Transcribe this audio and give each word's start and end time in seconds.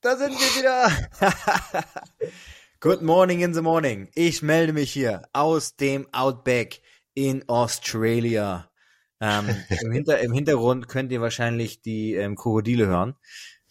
Da 0.00 0.16
sind 0.16 0.30
wir 0.30 0.56
wieder. 0.56 0.92
Good 2.80 3.02
morning 3.02 3.40
in 3.40 3.52
the 3.52 3.62
morning. 3.62 4.08
Ich 4.14 4.42
melde 4.42 4.72
mich 4.72 4.92
hier 4.92 5.22
aus 5.32 5.74
dem 5.74 6.06
Outback 6.12 6.82
in 7.14 7.48
Australia. 7.48 8.70
Ähm, 9.20 9.48
im, 9.82 9.90
Hinter 9.90 10.20
Im 10.20 10.32
Hintergrund 10.32 10.86
könnt 10.86 11.10
ihr 11.10 11.20
wahrscheinlich 11.20 11.82
die 11.82 12.14
ähm, 12.14 12.36
Krokodile 12.36 12.86
hören. 12.86 13.16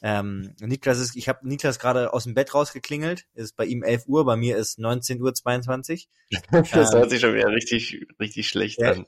Ähm, 0.01 0.53
Niklas 0.59 0.99
ist, 0.99 1.15
ich 1.15 1.29
habe 1.29 1.47
Niklas 1.47 1.79
gerade 1.79 2.11
aus 2.11 2.25
dem 2.25 2.33
Bett 2.33 2.53
rausgeklingelt. 2.53 3.25
Es 3.33 3.45
ist 3.45 3.55
bei 3.55 3.63
ihm 3.63 3.81
11 3.81 4.07
Uhr, 4.07 4.25
bei 4.25 4.35
mir 4.35 4.57
ist 4.57 4.79
19.22 4.79 6.07
Uhr. 6.51 6.61
das 6.73 6.91
hört 6.91 7.09
sich 7.09 7.21
schon 7.21 7.35
wieder 7.35 7.47
richtig, 7.47 8.05
richtig 8.19 8.49
schlecht 8.49 8.81
ja, 8.81 8.91
an. 8.91 9.05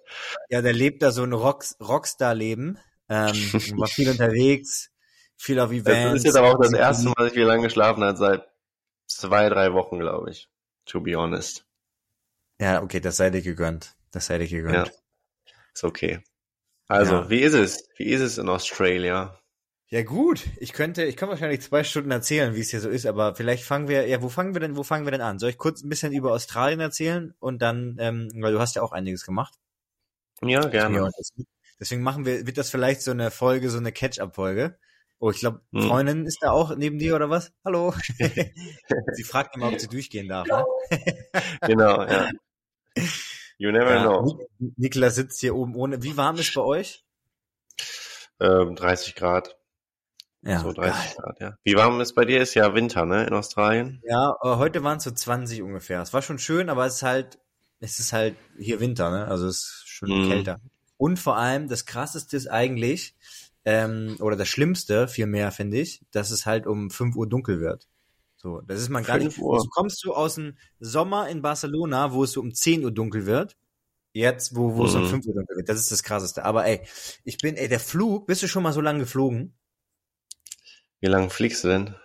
Ja, 0.50 0.62
der 0.62 0.74
lebt 0.74 1.04
da 1.04 1.12
so 1.12 1.24
ein 1.24 1.34
Rock, 1.34 1.66
Rockstar-Leben. 1.82 2.80
Ähm, 3.10 3.36
war 3.76 3.88
viel 3.88 4.10
unterwegs, 4.10 4.90
viel 5.40 5.60
auf 5.60 5.72
Events. 5.72 6.04
Das 6.04 6.14
ist 6.16 6.26
jetzt 6.26 6.36
aber 6.36 6.52
auch 6.52 6.60
das 6.60 6.74
erste 6.74 7.08
Mal, 7.08 7.16
dass 7.18 7.32
ich 7.32 7.36
wieder 7.36 7.48
lange 7.48 7.64
geschlafen 7.64 8.04
habe, 8.04 8.18
seit 8.18 8.48
zwei, 9.08 9.50
drei 9.50 9.74
Wochen, 9.74 9.98
glaube 9.98 10.30
ich. 10.30 10.50
To 10.86 11.00
be 11.02 11.16
honest. 11.16 11.66
Ja, 12.60 12.84
okay, 12.84 13.00
das 13.00 13.18
sei 13.18 13.30
dir 13.30 13.42
gegönnt. 13.42 13.96
Das 14.12 14.26
sei 14.26 14.38
dir 14.38 14.48
gegönnt. 14.48 14.88
Ja, 14.88 15.54
ist 15.74 15.84
okay. 15.84 16.22
Also, 16.88 17.14
ja. 17.14 17.30
wie 17.30 17.40
ist 17.40 17.54
es? 17.54 17.88
Wie 17.96 18.10
ist 18.10 18.22
es 18.22 18.38
in 18.38 18.50
Australia? 18.50 19.40
Ja 19.88 20.04
gut, 20.04 20.46
ich 20.58 20.74
könnte, 20.74 21.04
ich 21.04 21.16
kann 21.16 21.30
wahrscheinlich 21.30 21.62
zwei 21.62 21.84
Stunden 21.84 22.12
erzählen, 22.12 22.54
wie 22.54 22.60
es 22.60 22.70
hier 22.70 22.80
so 22.80 22.90
ist, 22.90 23.08
aber 23.08 23.34
vielleicht 23.34 23.64
fangen 23.64 23.88
wir, 23.88 24.08
ja, 24.08 24.22
wo 24.22 24.30
fangen 24.30 24.54
wir 24.54 24.60
denn, 24.60 24.76
wo 24.76 24.84
fangen 24.84 25.06
wir 25.06 25.12
denn 25.12 25.22
an? 25.22 25.40
Soll 25.40 25.50
ich 25.50 25.58
kurz 25.58 25.82
ein 25.82 25.90
bisschen 25.90 26.12
über 26.12 26.32
Australien 26.32 26.80
erzählen 26.80 27.34
und 27.40 27.62
dann, 27.62 27.96
ähm, 28.00 28.30
weil 28.36 28.52
du 28.52 28.60
hast 28.60 28.76
ja 28.76 28.84
auch 28.84 28.92
einiges 28.92 29.26
gemacht. 29.26 29.56
Ja, 30.44 30.62
gerne. 30.68 31.10
Deswegen 31.80 32.04
machen 32.04 32.26
wir, 32.26 32.46
wird 32.46 32.58
das 32.60 32.70
vielleicht 32.70 33.02
so 33.02 33.12
eine 33.12 33.32
Folge, 33.32 33.70
so 33.72 33.78
eine 33.78 33.92
Catch-up-Folge. 33.92 34.78
Oh, 35.20 35.32
ich 35.32 35.40
glaube, 35.40 35.62
hm. 35.74 35.82
Freundin 35.82 36.26
ist 36.26 36.42
da 36.42 36.52
auch 36.52 36.76
neben 36.76 36.98
dir 36.98 37.16
oder 37.16 37.30
was? 37.30 37.52
Hallo. 37.66 37.94
sie 39.14 39.24
fragt 39.24 39.56
immer, 39.56 39.68
ob 39.68 39.80
sie 39.80 39.88
durchgehen 39.88 40.30
darf. 40.30 40.48
Ne? 40.48 40.66
genau, 41.62 42.04
ja. 42.04 42.30
You 43.58 43.72
never 43.72 43.96
ja, 43.96 44.02
know. 44.02 44.40
Niklas 44.78 45.16
sitzt 45.16 45.42
hier 45.42 45.56
oben 45.56 45.76
ohne. 45.76 46.02
Wie 46.02 46.16
warm 46.16 46.38
ist 46.38 46.54
bei 46.54 46.62
euch? 46.62 47.04
Ähm, 48.40 48.76
30 48.76 49.16
Grad. 49.16 49.58
Ja, 50.42 50.60
so 50.62 50.72
30 50.72 50.94
geil. 50.94 51.16
Grad, 51.18 51.40
ja. 51.42 51.58
Wie 51.66 51.76
warm 51.76 52.00
ist 52.00 52.14
bei 52.14 52.24
dir? 52.24 52.42
Ist 52.42 52.54
ja 52.54 52.74
Winter, 52.74 53.06
ne, 53.06 53.26
in 53.26 53.34
Australien? 53.34 54.02
Ja, 54.08 54.38
äh, 54.42 54.56
heute 54.56 54.84
waren 54.84 54.98
es 54.98 55.04
so 55.04 55.12
20 55.12 55.62
ungefähr. 55.62 56.02
Es 56.02 56.14
war 56.14 56.22
schon 56.22 56.40
schön, 56.40 56.70
aber 56.70 56.86
es 56.86 56.96
ist 56.96 57.04
halt, 57.04 57.40
es 57.82 58.00
ist 58.00 58.14
halt 58.14 58.38
hier 58.58 58.80
Winter, 58.80 59.12
ne? 59.12 59.28
Also 59.28 59.48
es 59.48 59.58
ist 59.58 59.84
schon 59.88 60.28
mm. 60.28 60.30
kälter. 60.30 60.62
Und 60.96 61.20
vor 61.20 61.36
allem, 61.36 61.68
das 61.68 61.86
krasseste 61.86 62.38
ist 62.38 62.48
eigentlich, 62.48 63.16
ähm, 63.70 64.18
oder 64.20 64.36
das 64.36 64.48
Schlimmste 64.48 65.08
vielmehr, 65.08 65.52
finde 65.52 65.80
ich, 65.80 66.02
dass 66.10 66.32
es 66.32 66.48
halt 66.48 66.66
um 66.66 66.90
5 66.90 67.16
Uhr 67.16 67.30
dunkel 67.30 67.62
wird. 67.62 67.88
So, 68.36 68.62
das 68.62 68.82
ist 68.82 68.90
man 68.90 69.04
gar 69.04 69.20
nicht. 69.20 69.38
Uhr. 69.38 69.54
Also 69.54 69.68
kommst 69.70 70.04
du 70.04 70.14
aus 70.14 70.36
dem 70.36 70.58
Sommer 70.80 71.30
in 71.30 71.44
Barcelona, 71.44 72.12
wo 72.12 72.24
es 72.24 72.32
so 72.32 72.42
um 72.42 72.52
10 72.52 72.84
Uhr 72.84 72.92
dunkel 72.92 73.28
wird. 73.28 73.58
Jetzt, 74.12 74.56
wo, 74.56 74.76
wo 74.76 74.82
mhm. 74.82 74.88
es 74.88 74.96
um 74.96 75.08
5 75.08 75.28
Uhr 75.28 75.36
dunkel 75.36 75.58
wird. 75.58 75.70
Das 75.70 75.78
ist 75.78 75.92
das 75.92 76.02
krasseste. 76.02 76.46
Aber 76.46 76.66
ey, 76.66 76.82
ich 77.24 77.38
bin, 77.38 77.58
ey, 77.58 77.68
der 77.68 77.80
Flug, 77.80 78.26
bist 78.26 78.42
du 78.42 78.48
schon 78.48 78.64
mal 78.64 78.74
so 78.74 78.82
lange 78.82 79.02
geflogen? 79.02 79.54
Wie 81.00 81.08
lange 81.08 81.30
fliegst 81.30 81.64
du 81.64 81.68
denn? 81.68 81.96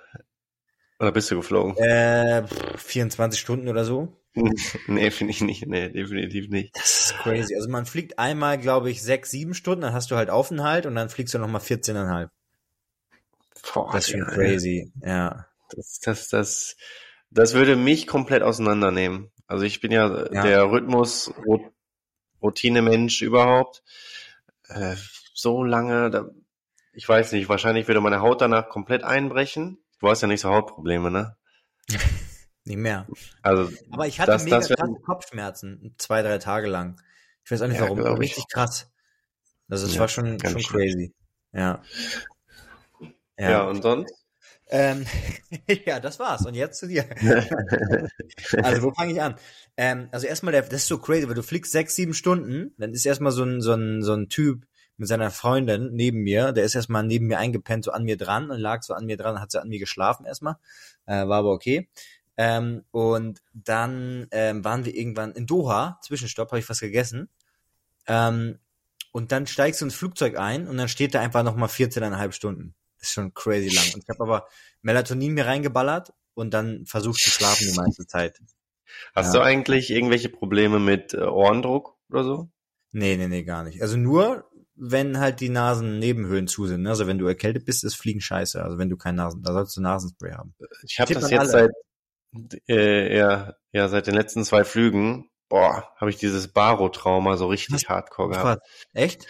Oder 1.01 1.12
bist 1.12 1.31
du 1.31 1.37
geflogen? 1.37 1.77
Äh, 1.79 2.47
24 2.77 3.41
Stunden 3.41 3.69
oder 3.69 3.87
so. 3.87 4.20
nee, 4.87 5.11
finde 5.11 5.31
ich 5.33 5.41
nicht. 5.41 5.67
Nee, 5.67 5.91
definitiv 5.91 6.49
nicht. 6.49 6.75
Das 6.77 7.13
ist 7.13 7.19
crazy. 7.19 7.55
Also 7.55 7.69
man 7.69 7.87
fliegt 7.87 8.19
einmal, 8.19 8.59
glaube 8.59 8.91
ich, 8.91 9.03
sechs, 9.03 9.31
sieben 9.31 9.55
Stunden, 9.55 9.83
dann 9.83 9.93
hast 9.93 10.11
du 10.11 10.17
halt 10.17 10.31
Aufenthalt 10.31 10.87
und 10.87 10.95
dann 10.95 11.09
fliegst 11.09 11.35
du 11.35 11.39
nochmal 11.39 11.61
14,5. 11.61 12.29
Boah, 13.73 13.91
das 13.93 14.09
ist 14.09 14.11
schon 14.11 14.27
crazy, 14.27 14.93
ja. 15.03 15.47
Das, 15.71 16.01
das, 16.01 16.29
das, 16.29 16.77
das 17.31 17.55
würde 17.55 17.77
mich 17.77 18.07
komplett 18.07 18.42
auseinandernehmen. 18.42 19.31
Also 19.47 19.64
ich 19.64 19.81
bin 19.81 19.92
ja, 19.92 20.27
ja. 20.33 20.42
der 20.42 20.70
Rhythmus, 20.70 21.33
Routine-Mensch 22.42 23.23
überhaupt. 23.23 23.83
Äh, 24.69 24.97
so 25.33 25.63
lange, 25.63 26.11
da, 26.11 26.29
ich 26.92 27.08
weiß 27.08 27.33
nicht, 27.33 27.48
wahrscheinlich 27.48 27.87
würde 27.89 28.01
meine 28.01 28.20
Haut 28.20 28.41
danach 28.41 28.69
komplett 28.69 29.05
einbrechen. 29.05 29.79
Du 30.01 30.08
hast 30.08 30.23
ja 30.23 30.29
nicht 30.29 30.41
so 30.41 30.51
Hautprobleme, 30.51 31.11
ne? 31.11 31.37
nicht 32.64 32.79
mehr. 32.79 33.07
Also, 33.42 33.70
Aber 33.91 34.07
ich 34.07 34.20
hatte 34.20 34.33
das, 34.33 34.45
mega 34.45 34.58
das 34.58 34.69
krasse 34.69 34.95
Kopfschmerzen, 35.05 35.95
zwei, 35.98 36.23
drei 36.23 36.39
Tage 36.39 36.67
lang. 36.67 37.01
Ich 37.45 37.51
weiß 37.51 37.63
auch 37.63 37.69
nicht 37.69 37.77
ja, 37.77 37.83
warum, 37.83 38.01
aber 38.01 38.19
richtig 38.19 38.47
krass. 38.48 38.91
Also 39.69 39.86
es 39.86 39.95
ja, 39.95 40.01
war 40.01 40.08
schon, 40.08 40.39
schon 40.41 40.63
crazy. 40.63 41.14
Ja. 41.52 41.83
ja. 43.39 43.51
Ja, 43.51 43.69
und 43.69 43.83
sonst? 43.83 44.14
Ähm, 44.69 45.05
ja, 45.86 46.01
das 46.01 46.19
war's. 46.19 46.47
Und 46.47 46.55
jetzt 46.55 46.79
zu 46.79 46.89
dir. 46.89 47.05
also, 48.63 48.83
wo 48.83 48.92
fange 48.92 49.13
ich 49.13 49.23
an? 49.23 49.36
Ähm, 49.77 50.08
also 50.11 50.27
erstmal, 50.27 50.52
der, 50.52 50.63
das 50.63 50.83
ist 50.83 50.89
so 50.89 50.98
crazy, 50.98 51.29
weil 51.29 51.35
du 51.35 51.42
fliegst 51.42 51.73
sechs, 51.73 51.95
sieben 51.95 52.14
Stunden, 52.14 52.75
dann 52.79 52.92
ist 52.92 53.05
erstmal 53.05 53.33
so 53.33 53.45
ein, 53.45 53.61
so 53.61 53.73
ein, 53.73 54.02
so 54.02 54.14
ein 54.14 54.29
Typ 54.29 54.67
mit 54.96 55.08
seiner 55.08 55.31
Freundin 55.31 55.91
neben 55.92 56.20
mir, 56.20 56.52
der 56.52 56.64
ist 56.64 56.75
erstmal 56.75 57.02
neben 57.02 57.27
mir 57.27 57.39
eingepennt, 57.39 57.85
so 57.85 57.91
an 57.91 58.05
mir 58.05 58.17
dran 58.17 58.51
und 58.51 58.58
lag 58.58 58.83
so 58.83 58.95
an 58.95 59.07
mir 59.07 59.17
dran, 59.17 59.41
hat 59.41 59.51
sie 59.51 59.61
an 59.61 59.69
mir 59.69 59.81
geschlafen 59.81 60.25
erstmal, 60.25 60.57
äh, 61.07 61.27
war 61.27 61.39
aber 61.39 61.51
okay. 61.51 61.89
Ähm, 62.36 62.84
und 62.90 63.42
dann 63.52 64.27
ähm, 64.30 64.64
waren 64.64 64.84
wir 64.84 64.95
irgendwann 64.95 65.33
in 65.33 65.46
Doha, 65.46 66.00
Zwischenstopp, 66.02 66.50
habe 66.50 66.58
ich 66.58 66.68
was 66.68 66.80
gegessen. 66.80 67.28
Ähm, 68.06 68.58
und 69.12 69.30
dann 69.30 69.46
steigst 69.46 69.80
du 69.80 69.84
ins 69.84 69.95
Flugzeug 69.95 70.36
ein 70.39 70.67
und 70.67 70.77
dann 70.77 70.89
steht 70.89 71.14
da 71.14 71.20
einfach 71.20 71.45
nochmal 71.45 71.68
14,5 71.68 72.33
Stunden. 72.33 72.74
Das 72.98 73.08
ist 73.08 73.14
schon 73.14 73.33
crazy 73.34 73.68
lang. 73.68 73.84
Und 73.95 74.02
ich 74.02 74.08
habe 74.08 74.22
aber 74.22 74.48
Melatonin 74.83 75.34
mir 75.34 75.46
reingeballert 75.46 76.12
und 76.34 76.52
dann 76.52 76.84
versucht 76.86 77.20
zu 77.20 77.30
schlafen 77.30 77.68
die 77.70 77.77
meiste 77.77 78.06
Zeit. 78.06 78.40
Hast 79.14 79.33
ja. 79.33 79.40
du 79.40 79.46
eigentlich 79.46 79.90
irgendwelche 79.90 80.28
Probleme 80.28 80.80
mit 80.80 81.14
äh, 81.14 81.18
Ohrendruck 81.18 81.96
oder 82.11 82.24
so? 82.24 82.48
Nee, 82.92 83.16
nee, 83.16 83.28
nee, 83.28 83.45
gar 83.45 83.64
nicht. 83.64 83.83
Also 83.83 83.96
nur, 83.96 84.48
wenn 84.74 85.18
halt 85.18 85.40
die 85.40 85.48
Nasennebenhöhlen 85.48 86.48
zu 86.48 86.66
sind. 86.66 86.86
Also 86.86 87.06
wenn 87.06 87.18
du 87.18 87.27
erkältet 87.27 87.64
bist, 87.64 87.84
ist 87.84 87.95
Fliegen 87.95 88.20
scheiße. 88.20 88.62
Also 88.62 88.78
wenn 88.78 88.90
du 88.90 88.96
kein 88.96 89.14
Nasen, 89.14 89.42
da 89.42 89.52
sollst 89.52 89.77
du 89.77 89.80
Nasenspray 89.80 90.33
haben. 90.33 90.55
Ich 90.83 90.98
habe 90.98 91.14
das 91.14 91.30
jetzt 91.30 91.40
alle. 91.40 91.48
seit 91.48 91.70
äh, 92.68 93.17
ja, 93.17 93.55
ja 93.72 93.89
seit 93.89 94.06
den 94.06 94.14
letzten 94.14 94.45
zwei 94.45 94.64
Flügen. 94.64 95.30
Boah, 95.48 95.89
habe 95.96 96.11
ich 96.11 96.17
dieses 96.17 96.48
Baro-Trauma 96.48 97.36
so 97.36 97.46
richtig 97.46 97.74
Was? 97.74 97.89
hardcore 97.89 98.30
gehabt. 98.30 98.67
Echt? 98.92 99.27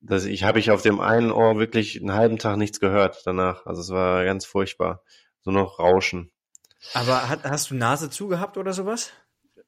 Das 0.00 0.24
ich 0.24 0.44
habe 0.44 0.58
ich 0.58 0.70
auf 0.70 0.82
dem 0.82 1.00
einen 1.00 1.32
Ohr 1.32 1.58
wirklich 1.58 2.00
einen 2.00 2.14
halben 2.14 2.38
Tag 2.38 2.56
nichts 2.56 2.80
gehört 2.80 3.22
danach. 3.24 3.66
Also 3.66 3.80
es 3.80 3.90
war 3.90 4.24
ganz 4.24 4.44
furchtbar. 4.44 5.02
So 5.40 5.50
noch 5.50 5.78
Rauschen. 5.78 6.30
Aber 6.94 7.28
hat, 7.28 7.44
hast 7.44 7.70
du 7.70 7.74
Nase 7.74 8.10
zugehabt 8.10 8.56
oder 8.56 8.72
sowas? 8.72 9.12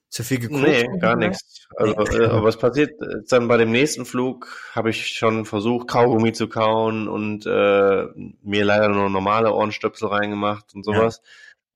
Zu 0.09 0.25
viel 0.25 0.41
geguckt? 0.41 0.63
Nee, 0.63 0.89
gar 0.99 1.15
nichts. 1.15 1.69
Also, 1.77 1.95
nee. 1.95 2.25
äh, 2.25 2.27
aber 2.27 2.49
es 2.49 2.57
passiert 2.57 3.01
äh, 3.01 3.23
dann 3.29 3.47
bei 3.47 3.57
dem 3.57 3.71
nächsten 3.71 4.05
Flug, 4.05 4.49
habe 4.75 4.91
ich 4.91 5.07
schon 5.07 5.45
versucht, 5.45 5.87
Kaugummi 5.87 6.33
zu 6.33 6.49
kauen 6.49 7.07
und 7.07 7.47
äh, 7.47 8.07
mir 8.43 8.65
leider 8.65 8.89
nur 8.89 9.09
normale 9.09 9.53
Ohrenstöpsel 9.53 10.09
reingemacht 10.09 10.75
und 10.75 10.85
sowas. 10.85 11.23
Ja. 11.23 11.31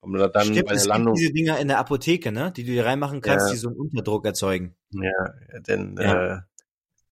Und 0.05 0.19
dann 0.19 0.45
Stimmt, 0.45 0.69
bei 0.69 0.75
der 0.75 0.85
Landung. 0.87 1.15
diese 1.15 1.33
Dinger 1.33 1.59
in 1.59 1.69
der 1.69 1.79
Apotheke, 1.79 2.33
ne? 2.33 2.53
Die 2.57 2.65
du 2.65 2.73
dir 2.73 2.87
reinmachen 2.87 3.21
kannst, 3.21 3.47
ja. 3.47 3.53
die 3.53 3.59
so 3.59 3.69
einen 3.69 3.79
Unterdruck 3.79 4.25
erzeugen. 4.25 4.75
Ja, 4.91 5.61
denn 5.61 5.97
ja. 5.99 6.37
Äh, 6.37 6.41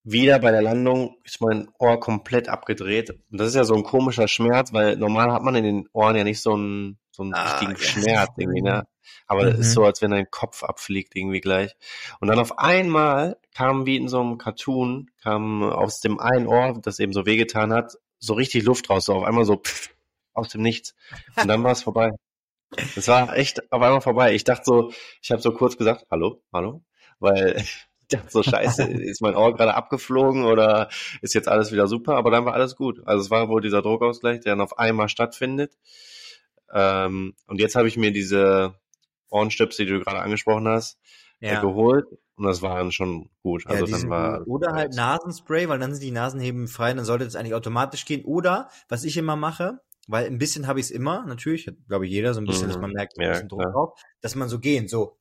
wieder 0.03 0.39
bei 0.39 0.51
der 0.51 0.61
Landung 0.61 1.15
ist 1.23 1.41
mein 1.41 1.69
Ohr 1.79 1.99
komplett 1.99 2.49
abgedreht. 2.49 3.11
Und 3.31 3.39
das 3.39 3.47
ist 3.47 3.55
ja 3.55 3.63
so 3.63 3.73
ein 3.73 3.83
komischer 3.83 4.27
Schmerz, 4.27 4.73
weil 4.73 4.97
normal 4.97 5.31
hat 5.31 5.43
man 5.43 5.55
in 5.55 5.63
den 5.63 5.89
Ohren 5.93 6.15
ja 6.15 6.23
nicht 6.23 6.41
so 6.41 6.53
einen, 6.53 6.97
so 7.11 7.23
einen 7.23 7.33
ah, 7.33 7.43
richtigen 7.43 7.71
ja. 7.71 7.77
Schmerz 7.77 8.31
irgendwie, 8.37 8.61
ne? 8.61 8.85
Aber 9.27 9.47
es 9.47 9.55
mhm. 9.55 9.61
ist 9.61 9.71
so, 9.73 9.85
als 9.85 10.01
wenn 10.01 10.11
dein 10.11 10.29
Kopf 10.29 10.63
abfliegt 10.63 11.15
irgendwie 11.15 11.41
gleich. 11.41 11.75
Und 12.19 12.27
dann 12.27 12.39
auf 12.39 12.59
einmal 12.59 13.37
kam 13.53 13.85
wie 13.85 13.95
in 13.95 14.09
so 14.09 14.19
einem 14.19 14.37
Cartoon, 14.37 15.09
kam 15.21 15.63
aus 15.63 16.01
dem 16.01 16.19
einen 16.19 16.47
Ohr, 16.47 16.79
das 16.81 16.99
eben 16.99 17.13
so 17.13 17.25
wehgetan 17.25 17.71
hat, 17.71 17.97
so 18.19 18.33
richtig 18.33 18.63
Luft 18.63 18.89
raus, 18.89 19.05
so 19.05 19.13
auf 19.13 19.23
einmal 19.23 19.45
so 19.45 19.55
pff, 19.57 19.89
aus 20.33 20.49
dem 20.49 20.61
Nichts. 20.61 20.95
Und 21.37 21.47
dann 21.47 21.63
war 21.63 21.71
es 21.71 21.83
vorbei. 21.83 22.11
Es 22.95 23.07
war 23.07 23.35
echt 23.35 23.71
auf 23.71 23.81
einmal 23.81 24.01
vorbei. 24.01 24.33
Ich 24.33 24.43
dachte 24.43 24.63
so, 24.65 24.91
ich 25.21 25.31
habe 25.31 25.41
so 25.41 25.51
kurz 25.51 25.77
gesagt, 25.77 26.05
hallo, 26.11 26.41
hallo, 26.51 26.83
weil 27.19 27.55
ich 28.01 28.07
dachte 28.09 28.29
so, 28.29 28.43
scheiße, 28.43 28.83
ist 28.91 29.21
mein 29.21 29.35
Ohr 29.35 29.53
gerade 29.53 29.75
abgeflogen 29.75 30.45
oder 30.45 30.89
ist 31.21 31.33
jetzt 31.33 31.47
alles 31.47 31.71
wieder 31.71 31.87
super? 31.87 32.15
Aber 32.15 32.31
dann 32.31 32.45
war 32.45 32.53
alles 32.53 32.75
gut. 32.75 33.01
Also 33.05 33.23
es 33.23 33.31
war 33.31 33.49
wohl 33.49 33.61
dieser 33.61 33.81
Druckausgleich, 33.81 34.41
der 34.41 34.53
dann 34.53 34.61
auf 34.61 34.77
einmal 34.77 35.09
stattfindet. 35.09 35.77
Ähm, 36.71 37.35
und 37.47 37.59
jetzt 37.59 37.75
habe 37.75 37.87
ich 37.87 37.97
mir 37.97 38.11
diese 38.11 38.75
Ohrenstöpsel, 39.29 39.85
die 39.85 39.93
du 39.93 39.99
gerade 39.99 40.19
angesprochen 40.19 40.67
hast, 40.67 40.97
äh, 41.39 41.53
ja. 41.53 41.61
geholt 41.61 42.05
und 42.35 42.45
das 42.45 42.61
war 42.61 42.77
dann 42.77 42.91
schon 42.91 43.29
gut. 43.41 43.67
Also 43.67 43.85
ja, 43.85 43.97
dann 43.97 44.09
war 44.09 44.47
oder 44.47 44.73
halt 44.73 44.95
Nasenspray, 44.95 45.69
weil 45.69 45.79
dann 45.79 45.93
sind 45.93 46.03
die 46.03 46.11
Nasenheben 46.11 46.67
frei, 46.67 46.93
dann 46.93 47.05
sollte 47.05 47.25
es 47.25 47.35
eigentlich 47.35 47.53
automatisch 47.53 48.05
gehen. 48.05 48.25
Oder 48.25 48.69
was 48.89 49.03
ich 49.03 49.17
immer 49.17 49.35
mache, 49.35 49.81
weil 50.07 50.25
ein 50.25 50.37
bisschen 50.37 50.67
habe 50.67 50.79
ich 50.79 50.87
es 50.87 50.91
immer, 50.91 51.25
natürlich, 51.25 51.69
glaube 51.87 52.05
ich 52.05 52.11
jeder 52.11 52.33
so 52.33 52.41
ein 52.41 52.45
bisschen, 52.45 52.67
mhm. 52.67 52.71
dass 52.71 52.81
man 52.81 52.91
merkt, 52.91 53.17
ein 53.17 53.29
bisschen 53.29 53.49
Druck 53.49 53.63
drauf, 53.63 53.99
dass 54.21 54.35
man 54.35 54.49
so 54.49 54.59
gehen, 54.59 54.87
so. 54.87 55.17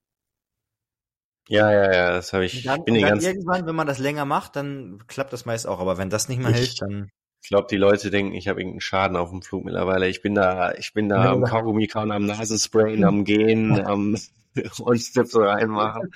Ja, 1.48 1.72
ja, 1.72 1.92
ja, 1.92 2.10
das 2.12 2.32
habe 2.32 2.44
ich. 2.44 2.58
Und 2.58 2.66
dann, 2.66 2.84
bin 2.84 2.96
und 2.96 3.02
dann 3.02 3.20
irgendwann, 3.20 3.66
wenn 3.66 3.74
man 3.74 3.86
das 3.86 3.98
länger 3.98 4.24
macht, 4.24 4.56
dann 4.56 5.02
klappt 5.08 5.32
das 5.32 5.44
meist 5.44 5.66
auch. 5.66 5.80
Aber 5.80 5.98
wenn 5.98 6.08
das 6.08 6.28
nicht 6.28 6.40
mehr 6.40 6.52
hilft, 6.52 6.80
dann 6.82 7.10
Ich 7.42 7.48
glaube, 7.48 7.66
die 7.68 7.76
Leute 7.76 8.10
denken, 8.10 8.34
ich 8.34 8.46
habe 8.46 8.60
irgendeinen 8.60 8.80
Schaden 8.80 9.16
auf 9.16 9.30
dem 9.30 9.42
Flug 9.42 9.64
mittlerweile. 9.64 10.08
Ich 10.08 10.22
bin 10.22 10.36
da, 10.36 10.72
ich 10.74 10.92
bin 10.94 11.08
da 11.08 11.24
ja, 11.24 11.32
am 11.32 11.42
Kaugummi 11.42 11.88
kauen, 11.88 12.12
am 12.12 12.26
Nasensprayen, 12.26 13.04
am 13.04 13.24
Gehen, 13.24 13.84
am 13.84 14.16
und 14.80 15.34
reinmachen. 15.34 16.10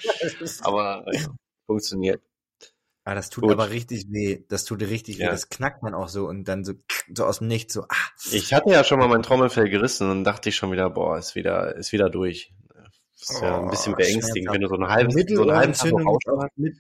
Aber 0.63 1.05
ja, 1.13 1.27
funktioniert. 1.67 2.23
Ah, 3.07 3.15
das 3.15 3.31
tut 3.31 3.45
Gut. 3.45 3.53
aber 3.53 3.71
richtig 3.71 4.07
weh. 4.11 4.45
Das 4.49 4.65
tut 4.65 4.83
richtig 4.83 5.19
ja. 5.19 5.27
weh. 5.27 5.31
Das 5.31 5.49
knackt 5.49 5.81
man 5.81 5.95
auch 5.95 6.09
so 6.09 6.27
und 6.27 6.43
dann 6.49 6.65
so, 6.65 6.73
so 7.15 7.25
aus 7.25 7.39
dem 7.39 7.47
Nichts 7.47 7.73
so. 7.73 7.83
Ah. 7.83 7.95
Ich 8.33 8.53
hatte 8.53 8.71
ja 8.71 8.83
schon 8.83 8.99
mal 8.99 9.07
mein 9.07 9.23
Trommelfell 9.23 9.71
gerissen 9.71 10.11
und 10.11 10.25
dachte 10.25 10.49
ich 10.49 10.57
schon 10.57 10.73
wieder, 10.73 10.91
boah, 10.91 11.17
ist 11.17 11.37
wieder, 11.37 11.77
ist 11.77 11.93
wieder 11.93 12.11
durch. 12.11 12.53
Ist 13.15 13.39
oh, 13.41 13.45
ja 13.45 13.61
ein 13.61 13.71
bisschen 13.71 13.95
oh, 13.95 13.97
beängstigend, 13.97 14.53
wenn 14.53 14.61
du 14.61 14.69
so 14.69 14.75
eine 14.75 14.89
halbe, 14.89 15.13
so 15.13 15.43
eine 15.43 15.57
halbe 15.57 16.49
mit, 16.57 16.77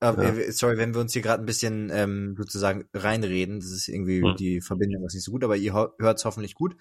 aber, 0.00 0.32
ja. 0.32 0.52
Sorry, 0.52 0.78
wenn 0.78 0.94
wir 0.94 1.00
uns 1.02 1.12
hier 1.12 1.22
gerade 1.22 1.42
ein 1.42 1.46
bisschen 1.46 1.90
ähm, 1.92 2.34
sozusagen 2.38 2.88
reinreden, 2.94 3.60
das 3.60 3.70
ist 3.70 3.88
irgendwie 3.88 4.22
hm. 4.22 4.36
die 4.36 4.62
Verbindung 4.62 5.04
ist 5.04 5.14
nicht 5.14 5.24
so 5.24 5.32
gut, 5.32 5.44
aber 5.44 5.56
ihr 5.56 5.74
hört 5.74 6.18
es 6.18 6.24
hoffentlich 6.24 6.54
gut. 6.54 6.74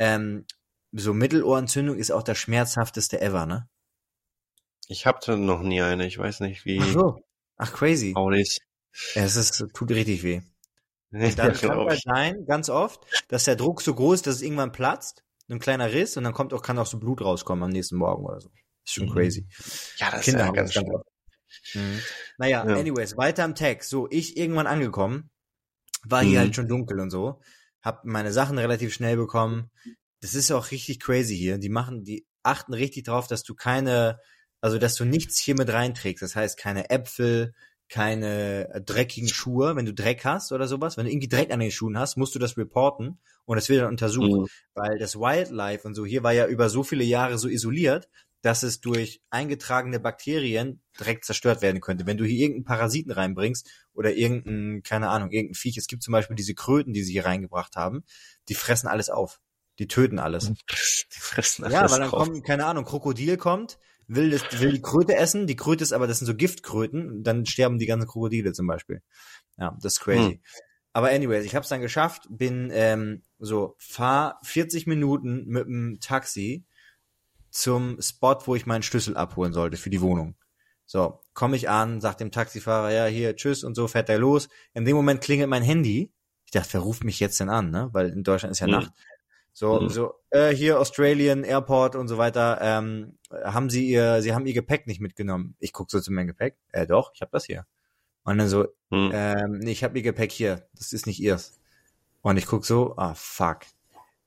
Ähm, 0.00 0.46
so 0.90 1.14
Mittelohrentzündung 1.14 1.96
ist 1.96 2.10
auch 2.10 2.22
das 2.24 2.38
schmerzhafteste 2.38 3.20
ever, 3.20 3.46
ne? 3.46 3.68
Ich 4.88 5.06
hatte 5.06 5.36
noch 5.36 5.62
nie 5.62 5.80
eine, 5.80 6.06
ich 6.06 6.18
weiß 6.18 6.40
nicht 6.40 6.64
wie. 6.64 6.80
Ach 6.80 6.92
so. 6.92 7.23
Ach 7.56 7.72
crazy. 7.72 8.12
Auch 8.14 8.30
nicht. 8.30 8.60
Ja, 9.14 9.24
es 9.24 9.36
ist, 9.36 9.64
tut 9.74 9.90
richtig 9.90 10.22
weh. 10.22 10.42
Und 11.10 11.38
dann 11.38 11.52
ja, 11.52 11.58
kann 11.58 11.78
halt 11.78 12.02
sein, 12.02 12.44
ganz 12.46 12.68
oft, 12.68 13.04
dass 13.28 13.44
der 13.44 13.56
Druck 13.56 13.82
so 13.82 13.94
groß 13.94 14.16
ist, 14.16 14.26
dass 14.26 14.36
es 14.36 14.42
irgendwann 14.42 14.72
platzt, 14.72 15.22
ein 15.48 15.60
kleiner 15.60 15.92
Riss 15.92 16.16
und 16.16 16.24
dann 16.24 16.32
kommt 16.32 16.52
auch, 16.52 16.62
kann 16.62 16.78
auch 16.78 16.86
so 16.86 16.98
Blut 16.98 17.20
rauskommen 17.20 17.62
am 17.64 17.70
nächsten 17.70 17.96
Morgen 17.96 18.24
oder 18.24 18.40
so. 18.40 18.50
Ist 18.84 18.94
schon 18.94 19.08
mhm. 19.08 19.12
crazy. 19.12 19.46
Ja, 19.96 20.10
das 20.10 20.24
Kinder 20.24 20.40
ist 20.40 20.46
ja 20.46 20.52
ganz, 20.52 20.74
ganz 20.74 20.86
schlimm. 20.86 21.02
Mhm. 21.74 22.00
Naja, 22.38 22.66
ja. 22.68 22.76
anyways, 22.76 23.16
weiter 23.16 23.44
am 23.44 23.54
Tag. 23.54 23.84
So, 23.84 24.08
ich 24.10 24.36
irgendwann 24.36 24.66
angekommen, 24.66 25.30
war 26.04 26.22
hier 26.22 26.38
mhm. 26.38 26.44
halt 26.44 26.56
schon 26.56 26.68
dunkel 26.68 26.98
und 27.00 27.10
so, 27.10 27.40
hab 27.80 28.04
meine 28.04 28.32
Sachen 28.32 28.58
relativ 28.58 28.92
schnell 28.92 29.16
bekommen. 29.16 29.70
Das 30.20 30.34
ist 30.34 30.50
auch 30.50 30.70
richtig 30.70 31.00
crazy 31.00 31.36
hier. 31.36 31.58
Die 31.58 31.68
machen, 31.68 32.02
die 32.02 32.26
achten 32.42 32.74
richtig 32.74 33.04
drauf, 33.04 33.26
dass 33.26 33.42
du 33.42 33.54
keine, 33.54 34.18
also 34.64 34.78
dass 34.78 34.94
du 34.94 35.04
nichts 35.04 35.38
hier 35.38 35.54
mit 35.54 35.70
reinträgst. 35.70 36.22
Das 36.22 36.34
heißt, 36.34 36.56
keine 36.56 36.88
Äpfel, 36.88 37.52
keine 37.90 38.82
dreckigen 38.86 39.28
Schuhe, 39.28 39.76
wenn 39.76 39.84
du 39.84 39.92
Dreck 39.92 40.24
hast 40.24 40.52
oder 40.52 40.66
sowas. 40.66 40.96
Wenn 40.96 41.04
du 41.04 41.10
irgendwie 41.12 41.28
Dreck 41.28 41.50
an 41.50 41.60
den 41.60 41.70
Schuhen 41.70 41.98
hast, 41.98 42.16
musst 42.16 42.34
du 42.34 42.38
das 42.38 42.56
reporten 42.56 43.18
und 43.44 43.58
es 43.58 43.68
wird 43.68 43.82
dann 43.82 43.90
untersucht. 43.90 44.30
Mhm. 44.30 44.46
Weil 44.72 44.98
das 44.98 45.16
Wildlife 45.16 45.86
und 45.86 45.92
so 45.92 46.06
hier 46.06 46.22
war 46.22 46.32
ja 46.32 46.46
über 46.46 46.70
so 46.70 46.82
viele 46.82 47.04
Jahre 47.04 47.36
so 47.36 47.46
isoliert, 47.46 48.08
dass 48.40 48.62
es 48.62 48.80
durch 48.80 49.20
eingetragene 49.28 50.00
Bakterien 50.00 50.80
direkt 50.98 51.26
zerstört 51.26 51.60
werden 51.60 51.82
könnte. 51.82 52.06
Wenn 52.06 52.16
du 52.16 52.24
hier 52.24 52.38
irgendeinen 52.46 52.64
Parasiten 52.64 53.12
reinbringst 53.12 53.70
oder 53.92 54.14
irgendein, 54.14 54.82
keine 54.82 55.10
Ahnung, 55.10 55.30
irgendein 55.30 55.56
Viech, 55.56 55.76
es 55.76 55.88
gibt 55.88 56.02
zum 56.02 56.12
Beispiel 56.12 56.36
diese 56.36 56.54
Kröten, 56.54 56.94
die 56.94 57.02
sie 57.02 57.12
hier 57.12 57.26
reingebracht 57.26 57.76
haben, 57.76 58.02
die 58.48 58.54
fressen 58.54 58.88
alles 58.88 59.10
auf. 59.10 59.40
Die 59.78 59.88
töten 59.88 60.18
alles. 60.18 60.52
Die 61.14 61.20
fressen 61.20 61.64
alles 61.64 61.74
Ja, 61.74 61.90
weil 61.90 62.00
dann 62.00 62.10
auf. 62.10 62.28
kommt, 62.28 62.44
keine 62.46 62.64
Ahnung, 62.64 62.84
Krokodil 62.84 63.36
kommt, 63.36 63.78
will, 64.06 64.30
das, 64.30 64.60
will 64.60 64.72
die 64.72 64.82
Kröte 64.82 65.16
essen, 65.16 65.46
die 65.46 65.56
Kröte 65.56 65.82
ist 65.82 65.92
aber, 65.92 66.06
das 66.06 66.18
sind 66.18 66.26
so 66.26 66.34
Giftkröten, 66.34 67.22
dann 67.22 67.46
sterben 67.46 67.78
die 67.78 67.86
ganzen 67.86 68.06
Krokodile 68.06 68.52
zum 68.52 68.66
Beispiel. 68.66 69.02
Ja, 69.58 69.76
das 69.80 69.94
ist 69.94 70.00
crazy. 70.00 70.32
Hm. 70.32 70.40
Aber 70.92 71.08
anyways, 71.08 71.44
ich 71.44 71.54
habe 71.54 71.64
es 71.64 71.68
dann 71.68 71.80
geschafft, 71.80 72.26
bin 72.30 72.70
ähm, 72.72 73.22
so, 73.38 73.74
fahr 73.78 74.38
40 74.44 74.86
Minuten 74.86 75.44
mit 75.46 75.66
dem 75.66 75.98
Taxi 76.00 76.64
zum 77.50 78.00
Spot, 78.00 78.38
wo 78.44 78.54
ich 78.54 78.66
meinen 78.66 78.82
Schlüssel 78.82 79.16
abholen 79.16 79.52
sollte 79.52 79.76
für 79.76 79.90
die 79.90 80.00
Wohnung. 80.00 80.36
So, 80.86 81.20
komme 81.32 81.56
ich 81.56 81.68
an, 81.68 82.00
sagt 82.00 82.20
dem 82.20 82.30
Taxifahrer, 82.30 82.92
ja, 82.92 83.06
hier, 83.06 83.34
tschüss 83.36 83.64
und 83.64 83.74
so, 83.74 83.88
fährt 83.88 84.08
er 84.08 84.18
los. 84.18 84.48
In 84.74 84.84
dem 84.84 84.96
Moment 84.96 85.20
klingelt 85.20 85.48
mein 85.48 85.62
Handy. 85.62 86.12
Ich 86.44 86.50
dachte, 86.52 86.74
wer 86.74 86.80
ruft 86.80 87.04
mich 87.04 87.20
jetzt 87.20 87.40
denn 87.40 87.48
an, 87.48 87.70
ne? 87.70 87.88
Weil 87.92 88.10
in 88.10 88.22
Deutschland 88.22 88.52
ist 88.52 88.60
ja 88.60 88.66
mhm. 88.66 88.72
Nacht. 88.74 88.92
So, 89.54 89.80
mhm. 89.80 89.88
so, 89.88 90.14
äh, 90.30 90.50
hier 90.50 90.78
Australian 90.78 91.44
Airport 91.44 91.96
und 91.96 92.08
so 92.08 92.18
weiter. 92.18 92.58
Ähm, 92.60 93.18
haben 93.30 93.70
Sie 93.70 93.88
ihr, 93.88 94.20
Sie 94.20 94.34
haben 94.34 94.46
Ihr 94.46 94.52
Gepäck 94.52 94.86
nicht 94.86 95.00
mitgenommen? 95.00 95.56
Ich 95.60 95.72
guck 95.72 95.90
so 95.90 96.00
zu 96.00 96.12
meinem 96.12 96.26
Gepäck. 96.26 96.56
Äh, 96.72 96.86
doch, 96.86 97.12
ich 97.14 97.22
habe 97.22 97.30
das 97.32 97.46
hier. 97.46 97.64
Und 98.24 98.38
dann 98.38 98.48
so, 98.48 98.66
mhm. 98.90 99.10
ähm, 99.14 99.58
nee, 99.60 99.72
ich 99.72 99.84
habe 99.84 99.96
Ihr 99.96 100.02
Gepäck 100.02 100.32
hier. 100.32 100.68
Das 100.76 100.92
ist 100.92 101.06
nicht 101.06 101.20
Ihrs. 101.20 101.58
Und 102.20 102.36
ich 102.36 102.46
guck 102.46 102.66
so, 102.66 102.94
ah, 102.96 103.14
fuck 103.14 103.60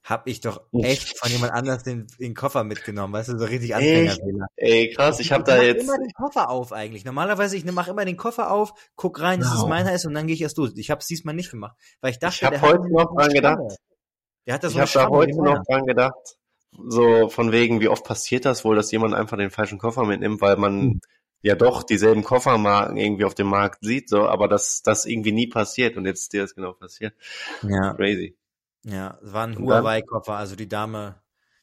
hab 0.10 0.26
ich 0.28 0.40
doch 0.40 0.62
echt 0.72 1.20
von 1.20 1.30
jemand 1.30 1.52
anders 1.52 1.84
den, 1.84 2.08
den 2.20 2.34
Koffer 2.34 2.64
mitgenommen, 2.64 3.14
weißt 3.14 3.30
du, 3.30 3.38
so 3.38 3.46
richtig 3.46 3.76
Anfängerfehler. 3.76 4.48
Ey, 4.56 4.94
krass, 4.96 5.20
ich 5.20 5.34
hab 5.34 5.44
da 5.44 5.62
jetzt... 5.62 5.82
Ich 5.82 5.88
mach 5.88 5.96
immer 5.96 6.04
den 6.06 6.14
Koffer 6.14 6.50
auf 6.50 6.72
eigentlich. 6.72 7.04
Normalerweise, 7.04 7.58
ich 7.58 7.66
mache 7.66 7.92
immer 7.92 8.06
den 8.06 8.16
Koffer 8.16 8.52
auf, 8.52 8.74
guck 8.96 9.20
rein, 9.20 9.42
dass 9.42 9.54
es 9.54 9.66
meiner 9.66 9.94
ist 9.94 10.06
und 10.06 10.14
dann 10.14 10.28
gehe 10.28 10.36
ich 10.36 10.42
erst 10.42 10.58
los. 10.58 10.72
Ich 10.78 10.92
hab's 10.92 11.08
diesmal 11.08 11.36
nicht 11.36 11.52
gemacht, 11.52 11.76
weil 12.00 12.12
ich 12.12 12.20
dachte, 12.20 12.38
ich 12.40 12.44
hab 12.44 12.62
heute 12.62 12.90
noch 12.90 13.14
dran 13.14 13.34
gedacht. 13.34 13.60
Der 14.48 14.56
hat 14.56 14.64
das 14.64 14.74
ich 14.74 14.80
hab 14.80 14.92
da 14.92 15.10
heute 15.10 15.36
noch 15.36 15.64
dran 15.66 15.86
gedacht, 15.86 16.38
so 16.72 17.30
von 17.30 17.52
wegen, 17.52 17.82
wie 17.82 17.90
oft 17.90 18.06
passiert 18.06 18.46
das 18.46 18.64
wohl, 18.64 18.76
dass 18.76 18.92
jemand 18.92 19.14
einfach 19.14 19.38
den 19.38 19.52
falschen 19.52 19.78
Koffer 19.78 20.06
mitnimmt, 20.06 20.40
weil 20.42 20.56
man 20.56 20.82
hm. 20.82 21.02
ja 21.42 21.56
doch 21.56 21.84
dieselben 21.84 22.24
Koffermarken 22.24 22.96
irgendwie 22.98 23.26
auf 23.26 23.36
dem 23.36 23.48
Markt 23.48 23.80
sieht, 23.84 24.10
so, 24.10 24.28
aber 24.28 24.48
dass 24.48 24.82
das 24.82 25.06
irgendwie 25.06 25.34
nie 25.34 25.48
passiert 25.48 25.98
und 25.98 26.06
jetzt 26.06 26.32
dir 26.32 26.46
ist 26.46 26.56
genau 26.56 26.74
passiert. 26.74 27.14
Ja. 27.62 27.94
Crazy. 27.94 28.38
Ja, 28.84 29.20
es 29.22 29.34
war 29.34 29.46
ein 29.46 29.58
Huawei-Koffer, 29.58 30.36
also 30.36 30.56
die 30.56 30.70
Dame, 30.70 31.16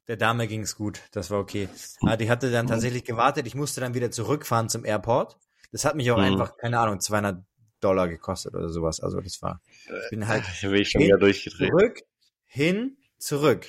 der 0.06 0.18
Dame 0.18 0.46
ging's 0.46 0.76
gut, 0.76 1.00
das 1.12 1.30
war 1.30 1.40
okay. 1.40 1.70
Aber 2.02 2.12
ah, 2.12 2.16
die 2.18 2.28
hatte 2.28 2.50
dann 2.50 2.66
tatsächlich 2.66 3.04
gewartet, 3.04 3.46
ich 3.46 3.54
musste 3.54 3.80
dann 3.80 3.94
wieder 3.94 4.10
zurückfahren 4.10 4.68
zum 4.68 4.84
Airport. 4.84 5.38
Das 5.72 5.86
hat 5.86 5.96
mich 5.96 6.10
auch 6.10 6.18
mhm. 6.18 6.24
einfach, 6.24 6.56
keine 6.58 6.78
Ahnung, 6.78 7.00
200 7.00 7.42
Dollar 7.80 8.08
gekostet 8.08 8.54
oder 8.54 8.68
sowas. 8.68 9.00
Also 9.00 9.20
das 9.20 9.40
war, 9.40 9.62
ich 9.86 10.10
bin 10.10 10.28
halt 10.28 10.44
ich 10.62 10.68
bin 10.68 10.84
schon 10.84 11.00
wieder 11.02 11.18
durchgedreht. 11.18 11.70
zurück, 11.70 12.00
hin, 12.54 12.96
zurück. 13.18 13.66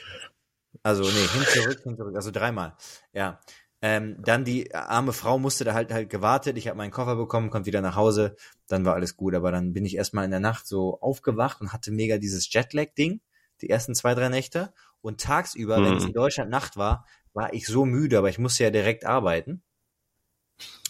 Also 0.84 1.04
nee, 1.04 1.10
hin, 1.10 1.44
zurück, 1.48 1.80
hin, 1.84 1.98
zurück, 1.98 2.16
also 2.16 2.30
dreimal. 2.30 2.76
Ja. 3.14 3.40
Ähm, 3.82 4.18
dann 4.24 4.46
die 4.46 4.74
arme 4.76 5.12
Frau 5.12 5.40
musste 5.40 5.64
da 5.64 5.74
halt 5.74 5.92
halt 5.92 6.10
gewartet. 6.10 6.56
Ich 6.58 6.68
habe 6.68 6.78
meinen 6.78 6.92
Koffer 6.92 7.16
bekommen, 7.16 7.50
konnte 7.50 7.66
wieder 7.66 7.82
nach 7.82 7.96
Hause. 7.96 8.36
Dann 8.68 8.86
war 8.86 8.94
alles 8.94 9.18
gut. 9.18 9.34
Aber 9.34 9.52
dann 9.52 9.74
bin 9.74 9.86
ich 9.86 9.96
erstmal 9.96 10.24
in 10.24 10.32
der 10.32 10.40
Nacht 10.40 10.68
so 10.68 11.00
aufgewacht 11.02 11.62
und 11.62 11.74
hatte 11.74 11.92
mega 11.92 12.20
dieses 12.20 12.52
Jetlag-Ding 12.54 13.22
die 13.62 13.70
ersten 13.70 13.96
zwei, 13.96 14.14
drei 14.14 14.30
Nächte. 14.30 14.72
Und 15.02 15.20
tagsüber, 15.20 15.80
mhm. 15.80 15.86
wenn 15.86 15.98
es 15.98 16.06
in 16.06 16.14
Deutschland 16.14 16.52
Nacht 16.52 16.78
war, 16.78 17.08
war 17.34 17.54
ich 17.54 17.66
so 17.66 17.86
müde, 17.86 18.20
aber 18.20 18.30
ich 18.30 18.38
musste 18.38 18.66
ja 18.66 18.70
direkt 18.70 19.04
arbeiten. 19.04 19.64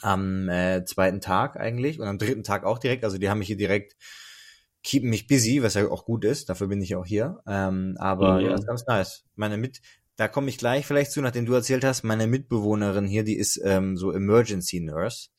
Am 0.01 0.49
äh, 0.49 0.83
zweiten 0.83 1.21
Tag 1.21 1.57
eigentlich 1.57 1.99
und 1.99 2.07
am 2.07 2.17
dritten 2.17 2.43
Tag 2.43 2.65
auch 2.65 2.77
direkt. 2.77 3.05
Also 3.05 3.17
die 3.17 3.29
haben 3.29 3.39
mich 3.39 3.47
hier 3.47 3.57
direkt 3.57 3.95
keepen 4.85 5.09
mich 5.09 5.27
busy, 5.27 5.61
was 5.63 5.73
ja 5.73 5.89
auch 5.89 6.05
gut 6.05 6.23
ist. 6.23 6.49
Dafür 6.49 6.67
bin 6.67 6.81
ich 6.81 6.95
auch 6.95 7.05
hier. 7.05 7.41
Ähm, 7.47 7.97
aber 7.99 8.39
mhm. 8.39 8.45
ja, 8.45 8.53
ist 8.53 8.67
ganz 8.67 8.85
nice. 8.85 9.25
Meine 9.35 9.57
mit, 9.57 9.81
da 10.15 10.27
komme 10.27 10.49
ich 10.49 10.57
gleich 10.57 10.85
vielleicht 10.85 11.11
zu, 11.11 11.21
nachdem 11.21 11.45
du 11.45 11.53
erzählt 11.53 11.83
hast. 11.83 12.03
Meine 12.03 12.27
Mitbewohnerin 12.27 13.07
hier, 13.07 13.23
die 13.23 13.37
ist 13.37 13.59
ähm, 13.63 13.97
so 13.97 14.11
Emergency 14.11 14.79
Nurse. 14.79 15.29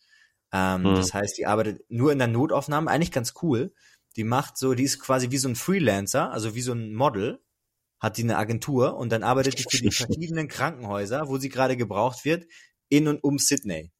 Ähm, 0.52 0.82
mhm. 0.82 0.94
Das 0.96 1.14
heißt, 1.14 1.38
die 1.38 1.46
arbeitet 1.46 1.82
nur 1.88 2.12
in 2.12 2.18
der 2.18 2.28
Notaufnahme. 2.28 2.90
Eigentlich 2.90 3.12
ganz 3.12 3.32
cool 3.42 3.72
die 4.16 4.24
macht 4.24 4.56
so, 4.56 4.74
die 4.74 4.84
ist 4.84 4.98
quasi 4.98 5.30
wie 5.30 5.36
so 5.36 5.48
ein 5.48 5.56
Freelancer, 5.56 6.32
also 6.32 6.54
wie 6.54 6.62
so 6.62 6.72
ein 6.72 6.94
Model, 6.94 7.42
hat 8.00 8.16
die 8.16 8.22
eine 8.22 8.38
Agentur 8.38 8.96
und 8.96 9.12
dann 9.12 9.22
arbeitet 9.22 9.58
die 9.58 9.64
für 9.64 9.82
die 9.82 9.90
verschiedenen 9.92 10.48
Krankenhäuser, 10.48 11.28
wo 11.28 11.36
sie 11.38 11.50
gerade 11.50 11.76
gebraucht 11.76 12.24
wird, 12.24 12.46
in 12.88 13.08
und 13.08 13.22
um 13.22 13.38
Sydney. 13.38 13.92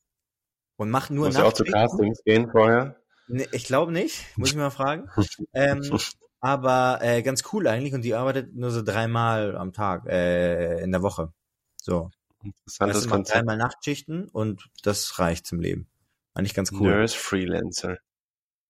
Und 0.76 0.91
macht 0.91 1.11
nur 1.11 1.26
Muss 1.26 1.37
auch 1.37 1.53
zu 1.53 1.65
Castings 1.65 2.23
gehen 2.25 2.50
vorher? 2.50 3.00
Nee, 3.28 3.49
ich 3.52 3.64
glaube 3.64 3.92
nicht, 3.92 4.25
muss 4.37 4.50
ich 4.50 4.56
mal 4.56 4.71
fragen. 4.71 5.09
ähm, 5.52 5.83
aber 6.40 6.99
äh, 7.02 7.23
ganz 7.23 7.42
cool 7.52 7.66
eigentlich 7.66 7.95
und 7.95 8.02
die 8.02 8.14
arbeitet 8.14 8.54
nur 8.54 8.71
so 8.71 8.83
dreimal 8.83 9.56
am 9.56 9.73
Tag, 9.73 10.06
äh, 10.06 10.80
in 10.83 10.92
der 10.92 11.02
Woche. 11.02 11.33
So. 11.80 12.11
Interessantes 12.42 12.97
weißt 12.99 13.06
du, 13.06 13.11
Konzept. 13.11 13.38
Dreimal 13.38 13.56
Nachtschichten 13.56 14.28
und 14.28 14.68
das 14.83 15.18
reicht 15.18 15.47
zum 15.47 15.61
Leben. 15.61 15.88
Eigentlich 16.35 16.54
ganz 16.54 16.71
cool. 16.73 16.92
Nurse 16.92 17.16
Freelancer. 17.16 17.99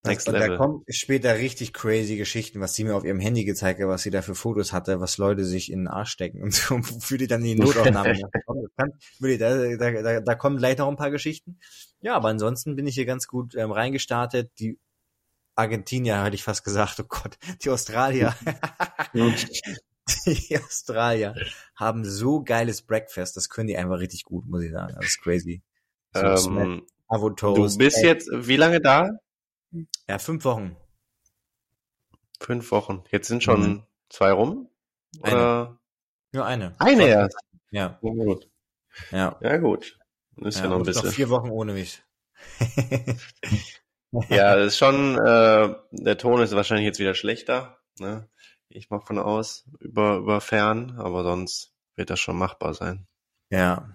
Next 0.07 0.29
Level. 0.29 0.49
Da 0.49 0.57
kommen 0.57 0.85
später 0.89 1.37
richtig 1.37 1.73
crazy 1.73 2.17
Geschichten, 2.17 2.61
was 2.61 2.75
sie 2.75 2.85
mir 2.85 2.95
auf 2.95 3.05
ihrem 3.05 3.21
Handy 3.21 3.45
gezeigt 3.45 3.81
hat, 3.81 3.89
was 3.89 4.03
sie 4.03 4.11
da 4.11 4.23
für 4.23 4.35
Fotos 4.35 4.73
hatte, 4.73 5.01
was 5.01 5.19
Leute 5.19 5.45
sich 5.45 5.71
in 5.71 5.81
den 5.81 5.89
Arsch 5.89 6.11
stecken 6.11 6.43
und 6.43 6.55
so, 6.55 6.77
wofür 6.79 7.19
die 7.19 7.27
dann 7.27 7.41
in 7.45 7.57
die 7.57 7.63
Notaufnahme 7.63 8.15
da, 9.39 9.77
da, 9.77 10.03
da, 10.03 10.21
da 10.21 10.35
kommen 10.35 10.57
gleich 10.59 10.79
noch 10.79 10.89
ein 10.89 10.97
paar 10.97 11.11
Geschichten. 11.11 11.59
Ja, 12.01 12.15
aber 12.17 12.29
ansonsten 12.29 12.77
bin 12.77 12.87
ich 12.87 12.95
hier 12.95 13.07
ganz 13.07 13.27
gut 13.27 13.55
ähm, 13.55 13.73
reingestartet. 13.73 14.51
Die 14.59 14.79
Argentinier, 15.55 16.23
hätte 16.23 16.37
ich 16.37 16.45
fast 16.45 16.65
gesagt, 16.65 17.01
oh 17.01 17.07
Gott, 17.09 17.39
die 17.63 17.71
Australier. 17.71 18.37
die 20.27 20.59
Australier 20.59 21.35
haben 21.75 22.05
so 22.05 22.43
geiles 22.43 22.83
Breakfast, 22.83 23.37
das 23.37 23.49
können 23.49 23.69
die 23.69 23.77
einfach 23.77 23.99
richtig 23.99 24.25
gut, 24.25 24.47
muss 24.47 24.63
ich 24.63 24.73
sagen. 24.73 24.95
Das 24.97 25.07
ist 25.07 25.23
crazy. 25.23 25.63
So 26.13 26.21
ähm, 26.21 26.87
du 27.11 27.77
bist 27.77 28.03
jetzt 28.03 28.29
wie 28.33 28.57
lange 28.57 28.81
da? 28.81 29.11
Ja, 30.09 30.19
fünf 30.19 30.45
Wochen. 30.45 30.77
Fünf 32.41 32.71
Wochen. 32.71 33.05
Jetzt 33.11 33.29
sind 33.29 33.43
schon 33.43 33.61
mhm. 33.61 33.83
zwei 34.09 34.33
rum? 34.33 34.69
Eine. 35.23 35.79
Nur 36.33 36.45
eine. 36.45 36.75
Eine 36.79 37.09
erst? 37.09 37.39
Ja. 37.71 37.99
Ja, 38.03 38.11
gut. 38.11 38.51
Ja. 39.11 39.39
Ja, 39.41 39.57
gut. 39.57 39.99
Ist 40.37 40.59
ja, 40.59 40.65
ja 40.65 40.71
noch 40.71 40.79
ein 40.79 40.83
bisschen. 40.83 41.07
Noch 41.07 41.15
vier 41.15 41.31
Wochen 41.31 41.51
ohne 41.51 41.73
mich. 41.73 42.03
Ja, 44.29 44.57
das 44.57 44.69
ist 44.69 44.79
schon, 44.79 45.17
äh, 45.19 45.75
der 45.91 46.19
Ton 46.19 46.41
ist 46.41 46.55
wahrscheinlich 46.55 46.87
jetzt 46.87 46.99
wieder 46.99 47.15
schlechter, 47.15 47.79
ne? 47.99 48.29
Ich 48.69 48.91
mach 48.91 49.07
von 49.07 49.19
aus, 49.19 49.69
über, 49.81 50.17
über 50.17 50.41
fern, 50.41 50.97
aber 50.99 51.23
sonst 51.23 51.75
wird 51.97 52.11
das 52.11 52.21
schon 52.21 52.37
machbar 52.37 52.75
sein. 52.75 53.07
Ja. 53.51 53.95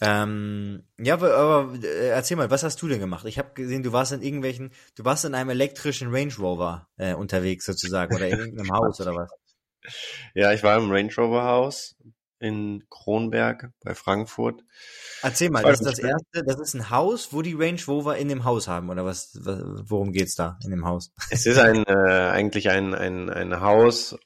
Ähm, 0.00 0.82
ja, 0.98 1.14
aber, 1.14 1.34
aber 1.34 1.74
äh, 1.84 2.08
erzähl 2.08 2.36
mal, 2.36 2.50
was 2.50 2.64
hast 2.64 2.82
du 2.82 2.88
denn 2.88 2.98
gemacht? 2.98 3.24
Ich 3.26 3.38
habe 3.38 3.54
gesehen, 3.54 3.82
du 3.82 3.92
warst 3.92 4.12
in 4.12 4.22
irgendwelchen, 4.22 4.72
du 4.96 5.04
warst 5.04 5.24
in 5.24 5.34
einem 5.34 5.50
elektrischen 5.50 6.12
Range 6.12 6.34
Rover 6.38 6.88
äh, 6.96 7.14
unterwegs 7.14 7.64
sozusagen 7.64 8.14
oder 8.14 8.28
in 8.28 8.38
irgendeinem 8.38 8.72
Haus 8.72 9.00
oder 9.00 9.14
was? 9.14 9.30
Ja, 10.34 10.52
ich 10.52 10.62
war 10.62 10.76
im 10.78 10.90
Range 10.90 11.12
Rover 11.16 11.44
Haus 11.44 11.96
in 12.40 12.84
Kronberg 12.90 13.70
bei 13.82 13.94
Frankfurt. 13.94 14.62
Erzähl 15.22 15.50
mal, 15.50 15.62
das 15.62 15.80
ist 15.80 15.86
das 15.86 15.98
erste, 15.98 16.42
das 16.44 16.60
ist 16.60 16.74
ein 16.74 16.90
Haus, 16.90 17.32
wo 17.32 17.40
die 17.40 17.54
Range 17.54 17.80
Rover 17.86 18.16
in 18.16 18.28
dem 18.28 18.44
Haus 18.44 18.66
haben 18.66 18.90
oder 18.90 19.04
was, 19.04 19.38
worum 19.42 20.12
geht's 20.12 20.34
da 20.34 20.58
in 20.64 20.70
dem 20.70 20.84
Haus? 20.84 21.12
Es 21.30 21.46
ist 21.46 21.58
ein 21.58 21.84
äh, 21.84 21.92
eigentlich 21.92 22.68
ein, 22.68 22.94
ein 22.94 23.30
ein 23.30 23.60
Haus, 23.60 24.18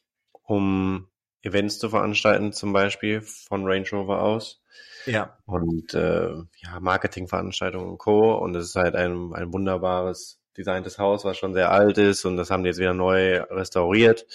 um 0.42 1.08
Events 1.42 1.78
zu 1.78 1.90
veranstalten, 1.90 2.52
zum 2.52 2.72
Beispiel 2.72 3.20
von 3.20 3.64
Range 3.64 3.88
Rover 3.92 4.22
aus. 4.22 4.60
Ja. 5.06 5.38
Und 5.46 5.94
äh, 5.94 6.28
ja, 6.28 6.80
Marketingveranstaltungen 6.80 7.88
und 7.88 7.98
Co. 7.98 8.34
Und 8.36 8.54
es 8.54 8.66
ist 8.66 8.76
halt 8.76 8.94
ein, 8.94 9.32
ein 9.34 9.52
wunderbares 9.52 10.38
designtes 10.56 10.98
Haus, 10.98 11.24
was 11.24 11.38
schon 11.38 11.54
sehr 11.54 11.70
alt 11.70 11.98
ist 11.98 12.24
und 12.24 12.36
das 12.36 12.50
haben 12.50 12.64
die 12.64 12.68
jetzt 12.68 12.80
wieder 12.80 12.94
neu 12.94 13.40
restauriert. 13.42 14.26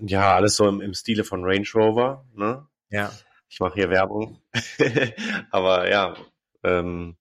Ja, 0.00 0.34
alles 0.34 0.56
so 0.56 0.68
im, 0.68 0.80
im 0.80 0.94
Stile 0.94 1.24
von 1.24 1.44
Range 1.44 1.66
Rover. 1.74 2.24
Ne? 2.34 2.66
Ja. 2.88 3.10
Ich 3.48 3.58
mache 3.60 3.74
hier 3.74 3.90
Werbung. 3.90 4.40
Aber 5.50 5.90
ja, 5.90 6.14
ähm, 6.62 7.16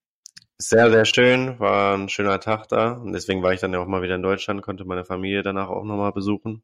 sehr, 0.57 0.91
sehr 0.91 1.05
schön, 1.05 1.59
war 1.59 1.95
ein 1.95 2.09
schöner 2.09 2.39
Tag 2.39 2.67
da 2.67 2.91
und 2.91 3.13
deswegen 3.13 3.41
war 3.41 3.53
ich 3.53 3.61
dann 3.61 3.73
ja 3.73 3.79
auch 3.79 3.87
mal 3.87 4.01
wieder 4.01 4.15
in 4.15 4.21
Deutschland, 4.21 4.61
konnte 4.61 4.85
meine 4.85 5.05
Familie 5.05 5.41
danach 5.41 5.69
auch 5.69 5.85
nochmal 5.85 6.11
besuchen. 6.11 6.63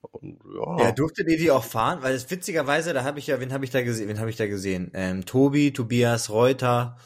Und, 0.00 0.40
ja. 0.44 0.84
ja, 0.84 0.92
durftet 0.92 1.28
ihr 1.28 1.36
die 1.36 1.50
auch 1.50 1.64
fahren? 1.64 2.02
Weil 2.02 2.14
es 2.14 2.30
witzigerweise, 2.30 2.92
da 2.92 3.04
habe 3.04 3.18
ich 3.18 3.26
ja, 3.26 3.40
wen 3.40 3.52
habe 3.52 3.64
ich 3.64 3.70
da 3.70 3.82
gesehen? 3.82 4.08
Wen 4.08 4.18
habe 4.18 4.30
ich 4.30 4.36
da 4.36 4.46
gesehen? 4.46 4.90
Ähm, 4.94 5.26
Tobi, 5.26 5.72
Tobias 5.72 6.30
Reuter, 6.30 6.96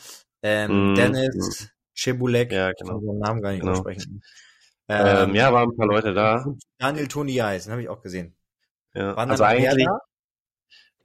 ähm, 0.42 0.92
mm, 0.92 0.94
Dennis, 0.94 1.70
Chebulek, 1.94 2.52
ja, 2.52 2.72
genau. 2.72 2.98
ich 2.98 3.06
kann 3.06 3.14
den 3.14 3.18
Namen 3.18 3.42
gar 3.42 3.50
nicht 3.50 3.60
genau. 3.60 3.72
aussprechen. 3.72 4.22
Ähm, 4.88 5.30
ähm, 5.30 5.34
ja, 5.34 5.52
waren 5.52 5.70
ein 5.70 5.76
paar 5.76 5.86
Leute 5.86 6.14
da. 6.14 6.44
Daniel 6.78 7.08
Toni 7.08 7.40
Eis, 7.40 7.64
den 7.64 7.72
habe 7.72 7.82
ich 7.82 7.88
auch 7.88 8.02
gesehen. 8.02 8.36
Ja, 8.94 9.16
waren 9.16 9.30
also 9.30 9.44
eigentlich, 9.44 9.88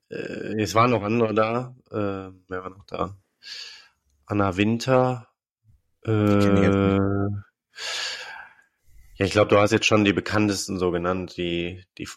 äh, 0.10 0.62
es 0.62 0.76
waren 0.76 0.92
noch 0.92 1.04
andere 1.04 1.34
da. 1.34 1.76
Äh, 1.90 2.34
wer 2.48 2.64
war 2.64 2.70
noch 2.70 2.86
da? 2.86 3.16
Anna 4.26 4.58
Winter. 4.58 5.28
Äh, 6.06 7.30
ja, 9.20 9.26
ich 9.26 9.32
glaube, 9.32 9.50
du 9.50 9.58
hast 9.58 9.72
jetzt 9.72 9.86
schon 9.86 10.06
die 10.06 10.14
bekanntesten 10.14 10.80
so 10.80 10.92
genannt, 10.92 11.36
die, 11.36 11.84
die 11.98 12.08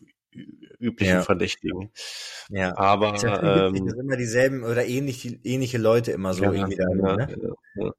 üblichen 0.79 1.17
ja. 1.17 1.23
Verdächtigen. 1.23 1.93
Ja. 2.49 2.77
Aber 2.77 3.15
ist 3.15 3.23
ja 3.23 3.67
ähm, 3.67 3.75
das 3.75 3.83
sind 3.83 4.01
immer 4.01 4.17
dieselben 4.17 4.63
oder 4.63 4.87
ähnlich, 4.87 5.45
ähnliche 5.45 5.79
Leute 5.79 6.13
immer 6.13 6.33
so 6.33 6.45
ja, 6.45 6.53
irgendwie 6.53 6.77
da. 6.77 6.85
Ja, 6.89 7.17
ne? 7.17 7.53
ja. 7.75 7.93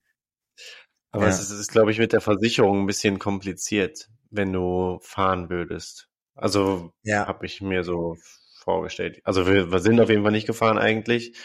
Aber 1.12 1.28
es 1.28 1.42
ist, 1.42 1.52
ist 1.52 1.72
glaube 1.72 1.92
ich, 1.92 2.00
mit 2.00 2.14
der 2.14 2.22
Versicherung 2.22 2.82
ein 2.82 2.88
bisschen 2.88 3.20
kompliziert, 3.20 4.10
wenn 4.32 4.54
du 4.54 5.00
fahren 5.02 5.50
würdest. 5.50 6.08
Also 6.34 6.94
ja. 7.04 7.28
habe 7.28 7.46
ich 7.46 7.62
mir 7.62 7.84
so 7.84 8.18
vorgestellt. 8.64 9.20
Also 9.26 9.46
wir, 9.46 9.72
wir 9.72 9.80
sind 9.80 10.00
auf 10.00 10.10
jeden 10.10 10.24
Fall 10.24 10.32
nicht 10.32 10.48
gefahren 10.48 10.78
eigentlich. 10.78 11.38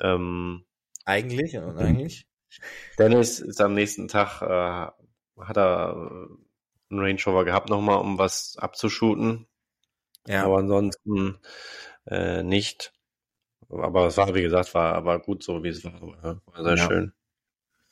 Ähm, 0.00 0.64
eigentlich 1.04 1.56
und 1.58 1.76
eigentlich? 1.78 2.26
Dennis 2.98 3.38
ist 3.38 3.60
am 3.60 3.74
nächsten 3.74 4.08
Tag, 4.08 4.40
äh, 4.40 5.42
hat 5.42 5.56
er 5.58 6.28
einen 6.90 7.00
Range 7.00 7.20
Rover 7.26 7.44
gehabt 7.44 7.68
nochmal, 7.70 7.98
um 7.98 8.18
was 8.18 8.56
abzushooten. 8.58 9.46
Ja. 10.26 10.44
Aber 10.44 10.58
ansonsten 10.58 11.38
äh, 12.06 12.42
nicht. 12.42 12.92
Aber 13.68 14.06
es 14.06 14.16
war, 14.16 14.34
wie 14.34 14.42
gesagt, 14.42 14.74
war 14.74 14.94
aber 14.94 15.18
gut 15.20 15.42
so, 15.42 15.62
wie 15.62 15.68
es 15.68 15.84
war. 15.84 16.40
War 16.46 16.62
sehr 16.62 16.76
ja. 16.76 16.86
schön. 16.86 17.12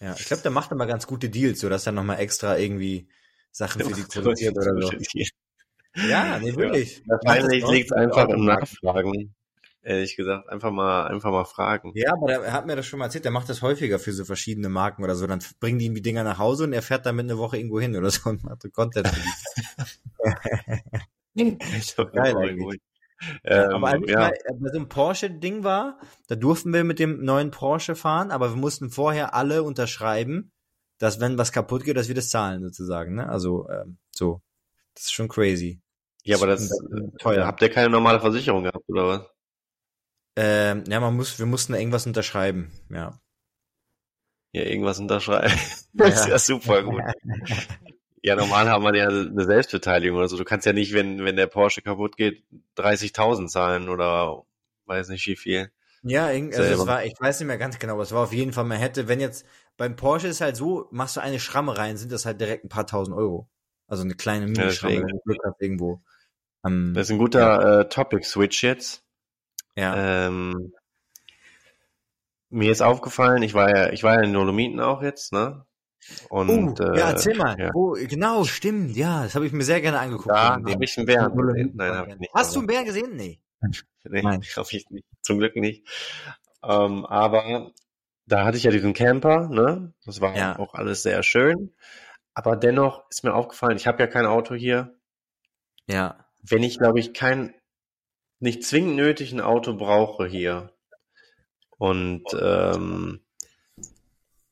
Ja, 0.01 0.15
ich 0.19 0.27
glaube, 0.27 0.43
der 0.43 0.51
macht 0.51 0.71
immer 0.71 0.87
ganz 0.87 1.07
gute 1.07 1.31
Deals, 1.31 1.61
so 1.61 1.69
dass 1.69 1.87
er 1.87 1.93
nochmal 1.93 2.21
extra 2.21 2.59
irgendwie 2.59 3.09
Sachen 3.51 3.83
für 3.83 3.95
die 3.95 4.03
produziert 4.03 4.57
oder 4.57 4.81
so. 4.81 4.93
Ja, 5.97 6.39
nee, 6.41 6.55
wirklich. 6.57 7.03
Ja, 7.07 7.19
wahrscheinlich 7.23 7.67
liegt 7.69 7.91
es 7.91 7.93
einfach 7.93 8.29
im 8.29 8.45
Nachfragen. 8.45 9.35
Ehrlich 9.85 10.17
gesagt, 10.17 10.49
einfach 10.49 10.71
mal, 10.71 11.09
einfach 11.09 11.31
mal 11.31 11.45
fragen. 11.45 11.93
Ja, 11.95 12.15
aber 12.15 12.33
er 12.33 12.53
hat 12.53 12.65
mir 12.65 12.75
das 12.75 12.87
schon 12.87 12.99
mal 12.99 13.05
erzählt, 13.05 13.27
der 13.27 13.33
macht 13.33 13.51
das 13.51 13.61
häufiger 13.61 13.99
für 13.99 14.13
so 14.13 14.25
verschiedene 14.25 14.71
Marken 14.71 15.05
oder 15.05 15.15
so. 15.15 15.27
Dann 15.27 15.41
bringen 15.61 15.79
die 15.79 15.85
ihm 15.85 15.95
die 15.95 16.01
Dinger 16.01 16.25
nach 16.25 16.39
Hause 16.39 16.65
und 16.65 16.73
er 16.73 16.81
fährt 16.81 17.05
damit 17.05 17.25
eine 17.25 17.37
Woche 17.37 17.59
irgendwo 17.59 17.81
hin 17.81 17.95
oder 17.95 18.11
so 18.11 18.31
und 18.31 18.43
macht 18.45 18.63
so 18.63 18.71
Content. 18.71 19.13
Geil 21.37 22.37
eigentlich. 22.37 22.81
Ähm, 23.45 23.71
aber 23.71 23.89
als 23.89 24.11
ja. 24.11 24.31
bei 24.31 24.71
so 24.71 24.79
einem 24.79 24.89
Porsche-Ding 24.89 25.65
war, 25.65 25.99
da 26.29 26.35
durften 26.35 26.73
wir 26.73 26.83
mit 26.85 26.99
dem 26.99 27.23
neuen 27.23 27.51
Porsche 27.51 27.95
fahren, 27.95 28.31
aber 28.31 28.51
wir 28.51 28.57
mussten 28.57 28.91
vorher 28.91 29.35
alle 29.35 29.63
unterschreiben, 29.63 30.51
dass 30.99 31.21
wenn 31.21 31.37
was 31.37 31.53
kaputt 31.53 31.85
geht, 31.85 31.97
dass 31.97 32.09
wir 32.09 32.15
das 32.15 32.31
zahlen 32.31 32.63
sozusagen. 32.63 33.17
Ne? 33.17 33.29
Also 33.29 33.69
ähm, 33.69 33.99
so, 34.11 34.41
das 34.95 35.05
ist 35.05 35.13
schon 35.13 35.29
crazy. 35.29 35.83
Ja, 36.23 36.37
aber 36.37 36.47
das, 36.47 36.69
das 36.69 36.81
teuer. 37.19 37.47
Habt 37.47 37.61
ihr 37.61 37.69
keine 37.69 37.91
normale 37.91 38.21
Versicherung 38.21 38.65
gehabt 38.65 38.89
oder 38.89 39.07
was? 39.07 39.34
Ähm, 40.37 40.85
ja, 40.89 41.01
man 41.01 41.17
muss, 41.17 41.39
wir 41.39 41.47
mussten 41.47 41.75
irgendwas 41.75 42.07
unterschreiben, 42.07 42.73
ja. 42.91 43.21
Ja, 44.53 44.63
irgendwas 44.63 44.99
unterschreiben. 44.99 45.53
das 45.93 46.21
ist 46.21 46.29
ja 46.29 46.39
super 46.39 46.83
gut. 46.83 47.03
Ja, 48.27 48.37
normal 48.37 48.71
haben 48.71 48.85
wir 48.85 48.97
ja 48.97 49.09
eine 49.09 49.45
Selbstbeteiligung 49.45 50.17
oder 50.17 50.29
so. 50.29 50.39
Du 50.39 50.45
kannst 50.45 50.65
ja 50.65 50.73
nicht, 50.73 50.95
wenn, 50.95 51.27
wenn 51.27 51.37
der 51.37 51.47
Porsche 51.47 51.83
kaputt 51.83 52.17
geht, 52.17 52.43
30.000 52.79 53.49
zahlen 53.49 53.91
oder 53.91 54.47
weiß 54.87 55.11
nicht 55.11 55.27
wie 55.27 55.37
viel. 55.37 55.71
Ja, 56.03 56.29
also 56.29 56.63
es 56.63 56.87
war, 56.87 57.05
ich 57.05 57.13
weiß 57.21 57.41
nicht 57.41 57.47
mehr 57.47 57.59
ganz 57.59 57.79
genau, 57.79 57.93
aber 57.93 58.03
es 58.03 58.13
war 58.13 58.23
auf 58.23 58.33
jeden 58.33 58.55
Fall, 58.55 58.65
man 58.65 58.79
hätte, 58.79 59.09
wenn 59.09 59.21
jetzt, 59.21 59.45
beim 59.77 59.95
Porsche 59.95 60.29
ist 60.29 60.41
halt 60.41 60.57
so, 60.57 60.89
machst 60.91 61.17
du 61.17 61.21
eine 61.21 61.39
Schramme 61.39 61.77
rein, 61.77 61.99
sind 61.99 62.13
das 62.13 62.25
halt 62.25 62.41
direkt 62.41 62.65
ein 62.65 62.71
paar 62.71 62.87
tausend 62.87 63.15
Euro. 63.15 63.51
Also 63.89 64.05
eine 64.05 64.15
kleine 64.15 64.47
Mini-Schramme, 64.47 65.07
ja, 65.27 65.53
irgendwo. 65.59 66.03
Um, 66.63 66.95
das 66.95 67.09
ist 67.09 67.11
ein 67.11 67.19
guter 67.19 67.41
ja. 67.41 67.81
äh, 67.81 67.89
Topic-Switch 67.91 68.63
jetzt. 68.63 69.04
Ja. 69.77 70.27
Ähm, 70.27 70.73
mir 72.51 72.71
ist 72.71 72.83
aufgefallen, 72.83 73.43
ich 73.43 73.55
war 73.55 73.75
ja, 73.75 73.93
ich 73.93 74.05
war 74.05 74.15
ja 74.15 74.23
in 74.23 74.33
Dolomiten 74.33 74.81
auch 74.81 75.03
jetzt, 75.03 75.33
ne? 75.33 75.67
Und, 76.29 76.81
uh, 76.81 76.95
ja, 76.95 77.11
erzähl 77.11 77.35
mal. 77.35 77.59
Ja. 77.59 77.71
Oh, 77.75 77.95
genau, 77.95 78.45
stimmt. 78.45 78.95
Ja, 78.97 79.25
das 79.25 79.35
habe 79.35 79.47
ich 79.47 79.53
mir 79.53 79.65
sehr 79.65 79.81
gerne 79.81 79.99
angeguckt. 79.99 80.29
Da 80.29 80.57
habe 80.57 80.85
ich 80.85 80.99
einen 80.99 81.07
Bären 81.07 81.35
gesehen. 81.35 81.73
Nein, 81.75 81.95
habe 81.95 82.11
ich 82.11 82.19
nicht. 82.19 82.35
Hast 82.35 82.55
du 82.55 82.61
einen 82.61 82.67
Bären 82.67 82.85
gesehen? 82.85 83.17
Nee. 83.17 83.41
nee, 84.05 84.23
Nein. 84.23 84.43
hab 84.57 84.71
ich 84.71 84.89
nicht. 84.91 85.07
Zum 85.23 85.39
Glück 85.39 85.57
nicht. 85.57 85.89
Ähm, 86.63 87.07
aber 87.07 87.73
da 88.27 88.45
hatte 88.45 88.57
ich 88.57 88.65
ja 88.65 88.71
diesen 88.71 88.93
Camper, 88.93 89.49
ne? 89.49 89.95
Das 90.05 90.21
war 90.21 90.37
ja. 90.37 90.59
auch 90.59 90.75
alles 90.75 91.03
sehr 91.03 91.23
schön. 91.23 91.75
Aber 92.35 92.57
dennoch 92.57 93.05
ist 93.11 93.25
mir 93.25 93.35
aufgefallen, 93.35 93.77
ich 93.77 93.87
habe 93.87 94.03
ja 94.03 94.07
kein 94.07 94.27
Auto 94.27 94.55
hier. 94.55 94.99
Ja. 95.87 96.27
Wenn 96.43 96.63
ich, 96.63 96.79
glaube 96.79 97.01
ich, 97.01 97.15
kein 97.15 97.55
nicht 98.41 98.65
zwingend 98.65 98.97
nötig 98.97 99.33
ein 99.33 99.41
Auto 99.41 99.75
brauche 99.75 100.27
hier. 100.27 100.73
Und 101.79 102.25
ähm, 102.41 103.21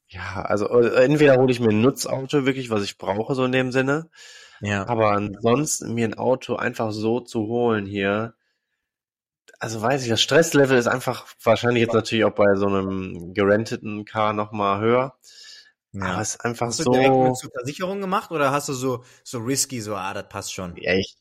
ja, 0.08 0.42
also 0.42 0.68
äh, 0.68 1.04
entweder 1.04 1.36
hole 1.36 1.50
ich 1.50 1.60
mir 1.60 1.70
ein 1.70 1.80
Nutzauto 1.80 2.44
wirklich, 2.44 2.70
was 2.70 2.82
ich 2.82 2.98
brauche, 2.98 3.34
so 3.34 3.44
in 3.44 3.52
dem 3.52 3.72
Sinne. 3.72 4.10
Ja. 4.60 4.86
Aber 4.86 5.12
ansonsten 5.12 5.94
mir 5.94 6.06
ein 6.06 6.18
Auto 6.18 6.56
einfach 6.56 6.92
so 6.92 7.20
zu 7.20 7.46
holen 7.46 7.86
hier, 7.86 8.34
also 9.58 9.80
weiß 9.80 10.02
ich, 10.02 10.08
das 10.08 10.20
Stresslevel 10.20 10.76
ist 10.76 10.88
einfach 10.88 11.26
wahrscheinlich 11.42 11.82
jetzt 11.82 11.94
natürlich 11.94 12.24
auch 12.24 12.34
bei 12.34 12.54
so 12.56 12.66
einem 12.66 13.32
gerenteten 13.32 14.04
Car 14.04 14.32
nochmal 14.32 14.80
höher. 14.80 15.16
Ja. 15.92 16.04
Aber 16.04 16.22
es 16.22 16.30
ist 16.34 16.44
einfach 16.44 16.66
hast 16.66 16.80
du 16.80 16.84
so. 16.84 16.92
direkt 16.92 17.14
mit 17.14 17.36
zur 17.36 17.50
Versicherung 17.50 18.00
gemacht 18.00 18.30
oder 18.30 18.50
hast 18.50 18.68
du 18.68 18.72
so, 18.72 19.04
so 19.24 19.38
risky, 19.38 19.80
so, 19.80 19.94
ah, 19.94 20.14
das 20.14 20.28
passt 20.28 20.52
schon? 20.52 20.76
Ja, 20.76 20.94
ich, 20.94 21.16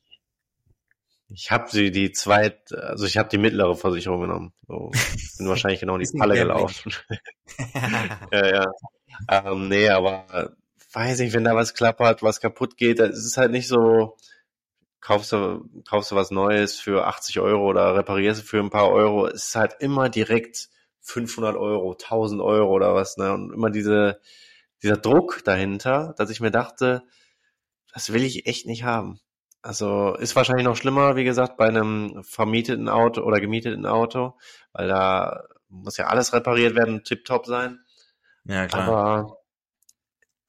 ich 1.33 1.51
habe 1.51 1.69
sie 1.69 1.91
die 1.91 2.11
zweit, 2.11 2.73
also 2.73 3.05
ich 3.05 3.17
habe 3.17 3.29
die 3.29 3.37
mittlere 3.37 3.75
Versicherung 3.75 4.21
genommen. 4.21 4.53
So, 4.67 4.91
bin 5.37 5.47
wahrscheinlich 5.47 5.79
genau 5.79 5.95
in 5.95 6.01
die 6.01 6.17
Falle 6.17 6.35
gelaufen. 6.35 6.93
ja, 8.31 8.47
ja. 8.47 8.65
Ähm, 9.29 9.67
nee, 9.67 9.89
aber 9.89 10.55
weiß 10.93 11.21
ich, 11.21 11.33
wenn 11.33 11.43
da 11.43 11.55
was 11.55 11.73
klappert, 11.73 12.21
was 12.23 12.41
kaputt 12.41 12.77
geht, 12.77 12.99
das 12.99 13.17
ist 13.17 13.37
halt 13.37 13.51
nicht 13.51 13.67
so, 13.67 14.17
kaufst 14.99 15.31
du, 15.31 15.69
kaufst 15.87 16.11
du 16.11 16.15
was 16.15 16.31
Neues 16.31 16.79
für 16.79 17.07
80 17.07 17.39
Euro 17.39 17.69
oder 17.69 17.95
reparierst 17.95 18.41
du 18.41 18.45
für 18.45 18.59
ein 18.59 18.69
paar 18.69 18.89
Euro, 18.89 19.27
es 19.27 19.47
ist 19.47 19.55
halt 19.55 19.75
immer 19.79 20.09
direkt 20.09 20.69
500 21.01 21.55
Euro, 21.55 21.93
1000 21.93 22.41
Euro 22.41 22.71
oder 22.71 22.93
was, 22.93 23.17
ne? 23.17 23.33
Und 23.33 23.53
immer 23.53 23.69
diese, 23.69 24.19
dieser 24.83 24.97
Druck 24.97 25.43
dahinter, 25.45 26.13
dass 26.17 26.29
ich 26.29 26.41
mir 26.41 26.51
dachte, 26.51 27.03
das 27.93 28.13
will 28.13 28.23
ich 28.23 28.45
echt 28.45 28.65
nicht 28.65 28.83
haben. 28.83 29.19
Also 29.61 30.15
ist 30.15 30.35
wahrscheinlich 30.35 30.65
noch 30.65 30.75
schlimmer, 30.75 31.15
wie 31.15 31.23
gesagt, 31.23 31.57
bei 31.57 31.67
einem 31.67 32.23
vermieteten 32.23 32.89
Auto 32.89 33.21
oder 33.21 33.39
gemieteten 33.39 33.85
Auto, 33.85 34.37
weil 34.73 34.87
da 34.87 35.43
muss 35.69 35.97
ja 35.97 36.07
alles 36.07 36.33
repariert 36.33 36.75
werden, 36.75 37.03
tiptop 37.03 37.45
sein. 37.45 37.79
Ja, 38.45 38.65
klar. 38.67 38.87
Aber 38.87 39.37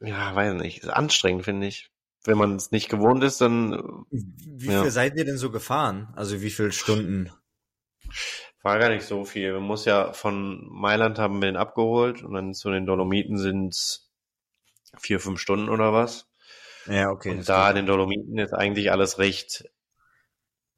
ja, 0.01 0.35
weiß 0.35 0.55
nicht, 0.55 0.79
ist 0.79 0.89
anstrengend, 0.89 1.45
finde 1.45 1.67
ich. 1.67 1.91
Wenn 2.25 2.39
man 2.39 2.57
es 2.57 2.71
nicht 2.71 2.89
gewohnt 2.89 3.23
ist, 3.25 3.41
dann. 3.41 4.05
Wie 4.11 4.71
ja. 4.71 4.83
viel 4.83 4.91
seid 4.91 5.17
ihr 5.17 5.25
denn 5.25 5.39
so 5.39 5.51
gefahren? 5.51 6.13
Also 6.17 6.41
wie 6.41 6.51
viele 6.51 6.73
Stunden? 6.73 7.31
War 8.63 8.79
gar 8.79 8.91
nicht 8.91 9.05
so 9.05 9.25
viel. 9.25 9.53
Man 9.55 9.65
muss 9.65 9.85
ja 9.85 10.13
von 10.13 10.69
Mailand 10.71 11.19
haben 11.19 11.41
wir 11.41 11.47
den 11.47 11.57
abgeholt 11.57 12.23
und 12.23 12.33
dann 12.35 12.55
zu 12.55 12.71
den 12.71 12.87
Dolomiten 12.87 13.39
sind 13.39 14.03
vier, 14.99 15.19
fünf 15.19 15.41
Stunden 15.41 15.69
oder 15.69 15.93
was. 15.93 16.32
Ja, 16.87 17.11
okay. 17.11 17.31
Und 17.31 17.49
da 17.49 17.71
in 17.71 17.77
den 17.77 17.87
Dolomiten 17.87 18.39
ist 18.39 18.53
eigentlich 18.53 18.91
alles 18.91 19.19
recht 19.19 19.65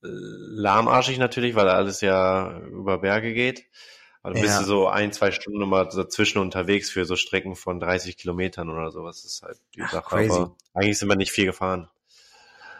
äh, 0.03 0.09
lahmarschig 0.09 1.19
natürlich, 1.19 1.55
weil 1.55 1.69
alles 1.69 2.01
ja 2.01 2.59
über 2.61 2.99
Berge 2.99 3.33
geht. 3.33 3.67
Aber 4.23 4.33
dann 4.33 4.43
ja. 4.43 4.49
bist 4.49 4.63
du 4.63 4.65
so 4.65 4.89
ein, 4.89 5.13
zwei 5.13 5.33
Stunden 5.33 5.61
immer 5.61 5.85
dazwischen 5.85 6.39
unterwegs 6.39 6.91
für 6.91 7.05
so 7.05 7.15
Strecken 7.15 7.57
von 7.57 7.79
30 7.79 8.17
Kilometern 8.17 8.71
oder 8.71 8.91
sowas. 8.91 9.23
Das 9.23 9.33
ist 9.35 9.43
halt 9.43 9.59
die 9.75 9.83
Ach, 9.83 9.93
Sache. 9.93 10.17
Crazy. 10.17 10.33
Aber 10.33 10.57
eigentlich 10.73 10.99
sind 10.99 11.09
wir 11.09 11.17
nicht 11.17 11.31
viel 11.31 11.45
gefahren. 11.45 11.91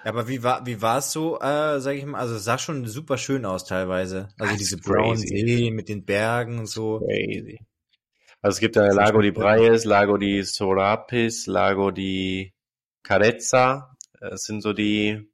Ja, 0.05 0.11
aber 0.11 0.27
wie 0.27 0.43
war 0.43 0.65
wie 0.65 0.81
war 0.81 0.99
es 0.99 1.13
so, 1.13 1.39
äh, 1.41 1.81
sag 1.81 1.97
ich 1.97 2.07
mal, 2.07 2.19
also 2.19 2.39
sah 2.39 2.57
schon 2.57 2.87
super 2.87 3.19
schön 3.19 3.45
aus 3.45 3.67
teilweise. 3.67 4.31
Also 4.39 4.57
diese 4.57 4.79
Brown 4.79 5.19
See 5.19 5.71
mit 5.71 5.91
den 5.91 6.07
Bergen 6.07 6.61
und 6.61 6.67
so. 6.67 7.01
Crazy. 7.01 7.61
Also 8.41 8.57
es 8.57 8.61
gibt 8.61 8.77
da 8.77 8.87
Lago 8.87 9.21
di 9.21 9.31
Braies, 9.31 9.85
Lago 9.85 10.17
di 10.17 10.43
Sorapis, 10.43 11.47
Lago 11.47 11.91
di 11.91 12.54
Carezza. 13.05 13.97
Das 14.21 14.45
sind 14.45 14.63
so 14.63 14.73
die 14.73 15.29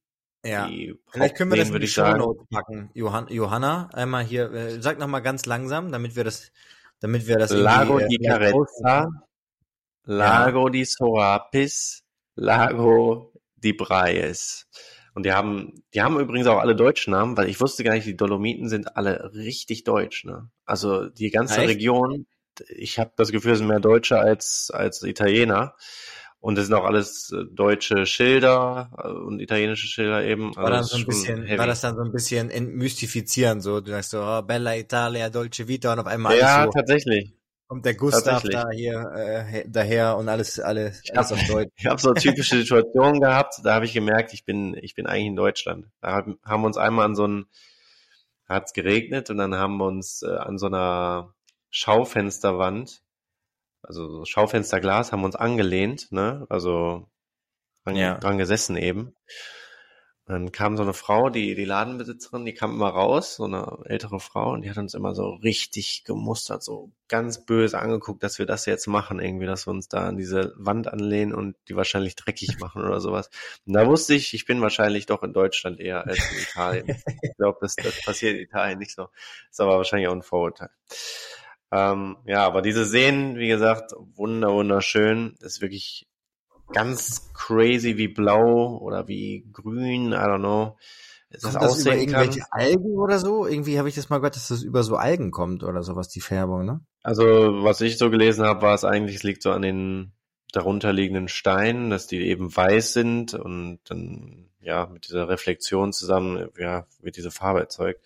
ja. 0.45 0.69
Die 0.69 0.95
Vielleicht 1.11 1.37
können 1.37 1.51
wir 1.51 1.59
das 1.59 1.71
in 1.71 1.81
die 1.81 1.87
Show 1.87 2.47
packen. 2.51 2.91
Johann, 2.95 3.29
Johanna, 3.29 3.91
einmal 3.93 4.25
hier, 4.25 4.51
äh, 4.53 4.81
sag 4.81 4.99
noch 4.99 5.07
mal 5.07 5.21
ganz 5.21 5.47
langsam, 5.47 5.93
damit 5.93 6.17
wir 6.17 6.25
das, 6.25 6.51
damit 7.01 7.27
wir 7.27 7.37
das 7.37 7.51
Lago 7.51 7.99
di 7.99 8.17
äh, 8.17 8.27
Carezza, 8.27 9.09
Lago 10.05 10.69
ja. 10.69 10.71
di 10.71 10.85
Sorapis, 10.85 12.03
Lago 12.37 13.33
die 13.57 13.75
Braies. 13.75 14.67
Und 15.13 15.27
die 15.27 15.33
haben, 15.33 15.83
die 15.93 16.01
haben 16.01 16.19
übrigens 16.19 16.47
auch 16.47 16.59
alle 16.59 16.77
deutschen 16.77 17.11
Namen, 17.11 17.37
weil 17.37 17.49
ich 17.49 17.61
wusste 17.61 17.85
gar 17.85 17.95
nicht, 17.95 18.07
die 18.07 18.17
Dolomiten 18.17 18.69
sind 18.69 18.97
alle 18.97 19.33
richtig 19.35 19.85
deutsch. 19.85 20.25
Ne? 20.25 20.49
Also 20.65 21.09
die 21.09 21.31
ganze 21.31 21.61
Echt? 21.61 21.69
Region, 21.69 22.27
ich 22.69 22.99
habe 22.99 23.13
das 23.17 23.33
Gefühl, 23.33 23.53
es 23.53 23.59
sind 23.59 23.67
mehr 23.67 23.81
Deutsche 23.81 24.19
als, 24.19 24.71
als 24.73 25.03
Italiener. 25.03 25.75
Und 26.41 26.57
es 26.57 26.67
sind 26.67 26.75
auch 26.75 26.85
alles 26.85 27.33
äh, 27.33 27.45
deutsche 27.53 28.07
Schilder 28.07 28.91
äh, 28.97 29.09
und 29.09 29.41
italienische 29.41 29.87
Schilder 29.87 30.25
eben. 30.25 30.57
War, 30.57 30.73
also 30.73 30.73
dann 30.73 30.85
so 30.85 30.97
ein 30.97 31.05
bisschen, 31.05 31.59
war 31.59 31.67
das 31.67 31.83
dann 31.83 31.97
so 31.97 32.03
ein 32.03 32.13
bisschen 32.13 32.51
entmystifizieren, 32.51 33.61
so 33.61 33.81
du 33.81 33.91
sagst 33.91 34.11
so, 34.11 34.23
oh, 34.23 34.41
Bella 34.43 34.75
Italia, 34.77 35.29
Dolce 35.29 35.69
Vita 35.69 35.93
und 35.93 35.99
auf 35.99 36.07
einmal 36.07 36.39
Ja, 36.39 36.65
so, 36.65 36.71
tatsächlich. 36.71 37.35
Kommt 37.69 37.85
der 37.85 37.95
Gustav 37.95 38.43
da 38.43 38.71
hier 38.71 39.13
äh, 39.15 39.65
daher 39.69 40.17
und 40.17 40.29
alles, 40.29 40.59
alles, 40.59 41.03
ich 41.05 41.17
alles 41.17 41.31
hab, 41.31 41.39
auf 41.39 41.47
Deutsch. 41.47 41.71
Ich 41.77 41.87
habe 41.87 42.01
so 42.01 42.13
typische 42.15 42.57
Situationen 42.57 43.21
gehabt, 43.21 43.61
da 43.63 43.75
habe 43.75 43.85
ich 43.85 43.93
gemerkt, 43.93 44.33
ich 44.33 44.45
bin, 44.45 44.77
ich 44.81 44.95
bin 44.95 45.07
eigentlich 45.07 45.27
in 45.27 45.37
Deutschland. 45.37 45.87
Da 46.01 46.11
haben, 46.13 46.39
haben 46.43 46.63
wir 46.63 46.67
uns 46.67 46.79
einmal 46.79 47.05
an 47.05 47.15
so 47.15 47.27
ein, 47.27 47.47
hat 48.49 48.65
es 48.65 48.73
geregnet 48.73 49.31
und 49.31 49.37
dann 49.37 49.55
haben 49.55 49.77
wir 49.77 49.87
uns 49.87 50.23
äh, 50.23 50.35
an 50.35 50.59
so 50.59 50.67
einer 50.67 51.35
Schaufensterwand, 51.69 53.03
also 53.83 54.09
so 54.09 54.25
Schaufensterglas, 54.25 55.13
haben 55.13 55.25
uns 55.25 55.37
angelehnt, 55.37 56.11
ne? 56.13 56.47
Also 56.49 57.09
dran, 57.85 57.97
ja. 57.97 58.19
dran 58.19 58.39
gesessen 58.39 58.77
eben 58.77 59.15
dann 60.31 60.53
kam 60.53 60.77
so 60.77 60.85
eine 60.85 60.93
Frau, 60.93 61.29
die, 61.29 61.57
die 61.57 61.65
Ladenbesitzerin, 61.65 62.45
die 62.45 62.55
kam 62.55 62.73
immer 62.73 62.91
raus, 62.91 63.35
so 63.35 63.45
eine 63.45 63.79
ältere 63.87 64.21
Frau, 64.21 64.53
und 64.53 64.63
die 64.63 64.71
hat 64.71 64.79
uns 64.79 64.95
immer 64.95 65.13
so 65.13 65.31
richtig 65.31 66.05
gemustert, 66.05 66.63
so 66.63 66.93
ganz 67.09 67.45
böse 67.45 67.81
angeguckt, 67.81 68.23
dass 68.23 68.39
wir 68.39 68.47
das 68.47 68.65
jetzt 68.65 68.87
machen, 68.87 69.19
irgendwie, 69.19 69.47
dass 69.47 69.67
wir 69.67 69.73
uns 69.73 69.89
da 69.89 70.07
an 70.07 70.17
diese 70.17 70.55
Wand 70.57 70.87
anlehnen 70.87 71.35
und 71.35 71.57
die 71.69 71.75
wahrscheinlich 71.75 72.15
dreckig 72.15 72.61
machen 72.61 72.85
oder 72.85 73.01
sowas. 73.01 73.29
Und 73.67 73.73
da 73.73 73.89
wusste 73.89 74.15
ich, 74.15 74.33
ich 74.33 74.47
bin 74.47 74.61
wahrscheinlich 74.61 75.07
doch 75.07 75.25
in 75.25 75.33
Deutschland 75.33 75.81
eher 75.81 76.07
als 76.07 76.19
in 76.31 76.39
Italien. 76.43 77.03
ich 77.23 77.37
glaube, 77.37 77.59
das, 77.61 77.75
das 77.75 78.01
passiert 78.05 78.37
in 78.37 78.45
Italien 78.45 78.79
nicht 78.79 78.95
so. 78.95 79.09
Ist 79.51 79.61
aber 79.61 79.79
wahrscheinlich 79.79 80.07
auch 80.09 80.15
ein 80.15 80.23
Vorurteil. 80.23 80.71
Ähm, 81.73 82.17
ja, 82.27 82.45
aber 82.45 82.63
diese 82.63 82.85
Seen, 82.85 83.37
wie 83.37 83.49
gesagt, 83.49 83.93
wunder, 84.15 84.53
wunderschön. 84.53 85.37
ist 85.41 85.61
wirklich 85.61 86.09
ganz 86.73 87.33
crazy 87.35 87.97
wie 87.97 88.09
blau 88.09 88.79
oder 88.79 89.09
wie 89.09 89.47
grün, 89.53 90.13
I 90.13 90.17
don't 90.17 90.39
know. 90.39 90.77
Das, 91.31 91.43
kommt 91.43 91.63
das 91.63 91.81
über 91.83 91.95
irgendwelche 91.95 92.41
kann. 92.41 92.49
Algen 92.51 92.99
oder 92.99 93.19
so? 93.21 93.47
Irgendwie 93.47 93.79
habe 93.79 93.89
ich 93.89 93.95
das 93.95 94.09
mal 94.09 94.19
gehört, 94.19 94.35
dass 94.35 94.49
das 94.49 94.63
über 94.63 94.83
so 94.83 94.97
Algen 94.97 95.31
kommt 95.31 95.63
oder 95.63 95.83
sowas, 95.85 96.09
die 96.09 96.21
Färbung, 96.21 96.65
ne? 96.65 96.81
Also, 97.03 97.25
was 97.63 97.81
ich 97.81 97.99
so 97.99 98.11
gelesen 98.11 98.45
habe, 98.45 98.63
war 98.63 98.75
es 98.75 98.85
eigentlich, 98.85 99.17
es 99.17 99.23
liegt 99.23 99.43
so 99.43 99.53
an 99.53 99.63
den 99.63 100.13
darunterliegenden 100.53 101.29
Steinen, 101.29 101.91
dass 101.91 102.09
die 102.09 102.21
eben 102.27 102.55
weiß 102.55 102.93
sind 102.93 103.35
und 103.35 103.79
dann, 103.85 104.51
ja, 104.61 104.87
mit 104.87 105.07
dieser 105.07 105.29
Reflexion 105.29 105.93
zusammen, 105.93 106.49
ja, 106.59 106.87
wird 107.01 107.17
diese 107.17 107.31
Farbe 107.31 107.61
erzeugt. 107.61 108.01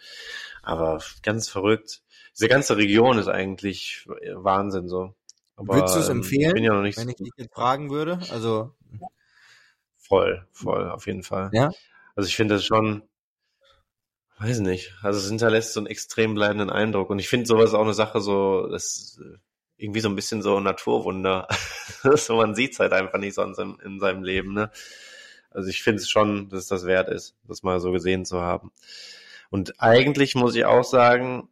Aber 0.63 1.01
ganz 1.23 1.49
verrückt. 1.49 2.03
Diese 2.35 2.49
ganze 2.49 2.77
Region 2.77 3.19
ist 3.19 3.29
eigentlich 3.29 4.07
Wahnsinn 4.35 4.89
so. 4.89 5.15
Aber, 5.57 5.77
Würdest 5.77 5.95
du 5.95 6.01
es 6.01 6.09
ähm, 6.09 6.19
empfehlen, 6.19 6.65
ja 6.65 6.73
wenn 6.77 6.87
ich 6.87 6.97
dich 6.97 7.31
jetzt 7.37 7.55
fragen 7.55 7.91
würde? 7.91 8.19
Also 8.31 8.75
voll, 9.97 10.47
voll, 10.53 10.91
auf 10.91 11.07
jeden 11.07 11.23
Fall. 11.23 11.51
Ja. 11.53 11.71
Also 12.17 12.29
ich 12.29 12.37
finde 12.37 12.55
das 12.55 12.65
schon, 12.65 13.03
weiß 14.39 14.61
nicht, 14.61 14.95
also 15.03 15.19
es 15.19 15.29
hinterlässt 15.29 15.73
so 15.73 15.81
einen 15.81 15.87
extrem 15.87 16.35
bleibenden 16.35 16.71
Eindruck 16.71 17.11
und 17.11 17.19
ich 17.19 17.29
finde 17.29 17.47
sowas 17.47 17.73
auch 17.73 17.83
eine 17.83 17.95
Sache 17.95 18.21
so, 18.21 18.67
das 18.69 19.21
irgendwie 19.77 20.01
so 20.01 20.09
ein 20.09 20.17
bisschen 20.17 20.43
so 20.43 20.61
Naturwunder. 20.61 21.49
so 22.17 22.37
man 22.37 22.55
sieht's 22.55 22.79
halt 22.79 22.93
einfach 22.93 23.19
nicht 23.19 23.35
so 23.35 23.43
in 23.43 23.55
seinem, 23.55 23.79
in 23.85 24.01
seinem 24.01 24.23
Leben, 24.23 24.55
ne? 24.55 24.71
Also 25.51 25.69
ich 25.69 25.83
finde 25.83 26.03
es 26.03 26.11
schon, 26.11 26.49
dass 26.49 26.61
es 26.61 26.67
das 26.67 26.85
wert 26.85 27.09
ist, 27.09 27.37
das 27.45 27.63
mal 27.63 27.79
so 27.79 27.93
gesehen 27.93 28.25
zu 28.25 28.41
haben. 28.41 28.73
Und 29.51 29.81
eigentlich 29.81 30.35
muss 30.35 30.57
ich 30.57 30.65
auch 30.65 30.83
sagen, 30.83 31.49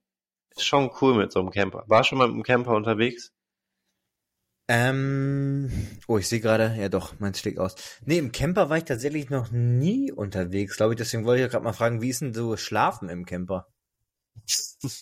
ist 0.57 0.65
schon 0.65 0.91
cool 1.01 1.15
mit 1.15 1.33
so 1.33 1.41
einem 1.41 1.51
Camper. 1.51 1.85
War 1.87 2.05
schon 2.05 2.19
mal 2.19 2.27
mit 2.27 2.35
einem 2.35 2.43
Camper 2.43 2.73
unterwegs? 2.73 3.33
Ähm, 4.69 5.71
oh, 6.07 6.19
ich 6.19 6.29
sehe 6.29 6.41
gerade, 6.41 6.75
ja 6.79 6.89
doch, 6.89 7.19
meins 7.19 7.41
schlägt 7.41 7.59
aus. 7.59 7.75
Nee, 8.05 8.19
im 8.19 8.33
Camper 8.33 8.71
war 8.71 8.79
ich 8.79 8.85
tatsächlich 8.85 9.29
noch 9.29 9.51
nie 9.51 10.13
unterwegs, 10.13 10.77
glaube 10.77 10.95
ich. 10.95 10.99
Deswegen 10.99 11.25
wollte 11.25 11.43
ich 11.43 11.47
ja 11.47 11.51
gerade 11.51 11.65
mal 11.65 11.73
fragen, 11.73 12.01
wie 12.01 12.09
ist 12.09 12.21
denn 12.23 12.33
so 12.33 12.57
Schlafen 12.57 13.09
im 13.09 13.27
Camper? 13.27 13.69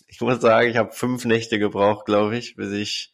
Ich 0.07 0.19
muss 0.19 0.41
sagen, 0.41 0.69
ich 0.69 0.77
habe 0.77 0.91
fünf 0.91 1.25
Nächte 1.25 1.57
gebraucht, 1.57 2.05
glaube 2.05 2.37
ich, 2.37 2.55
bis 2.55 2.71
ich 2.71 3.13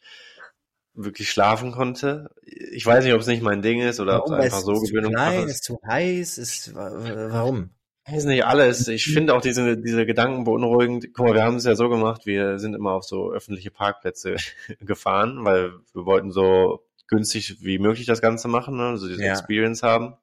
wirklich 0.94 1.30
schlafen 1.30 1.72
konnte. 1.72 2.30
Ich 2.42 2.84
weiß 2.84 3.04
nicht, 3.04 3.14
ob 3.14 3.20
es 3.20 3.26
nicht 3.26 3.42
mein 3.42 3.62
Ding 3.62 3.80
ist 3.80 4.00
oder 4.00 4.24
ob 4.24 4.32
es 4.32 4.32
einfach 4.32 4.60
so 4.60 4.72
Gewöhnung 4.72 5.12
ist. 5.12 5.18
Nein, 5.18 5.48
ist 5.48 5.64
zu 5.64 5.78
heiß, 5.86 6.38
ist 6.38 6.74
warum? 6.74 7.70
Weiß 8.10 8.24
nicht 8.24 8.44
alles. 8.44 8.88
Ich 8.88 9.04
finde 9.04 9.34
auch 9.34 9.40
diese, 9.40 9.76
diese 9.76 10.06
Gedanken 10.06 10.44
beunruhigend. 10.44 11.08
Guck 11.12 11.26
mal, 11.26 11.34
wir 11.34 11.42
haben 11.42 11.56
es 11.56 11.64
ja 11.64 11.74
so 11.74 11.88
gemacht, 11.88 12.26
wir 12.26 12.58
sind 12.58 12.74
immer 12.74 12.92
auf 12.92 13.04
so 13.04 13.30
öffentliche 13.32 13.70
Parkplätze 13.70 14.36
gefahren, 14.80 15.44
weil 15.44 15.72
wir 15.92 16.06
wollten 16.06 16.30
so 16.30 16.84
günstig 17.06 17.62
wie 17.62 17.78
möglich 17.78 18.06
das 18.06 18.20
Ganze 18.20 18.48
machen, 18.48 18.76
ne? 18.76 18.88
also 18.88 19.08
diese 19.08 19.24
ja. 19.24 19.32
Experience 19.32 19.82
haben. 19.82 20.14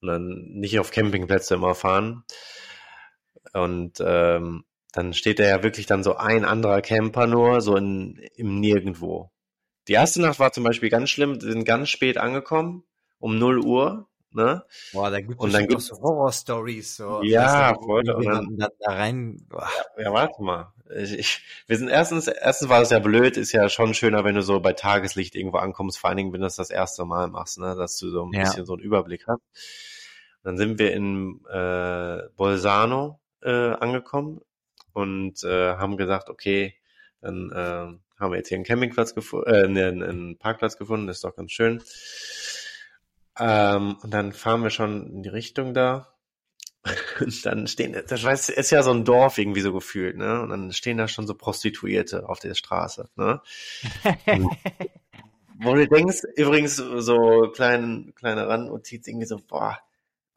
Und 0.00 0.08
dann 0.08 0.44
nicht 0.50 0.78
auf 0.78 0.90
Campingplätze 0.90 1.54
immer 1.54 1.74
fahren. 1.74 2.24
Und 3.52 4.02
ähm, 4.04 4.64
dann 4.92 5.14
steht 5.14 5.38
da 5.38 5.44
ja 5.44 5.62
wirklich 5.62 5.86
dann 5.86 6.02
so 6.02 6.16
ein 6.16 6.44
anderer 6.44 6.82
Camper 6.82 7.26
nur, 7.26 7.60
so 7.60 7.76
in, 7.76 8.20
im 8.36 8.60
Nirgendwo. 8.60 9.30
Die 9.88 9.92
erste 9.92 10.20
Nacht 10.20 10.38
war 10.38 10.52
zum 10.52 10.64
Beispiel 10.64 10.88
ganz 10.88 11.10
schlimm, 11.10 11.40
wir 11.40 11.52
sind 11.52 11.64
ganz 11.64 11.88
spät 11.88 12.18
angekommen, 12.18 12.84
um 13.18 13.38
0 13.38 13.60
Uhr 13.60 14.08
Ne? 14.34 14.64
Boah, 14.92 15.10
da 15.10 15.20
gibt 15.20 15.40
es 15.40 15.86
so 15.86 16.00
Horror-Stories. 16.02 16.96
So, 16.96 17.22
ja, 17.22 17.72
voll. 17.74 18.10
Und 18.10 18.26
dann, 18.26 18.56
da, 18.56 18.68
da 18.80 18.92
rein. 18.92 19.46
Ja, 19.52 19.68
ja, 20.02 20.12
warte 20.12 20.42
mal. 20.42 20.72
Ich, 20.96 21.16
ich, 21.16 21.40
wir 21.68 21.78
sind 21.78 21.88
erstens, 21.88 22.26
erstens 22.26 22.68
war 22.68 22.82
es 22.82 22.90
ja 22.90 22.98
blöd, 22.98 23.36
ist 23.36 23.52
ja 23.52 23.68
schon 23.68 23.94
schöner, 23.94 24.24
wenn 24.24 24.34
du 24.34 24.42
so 24.42 24.58
bei 24.58 24.72
Tageslicht 24.72 25.36
irgendwo 25.36 25.58
ankommst, 25.58 25.98
vor 25.98 26.08
allen 26.10 26.16
Dingen, 26.16 26.32
wenn 26.32 26.40
du 26.40 26.46
das 26.46 26.56
das 26.56 26.70
erste 26.70 27.04
Mal 27.04 27.28
machst, 27.28 27.58
ne, 27.58 27.76
dass 27.76 27.96
du 27.96 28.10
so 28.10 28.24
ein 28.24 28.32
ja. 28.32 28.40
bisschen 28.40 28.66
so 28.66 28.72
einen 28.72 28.82
Überblick 28.82 29.28
hast. 29.28 29.40
Dann 30.42 30.58
sind 30.58 30.80
wir 30.80 30.92
in 30.92 31.40
äh, 31.48 32.22
Bolzano 32.36 33.20
äh, 33.40 33.50
angekommen 33.50 34.40
und 34.92 35.44
äh, 35.44 35.76
haben 35.76 35.96
gesagt, 35.96 36.28
okay, 36.28 36.74
dann 37.20 37.52
äh, 37.52 38.20
haben 38.20 38.32
wir 38.32 38.36
jetzt 38.36 38.48
hier 38.48 38.56
einen 38.56 38.64
Campingplatz 38.64 39.14
gefunden, 39.14 39.48
äh, 39.48 39.84
einen, 39.84 40.02
einen 40.02 40.38
Parkplatz 40.38 40.76
gefunden, 40.76 41.06
das 41.06 41.18
ist 41.18 41.24
doch 41.24 41.36
ganz 41.36 41.52
schön. 41.52 41.80
Ähm, 43.38 43.96
und 44.02 44.12
dann 44.12 44.32
fahren 44.32 44.62
wir 44.62 44.70
schon 44.70 45.06
in 45.08 45.22
die 45.22 45.28
Richtung 45.28 45.74
da. 45.74 46.14
Und 47.20 47.46
dann 47.46 47.66
stehen, 47.66 47.92
das 48.06 48.48
ist 48.50 48.70
ja 48.70 48.82
so 48.82 48.90
ein 48.90 49.06
Dorf 49.06 49.38
irgendwie 49.38 49.62
so 49.62 49.72
gefühlt, 49.72 50.18
ne? 50.18 50.42
Und 50.42 50.50
dann 50.50 50.72
stehen 50.72 50.98
da 50.98 51.08
schon 51.08 51.26
so 51.26 51.34
Prostituierte 51.34 52.28
auf 52.28 52.40
der 52.40 52.54
Straße, 52.54 53.08
ne? 53.16 53.40
wo 55.58 55.74
du 55.74 55.88
denkst, 55.88 56.22
übrigens 56.36 56.76
so 56.76 57.50
kleine, 57.54 58.12
kleine 58.12 58.48
Randnotiz, 58.48 59.06
irgendwie 59.06 59.26
so, 59.26 59.38
boah, 59.38 59.78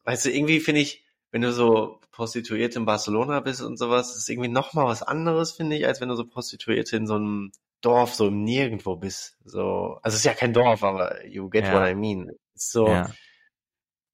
weißt 0.06 0.26
du, 0.26 0.32
irgendwie 0.32 0.60
finde 0.60 0.82
ich, 0.82 1.04
wenn 1.32 1.42
du 1.42 1.52
so 1.52 2.00
Prostituierte 2.12 2.80
in 2.80 2.86
Barcelona 2.86 3.42
bist 3.42 3.62
und 3.62 3.78
sowas, 3.78 4.16
ist 4.16 4.30
irgendwie 4.30 4.50
nochmal 4.50 4.86
was 4.86 5.04
anderes, 5.04 5.52
finde 5.52 5.76
ich, 5.76 5.86
als 5.86 6.00
wenn 6.00 6.10
du 6.10 6.16
so 6.16 6.26
Prostituierte 6.26 6.96
in 6.96 7.08
so 7.08 7.16
einem 7.16 7.52
Dorf 7.82 8.14
so 8.14 8.30
nirgendwo 8.30 8.96
bist. 8.96 9.38
So, 9.46 10.00
also 10.02 10.16
es 10.16 10.22
ist 10.22 10.26
ja 10.26 10.34
kein 10.34 10.54
Dorf, 10.54 10.84
aber 10.84 11.26
you 11.26 11.50
get 11.50 11.66
ja. 11.66 11.74
what 11.74 11.90
I 11.90 11.96
mean. 11.96 12.32
So 12.56 12.88
ja. 12.88 13.12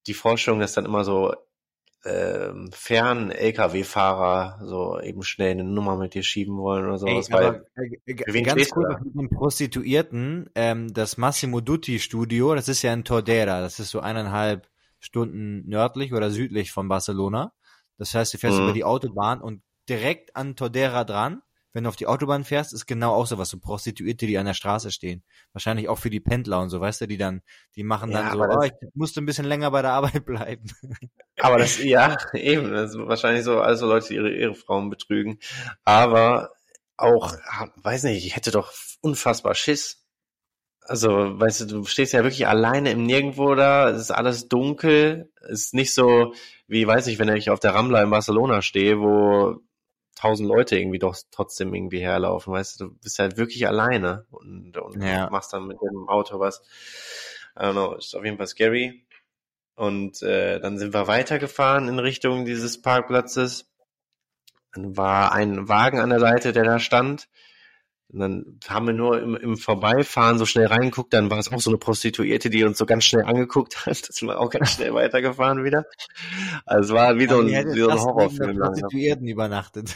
die 0.08 0.14
Vorstellung, 0.14 0.60
dass 0.60 0.74
dann 0.74 0.86
immer 0.86 1.04
so 1.04 1.34
ähm, 2.06 2.70
fern 2.74 3.32
LKW-Fahrer 3.32 4.60
so 4.66 5.00
eben 5.00 5.24
schnell 5.24 5.52
eine 5.52 5.64
Nummer 5.64 5.96
mit 5.96 6.14
dir 6.14 6.24
schieben 6.24 6.58
wollen 6.58 6.86
oder 6.86 6.98
sowas. 6.98 7.30
Ey, 7.30 7.34
aber, 7.34 7.64
weil, 7.76 8.02
äh, 8.06 8.42
ganz 8.42 8.70
kurz 8.70 9.02
mit 9.04 9.16
den 9.16 9.30
Prostituierten, 9.30 10.50
ähm, 10.56 10.94
das 10.94 11.18
Massimo 11.18 11.62
Dutti 11.62 12.00
Studio, 12.00 12.56
das 12.56 12.68
ist 12.68 12.82
ja 12.82 12.94
in 12.94 13.06
Tordera, 13.06 13.62
das 13.62 13.80
ist 13.80 13.92
so 13.92 14.02
eineinhalb 14.02 14.68
Stunden 15.00 15.68
nördlich 15.68 16.14
oder 16.14 16.30
südlich 16.30 16.72
von 16.72 16.90
Barcelona. 16.90 17.54
Das 17.98 18.14
heißt, 18.14 18.34
du 18.34 18.38
fährst 18.38 18.58
mhm. 18.58 18.64
über 18.64 18.74
die 18.74 18.84
Autobahn 18.84 19.42
und 19.42 19.62
direkt 19.88 20.36
an 20.36 20.56
Tordera 20.56 21.06
dran 21.06 21.42
wenn 21.74 21.84
du 21.84 21.90
auf 21.90 21.96
die 21.96 22.08
Autobahn 22.08 22.44
fährst, 22.44 22.72
ist 22.72 22.86
genau 22.86 23.14
auch 23.14 23.26
sowas, 23.26 23.50
so 23.50 23.58
Prostituierte, 23.58 24.28
die 24.28 24.38
an 24.38 24.46
der 24.46 24.54
Straße 24.54 24.92
stehen. 24.92 25.24
Wahrscheinlich 25.54 25.90
auch 25.90 25.98
für 25.98 26.12
die 26.12 26.20
Pendler 26.20 26.62
und 26.62 26.70
so, 26.70 26.80
weißt 26.80 27.02
du, 27.02 27.08
die 27.08 27.18
dann, 27.18 27.42
die 27.76 27.84
machen 27.84 28.12
ja, 28.12 28.30
dann 28.30 28.38
so, 28.38 28.44
oh, 28.44 28.62
ich 28.62 28.72
musste 28.94 29.22
ein 29.22 29.26
bisschen 29.26 29.46
länger 29.46 29.72
bei 29.72 29.82
der 29.82 29.92
Arbeit 29.92 30.26
bleiben. 30.26 30.72
Aber 31.40 31.58
das, 31.58 31.84
ja, 31.84 32.16
eben, 32.34 32.72
das 32.72 32.92
ist 32.92 33.00
wahrscheinlich 33.00 33.44
so, 33.44 33.60
also 33.60 33.88
Leute, 33.88 34.10
die 34.10 34.16
ihre 34.16 34.32
Ehefrauen 34.32 34.92
betrügen. 34.92 35.40
Aber 35.84 36.52
auch, 36.96 37.34
weiß 37.78 38.04
nicht, 38.04 38.26
ich 38.26 38.36
hätte 38.36 38.52
doch 38.52 38.72
unfassbar 39.02 39.56
Schiss. 39.56 40.00
Also, 40.86 41.40
weißt 41.40 41.62
du, 41.62 41.66
du 41.66 41.86
stehst 41.86 42.14
ja 42.14 42.24
wirklich 42.24 42.46
alleine 42.46 42.92
im 42.92 43.04
Nirgendwo 43.04 43.56
da, 43.56 43.90
es 43.90 44.02
ist 44.02 44.12
alles 44.12 44.50
dunkel, 44.50 45.32
es 45.42 45.68
ist 45.68 45.74
nicht 45.74 45.94
so, 45.94 46.34
wie, 46.68 46.86
weiß 46.86 47.08
ich, 47.08 47.20
wenn 47.20 47.30
ich 47.30 47.50
auf 47.50 47.60
der 47.60 47.74
Rambla 47.74 48.04
in 48.04 48.10
Barcelona 48.10 48.62
stehe, 48.62 49.00
wo 49.00 49.62
tausend 50.16 50.48
Leute 50.48 50.78
irgendwie 50.78 51.00
doch 51.00 51.16
trotzdem 51.32 51.74
irgendwie 51.74 52.00
herlaufen, 52.00 52.54
weißt 52.54 52.80
du, 52.80 52.86
du 52.86 52.96
bist 52.96 53.20
halt 53.20 53.38
wirklich 53.38 53.68
alleine 53.68 54.26
und, 54.32 54.78
und 54.78 55.02
ja. 55.04 55.30
machst 55.30 55.54
dann 55.54 55.68
mit 55.68 55.78
dem 55.82 56.08
Auto 56.08 56.40
was. 56.40 56.62
I 57.56 57.64
don't 57.64 57.72
know, 57.74 57.94
ist 57.96 58.16
auf 58.16 58.26
jeden 58.26 58.38
Fall 58.38 58.48
scary. 58.48 59.06
Und 59.76 60.22
äh, 60.22 60.60
dann 60.60 60.78
sind 60.78 60.94
wir 60.94 61.08
weitergefahren 61.08 61.88
in 61.88 62.00
Richtung 62.00 62.46
dieses 62.46 62.82
Parkplatzes. 62.82 63.70
Dann 64.74 64.98
war 64.98 65.32
ein 65.32 65.68
Wagen 65.68 66.00
an 66.00 66.10
der 66.10 66.20
Seite, 66.20 66.54
der 66.54 66.64
da 66.64 66.80
stand. 66.80 67.28
Und 68.14 68.20
dann 68.20 68.60
haben 68.68 68.86
wir 68.86 68.94
nur 68.94 69.20
im, 69.20 69.36
im 69.36 69.58
Vorbeifahren 69.58 70.38
so 70.38 70.46
schnell 70.46 70.68
reingeguckt, 70.68 71.14
dann 71.14 71.32
war 71.32 71.40
es 71.40 71.52
auch 71.52 71.60
so 71.60 71.72
eine 71.72 71.80
Prostituierte, 71.80 72.52
die 72.52 72.64
uns 72.64 72.78
so 72.78 72.86
ganz 72.86 73.06
schnell 73.06 73.26
angeguckt 73.26 73.86
hat. 73.86 74.04
Das 74.08 74.18
sind 74.18 74.28
wir 74.28 74.40
auch 74.40 74.50
ganz 74.52 74.74
schnell 74.74 74.94
weitergefahren 74.94 75.64
wieder. 75.64 75.86
Also 76.66 76.94
es 76.94 77.00
war 77.00 77.18
wie 77.18 77.28
so 77.28 77.40
ein, 77.40 77.48
wie 77.48 77.80
so 77.80 77.90
ein 77.90 78.00
Horrorfilm. 78.00 78.60
Prostituierten 78.60 79.28
übernachtet. 79.28 79.94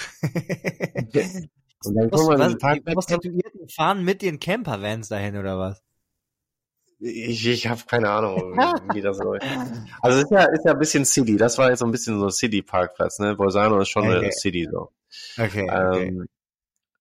Und 1.85 1.95
dann 1.95 2.09
kommen 2.09 2.39
wir 2.39 2.39
was, 2.39 2.73
die 2.73 2.81
Prostituierten 2.81 3.69
fahren 3.69 4.03
mit 4.03 4.23
ihren 4.23 4.39
Campervans 4.39 5.09
dahin 5.09 5.37
oder 5.37 5.59
was? 5.59 5.83
Ich, 6.99 7.45
ich 7.45 7.67
habe 7.67 7.81
keine 7.87 8.09
Ahnung, 8.09 8.57
wie 8.93 9.01
das 9.01 9.19
läuft. 9.19 9.45
Also 10.01 10.17
es 10.17 10.23
ist 10.23 10.31
ja, 10.31 10.45
ist 10.45 10.65
ja 10.65 10.71
ein 10.71 10.79
bisschen 10.79 11.05
City. 11.05 11.37
Das 11.37 11.59
war 11.59 11.69
jetzt 11.69 11.79
so 11.79 11.85
ein 11.85 11.91
bisschen 11.91 12.19
so 12.19 12.29
City-Parkplatz, 12.29 13.19
ne? 13.19 13.35
Bolzano 13.35 13.79
ist 13.79 13.89
schon 13.89 14.07
okay. 14.07 14.17
eine 14.17 14.31
City 14.31 14.67
so. 14.71 14.91
Okay. 15.37 15.69
okay. 15.69 16.27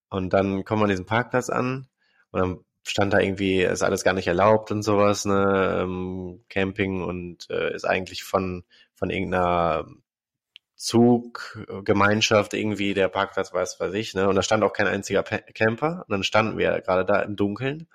Und 0.09 0.33
dann 0.33 0.65
kommen 0.65 0.81
wir 0.81 0.85
an 0.85 0.91
diesen 0.91 1.07
Parkplatz 1.07 1.51
an 1.51 1.89
und 2.31 2.41
dann 2.41 2.61
stand 2.85 3.13
da 3.13 3.19
irgendwie, 3.19 3.63
ist 3.63 3.83
alles 3.83 4.05
gar 4.05 4.15
nicht 4.15 4.29
erlaubt 4.29 4.71
und 4.71 4.83
sowas, 4.83 5.25
ne, 5.25 5.81
ähm, 5.83 6.45
Camping 6.49 7.03
und 7.03 7.51
äh, 7.51 7.75
ist 7.75 7.85
eigentlich 7.85 8.23
von, 8.23 8.65
von 8.95 9.11
irgendeiner 9.11 9.87
Zuggemeinschaft 10.77 12.55
irgendwie 12.55 12.95
der 12.95 13.09
Parkplatz, 13.09 13.53
weiß 13.53 13.81
weiß 13.81 13.95
ich, 13.95 14.15
ne, 14.15 14.29
und 14.29 14.37
da 14.37 14.43
stand 14.43 14.63
auch 14.63 14.73
kein 14.73 14.87
einziger 14.87 15.23
Camper. 15.23 16.05
Und 16.07 16.13
dann 16.13 16.23
standen 16.23 16.59
wir 16.59 16.81
gerade 16.81 17.05
da 17.05 17.21
im 17.23 17.35
Dunkeln. 17.35 17.89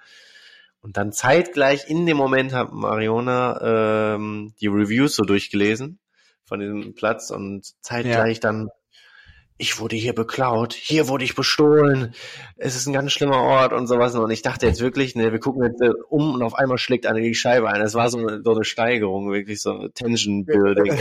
Und 0.81 0.97
dann 0.97 1.13
zeitgleich 1.13 1.89
in 1.89 2.05
dem 2.07 2.17
Moment 2.17 2.53
hat 2.53 2.73
Mariona 2.73 4.15
ähm, 4.15 4.55
die 4.59 4.67
Reviews 4.67 5.15
so 5.15 5.23
durchgelesen 5.23 5.99
von 6.43 6.59
diesem 6.59 6.95
Platz 6.95 7.29
und 7.29 7.65
zeitgleich 7.81 8.37
ja. 8.37 8.41
dann 8.41 8.69
ich 9.61 9.79
wurde 9.79 9.95
hier 9.95 10.13
beklaut, 10.13 10.73
hier 10.73 11.07
wurde 11.07 11.23
ich 11.23 11.35
bestohlen, 11.35 12.15
es 12.57 12.75
ist 12.75 12.87
ein 12.87 12.93
ganz 12.93 13.11
schlimmer 13.11 13.41
Ort 13.41 13.73
und 13.73 13.85
sowas. 13.85 14.15
Und 14.15 14.31
ich 14.31 14.41
dachte 14.41 14.65
jetzt 14.65 14.81
wirklich, 14.81 15.15
ne, 15.15 15.31
wir 15.31 15.39
gucken 15.39 15.63
jetzt 15.63 15.79
äh, 15.81 15.91
um 16.09 16.33
und 16.33 16.41
auf 16.41 16.55
einmal 16.55 16.79
schlägt 16.79 17.05
einer 17.05 17.19
die 17.19 17.35
Scheibe 17.35 17.69
ein. 17.69 17.79
Es 17.79 17.93
war 17.93 18.09
so 18.09 18.17
eine, 18.17 18.41
so 18.43 18.55
eine 18.55 18.63
Steigerung, 18.63 19.31
wirklich 19.31 19.61
so 19.61 19.71
eine 19.71 19.91
Tension 19.93 20.45
Building. 20.45 20.97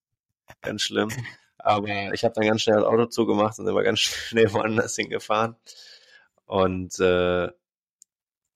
ganz 0.60 0.82
schlimm. 0.82 1.08
Aber 1.56 2.12
ich 2.12 2.24
habe 2.24 2.34
dann 2.34 2.46
ganz 2.46 2.60
schnell 2.60 2.76
das 2.76 2.84
Auto 2.84 3.06
zugemacht 3.06 3.58
und 3.58 3.64
sind 3.64 3.74
wir 3.74 3.82
ganz 3.82 4.00
schnell 4.00 4.52
woanders 4.52 4.96
hingefahren. 4.96 5.56
Und 6.44 7.00
äh, 7.00 7.48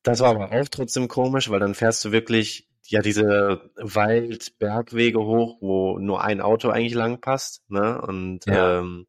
das 0.03 0.21
war 0.21 0.29
aber 0.29 0.53
auch 0.53 0.69
trotzdem 0.69 1.09
komisch, 1.09 1.49
weil 1.49 1.61
dann 1.61 1.75
fährst 1.75 2.05
du 2.05 2.13
wirklich 2.13 2.69
ja 2.85 3.01
diese 3.01 3.71
Wald-Bergwege 3.77 5.21
hoch, 5.21 5.57
wo 5.63 5.99
nur 5.99 6.23
ein 6.23 6.43
Auto 6.43 6.69
eigentlich 6.69 6.95
lang 6.95 7.23
passt, 7.23 7.63
ne? 7.71 8.01
Und 8.03 8.45
ja. 8.45 8.81
ähm, 8.81 9.07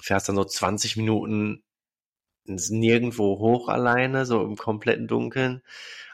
fährst 0.00 0.28
dann 0.28 0.36
so 0.36 0.44
20 0.44 0.96
Minuten 0.96 1.62
ins 2.44 2.70
Nirgendwo 2.70 3.38
hoch 3.38 3.68
alleine, 3.68 4.26
so 4.26 4.42
im 4.42 4.56
kompletten 4.56 5.06
Dunkeln. 5.06 5.62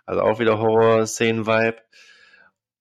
Also 0.05 0.23
auch 0.23 0.39
wieder 0.39 0.59
Horror-Szenen-Vibe. 0.59 1.79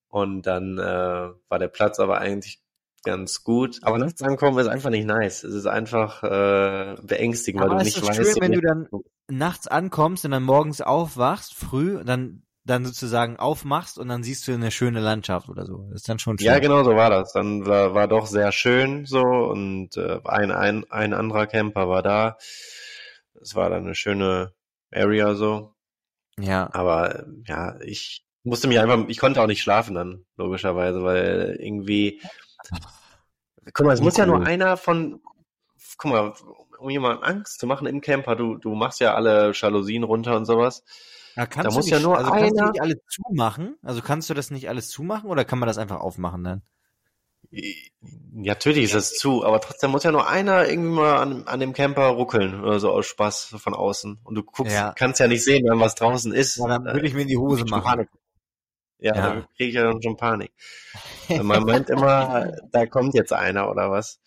Und 0.10 0.44
dann 0.44 0.78
äh, 0.78 1.30
war 1.50 1.60
der 1.60 1.68
Platz 1.68 2.00
aber 2.00 2.20
eigentlich 2.20 2.62
ganz 3.04 3.44
gut. 3.44 3.80
Aber 3.84 3.98
nachts 3.98 4.22
ankommen 4.22 4.58
ist 4.58 4.68
einfach 4.68 4.89
nicht 4.89 5.06
nice. 5.06 5.44
Es 5.44 5.54
ist 5.54 5.68
einfach 5.68 6.24
äh, 6.24 6.96
beängstigend, 7.02 7.62
aber 7.62 7.76
weil 7.76 7.80
du 7.80 7.86
nicht 7.86 8.02
weißt. 8.02 8.34
Schön, 8.34 8.41
wenn 8.41 8.52
du 8.52 8.62
dann 8.62 8.88
nachts 9.30 9.68
ankommst 9.68 10.26
und 10.26 10.32
dann 10.32 10.44
morgens 10.44 10.82
aufwachst, 10.82 11.54
früh, 11.54 12.04
dann 12.04 12.44
dann 12.65 12.84
sozusagen 12.84 13.38
aufmachst 13.38 13.99
und 13.99 14.08
dann 14.10 14.23
siehst 14.23 14.47
du 14.47 14.54
eine 14.54 14.71
schöne 14.71 14.99
Landschaft 14.99 15.49
oder 15.49 15.65
so. 15.65 15.88
Das 15.91 16.01
ist 16.01 16.10
dann 16.10 16.19
schon 16.19 16.38
schön. 16.38 16.47
Ja, 16.47 16.60
genau 16.60 16.84
so 16.84 16.95
war 16.95 17.12
das. 17.12 17.32
Dann 17.32 17.65
war, 17.65 17.93
war 17.93 18.08
doch 18.08 18.25
sehr 18.25 18.51
schön 18.51 19.06
so 19.06 19.21
und 19.21 19.95
äh, 19.97 20.19
ein, 20.25 20.51
ein, 20.51 20.86
ein 20.89 21.13
anderer 21.13 21.45
Camper 21.45 21.88
war 21.88 22.01
da. 22.01 22.38
Es 23.39 23.54
war 23.54 23.69
dann 23.69 23.86
eine 23.86 23.93
schöne 23.93 24.54
Area 24.91 25.36
so. 25.36 25.75
Ja. 26.39 26.69
Aber 26.73 27.25
ja, 27.45 27.80
ich 27.82 28.25
musste 28.43 28.67
mich 28.67 28.80
einfach, 28.80 29.08
ich 29.08 29.19
konnte 29.19 29.41
auch 29.41 29.47
nicht 29.47 29.62
schlafen 29.62 29.93
dann, 29.93 30.25
logischerweise, 30.36 31.04
weil 31.04 31.58
irgendwie, 31.60 32.21
guck 33.73 33.86
mal, 33.86 33.93
es 33.93 34.01
muss 34.01 34.17
ja 34.17 34.25
nur 34.25 34.45
einer 34.45 34.75
von, 34.75 35.21
guck 35.97 36.12
mal, 36.12 36.34
um 36.80 36.89
jemandem 36.89 37.23
Angst 37.23 37.60
zu 37.60 37.67
machen 37.67 37.88
im 37.88 38.01
Camper, 38.01 38.36
du, 38.36 38.58
du 38.58 38.73
machst 38.73 38.99
ja 38.99 39.13
alle 39.13 39.51
Jalousien 39.54 40.04
runter 40.04 40.36
und 40.36 40.45
sowas. 40.45 40.84
Ja, 41.36 41.45
kannst 41.45 41.71
da 41.71 41.76
muss 41.76 41.86
nicht, 41.86 41.93
ja 41.93 42.00
nur 42.00 42.17
also 42.17 42.32
einer... 42.32 42.41
kannst 42.48 42.60
du 42.60 42.65
nicht 42.65 42.82
alles 42.82 42.98
zumachen? 43.10 43.78
Also 43.82 44.02
kannst 44.02 44.30
du 44.30 44.34
das 44.34 44.52
nicht 44.52 44.69
alles 44.69 44.89
zumachen 44.89 45.30
oder 45.30 45.45
kann 45.45 45.60
man 45.60 45.67
das 45.67 45.78
einfach 45.78 46.00
aufmachen 46.00 46.43
dann? 46.43 46.62
Natürlich 48.34 48.86
ist 48.86 48.95
das 48.95 49.13
zu, 49.13 49.45
aber 49.45 49.62
trotzdem 49.62 49.91
muss 49.91 50.04
ja 50.04 50.12
nur 50.12 50.28
einer 50.28 50.67
irgendwie 50.67 50.95
mal 50.95 51.17
an, 51.17 51.48
an 51.48 51.60
dem 51.60 51.74
Camper 51.74 52.08
ruckeln 52.08 52.62
oder 52.62 52.80
so 52.80 52.91
aus 52.91 53.06
Spaß 53.06 53.56
von 53.58 53.74
außen. 53.74 54.19
Und 54.24 54.36
du 54.36 54.43
guckst, 54.43 54.74
ja. 54.74 54.93
kannst 54.93 55.19
ja 55.19 55.28
nicht 55.28 55.43
sehen, 55.43 55.65
wenn 55.69 55.80
was 55.80 55.95
draußen 55.95 56.34
ist. 56.34 56.58
Ja, 56.58 56.67
dann 56.67 56.86
würde 56.86 57.08
ich 57.08 57.13
mir 57.13 57.21
in 57.21 57.28
die 57.28 57.38
Hose 57.38 57.65
machen. 57.65 57.84
Panik. 57.84 58.10
Ja, 58.98 59.15
ja. 59.15 59.21
dann 59.28 59.48
kriege 59.56 59.69
ich 59.69 59.76
ja 59.76 59.84
dann 59.84 60.02
schon 60.02 60.17
Panik. 60.17 60.52
Man 61.30 61.63
meint 61.63 61.89
immer, 61.89 62.52
da 62.71 62.86
kommt 62.86 63.13
jetzt 63.13 63.34
einer 63.34 63.69
oder 63.69 63.91
was. 63.91 64.19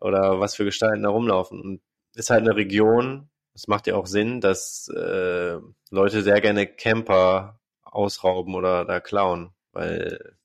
Oder 0.00 0.40
was 0.40 0.54
für 0.54 0.64
Gestalten 0.64 1.02
da 1.02 1.10
rumlaufen. 1.10 1.60
Und 1.60 1.80
ist 2.14 2.30
halt 2.30 2.42
eine 2.42 2.56
Region, 2.56 3.28
es 3.58 3.66
macht 3.66 3.88
ja 3.88 3.96
auch 3.96 4.06
Sinn, 4.06 4.40
dass 4.40 4.88
äh, 4.88 5.58
Leute 5.90 6.22
sehr 6.22 6.40
gerne 6.40 6.68
Camper 6.68 7.58
ausrauben 7.82 8.54
oder 8.54 8.84
da 8.84 9.00
klauen, 9.00 9.50
weil 9.72 10.36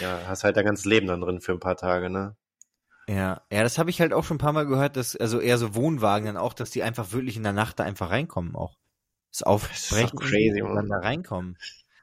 ja, 0.00 0.20
hast 0.26 0.44
halt 0.44 0.58
dein 0.58 0.66
ganzes 0.66 0.84
Leben 0.84 1.06
dann 1.06 1.22
drin 1.22 1.40
für 1.40 1.52
ein 1.52 1.60
paar 1.60 1.76
Tage, 1.76 2.10
ne? 2.10 2.36
Ja, 3.08 3.40
ja, 3.50 3.62
das 3.62 3.78
habe 3.78 3.88
ich 3.88 4.02
halt 4.02 4.12
auch 4.12 4.24
schon 4.24 4.34
ein 4.34 4.40
paar 4.40 4.52
Mal 4.52 4.66
gehört, 4.66 4.96
dass 4.98 5.16
also 5.16 5.40
eher 5.40 5.56
so 5.56 5.74
Wohnwagen 5.74 6.26
dann 6.26 6.36
auch, 6.36 6.52
dass 6.52 6.68
die 6.68 6.82
einfach 6.82 7.12
wirklich 7.12 7.38
in 7.38 7.42
der 7.42 7.54
Nacht 7.54 7.78
da 7.78 7.84
einfach 7.84 8.10
reinkommen 8.10 8.54
auch. 8.54 8.76
Das 9.32 9.42
Aufbrechen 9.44 10.18
das 10.18 10.28
crazy, 10.28 10.60
und 10.60 10.74
dann 10.74 10.90
da 10.90 10.98
reinkommen. 10.98 11.56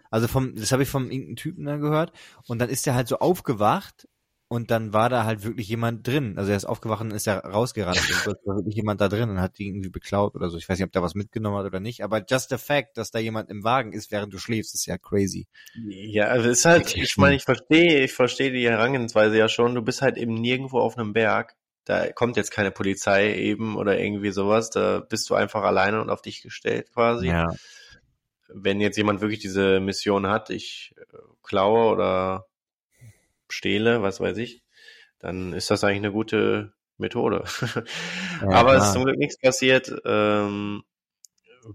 Also 0.10 0.28
vom, 0.28 0.56
das 0.56 0.72
habe 0.72 0.82
ich 0.82 0.90
vom 0.90 1.12
irgendeinen 1.12 1.36
Typen 1.36 1.66
da 1.66 1.78
gehört 1.78 2.12
und 2.48 2.58
dann 2.58 2.70
ist 2.70 2.88
der 2.88 2.96
halt 2.96 3.08
so 3.08 3.20
aufgewacht 3.20 4.08
und 4.48 4.70
dann 4.70 4.94
war 4.94 5.10
da 5.10 5.26
halt 5.26 5.44
wirklich 5.44 5.68
jemand 5.68 6.06
drin. 6.06 6.38
Also 6.38 6.52
er 6.52 6.58
ist 6.58 6.66
aufgewacht 6.66 7.02
und 7.02 7.12
ist 7.12 7.26
ja 7.26 7.40
rausgerannt 7.40 7.98
und 8.28 8.38
war 8.46 8.56
wirklich 8.58 8.76
jemand 8.76 9.02
da 9.02 9.08
drin 9.08 9.30
und 9.30 9.42
hat 9.42 9.58
die 9.58 9.68
irgendwie 9.68 9.90
beklaut 9.90 10.36
oder 10.36 10.50
so. 10.50 10.58
Ich 10.58 10.70
weiß 10.70 10.78
nicht, 10.78 10.86
ob 10.86 10.92
der 10.92 11.02
was 11.02 11.16
mitgenommen 11.16 11.58
hat 11.58 11.66
oder 11.66 11.80
nicht, 11.80 12.04
aber 12.04 12.24
just 12.28 12.50
the 12.50 12.58
fact, 12.58 12.98
dass 12.98 13.12
da 13.12 13.20
jemand 13.20 13.50
im 13.50 13.64
Wagen 13.64 13.92
ist, 13.92 14.12
während 14.12 14.34
du 14.34 14.38
schläfst, 14.38 14.76
ist 14.76 14.86
ja 14.86 14.98
crazy. 14.98 15.48
Ja, 15.88 16.28
also 16.28 16.50
ist 16.50 16.66
halt, 16.66 16.96
ich 16.96 17.18
meine, 17.18 17.36
ich 17.36 17.44
verstehe, 17.44 18.04
ich 18.04 18.14
verstehe 18.14 18.52
die 18.52 18.70
Herangehensweise 18.70 19.38
ja 19.38 19.50
schon. 19.50 19.74
Du 19.74 19.82
bist 19.82 20.02
halt 20.02 20.18
eben 20.18 20.36
nirgendwo 20.36 20.80
auf 20.80 20.98
einem 20.98 21.14
Berg. 21.14 21.56
Da 21.86 22.12
kommt 22.12 22.38
jetzt 22.38 22.52
keine 22.52 22.72
Polizei 22.72 23.36
eben 23.36 23.76
oder 23.78 24.00
irgendwie 24.00 24.32
sowas. 24.32 24.70
Da 24.70 25.00
bist 25.00 25.30
du 25.30 25.36
einfach 25.36 25.64
alleine 25.64 26.02
und 26.02 26.10
auf 26.10 26.22
dich 26.22 26.42
gestellt 26.42 26.92
quasi. 26.94 27.28
Ja. 27.28 27.48
Wenn 28.48 28.80
jetzt 28.80 28.98
jemand 28.98 29.22
wirklich 29.22 29.40
diese 29.40 29.80
Mission 29.80 30.28
hat, 30.28 30.52
ich 30.52 30.94
äh, 30.98 31.18
klaue 31.44 31.92
oder 31.92 32.46
stehle, 33.56 34.02
was 34.02 34.20
weiß 34.20 34.38
ich, 34.38 34.64
dann 35.20 35.54
ist 35.54 35.72
das 35.72 35.84
eigentlich 35.84 35.98
eine 35.98 36.12
gute 36.12 36.74
Methode. 36.98 37.44
Ja, 38.42 38.50
Aber 38.50 38.76
es 38.76 38.86
ist 38.86 38.94
zum 38.94 39.06
Glück 39.06 39.18
nichts 39.18 39.40
passiert. 39.40 39.90
Ähm, 40.04 40.84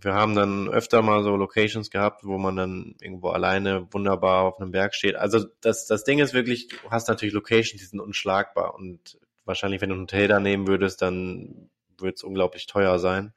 wir 0.00 0.14
haben 0.14 0.34
dann 0.34 0.68
öfter 0.68 1.02
mal 1.02 1.22
so 1.22 1.34
Locations 1.36 1.90
gehabt, 1.90 2.22
wo 2.22 2.38
man 2.38 2.54
dann 2.54 2.94
irgendwo 3.00 3.30
alleine 3.30 3.88
wunderbar 3.92 4.44
auf 4.44 4.60
einem 4.60 4.70
Berg 4.70 4.94
steht. 4.94 5.16
Also 5.16 5.46
das, 5.62 5.86
das 5.86 6.04
Ding 6.04 6.18
ist 6.18 6.34
wirklich, 6.34 6.68
du 6.68 6.90
hast 6.90 7.08
natürlich 7.08 7.34
Locations, 7.34 7.80
die 7.80 7.86
sind 7.86 7.98
unschlagbar 7.98 8.74
und 8.74 9.18
wahrscheinlich, 9.44 9.80
wenn 9.80 9.88
du 9.88 9.96
ein 9.96 10.02
Hotel 10.02 10.28
da 10.28 10.38
nehmen 10.38 10.68
würdest, 10.68 11.02
dann 11.02 11.70
würde 11.98 12.14
es 12.14 12.22
unglaublich 12.22 12.66
teuer 12.66 12.98
sein. 12.98 13.32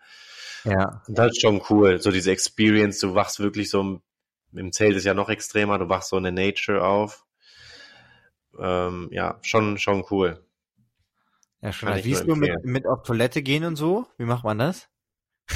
Ja. 0.64 1.02
Und 1.08 1.18
das 1.18 1.32
ist 1.32 1.42
schon 1.42 1.62
cool, 1.70 2.00
so 2.00 2.12
diese 2.12 2.32
Experience, 2.32 3.00
du 3.00 3.16
wachst 3.16 3.40
wirklich 3.40 3.70
so, 3.70 4.02
im 4.54 4.72
Zelt 4.72 4.96
ist 4.96 5.06
ja 5.06 5.14
noch 5.14 5.30
extremer, 5.30 5.80
du 5.80 5.90
wachst 5.90 6.10
so 6.10 6.18
in 6.18 6.24
der 6.24 6.32
Nature 6.32 6.86
auf. 6.86 7.26
Ähm, 8.60 9.10
ja, 9.12 9.40
schon, 9.42 9.78
schon 9.78 10.06
cool. 10.12 10.44
Ja, 11.62 11.72
schon. 11.72 11.90
Wie 12.04 12.12
ist 12.12 12.26
du 12.26 12.36
mit, 12.36 12.64
mit 12.66 12.86
auf 12.86 13.04
Toilette 13.04 13.42
gehen 13.42 13.64
und 13.64 13.76
so? 13.76 14.06
Wie 14.18 14.26
macht 14.26 14.44
man 14.44 14.58
das? 14.58 14.90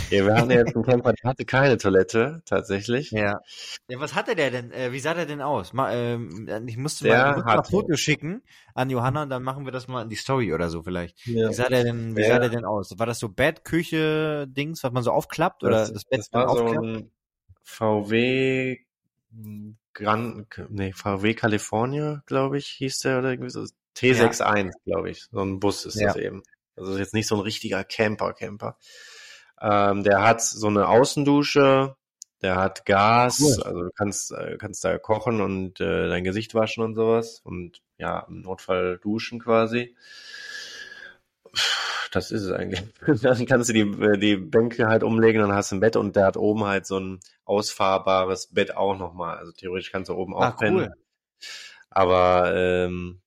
Ja, 0.10 0.26
wir 0.26 0.36
hatten 0.36 0.52
jetzt 0.52 0.76
einen 0.76 0.84
Camper, 0.84 1.14
der 1.14 1.30
hatte 1.30 1.46
keine 1.46 1.78
Toilette, 1.78 2.42
tatsächlich. 2.46 3.12
Ja. 3.12 3.40
Ja, 3.90 4.00
was 4.00 4.16
hatte 4.16 4.36
der 4.36 4.52
denn? 4.52 4.72
Äh, 4.72 4.92
wie 4.92 5.00
sah 5.00 5.14
der 5.14 5.26
denn 5.26 5.42
aus? 5.42 5.74
Mal, 5.74 5.94
ähm, 5.94 6.66
ich 6.68 6.78
musste 6.78 7.08
mal, 7.08 7.30
ich 7.30 7.36
musste 7.36 7.46
mal 7.46 7.58
ein 7.58 7.64
Foto 7.64 7.96
schicken 7.96 8.44
an 8.74 8.90
Johanna 8.90 9.24
und 9.24 9.30
dann 9.30 9.44
machen 9.44 9.66
wir 9.66 9.72
das 9.72 9.88
mal 9.88 10.02
in 10.02 10.10
die 10.10 10.16
Story 10.16 10.54
oder 10.54 10.70
so 10.70 10.84
vielleicht. 10.84 11.26
Ja. 11.26 11.50
Wie 11.50 11.54
sah 11.54 11.70
der 11.70 11.84
denn, 11.84 12.16
wie 12.18 12.22
ja. 12.22 12.28
sah 12.28 12.40
der 12.40 12.50
denn 12.50 12.66
aus? 12.66 12.98
War 12.98 13.06
das 13.06 13.20
so 13.20 13.30
Bett, 13.30 13.64
Küche, 13.64 14.46
Dings, 14.48 14.84
was 14.84 14.92
man 14.92 15.04
so 15.04 15.12
aufklappt 15.12 15.64
oder 15.64 15.80
das, 15.80 15.94
das 15.94 16.06
Bett 16.06 16.20
das 16.20 16.34
war 16.34 16.50
aufklappt? 16.50 16.76
so 16.76 16.82
ein 16.82 17.12
VW 17.64 18.78
Gran, 19.98 20.46
nee, 20.70 20.94
VW 20.94 21.34
California, 21.34 22.22
glaube 22.28 22.60
ich, 22.60 22.68
hieß 22.68 23.00
der 23.00 23.20
oder 23.20 23.32
irgendwie 23.32 23.50
so. 23.50 23.66
T61, 23.98 24.66
ja. 24.66 24.72
glaube 24.86 25.10
ich. 25.10 25.24
So 25.32 25.42
ein 25.42 25.60
Bus 25.60 25.86
ist 25.88 26.00
ja. 26.00 26.08
das 26.08 26.18
eben. 26.18 26.44
Also 26.76 26.96
jetzt 27.00 27.16
nicht 27.16 27.28
so 27.28 27.36
ein 27.36 27.42
richtiger 27.42 27.84
Camper-Camper. 27.84 28.78
Ähm, 29.60 30.04
der 30.04 30.22
hat 30.22 30.44
so 30.44 30.68
eine 30.68 30.88
Außendusche, 30.88 31.96
der 32.44 32.56
hat 32.58 32.86
Gas, 32.86 33.42
cool. 33.42 33.64
also 33.64 33.84
du 33.86 33.90
kannst, 33.96 34.32
äh, 34.34 34.58
kannst 34.60 34.84
da 34.84 35.00
kochen 35.00 35.42
und 35.42 35.82
äh, 35.82 36.08
dein 36.10 36.24
Gesicht 36.24 36.54
waschen 36.54 36.84
und 36.84 36.94
sowas 36.94 37.42
und 37.44 37.82
ja, 37.98 38.20
im 38.30 38.42
Notfall 38.42 39.00
duschen 39.00 39.40
quasi. 39.40 39.96
Das 42.12 42.32
ist 42.32 42.44
es 42.44 42.52
eigentlich. 42.52 42.82
dann 43.22 43.46
kannst 43.46 43.70
du 43.70 43.74
die, 43.74 43.82
äh, 43.82 44.18
die 44.18 44.38
Bänke 44.38 44.88
halt 44.88 45.04
umlegen, 45.04 45.42
dann 45.42 45.54
hast 45.54 45.72
du 45.72 45.76
ein 45.76 45.80
Bett 45.80 45.96
und 45.96 46.16
der 46.16 46.26
hat 46.26 46.38
oben 46.38 46.64
halt 46.64 46.86
so 46.86 47.00
ein 47.00 47.20
ausfahrbares 47.46 48.48
Bett 48.54 48.76
auch 48.76 48.98
nochmal. 48.98 49.38
Also 49.38 49.52
theoretisch 49.52 49.92
kannst 49.92 50.10
du 50.10 50.16
oben 50.16 50.34
auch 50.34 50.58
pennen. 50.58 50.88
Cool. 50.88 50.94
Aber 51.90 52.54
ähm, 52.56 53.22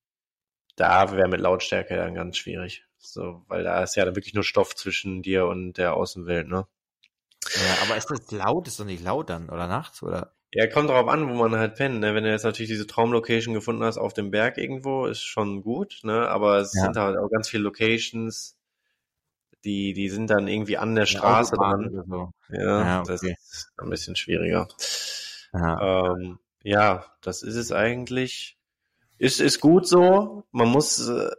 da 0.77 1.13
wäre 1.13 1.29
mit 1.29 1.41
Lautstärke 1.41 1.97
dann 1.97 2.15
ganz 2.15 2.37
schwierig. 2.37 2.85
So, 2.99 3.45
weil 3.49 3.65
da 3.65 3.83
ist 3.83 3.97
ja 3.97 4.05
dann 4.05 4.17
wirklich 4.17 4.35
nur 4.35 4.45
Stoff 4.45 4.75
zwischen 4.75 5.23
dir 5.23 5.47
und 5.47 5.75
der 5.75 5.95
Außenwelt, 5.95 6.49
ne? 6.49 6.67
Ja, 7.55 7.83
aber 7.83 7.97
ist 7.97 8.11
das 8.11 8.31
laut? 8.31 8.69
Ist 8.69 8.79
doch 8.79 8.85
nicht 8.85 9.03
laut 9.03 9.31
dann, 9.31 9.49
oder 9.49 9.67
nachts, 9.67 10.03
oder? 10.03 10.35
Ja, 10.53 10.67
kommt 10.67 10.91
darauf 10.91 11.09
an, 11.09 11.29
wo 11.29 11.35
man 11.35 11.57
halt 11.57 11.77
pennt. 11.77 12.01
Ne? 12.01 12.15
Wenn 12.15 12.25
du 12.25 12.31
jetzt 12.31 12.43
natürlich 12.43 12.71
diese 12.71 12.87
Traumlocation 12.87 13.55
gefunden 13.55 13.85
hast 13.85 13.99
auf 13.99 14.15
dem 14.15 14.31
Berg 14.31 14.59
irgendwo, 14.59 15.07
ist 15.07 15.23
schon 15.23 15.63
gut, 15.63 16.01
ne? 16.03 16.29
Aber 16.29 16.59
es 16.59 16.75
ja. 16.75 16.83
sind 16.83 16.97
halt 16.97 17.17
auch 17.17 17.31
ganz 17.31 17.49
viele 17.49 17.63
Locations, 17.63 18.57
die, 19.65 19.93
die 19.93 20.09
sind 20.09 20.29
dann 20.29 20.49
irgendwie 20.49 20.79
an 20.79 20.95
der 20.95 21.07
Straße 21.07 21.55
dran. 21.55 22.05
So. 22.09 22.33
Ja, 22.49 22.81
ja 22.81 23.01
okay. 23.01 23.13
das 23.13 23.23
ist 23.23 23.73
ein 23.79 23.91
bisschen 23.91 24.17
schwieriger. 24.17 24.67
Ja. 25.53 26.15
Ähm, 26.15 26.39
ja, 26.63 27.05
das 27.23 27.43
ist 27.43 27.57
es 27.57 27.71
eigentlich. 27.71 28.59
Ist, 29.19 29.41
ist 29.41 29.61
gut 29.61 29.87
so. 29.87 30.45
Man 30.51 30.69
muss 30.69 31.07
äh, 31.07 31.31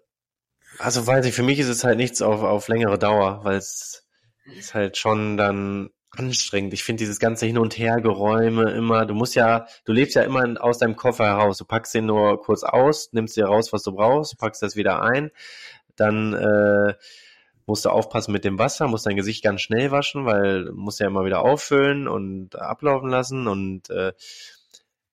also 0.77 1.05
weiß 1.05 1.25
ich, 1.25 1.33
für 1.33 1.43
mich 1.43 1.59
ist 1.59 1.67
es 1.67 1.83
halt 1.83 1.97
nichts 1.97 2.21
auf, 2.21 2.41
auf 2.41 2.67
längere 2.67 2.97
Dauer, 2.97 3.43
weil 3.43 3.57
es 3.57 4.07
ist 4.57 4.73
halt 4.73 4.97
schon 4.97 5.37
dann 5.37 5.91
anstrengend. 6.11 6.73
Ich 6.73 6.83
finde 6.83 6.99
dieses 6.99 7.19
ganze 7.19 7.45
Hin- 7.45 7.57
und 7.57 7.77
Hergeräume 7.77 8.71
immer, 8.71 9.05
du 9.05 9.13
musst 9.13 9.35
ja, 9.35 9.65
du 9.85 9.93
lebst 9.93 10.15
ja 10.15 10.23
immer 10.23 10.61
aus 10.61 10.77
deinem 10.77 10.95
Koffer 10.95 11.25
heraus. 11.25 11.57
Du 11.57 11.65
packst 11.65 11.93
den 11.93 12.05
nur 12.05 12.41
kurz 12.41 12.63
aus, 12.63 13.13
nimmst 13.13 13.37
dir 13.37 13.45
raus, 13.45 13.71
was 13.71 13.83
du 13.83 13.93
brauchst, 13.93 14.37
packst 14.37 14.61
das 14.61 14.75
wieder 14.75 15.01
ein, 15.01 15.31
dann 15.95 16.33
äh, 16.33 16.93
musst 17.65 17.85
du 17.85 17.89
aufpassen 17.89 18.33
mit 18.33 18.43
dem 18.43 18.59
Wasser, 18.59 18.87
musst 18.87 19.05
dein 19.05 19.15
Gesicht 19.15 19.43
ganz 19.43 19.61
schnell 19.61 19.91
waschen, 19.91 20.25
weil 20.25 20.65
du 20.65 20.73
musst 20.73 20.99
ja 20.99 21.07
immer 21.07 21.25
wieder 21.25 21.41
auffüllen 21.41 22.07
und 22.07 22.57
ablaufen 22.57 23.09
lassen 23.09 23.47
und 23.47 23.89
äh, 23.89 24.11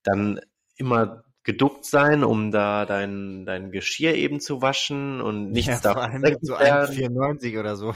dann 0.03 0.41
immer 0.75 1.23
geduckt 1.43 1.85
sein, 1.85 2.23
um 2.23 2.51
da 2.51 2.85
dein, 2.85 3.45
dein 3.45 3.71
Geschirr 3.71 4.13
eben 4.13 4.39
zu 4.39 4.61
waschen 4.61 5.21
und 5.21 5.51
nichts 5.51 5.83
ja, 5.83 5.93
da 5.93 6.11
so 6.41 6.55
1,94 6.55 7.59
oder 7.59 7.75
so. 7.75 7.93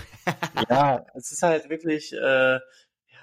ja, 0.70 1.06
es 1.14 1.32
ist 1.32 1.44
halt 1.44 1.70
wirklich 1.70 2.14
äh, 2.14 2.60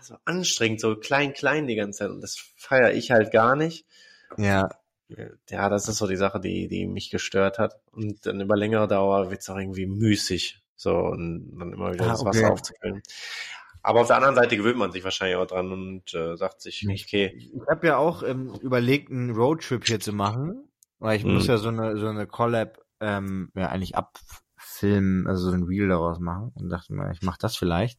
so 0.02 0.16
anstrengend, 0.24 0.80
so 0.80 0.96
klein, 0.96 1.32
klein 1.32 1.66
die 1.66 1.76
ganze 1.76 2.00
Zeit 2.00 2.10
und 2.10 2.20
das 2.20 2.36
feiere 2.56 2.92
ich 2.92 3.10
halt 3.10 3.32
gar 3.32 3.56
nicht. 3.56 3.86
Ja. 4.36 4.68
Ja, 5.48 5.68
das 5.68 5.88
ist 5.88 5.98
so 5.98 6.06
die 6.06 6.16
Sache, 6.16 6.38
die, 6.38 6.68
die 6.68 6.86
mich 6.86 7.10
gestört 7.10 7.58
hat. 7.58 7.80
Und 7.90 8.26
dann 8.26 8.40
über 8.40 8.56
längere 8.56 8.86
Dauer 8.86 9.30
wird 9.30 9.40
es 9.40 9.50
auch 9.50 9.56
irgendwie 9.56 9.86
müßig, 9.86 10.62
so 10.76 10.96
und 10.96 11.52
dann 11.58 11.72
immer 11.72 11.92
wieder 11.92 12.06
ah, 12.06 12.10
das 12.10 12.24
Wasser 12.24 12.52
aufzufüllen. 12.52 13.02
Aber 13.82 14.02
auf 14.02 14.08
der 14.08 14.16
anderen 14.16 14.34
Seite 14.34 14.56
gewöhnt 14.56 14.78
man 14.78 14.92
sich 14.92 15.04
wahrscheinlich 15.04 15.36
auch 15.36 15.46
dran 15.46 15.72
und 15.72 16.14
äh, 16.14 16.36
sagt 16.36 16.60
sich, 16.60 16.86
okay. 16.88 17.32
Ich 17.36 17.50
habe 17.68 17.86
ja 17.86 17.96
auch 17.96 18.22
ähm, 18.22 18.54
überlegt, 18.60 19.10
einen 19.10 19.30
Roadtrip 19.30 19.86
hier 19.86 20.00
zu 20.00 20.12
machen, 20.12 20.68
weil 20.98 21.16
ich 21.16 21.24
mhm. 21.24 21.34
muss 21.34 21.46
ja 21.46 21.56
so 21.56 21.68
eine 21.68 21.96
so 21.96 22.06
eine 22.06 22.26
Collab 22.26 22.78
ähm, 23.00 23.50
ja 23.54 23.68
eigentlich 23.68 23.96
abfilmen, 23.96 25.26
also 25.26 25.50
so 25.50 25.56
ein 25.56 25.62
Reel 25.62 25.88
daraus 25.88 26.20
machen 26.20 26.52
und 26.54 26.68
dachte 26.68 26.92
mir, 26.92 27.10
ich 27.10 27.22
mache 27.22 27.38
das 27.40 27.56
vielleicht. 27.56 27.98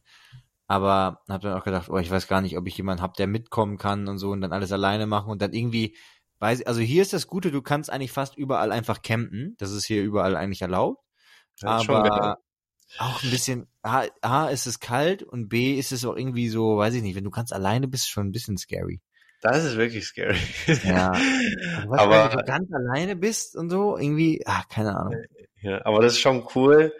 Aber 0.68 1.20
habe 1.28 1.48
dann 1.48 1.58
auch 1.58 1.64
gedacht, 1.64 1.88
oh, 1.90 1.98
ich 1.98 2.10
weiß 2.10 2.28
gar 2.28 2.40
nicht, 2.40 2.56
ob 2.56 2.66
ich 2.66 2.76
jemanden 2.76 3.02
habe, 3.02 3.14
der 3.18 3.26
mitkommen 3.26 3.78
kann 3.78 4.08
und 4.08 4.18
so 4.18 4.30
und 4.30 4.40
dann 4.40 4.52
alles 4.52 4.72
alleine 4.72 5.06
machen 5.06 5.30
und 5.30 5.42
dann 5.42 5.52
irgendwie 5.52 5.96
weiß, 6.38 6.62
also 6.66 6.80
hier 6.80 7.02
ist 7.02 7.12
das 7.12 7.26
Gute, 7.26 7.50
du 7.50 7.62
kannst 7.62 7.90
eigentlich 7.90 8.12
fast 8.12 8.36
überall 8.36 8.72
einfach 8.72 9.02
campen. 9.02 9.54
Das 9.58 9.70
ist 9.70 9.86
hier 9.86 10.02
überall 10.02 10.36
eigentlich 10.36 10.62
erlaubt. 10.62 11.02
aber 11.62 12.38
auch 12.98 13.22
ein 13.22 13.30
bisschen, 13.30 13.66
A, 13.82 14.04
A, 14.20 14.48
ist 14.48 14.66
es 14.66 14.80
kalt 14.80 15.22
und 15.22 15.48
B, 15.48 15.78
ist 15.78 15.92
es 15.92 16.04
auch 16.04 16.16
irgendwie 16.16 16.48
so, 16.48 16.76
weiß 16.76 16.94
ich 16.94 17.02
nicht, 17.02 17.16
wenn 17.16 17.24
du 17.24 17.30
ganz 17.30 17.52
alleine 17.52 17.88
bist, 17.88 18.10
schon 18.10 18.26
ein 18.26 18.32
bisschen 18.32 18.58
scary. 18.58 19.00
Das 19.40 19.64
ist 19.64 19.76
wirklich 19.76 20.04
scary. 20.04 20.38
Ja. 20.84 21.12
Also, 21.82 21.94
aber 21.94 22.30
wenn 22.30 22.38
du 22.38 22.44
ganz 22.44 22.72
alleine 22.72 23.16
bist 23.16 23.56
und 23.56 23.68
so, 23.68 23.96
irgendwie, 23.96 24.42
ah, 24.46 24.62
keine 24.68 24.96
Ahnung. 24.96 25.16
Ja, 25.60 25.84
aber 25.84 26.00
das 26.00 26.12
ist 26.12 26.20
schon 26.20 26.46
cool, 26.54 26.92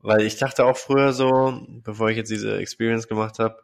weil 0.00 0.22
ich 0.22 0.36
dachte 0.36 0.64
auch 0.64 0.76
früher 0.76 1.12
so, 1.12 1.60
bevor 1.82 2.10
ich 2.10 2.16
jetzt 2.16 2.30
diese 2.30 2.58
Experience 2.58 3.08
gemacht 3.08 3.38
habe, 3.38 3.62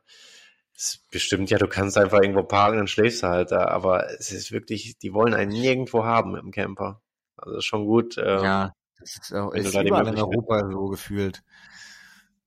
ist 0.77 1.09
bestimmt, 1.11 1.51
ja, 1.51 1.59
du 1.59 1.69
kannst 1.69 1.97
einfach 1.97 2.21
irgendwo 2.21 2.43
parken, 2.43 2.79
dann 2.79 2.89
schläfst 2.89 3.23
du 3.23 3.29
halt 3.29 3.53
da, 3.53 3.69
aber 3.69 4.11
es 4.19 4.33
ist 4.33 4.51
wirklich, 4.51 4.99
die 4.99 5.13
wollen 5.13 5.35
einen 5.35 5.53
nirgendwo 5.53 6.05
haben 6.05 6.33
mit 6.33 6.43
dem 6.43 6.51
Camper. 6.51 7.01
Also 7.37 7.61
schon 7.61 7.85
gut. 7.87 8.17
Ähm, 8.19 8.45
ja, 8.45 8.75
das 8.99 9.17
ist 9.17 9.33
auch 9.33 9.53
ist 9.53 9.75
überall 9.75 10.09
in 10.09 10.17
Europa 10.17 10.69
so 10.71 10.87
gefühlt. 10.89 11.43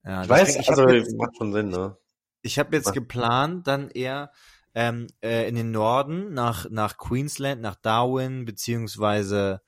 Ja, 0.04 0.24
ich 0.24 0.30
weiß, 0.30 0.56
ich 0.58 0.70
also 0.70 0.90
jetzt, 0.90 1.18
macht 1.18 1.38
schon 1.38 1.54
Sinn, 1.54 1.70
ne? 1.70 1.98
Ich 2.42 2.60
habe 2.60 2.76
jetzt 2.76 2.94
geplant, 2.94 3.68
dann 3.68 3.90
eher 3.90 4.32
ähm, 4.74 5.08
äh, 5.22 5.48
in 5.48 5.56
den 5.56 5.72
Norden 5.72 6.34
nach 6.34 6.70
nach 6.70 6.98
Queensland, 6.98 7.62
nach 7.62 7.76
Darwin 7.76 8.46
beziehungsweise 8.46 9.62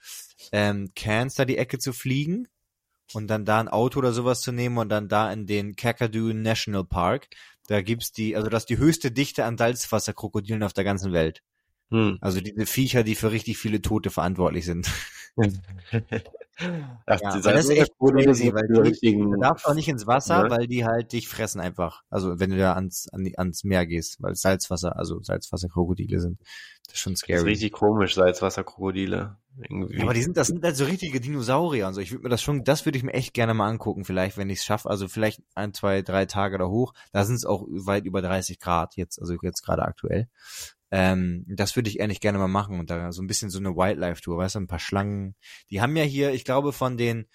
ähm, 0.51 0.91
Cairns 0.95 1.35
da 1.35 1.45
die 1.45 1.57
Ecke 1.57 1.79
zu 1.79 1.93
fliegen 1.93 2.47
und 3.13 3.27
dann 3.27 3.45
da 3.45 3.59
ein 3.59 3.67
Auto 3.67 3.99
oder 3.99 4.13
sowas 4.13 4.41
zu 4.41 4.51
nehmen 4.51 4.77
und 4.77 4.89
dann 4.89 5.07
da 5.07 5.31
in 5.31 5.45
den 5.45 5.75
Kakadu 5.75 6.33
National 6.33 6.83
Park. 6.83 7.27
Da 7.67 7.81
gibt's 7.81 8.11
die, 8.11 8.35
also 8.35 8.49
das 8.49 8.63
ist 8.63 8.69
die 8.69 8.77
höchste 8.77 9.11
Dichte 9.11 9.45
an 9.45 9.57
Salzwasserkrokodilen 9.57 10.63
auf 10.63 10.73
der 10.73 10.83
ganzen 10.83 11.13
Welt. 11.13 11.41
Hm. 11.91 12.17
Also 12.21 12.39
diese 12.41 12.65
Viecher, 12.65 13.03
die 13.03 13.15
für 13.15 13.31
richtig 13.31 13.57
viele 13.57 13.81
Tote 13.81 14.09
verantwortlich 14.09 14.65
sind. 14.65 14.89
Ach, 17.05 17.19
ja, 17.21 17.39
das 17.39 17.65
ist 17.65 17.69
echt 17.69 17.93
crazy, 17.97 18.53
weil 18.53 18.67
die, 18.67 18.79
richtigen, 18.79 19.31
du 19.31 19.39
darfst 19.39 19.65
auch 19.65 19.73
nicht 19.73 19.87
ins 19.87 20.05
Wasser, 20.07 20.43
ne? 20.43 20.49
weil 20.49 20.67
die 20.67 20.85
halt 20.85 21.13
dich 21.13 21.29
fressen 21.29 21.61
einfach. 21.61 22.01
Also 22.09 22.39
wenn 22.39 22.49
du 22.49 22.57
da 22.57 22.73
ans, 22.73 23.07
an 23.13 23.31
ans 23.37 23.63
Meer 23.63 23.85
gehst, 23.85 24.21
weil 24.21 24.35
Salzwasser, 24.35 24.97
also 24.97 25.21
Salzwasserkrokodile 25.21 26.19
sind. 26.19 26.39
Das 26.85 26.95
ist 26.95 26.99
schon 26.99 27.15
scary. 27.15 27.35
Das 27.35 27.43
ist 27.43 27.47
richtig 27.47 27.71
komisch, 27.71 28.15
Salzwasserkrokodile. 28.15 29.37
Irgendwie. 29.59 29.97
Ja, 29.97 30.03
aber 30.03 30.13
die 30.13 30.21
sind, 30.21 30.37
das 30.37 30.47
sind 30.47 30.63
halt 30.63 30.75
so 30.75 30.85
richtige 30.85 31.19
Dinosaurier 31.19 31.87
und 31.87 31.93
so. 31.93 32.01
Ich 32.01 32.11
würde 32.11 32.23
mir 32.23 32.29
das 32.29 32.41
schon, 32.41 32.63
das 32.63 32.85
würde 32.85 32.97
ich 32.97 33.03
mir 33.03 33.13
echt 33.13 33.33
gerne 33.33 33.53
mal 33.53 33.67
angucken, 33.67 34.05
vielleicht, 34.05 34.37
wenn 34.37 34.49
ich 34.49 34.59
es 34.59 34.65
schaffe. 34.65 34.89
Also 34.89 35.07
vielleicht 35.07 35.41
ein, 35.55 35.73
zwei, 35.73 36.01
drei 36.01 36.25
Tage 36.25 36.57
da 36.57 36.67
hoch. 36.67 36.93
Da 37.11 37.25
sind 37.25 37.35
es 37.35 37.45
auch 37.45 37.65
weit 37.69 38.05
über 38.05 38.21
30 38.21 38.59
Grad 38.59 38.95
jetzt, 38.95 39.19
also 39.19 39.35
jetzt 39.41 39.63
gerade 39.63 39.83
aktuell. 39.83 40.29
Ähm, 40.91 41.45
das 41.47 41.75
würde 41.75 41.89
ich 41.89 41.99
ehrlich 41.99 42.19
gerne 42.19 42.39
mal 42.39 42.47
machen 42.47 42.79
und 42.79 42.89
da 42.89 43.11
so 43.11 43.21
ein 43.21 43.27
bisschen 43.27 43.51
so 43.51 43.59
eine 43.59 43.75
Wildlife-Tour, 43.75 44.37
weißt 44.37 44.55
du, 44.55 44.59
ein 44.59 44.67
paar 44.67 44.79
Schlangen. 44.79 45.35
Die 45.69 45.81
haben 45.81 45.95
ja 45.95 46.03
hier, 46.03 46.33
ich 46.33 46.45
glaube, 46.45 46.73
von 46.73 46.97
den, 46.97 47.27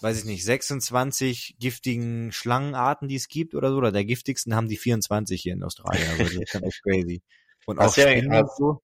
weiß 0.00 0.18
ich 0.18 0.24
nicht, 0.24 0.44
26 0.44 1.56
giftigen 1.58 2.32
Schlangenarten, 2.32 3.08
die 3.08 3.16
es 3.16 3.28
gibt 3.28 3.54
oder 3.54 3.70
so, 3.70 3.76
oder 3.76 3.92
der 3.92 4.06
giftigsten 4.06 4.54
haben 4.54 4.68
die 4.68 4.78
24 4.78 5.40
hier 5.40 5.52
in 5.52 5.62
Australien. 5.62 6.08
Also 6.08 6.22
das 6.22 6.32
ist 6.32 6.50
schon 6.50 6.62
echt 6.62 6.82
crazy. 6.82 7.22
Und 7.66 7.78
hast 7.78 7.98
auch 7.98 8.02
ja, 8.06 8.30
hast, 8.30 8.56
so. 8.56 8.82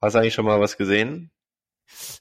hast 0.00 0.14
du 0.14 0.18
eigentlich 0.18 0.34
schon 0.34 0.46
mal 0.46 0.60
was 0.60 0.76
gesehen? 0.76 1.30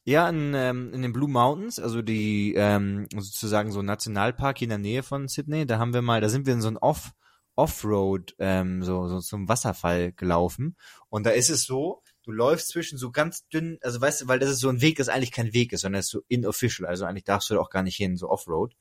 Ja, 0.03 0.29
in, 0.29 0.53
ähm, 0.53 0.93
in 0.93 1.01
den 1.01 1.13
Blue 1.13 1.29
Mountains, 1.29 1.79
also 1.79 2.01
die 2.01 2.53
ähm, 2.55 3.07
sozusagen 3.15 3.71
so 3.71 3.79
ein 3.79 3.85
Nationalpark 3.85 4.57
hier 4.57 4.65
in 4.65 4.69
der 4.69 4.77
Nähe 4.77 5.03
von 5.03 5.27
Sydney, 5.27 5.65
da 5.65 5.79
haben 5.79 5.93
wir 5.93 6.01
mal, 6.01 6.21
da 6.21 6.29
sind 6.29 6.45
wir 6.45 6.53
in 6.53 6.61
so 6.61 6.69
ein 6.69 6.77
Off- 6.77 7.11
Offroad, 7.55 8.35
ähm, 8.39 8.83
so, 8.83 9.07
so 9.07 9.19
zum 9.19 9.47
Wasserfall 9.47 10.13
gelaufen. 10.13 10.77
Und 11.09 11.25
da 11.25 11.31
ist 11.31 11.49
es 11.49 11.65
so, 11.65 12.01
du 12.23 12.31
läufst 12.31 12.69
zwischen 12.69 12.97
so 12.97 13.11
ganz 13.11 13.47
dünnen, 13.49 13.77
also 13.81 13.99
weißt 13.99 14.21
du, 14.21 14.27
weil 14.27 14.39
das 14.39 14.49
ist 14.49 14.59
so 14.59 14.69
ein 14.69 14.81
Weg, 14.81 14.97
das 14.97 15.09
eigentlich 15.09 15.31
kein 15.31 15.53
Weg 15.53 15.73
ist, 15.73 15.81
sondern 15.81 15.99
das 15.99 16.05
ist 16.05 16.11
so 16.11 16.21
inofficial, 16.27 16.87
also 16.87 17.05
eigentlich 17.05 17.25
darfst 17.25 17.49
du 17.49 17.55
da 17.55 17.59
auch 17.59 17.69
gar 17.69 17.83
nicht 17.83 17.97
hin, 17.97 18.17
so 18.17 18.29
Offroad. 18.29 18.75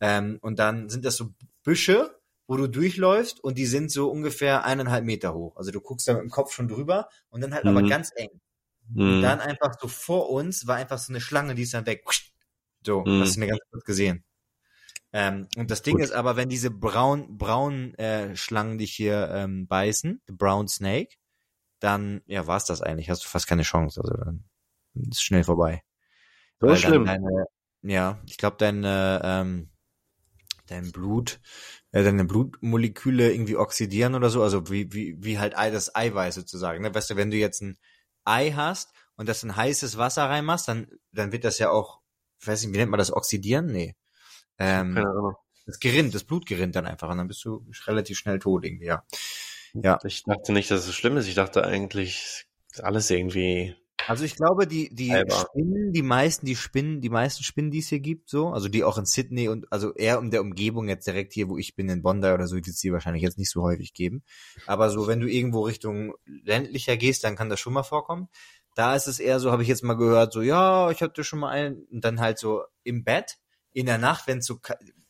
Ähm, 0.00 0.38
und 0.40 0.58
dann 0.58 0.88
sind 0.88 1.04
das 1.04 1.16
so 1.16 1.30
Büsche, 1.62 2.18
wo 2.46 2.56
du 2.56 2.66
durchläufst 2.66 3.42
und 3.42 3.56
die 3.58 3.66
sind 3.66 3.90
so 3.90 4.10
ungefähr 4.10 4.64
eineinhalb 4.64 5.04
Meter 5.04 5.34
hoch. 5.34 5.56
Also 5.56 5.70
du 5.70 5.80
guckst 5.80 6.08
da 6.08 6.14
mit 6.14 6.22
dem 6.22 6.30
Kopf 6.30 6.52
schon 6.52 6.68
drüber 6.68 7.08
und 7.30 7.40
dann 7.40 7.54
halt 7.54 7.64
mhm. 7.64 7.76
aber 7.76 7.88
ganz 7.88 8.10
eng. 8.16 8.40
Mhm. 8.90 9.22
Dann 9.22 9.40
einfach 9.40 9.78
so 9.80 9.88
vor 9.88 10.30
uns 10.30 10.66
war 10.66 10.76
einfach 10.76 10.98
so 10.98 11.12
eine 11.12 11.20
Schlange, 11.20 11.54
die 11.54 11.62
ist 11.62 11.74
dann 11.74 11.86
weg. 11.86 12.04
So, 12.84 13.04
mhm. 13.04 13.20
hast 13.20 13.36
du 13.36 13.40
mir 13.40 13.48
ganz 13.48 13.60
kurz 13.70 13.84
gesehen. 13.84 14.24
Ähm, 15.12 15.46
und 15.56 15.70
das 15.70 15.82
Ding 15.82 15.94
Gut. 15.94 16.02
ist 16.02 16.12
aber, 16.12 16.36
wenn 16.36 16.48
diese 16.48 16.70
braun, 16.70 17.38
braun 17.38 17.94
äh, 17.94 18.34
Schlangen 18.36 18.78
dich 18.78 18.92
hier 18.92 19.30
ähm, 19.32 19.66
beißen, 19.68 20.20
brown 20.26 20.66
snake, 20.66 21.16
dann, 21.78 22.22
ja, 22.26 22.46
war's 22.46 22.64
das 22.64 22.82
eigentlich. 22.82 23.10
Hast 23.10 23.24
du 23.24 23.28
fast 23.28 23.46
keine 23.46 23.62
Chance. 23.62 24.00
Also 24.00 24.16
dann 24.16 24.44
ist 24.94 25.22
schnell 25.22 25.44
vorbei. 25.44 25.82
So 26.60 26.66
Weil 26.66 26.76
schlimm. 26.76 27.04
Deine, 27.04 27.46
ja, 27.82 28.20
ich 28.26 28.38
glaube, 28.38 28.56
deine, 28.58 29.20
ähm, 29.22 29.70
dein 30.66 30.90
Blut, 30.90 31.40
äh, 31.92 32.02
deine 32.02 32.24
Blutmoleküle 32.24 33.32
irgendwie 33.32 33.56
oxidieren 33.56 34.14
oder 34.14 34.30
so, 34.30 34.42
also 34.42 34.68
wie, 34.70 34.92
wie, 34.92 35.16
wie 35.22 35.38
halt 35.38 35.54
das 35.54 35.94
Eiweiß 35.94 36.34
sozusagen. 36.34 36.82
Ne? 36.82 36.94
Weißt 36.94 37.10
du, 37.10 37.16
wenn 37.16 37.30
du 37.30 37.36
jetzt 37.36 37.62
ein 37.62 37.78
Ei 38.24 38.52
hast 38.52 38.92
und 39.16 39.28
das 39.28 39.42
in 39.42 39.56
heißes 39.56 39.96
Wasser 39.98 40.24
reinmachst, 40.24 40.68
dann, 40.68 40.88
dann 41.12 41.32
wird 41.32 41.44
das 41.44 41.58
ja 41.58 41.70
auch, 41.70 42.00
ich 42.40 42.46
weiß 42.46 42.62
nicht, 42.62 42.74
wie 42.74 42.78
nennt 42.78 42.90
man 42.90 42.98
das, 42.98 43.12
oxidieren? 43.12 43.66
Nee. 43.66 43.94
Ähm, 44.58 44.94
Keine 44.94 45.08
Ahnung. 45.08 45.34
Das 45.66 45.78
gerinnt, 45.78 46.14
das 46.14 46.24
Blut 46.24 46.46
gerinnt 46.46 46.76
dann 46.76 46.86
einfach 46.86 47.08
und 47.08 47.18
dann 47.18 47.28
bist 47.28 47.44
du 47.44 47.64
relativ 47.86 48.18
schnell 48.18 48.38
tot 48.38 48.64
irgendwie, 48.64 48.86
ja. 48.86 49.04
Ja. 49.72 49.98
Ich 50.04 50.22
dachte 50.24 50.52
nicht, 50.52 50.70
dass 50.70 50.80
es 50.80 50.86
so 50.86 50.92
schlimm 50.92 51.16
ist. 51.16 51.26
Ich 51.26 51.34
dachte 51.34 51.64
eigentlich, 51.64 52.46
alles 52.78 53.10
irgendwie 53.10 53.74
also 54.06 54.24
ich 54.24 54.36
glaube, 54.36 54.66
die, 54.66 54.94
die 54.94 55.12
Alba. 55.12 55.34
Spinnen, 55.34 55.92
die 55.92 56.02
meisten, 56.02 56.46
die 56.46 56.56
Spinnen, 56.56 57.00
die 57.00 57.08
meisten 57.08 57.42
Spinnen, 57.42 57.70
die 57.70 57.78
es 57.78 57.88
hier 57.88 58.00
gibt, 58.00 58.28
so, 58.28 58.48
also 58.48 58.68
die 58.68 58.84
auch 58.84 58.98
in 58.98 59.06
Sydney 59.06 59.48
und 59.48 59.70
also 59.72 59.94
eher 59.94 60.18
um 60.18 60.30
der 60.30 60.42
Umgebung 60.42 60.88
jetzt 60.88 61.06
direkt 61.06 61.32
hier, 61.32 61.48
wo 61.48 61.56
ich 61.56 61.74
bin, 61.74 61.88
in 61.88 62.02
Bondi 62.02 62.28
oder 62.28 62.46
so, 62.46 62.56
wird 62.56 62.68
es 62.68 62.80
die 62.80 62.92
wahrscheinlich 62.92 63.22
jetzt 63.22 63.38
nicht 63.38 63.50
so 63.50 63.62
häufig 63.62 63.94
geben. 63.94 64.22
Aber 64.66 64.90
so, 64.90 65.06
wenn 65.06 65.20
du 65.20 65.30
irgendwo 65.30 65.62
Richtung 65.62 66.14
ländlicher 66.26 66.96
gehst, 66.96 67.24
dann 67.24 67.36
kann 67.36 67.48
das 67.48 67.60
schon 67.60 67.72
mal 67.72 67.82
vorkommen. 67.82 68.28
Da 68.74 68.94
ist 68.94 69.06
es 69.06 69.20
eher 69.20 69.40
so, 69.40 69.52
habe 69.52 69.62
ich 69.62 69.68
jetzt 69.68 69.84
mal 69.84 69.94
gehört, 69.94 70.32
so, 70.32 70.42
ja, 70.42 70.90
ich 70.90 71.00
hatte 71.00 71.24
schon 71.24 71.38
mal 71.38 71.50
einen, 71.50 71.84
und 71.90 72.04
dann 72.04 72.20
halt 72.20 72.38
so 72.38 72.62
im 72.82 73.04
Bett, 73.04 73.38
in 73.72 73.86
der 73.86 73.98
Nacht, 73.98 74.26
wenn 74.26 74.38
es 74.38 74.46
so, 74.46 74.58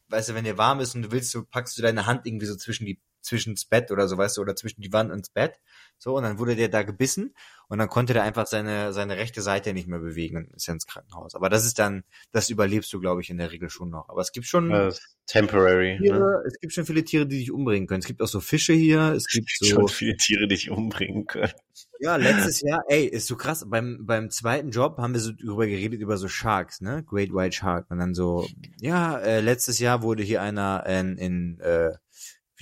weißt 0.08 0.28
du, 0.28 0.34
wenn 0.34 0.44
dir 0.44 0.58
warm 0.58 0.80
ist 0.80 0.94
und 0.94 1.02
du 1.02 1.10
willst, 1.10 1.30
so 1.30 1.44
packst 1.44 1.76
du 1.76 1.82
deine 1.82 2.06
Hand 2.06 2.26
irgendwie 2.26 2.46
so 2.46 2.56
zwischen 2.56 2.86
die 2.86 3.00
zwischen's 3.24 3.64
Bett 3.64 3.90
oder 3.90 4.06
so, 4.06 4.18
weißt 4.18 4.36
du, 4.36 4.42
oder 4.42 4.54
zwischen 4.54 4.82
die 4.82 4.92
Wand 4.92 5.10
und 5.10 5.20
das 5.20 5.30
Bett. 5.30 5.60
So, 5.98 6.16
und 6.16 6.22
dann 6.22 6.38
wurde 6.38 6.56
der 6.56 6.68
da 6.68 6.82
gebissen 6.82 7.34
und 7.68 7.78
dann 7.78 7.88
konnte 7.88 8.12
der 8.12 8.22
einfach 8.22 8.46
seine, 8.46 8.92
seine 8.92 9.16
rechte 9.16 9.40
Seite 9.40 9.72
nicht 9.72 9.88
mehr 9.88 9.98
bewegen 9.98 10.36
und 10.36 10.54
ist 10.54 10.66
ja 10.66 10.74
ins 10.74 10.86
Krankenhaus. 10.86 11.34
Aber 11.34 11.48
das 11.48 11.64
ist 11.64 11.78
dann, 11.78 12.04
das 12.30 12.50
überlebst 12.50 12.92
du, 12.92 13.00
glaube 13.00 13.22
ich, 13.22 13.30
in 13.30 13.38
der 13.38 13.50
Regel 13.50 13.70
schon 13.70 13.90
noch. 13.90 14.08
Aber 14.08 14.20
es 14.20 14.32
gibt 14.32 14.46
schon. 14.46 14.70
Uh, 14.70 14.92
temporary. 15.26 15.98
Tiere, 15.98 16.18
ne? 16.18 16.42
Es 16.46 16.60
gibt 16.60 16.74
schon 16.74 16.84
viele 16.84 17.04
Tiere, 17.04 17.26
die 17.26 17.38
dich 17.38 17.50
umbringen 17.50 17.86
können. 17.86 18.00
Es 18.00 18.06
gibt 18.06 18.20
auch 18.20 18.28
so 18.28 18.40
Fische 18.40 18.74
hier. 18.74 19.12
Es 19.12 19.26
gibt, 19.26 19.50
es 19.50 19.58
gibt 19.60 19.70
so. 19.70 19.80
schon 19.80 19.88
viele 19.88 20.16
Tiere, 20.16 20.46
die 20.46 20.54
dich 20.56 20.70
umbringen 20.70 21.26
können. 21.26 21.52
Ja, 22.00 22.16
letztes 22.16 22.60
Jahr, 22.60 22.82
ey, 22.88 23.06
ist 23.06 23.26
so 23.26 23.36
krass. 23.36 23.64
Beim, 23.66 24.00
beim 24.02 24.30
zweiten 24.30 24.70
Job 24.70 24.98
haben 24.98 25.14
wir 25.14 25.20
so 25.20 25.32
drüber 25.32 25.66
geredet, 25.66 26.00
über 26.00 26.18
so 26.18 26.28
Sharks, 26.28 26.82
ne? 26.82 27.02
Great 27.06 27.32
White 27.32 27.56
Shark. 27.56 27.90
Und 27.90 27.98
dann 27.98 28.14
so, 28.14 28.46
ja, 28.78 29.18
äh, 29.18 29.40
letztes 29.40 29.78
Jahr 29.78 30.02
wurde 30.02 30.22
hier 30.22 30.42
einer 30.42 30.84
in, 30.86 31.16
in 31.16 31.60
äh, 31.60 31.92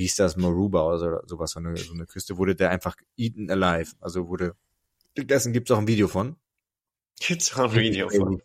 wie 0.03 0.07
hieß 0.07 0.17
das, 0.17 0.37
Maruba 0.37 0.83
oder 0.83 0.99
so, 0.99 1.29
sowas, 1.29 1.53
so 1.53 1.61
eine, 1.61 1.77
so 1.77 1.93
eine 1.93 2.07
Küste, 2.07 2.37
wurde 2.37 2.57
der 2.57 2.71
einfach 2.71 2.97
eaten 3.17 3.49
alive. 3.51 3.93
Also 4.01 4.27
wurde 4.27 4.57
gegessen, 5.15 5.53
gibt's 5.53 5.71
auch 5.71 5.79
ein 5.79 5.87
Video 5.87 6.09
von. 6.09 6.35
Gibt's 7.21 7.57
auch 7.57 7.71
ein 7.71 7.79
Video 7.79 8.09
von. 8.09 8.43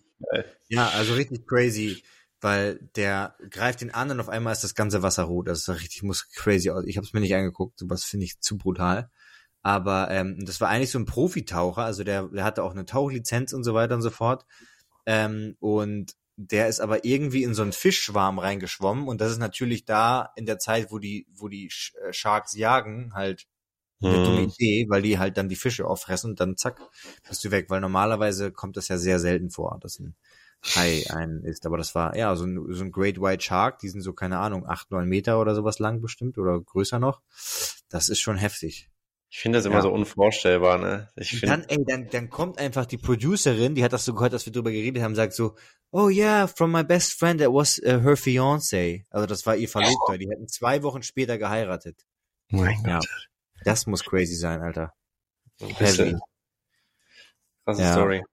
Ja, 0.68 0.90
also 0.90 1.16
richtig 1.16 1.48
crazy, 1.48 2.04
weil 2.42 2.78
der 2.96 3.36
greift 3.50 3.82
den 3.82 3.92
an 3.92 4.12
und 4.12 4.20
auf 4.20 4.30
einmal 4.30 4.54
ist 4.54 4.64
das 4.64 4.76
ganze 4.76 5.02
Wasser 5.02 5.24
rot. 5.24 5.48
Das 5.48 5.60
ist 5.60 5.70
richtig, 5.70 6.04
muss 6.04 6.30
crazy 6.30 6.70
aus. 6.70 6.84
Ich 6.86 6.98
habe 6.98 7.08
es 7.08 7.14
mir 7.14 7.22
nicht 7.22 7.34
angeguckt, 7.34 7.80
sowas 7.80 8.04
finde 8.04 8.26
ich 8.26 8.40
zu 8.40 8.60
brutal. 8.60 9.10
Aber 9.64 10.12
ähm, 10.12 10.46
das 10.46 10.62
war 10.62 10.70
eigentlich 10.70 10.92
so 10.92 11.00
ein 11.00 11.06
Profitaucher, 11.06 11.84
also 11.84 12.04
der, 12.04 12.28
der 12.28 12.44
hatte 12.44 12.62
auch 12.62 12.72
eine 12.72 12.86
Tauchlizenz 12.86 13.52
und 13.52 13.64
so 13.64 13.74
weiter 13.74 13.96
und 13.96 14.04
so 14.04 14.12
fort. 14.12 14.46
Ähm, 15.08 15.56
und 15.60 16.14
der 16.38 16.68
ist 16.68 16.80
aber 16.80 17.04
irgendwie 17.04 17.44
in 17.44 17.54
so 17.54 17.64
einen 17.64 17.74
Fischschwarm 17.74 18.40
reingeschwommen 18.40 19.08
und 19.08 19.20
das 19.20 19.32
ist 19.32 19.40
natürlich 19.40 19.86
da 19.86 20.32
in 20.36 20.46
der 20.46 20.60
Zeit, 20.60 20.92
wo 20.92 21.00
die, 21.00 21.28
wo 21.34 21.48
die 21.48 21.66
äh, 21.66 22.14
Sharks 22.14 22.56
jagen, 22.56 23.14
halt 23.14 23.48
eine 24.02 24.24
dumme 24.24 24.42
mhm. 24.42 24.50
Idee, 24.50 24.86
weil 24.90 25.02
die 25.02 25.18
halt 25.18 25.38
dann 25.38 25.50
die 25.50 25.56
Fische 25.56 25.88
auffressen 25.88 26.32
und 26.32 26.40
dann 26.40 26.56
zack, 26.56 26.80
bist 27.28 27.44
du 27.44 27.50
weg, 27.50 27.66
weil 27.70 27.82
normalerweise 27.82 28.52
kommt 28.52 28.78
das 28.78 28.88
ja 28.88 29.00
sehr 29.00 29.20
selten 29.20 29.50
vor, 29.50 29.80
dass 29.82 30.00
ein 30.00 30.16
Hai 30.64 31.04
ein 31.10 31.44
ist, 31.44 31.66
aber 31.66 31.78
das 31.78 31.94
war, 31.96 32.16
ja, 32.16 32.36
so 32.36 32.46
ein, 32.46 32.74
so 32.74 32.84
ein 32.84 32.92
Great 32.92 33.22
White 33.22 33.44
Shark, 33.44 33.80
die 33.80 33.90
sind 33.90 34.02
so, 34.02 34.14
keine 34.14 34.40
Ahnung, 34.40 34.68
acht, 34.68 34.92
neun 34.92 35.08
Meter 35.08 35.40
oder 35.40 35.56
sowas 35.56 35.80
lang 35.80 36.02
bestimmt 36.02 36.38
oder 36.38 36.60
größer 36.60 37.00
noch. 37.00 37.22
Das 37.90 38.10
ist 38.10 38.20
schon 38.20 38.38
heftig. 38.38 38.90
Ich 39.30 39.40
finde 39.40 39.58
das 39.58 39.66
immer 39.66 39.76
ja. 39.76 39.82
so 39.82 39.92
unvorstellbar, 39.92 40.78
ne? 40.78 41.10
Ich 41.18 41.32
find... 41.32 41.52
Dann, 41.52 41.64
ey, 41.68 41.84
dann, 41.86 42.08
dann 42.10 42.30
kommt 42.30 42.60
einfach 42.60 42.86
die 42.86 42.98
Producerin, 42.98 43.76
die 43.76 43.84
hat 43.84 43.92
das 43.92 44.06
so 44.06 44.14
gehört, 44.14 44.32
dass 44.34 44.46
wir 44.46 44.54
drüber 44.54 44.72
geredet 44.72 45.04
haben, 45.04 45.16
sagt 45.16 45.34
so, 45.34 45.56
oh 45.92 46.08
yeah, 46.08 46.48
from 46.48 46.72
my 46.72 46.84
best 46.84 47.14
friend, 47.14 47.42
that 47.42 47.50
was 47.50 47.78
uh, 47.80 48.02
her 48.02 48.16
fiance. 48.16 49.04
Also 49.10 49.26
das 49.26 49.46
war 49.46 49.56
ihr 49.56 49.68
Verlobter. 49.68 50.14
Oh. 50.14 50.18
Die 50.18 50.30
hätten 50.30 50.48
zwei 50.48 50.82
Wochen 50.84 51.04
später 51.04 51.38
geheiratet. 51.38 52.06
Mein 52.50 52.82
ja. 52.86 53.00
Gott. 53.00 53.30
Das 53.66 53.86
muss 53.86 54.04
crazy 54.04 54.36
sein, 54.36 54.62
Alter. 54.62 54.94
Heavy. 55.60 56.16
Krasse 57.66 57.82
ja. 57.82 57.94
Story. 57.94 58.24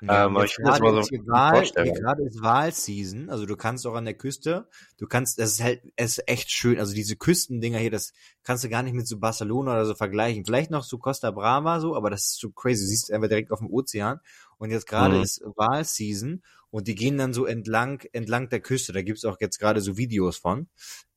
Ja, 0.00 0.26
ähm, 0.26 0.36
aber 0.36 0.44
ich 0.44 0.54
finde 0.54 0.70
das 0.70 0.80
immer 0.80 1.02
so 1.02 1.10
Wahl, 1.26 1.62
gerade 1.62 2.22
ist 2.22 2.42
Wahlseason, 2.42 3.30
also 3.30 3.46
du 3.46 3.56
kannst 3.56 3.86
auch 3.86 3.94
an 3.94 4.04
der 4.04 4.14
Küste, 4.14 4.68
du 4.96 5.06
kannst, 5.06 5.38
das 5.38 5.52
ist 5.52 5.62
halt, 5.62 5.82
es 5.96 6.18
ist 6.18 6.28
echt 6.28 6.50
schön, 6.50 6.78
also 6.78 6.94
diese 6.94 7.16
Küstendinger 7.16 7.78
hier, 7.78 7.90
das 7.90 8.12
kannst 8.44 8.64
du 8.64 8.68
gar 8.68 8.82
nicht 8.82 8.94
mit 8.94 9.08
so 9.08 9.18
Barcelona 9.18 9.72
oder 9.72 9.86
so 9.86 9.94
vergleichen. 9.94 10.44
Vielleicht 10.44 10.70
noch 10.70 10.84
so 10.84 10.98
Costa 10.98 11.30
Brava 11.30 11.80
so, 11.80 11.96
aber 11.96 12.10
das 12.10 12.26
ist 12.26 12.40
so 12.40 12.50
crazy, 12.50 12.84
du 12.84 12.88
siehst 12.88 13.12
einfach 13.12 13.28
direkt 13.28 13.50
auf 13.50 13.58
dem 13.58 13.70
Ozean 13.70 14.20
und 14.58 14.70
jetzt 14.70 14.86
gerade 14.86 15.16
mhm. 15.16 15.22
ist 15.22 15.42
Wahlseason 15.56 16.42
und 16.70 16.86
die 16.86 16.94
gehen 16.94 17.16
dann 17.16 17.32
so 17.32 17.46
entlang, 17.46 18.02
entlang 18.12 18.48
der 18.50 18.60
Küste, 18.60 18.92
da 18.92 19.02
gibt's 19.02 19.24
auch 19.24 19.38
jetzt 19.40 19.58
gerade 19.58 19.80
so 19.80 19.96
Videos 19.96 20.36
von. 20.36 20.68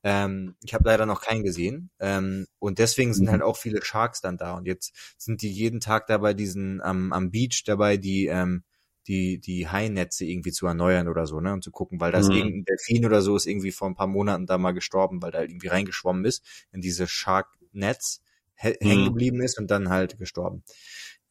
Ähm, 0.03 0.55
ich 0.63 0.73
habe 0.73 0.85
leider 0.85 1.05
noch 1.05 1.21
keinen 1.21 1.43
gesehen. 1.43 1.91
Ähm, 1.99 2.47
und 2.59 2.79
deswegen 2.79 3.13
sind 3.13 3.25
mhm. 3.25 3.31
halt 3.31 3.41
auch 3.41 3.57
viele 3.57 3.83
Sharks 3.83 4.21
dann 4.21 4.37
da. 4.37 4.53
Und 4.53 4.65
jetzt 4.65 4.93
sind 5.17 5.41
die 5.41 5.51
jeden 5.51 5.81
Tag 5.81 6.07
da 6.07 6.19
bei 6.19 6.33
diesen 6.33 6.81
am, 6.81 7.11
am 7.11 7.31
Beach 7.31 7.63
dabei, 7.65 7.97
die 7.97 8.27
ähm, 8.27 8.63
die, 9.07 9.39
die 9.39 9.67
Hainetze 9.67 10.25
irgendwie 10.25 10.51
zu 10.51 10.67
erneuern 10.67 11.07
oder 11.07 11.25
so, 11.25 11.39
ne? 11.39 11.53
Und 11.53 11.63
zu 11.63 11.71
gucken, 11.71 11.99
weil 11.99 12.11
das 12.11 12.29
mhm. 12.29 12.35
irgendein 12.35 12.65
Delfin 12.65 13.05
oder 13.05 13.21
so 13.21 13.35
ist 13.35 13.45
irgendwie 13.45 13.71
vor 13.71 13.89
ein 13.89 13.95
paar 13.95 14.07
Monaten 14.07 14.45
da 14.45 14.57
mal 14.57 14.71
gestorben, 14.71 15.21
weil 15.21 15.31
da 15.31 15.39
halt 15.39 15.49
irgendwie 15.49 15.67
reingeschwommen 15.67 16.25
ist 16.25 16.43
in 16.71 16.81
diese 16.81 17.07
Shark-Netz, 17.07 18.21
mhm. 18.61 18.73
hängen 18.79 19.05
geblieben 19.05 19.41
ist 19.41 19.59
und 19.59 19.71
dann 19.71 19.89
halt 19.89 20.17
gestorben. 20.17 20.63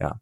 Ja. 0.01 0.21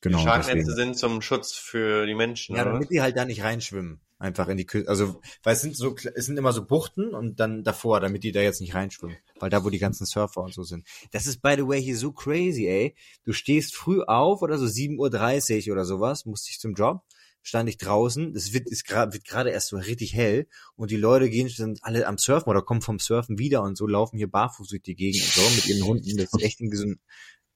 Genau. 0.00 0.18
Die 0.18 0.24
Sharknetze 0.24 0.72
sind 0.72 0.96
zum 0.96 1.22
Schutz 1.22 1.54
für 1.54 2.06
die 2.06 2.14
Menschen, 2.14 2.54
Ja, 2.54 2.64
damit 2.64 2.90
die 2.90 3.00
halt 3.00 3.16
da 3.16 3.24
nicht 3.24 3.42
reinschwimmen 3.42 4.00
einfach 4.18 4.48
in 4.48 4.56
die 4.56 4.66
Küste. 4.66 4.88
Also, 4.88 5.20
weil 5.42 5.54
es 5.54 5.60
sind 5.60 5.76
so, 5.76 5.94
es 6.14 6.26
sind 6.26 6.38
immer 6.38 6.52
so 6.52 6.64
Buchten 6.64 7.14
und 7.14 7.40
dann 7.40 7.64
davor, 7.64 8.00
damit 8.00 8.24
die 8.24 8.32
da 8.32 8.40
jetzt 8.40 8.60
nicht 8.60 8.74
reinschwimmen. 8.74 9.16
Weil 9.38 9.50
da, 9.50 9.64
wo 9.64 9.70
die 9.70 9.78
ganzen 9.78 10.06
Surfer 10.06 10.42
und 10.42 10.54
so 10.54 10.62
sind. 10.62 10.86
Das 11.12 11.26
ist, 11.26 11.42
by 11.42 11.54
the 11.56 11.66
way, 11.66 11.82
hier 11.82 11.96
so 11.96 12.12
crazy, 12.12 12.66
ey. 12.66 12.94
Du 13.24 13.32
stehst 13.32 13.74
früh 13.74 14.02
auf 14.02 14.42
oder 14.42 14.58
so 14.58 14.66
7.30 14.66 15.68
Uhr 15.68 15.72
oder 15.72 15.84
sowas, 15.84 16.24
musst 16.24 16.48
dich 16.48 16.58
zum 16.58 16.74
Job, 16.74 17.02
stand 17.42 17.68
ich 17.68 17.78
draußen, 17.78 18.34
es 18.34 18.52
wird, 18.52 18.68
ist 18.68 18.86
grad, 18.86 19.12
wird 19.12 19.24
gerade 19.24 19.50
erst 19.50 19.68
so 19.68 19.76
richtig 19.76 20.14
hell 20.14 20.48
und 20.74 20.90
die 20.90 20.96
Leute 20.96 21.30
gehen, 21.30 21.48
sind 21.48 21.80
alle 21.82 22.06
am 22.06 22.18
Surfen 22.18 22.50
oder 22.50 22.62
kommen 22.62 22.82
vom 22.82 22.98
Surfen 22.98 23.38
wieder 23.38 23.62
und 23.62 23.76
so 23.76 23.86
laufen 23.86 24.16
hier 24.16 24.30
barfuß 24.30 24.68
durch 24.68 24.82
die 24.82 24.96
Gegend 24.96 25.22
und 25.22 25.32
so 25.32 25.54
mit 25.54 25.66
ihren 25.66 25.86
Hunden. 25.86 26.16
Das 26.16 26.32
ist 26.32 26.42
echt 26.42 26.60
irgendwie 26.60 26.78
so 26.78 26.86
ein 26.86 27.00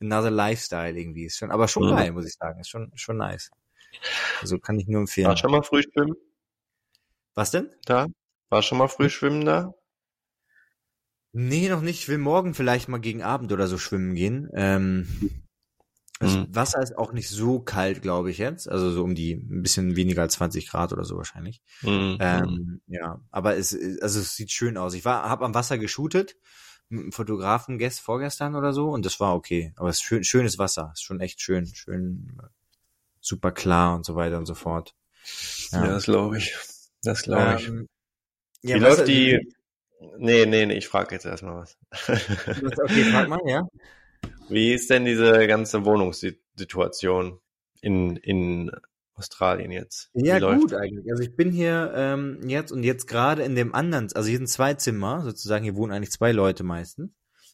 another 0.01 0.31
Lifestyle 0.31 0.99
irgendwie. 0.99 1.27
Ist 1.27 1.39
schon, 1.39 1.51
aber 1.51 1.69
schon 1.69 1.87
mhm. 1.87 1.97
geil, 1.97 2.13
muss 2.13 2.27
ich 2.27 2.35
sagen. 2.35 2.61
Ist 2.61 2.69
schon, 2.69 2.91
schon 2.95 3.19
nice. 3.19 3.51
Also 4.41 4.59
kann 4.59 4.79
ich 4.79 4.87
nur 4.87 5.01
empfehlen. 5.01 5.29
War 5.29 5.37
schon 5.37 5.51
mal 5.51 5.63
früh 5.63 5.83
schwimmen? 5.83 6.15
Was 7.41 7.53
denn? 7.53 7.71
Da? 7.87 8.07
War 8.51 8.61
schon 8.61 8.77
mal 8.77 8.89
früh 8.89 9.09
schwimmen 9.09 9.47
da? 9.47 9.73
Nee, 11.33 11.71
noch 11.71 11.81
nicht. 11.81 12.01
Ich 12.01 12.09
will 12.11 12.19
morgen 12.19 12.53
vielleicht 12.53 12.91
mal 12.91 13.01
gegen 13.01 13.23
Abend 13.23 13.51
oder 13.51 13.67
so 13.67 13.79
schwimmen 13.79 14.15
gehen. 14.15 14.51
Ähm, 14.53 15.09
das 16.19 16.35
mhm. 16.35 16.55
Wasser 16.55 16.83
ist 16.83 16.99
auch 16.99 17.15
nicht 17.15 17.31
so 17.31 17.59
kalt, 17.59 18.03
glaube 18.03 18.31
ich 18.31 18.37
jetzt. 18.37 18.69
Also 18.69 18.91
so 18.91 19.03
um 19.03 19.15
die 19.15 19.33
ein 19.33 19.63
bisschen 19.63 19.97
weniger 19.97 20.21
als 20.21 20.35
20 20.35 20.69
Grad 20.69 20.93
oder 20.93 21.07
so 21.07 21.17
wahrscheinlich. 21.17 21.63
Mhm. 21.81 22.19
Ähm, 22.21 22.83
ja, 22.89 23.23
aber 23.31 23.57
es, 23.57 23.73
also 24.03 24.21
es 24.21 24.37
sieht 24.37 24.51
schön 24.51 24.77
aus. 24.77 24.93
Ich 24.93 25.07
war, 25.07 25.23
habe 25.23 25.47
am 25.47 25.55
Wasser 25.55 25.79
geshootet 25.79 26.37
mit 26.91 27.05
einem 27.05 27.13
Fotografen 27.13 27.79
gest, 27.79 28.01
vorgestern 28.01 28.55
oder 28.55 28.75
so 28.75 28.91
und 28.91 29.07
das 29.07 29.19
war 29.19 29.35
okay. 29.35 29.73
Aber 29.77 29.89
es 29.89 29.97
ist 29.97 30.03
schön, 30.03 30.25
schönes 30.25 30.59
Wasser. 30.59 30.91
Ist 30.93 31.05
schon 31.05 31.21
echt 31.21 31.41
schön, 31.41 31.65
schön, 31.65 32.37
super 33.19 33.51
klar 33.51 33.97
und 33.97 34.05
so 34.05 34.15
weiter 34.15 34.37
und 34.37 34.45
so 34.45 34.55
fort. 34.55 34.95
Ja, 35.73 35.87
ja 35.87 35.93
das 35.93 36.05
glaube 36.05 36.37
ich. 36.37 36.55
Das 37.03 37.23
glaube 37.23 37.57
ich. 37.59 37.69
Ähm, 37.69 37.89
ja, 38.63 38.77
Wie 38.77 38.81
läuft 38.81 39.09
die, 39.09 39.41
Nee, 40.19 40.47
nee, 40.47 40.67
nee, 40.67 40.75
ich 40.75 40.89
frage 40.89 41.15
jetzt 41.15 41.27
erstmal 41.27 41.57
was. 41.57 41.77
okay, 42.09 43.05
frag 43.05 43.29
mal, 43.29 43.41
ja. 43.47 43.67
Wie 44.49 44.73
ist 44.73 44.91
denn 44.91 45.05
diese 45.05 45.47
ganze 45.47 45.85
Wohnungssituation 45.85 47.39
in, 47.83 48.17
in 48.17 48.71
Australien 49.15 49.71
jetzt? 49.71 50.11
Ja, 50.15 50.39
gut 50.39 50.75
eigentlich. 50.75 51.11
Also 51.11 51.23
ich 51.23 51.37
bin 51.37 51.53
hier 51.53 51.93
ähm, 51.95 52.41
jetzt 52.47 52.73
und 52.73 52.83
jetzt 52.83 53.07
gerade 53.07 53.43
in 53.43 53.55
dem 53.55 53.75
anderen, 53.75 54.09
also 54.15 54.29
hier 54.29 54.39
sind 54.39 54.49
zwei 54.49 54.75
Zimmer, 54.75 55.23
sozusagen, 55.23 55.65
hier 55.65 55.77
wohnen 55.77 55.93
eigentlich 55.93 56.13
zwei 56.13 56.33
Leute 56.33 56.65
meistens. 56.65 57.13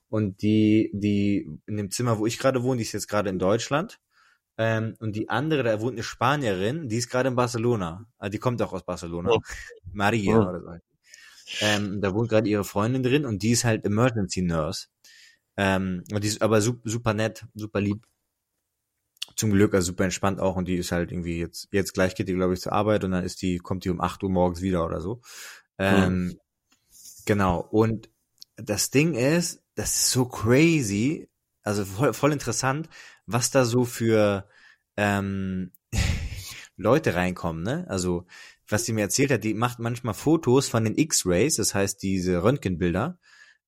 Und 0.09 0.41
die, 0.43 0.91
die 0.95 1.49
in 1.67 1.77
dem 1.77 1.91
Zimmer, 1.91 2.19
wo 2.19 2.27
ich 2.27 2.39
gerade 2.39 2.63
wohne, 2.63 2.77
die 2.77 2.85
ist 2.85 2.93
jetzt 2.93 3.09
gerade 3.09 3.29
in 3.29 3.41
Deutschland. 3.41 3.99
Ähm, 4.59 4.95
und 5.01 5.15
die 5.15 5.29
andere, 5.29 5.63
da 5.63 5.81
wohnt 5.81 5.95
eine 5.95 6.03
Spanierin, 6.03 6.89
die 6.89 6.97
ist 6.97 7.11
gerade 7.11 7.29
in 7.29 7.37
Barcelona. 7.37 8.07
Also 8.19 8.31
die 8.31 8.39
kommt 8.39 8.63
auch 8.63 8.73
aus 8.73 8.85
Barcelona. 8.85 9.31
Oh. 9.31 9.41
Maria 9.93 10.39
oh. 10.39 10.49
oder 10.49 10.61
so. 10.61 10.71
Ähm, 11.61 12.01
da 12.01 12.13
wohnt 12.15 12.29
gerade 12.29 12.49
ihre 12.49 12.65
Freundin 12.65 13.03
drin 13.03 13.25
und 13.25 13.43
die 13.43 13.51
ist 13.51 13.65
halt 13.65 13.85
Emergency 13.85 14.43
Nurse. 14.43 14.87
Ähm, 15.57 16.03
und 16.13 16.25
die 16.25 16.29
ist 16.29 16.43
aber 16.43 16.61
super, 16.61 16.89
super 16.89 17.15
nett, 17.15 17.47
super 17.55 17.81
lieb. 17.81 18.07
Zum 19.37 19.51
Glück, 19.51 19.75
also 19.75 19.89
super 19.89 20.05
entspannt 20.05 20.41
auch 20.41 20.57
und 20.57 20.67
die 20.67 20.77
ist 20.77 20.93
halt 20.93 21.13
irgendwie 21.13 21.39
jetzt, 21.39 21.69
jetzt 21.71 21.93
gleich 21.93 22.15
geht 22.15 22.29
die, 22.29 22.35
glaube 22.35 22.55
ich, 22.55 22.61
zur 22.61 22.73
Arbeit 22.73 23.05
und 23.05 23.11
dann 23.11 23.25
ist 23.25 23.43
die, 23.43 23.59
kommt 23.59 23.85
die 23.85 23.91
um 23.91 24.01
8 24.01 24.23
Uhr 24.23 24.31
morgens 24.31 24.63
wieder 24.63 24.85
oder 24.85 25.01
so. 25.01 25.21
Ähm, 25.79 26.25
mhm. 26.25 26.41
Genau. 27.27 27.61
Und 27.61 28.09
das 28.57 28.91
Ding 28.91 29.15
ist, 29.15 29.63
das 29.75 29.95
ist 29.95 30.11
so 30.11 30.25
crazy, 30.25 31.29
also 31.63 31.85
voll, 31.85 32.15
voll 32.15 32.33
interessant, 32.33 32.89
was 33.27 33.51
da 33.51 33.65
so 33.65 33.85
für 33.85 34.49
ähm, 34.97 35.73
Leute 36.77 37.15
reinkommen, 37.15 37.63
ne? 37.63 37.87
Also, 37.89 38.27
was 38.69 38.85
sie 38.85 38.93
mir 38.93 39.03
erzählt 39.03 39.31
hat, 39.31 39.45
die 39.45 39.55
macht 39.55 39.79
manchmal 39.79 40.15
Fotos 40.15 40.69
von 40.69 40.85
den 40.85 40.97
X-Rays, 40.97 41.57
das 41.57 41.75
heißt 41.75 42.03
diese 42.03 42.43
Röntgenbilder. 42.43 43.19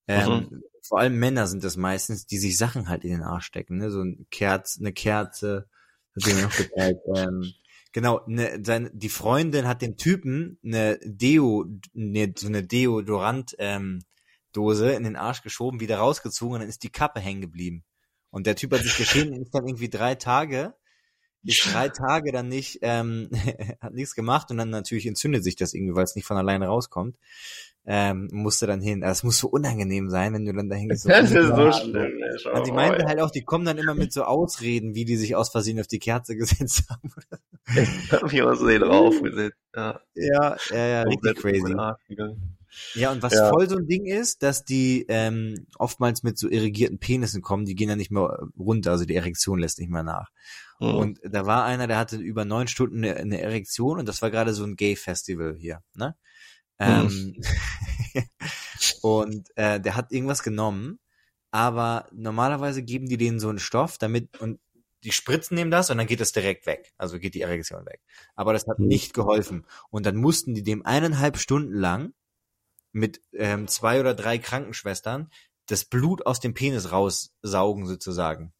Ähm, 0.08 0.48
mhm. 0.50 0.62
Vor 0.82 1.00
allem 1.00 1.18
Männer 1.18 1.46
sind 1.46 1.62
das 1.64 1.76
meistens, 1.76 2.26
die 2.26 2.38
sich 2.38 2.56
Sachen 2.56 2.88
halt 2.88 3.04
in 3.04 3.10
den 3.10 3.22
Arsch 3.22 3.46
stecken, 3.46 3.78
ne? 3.78 3.90
So 3.90 4.02
ein 4.02 4.26
Kerz, 4.30 4.78
eine 4.80 4.92
Kerze, 4.92 5.68
hat 6.16 6.24
sie 6.24 6.34
mir 6.34 6.42
noch 6.42 6.56
geteilt. 6.56 6.98
ähm, 7.14 7.52
genau, 7.92 8.22
ne, 8.26 8.60
seine, 8.64 8.90
die 8.92 9.08
Freundin 9.08 9.66
hat 9.66 9.82
dem 9.82 9.96
Typen 9.96 10.58
eine 10.64 10.98
Deo, 11.04 11.66
ne, 11.92 12.32
so 12.36 12.48
eine 12.48 12.62
Deodorant 12.62 13.54
ähm, 13.58 14.00
Dose 14.52 14.92
in 14.92 15.04
den 15.04 15.16
Arsch 15.16 15.42
geschoben, 15.42 15.80
wieder 15.80 15.98
rausgezogen 15.98 16.54
und 16.54 16.60
dann 16.60 16.68
ist 16.68 16.82
die 16.82 16.90
Kappe 16.90 17.20
hängen 17.20 17.40
geblieben. 17.40 17.84
Und 18.30 18.46
der 18.46 18.56
Typ 18.56 18.72
hat 18.72 18.82
sich 18.82 18.96
geschehen, 18.96 19.32
ist 19.32 19.54
dann 19.54 19.66
irgendwie 19.66 19.88
drei 19.88 20.14
Tage, 20.14 20.74
ist 21.44 21.72
drei 21.72 21.88
Tage 21.88 22.32
dann 22.32 22.48
nicht, 22.48 22.78
ähm, 22.82 23.30
hat 23.80 23.94
nichts 23.94 24.14
gemacht 24.14 24.50
und 24.50 24.58
dann 24.58 24.70
natürlich 24.70 25.06
entzündet 25.06 25.44
sich 25.44 25.56
das 25.56 25.74
irgendwie, 25.74 25.94
weil 25.94 26.04
es 26.04 26.16
nicht 26.16 26.26
von 26.26 26.36
alleine 26.36 26.66
rauskommt. 26.66 27.16
Ähm, 27.90 28.28
musste 28.32 28.66
dann 28.66 28.82
hin. 28.82 29.02
Also 29.02 29.20
es 29.20 29.22
muss 29.22 29.38
so 29.38 29.48
unangenehm 29.48 30.10
sein, 30.10 30.34
wenn 30.34 30.44
du 30.44 30.52
dann 30.52 30.68
dahin 30.68 30.90
gehst. 30.90 31.06
Das 31.08 31.30
ist 31.30 31.32
so 31.32 31.72
schlimm. 31.72 32.18
Ja, 32.44 32.52
und 32.52 32.66
die 32.66 32.72
meinte 32.72 33.06
halt 33.06 33.18
auch, 33.20 33.30
die 33.30 33.44
kommen 33.44 33.64
dann 33.64 33.78
immer 33.78 33.94
mit 33.94 34.12
so 34.12 34.24
Ausreden, 34.24 34.94
wie 34.94 35.06
die 35.06 35.16
sich 35.16 35.36
aus 35.36 35.48
Versehen 35.48 35.80
auf 35.80 35.86
die 35.86 35.98
Kerze 35.98 36.36
gesetzt 36.36 36.84
haben. 36.90 37.10
ich 37.74 38.12
hab 38.12 38.30
mich 38.30 38.42
aus 38.42 38.58
Versehen 38.58 38.82
draufgesetzt. 38.82 39.56
Ja, 39.74 40.00
ja, 40.14 40.56
ja, 40.70 40.86
ja 40.86 41.02
richtig 41.02 41.36
crazy. 41.36 41.74
Ja, 42.94 43.10
und 43.12 43.22
was 43.22 43.32
ja. 43.32 43.48
voll 43.48 43.68
so 43.68 43.76
ein 43.76 43.86
Ding 43.86 44.06
ist, 44.06 44.42
dass 44.42 44.64
die 44.64 45.06
ähm, 45.08 45.66
oftmals 45.78 46.22
mit 46.22 46.38
so 46.38 46.48
irrigierten 46.48 46.98
Penissen 46.98 47.42
kommen, 47.42 47.64
die 47.64 47.74
gehen 47.74 47.88
dann 47.88 47.98
nicht 47.98 48.10
mehr 48.10 48.48
runter, 48.58 48.92
also 48.92 49.04
die 49.04 49.16
Erektion 49.16 49.58
lässt 49.58 49.78
nicht 49.78 49.90
mehr 49.90 50.02
nach. 50.02 50.30
Mhm. 50.80 50.94
Und 50.94 51.20
da 51.24 51.46
war 51.46 51.64
einer, 51.64 51.86
der 51.86 51.98
hatte 51.98 52.16
über 52.16 52.44
neun 52.44 52.68
Stunden 52.68 52.98
eine, 52.98 53.16
eine 53.16 53.40
Erektion 53.40 53.98
und 53.98 54.08
das 54.08 54.22
war 54.22 54.30
gerade 54.30 54.54
so 54.54 54.64
ein 54.64 54.76
Gay-Festival 54.76 55.56
hier, 55.58 55.82
ne? 55.94 56.16
Mhm. 56.78 57.34
Ähm, 58.14 58.24
und 59.02 59.48
äh, 59.56 59.80
der 59.80 59.96
hat 59.96 60.12
irgendwas 60.12 60.42
genommen, 60.42 61.00
aber 61.50 62.06
normalerweise 62.12 62.82
geben 62.82 63.08
die 63.08 63.16
denen 63.16 63.40
so 63.40 63.48
einen 63.48 63.58
Stoff, 63.58 63.98
damit 63.98 64.38
und 64.38 64.60
die 65.04 65.12
spritzen 65.12 65.54
nehmen 65.54 65.70
das 65.70 65.90
und 65.90 65.98
dann 65.98 66.06
geht 66.06 66.20
es 66.20 66.32
direkt 66.32 66.66
weg. 66.66 66.92
Also 66.98 67.18
geht 67.18 67.34
die 67.34 67.42
Erektion 67.42 67.86
weg. 67.86 68.00
Aber 68.34 68.52
das 68.52 68.66
hat 68.66 68.78
mhm. 68.78 68.88
nicht 68.88 69.14
geholfen. 69.14 69.64
Und 69.90 70.06
dann 70.06 70.16
mussten 70.16 70.54
die 70.54 70.62
dem 70.62 70.84
eineinhalb 70.84 71.38
Stunden 71.38 71.72
lang 71.72 72.14
mit 72.92 73.20
ähm, 73.32 73.68
zwei 73.68 74.00
oder 74.00 74.14
drei 74.14 74.38
Krankenschwestern 74.38 75.30
das 75.66 75.84
Blut 75.84 76.26
aus 76.26 76.40
dem 76.40 76.54
Penis 76.54 76.92
raussaugen 76.92 77.86
sozusagen. 77.86 78.52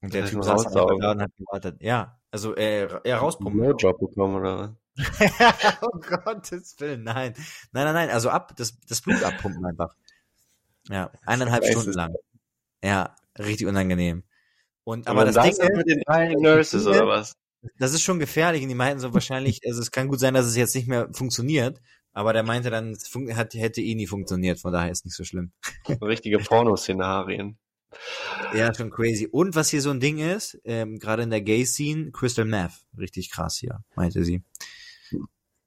Und 0.00 0.14
der 0.14 0.26
Typ 0.26 0.42
saß 0.42 0.72
da 0.72 0.82
und 0.82 1.22
hat 1.22 1.30
gewartet. 1.36 1.76
Ja, 1.80 2.20
also 2.32 2.54
er, 2.54 3.04
er 3.04 3.18
rauspumpen. 3.18 3.60
No 3.60 3.76
Job 3.76 4.00
bekommen 4.00 4.34
oder 4.36 4.58
was? 4.58 4.70
oh 5.82 5.98
Gottes 6.00 6.74
Willen, 6.80 7.04
nein. 7.04 7.34
Nein, 7.72 7.84
nein, 7.84 7.94
nein, 7.94 8.10
also 8.10 8.28
ab, 8.28 8.54
das, 8.56 8.78
das 8.80 9.00
Blut 9.00 9.22
abpumpen 9.22 9.64
einfach. 9.64 9.94
Ja, 10.88 11.12
eineinhalb 11.24 11.64
Stunden 11.64 11.92
lang. 11.92 12.14
Ja, 12.82 13.14
richtig 13.38 13.68
unangenehm. 13.68 14.24
Und, 14.84 15.06
aber 15.06 15.24
das, 15.24 15.36
das 15.36 15.58
Ding 15.58 15.68
ist, 15.70 15.76
mit 15.76 15.88
den 15.88 16.02
drei 16.04 16.34
Nurses 16.34 16.86
oder 16.86 17.06
was? 17.06 17.36
Das 17.78 17.94
ist 17.94 18.02
schon 18.02 18.18
gefährlich 18.18 18.62
und 18.62 18.68
die 18.68 18.74
meinten 18.74 18.98
so 18.98 19.14
wahrscheinlich, 19.14 19.60
also 19.64 19.80
es 19.80 19.92
kann 19.92 20.08
gut 20.08 20.18
sein, 20.18 20.34
dass 20.34 20.46
es 20.46 20.56
jetzt 20.56 20.74
nicht 20.74 20.88
mehr 20.88 21.08
funktioniert, 21.12 21.80
aber 22.12 22.32
der 22.32 22.42
meinte 22.42 22.70
dann, 22.70 22.92
es 22.92 23.14
hat, 23.34 23.54
hätte 23.54 23.80
eh 23.80 23.94
nie 23.94 24.06
funktioniert, 24.06 24.60
von 24.60 24.72
daher 24.72 24.90
ist 24.90 25.04
nicht 25.04 25.16
so 25.16 25.24
schlimm. 25.24 25.52
Richtige 26.02 26.38
Pornoszenarien. 26.38 27.58
Ja, 28.54 28.72
schon 28.74 28.90
crazy. 28.90 29.28
Und 29.30 29.54
was 29.54 29.68
hier 29.68 29.82
so 29.82 29.90
ein 29.90 30.00
Ding 30.00 30.18
ist, 30.18 30.58
ähm, 30.64 30.98
gerade 30.98 31.22
in 31.22 31.30
der 31.30 31.42
Gay-Scene, 31.42 32.10
Crystal 32.12 32.44
Meth. 32.44 32.72
Richtig 32.96 33.30
krass 33.30 33.58
hier, 33.58 33.84
meinte 33.94 34.24
sie. 34.24 34.42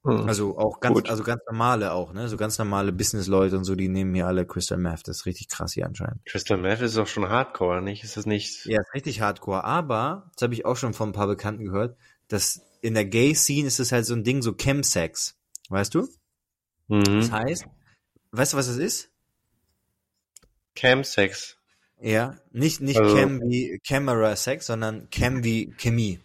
Hm. 0.06 0.28
Also 0.28 0.56
auch 0.56 0.78
ganz, 0.78 0.94
Gut. 0.94 1.10
also 1.10 1.24
ganz 1.24 1.42
normale 1.50 1.92
auch, 1.92 2.12
ne? 2.12 2.28
So 2.28 2.36
ganz 2.36 2.58
normale 2.58 2.92
Business-Leute 2.92 3.58
und 3.58 3.64
so, 3.64 3.74
die 3.74 3.88
nehmen 3.88 4.14
hier 4.14 4.28
alle 4.28 4.46
Crystal 4.46 4.78
Meth. 4.78 5.08
Das 5.08 5.18
ist 5.18 5.26
richtig 5.26 5.48
krass 5.48 5.72
hier 5.72 5.86
anscheinend. 5.86 6.24
Crystal 6.26 6.58
Meth 6.58 6.80
ist 6.80 6.96
auch 6.96 7.08
schon 7.08 7.28
Hardcore, 7.28 7.82
nicht? 7.82 8.04
Ist 8.04 8.16
das 8.16 8.24
nicht? 8.24 8.66
Ja, 8.66 8.80
ist 8.80 8.94
richtig 8.94 9.20
Hardcore. 9.20 9.64
Aber, 9.64 10.30
das 10.34 10.42
habe 10.42 10.54
ich 10.54 10.64
auch 10.64 10.76
schon 10.76 10.94
von 10.94 11.10
ein 11.10 11.12
paar 11.12 11.26
Bekannten 11.26 11.64
gehört, 11.64 11.96
dass 12.28 12.60
in 12.82 12.94
der 12.94 13.04
Gay-Scene 13.04 13.66
ist 13.66 13.80
es 13.80 13.90
halt 13.90 14.06
so 14.06 14.14
ein 14.14 14.22
Ding, 14.22 14.42
so 14.42 14.54
Chemsex. 14.54 15.36
Weißt 15.70 15.94
du? 15.94 16.08
Mhm. 16.88 17.20
Das 17.20 17.32
heißt, 17.32 17.66
weißt 18.32 18.52
du, 18.52 18.56
was 18.56 18.68
es 18.68 18.78
ist? 18.78 19.10
Chemsex. 20.74 21.56
Ja, 22.00 22.36
nicht, 22.52 22.80
nicht 22.80 23.00
also, 23.00 23.16
Cam 23.16 23.40
wie 23.42 23.80
Camera 23.86 24.36
Sex, 24.36 24.66
sondern 24.66 25.08
Cam 25.10 25.42
wie 25.44 25.72
Chemie. 25.78 26.20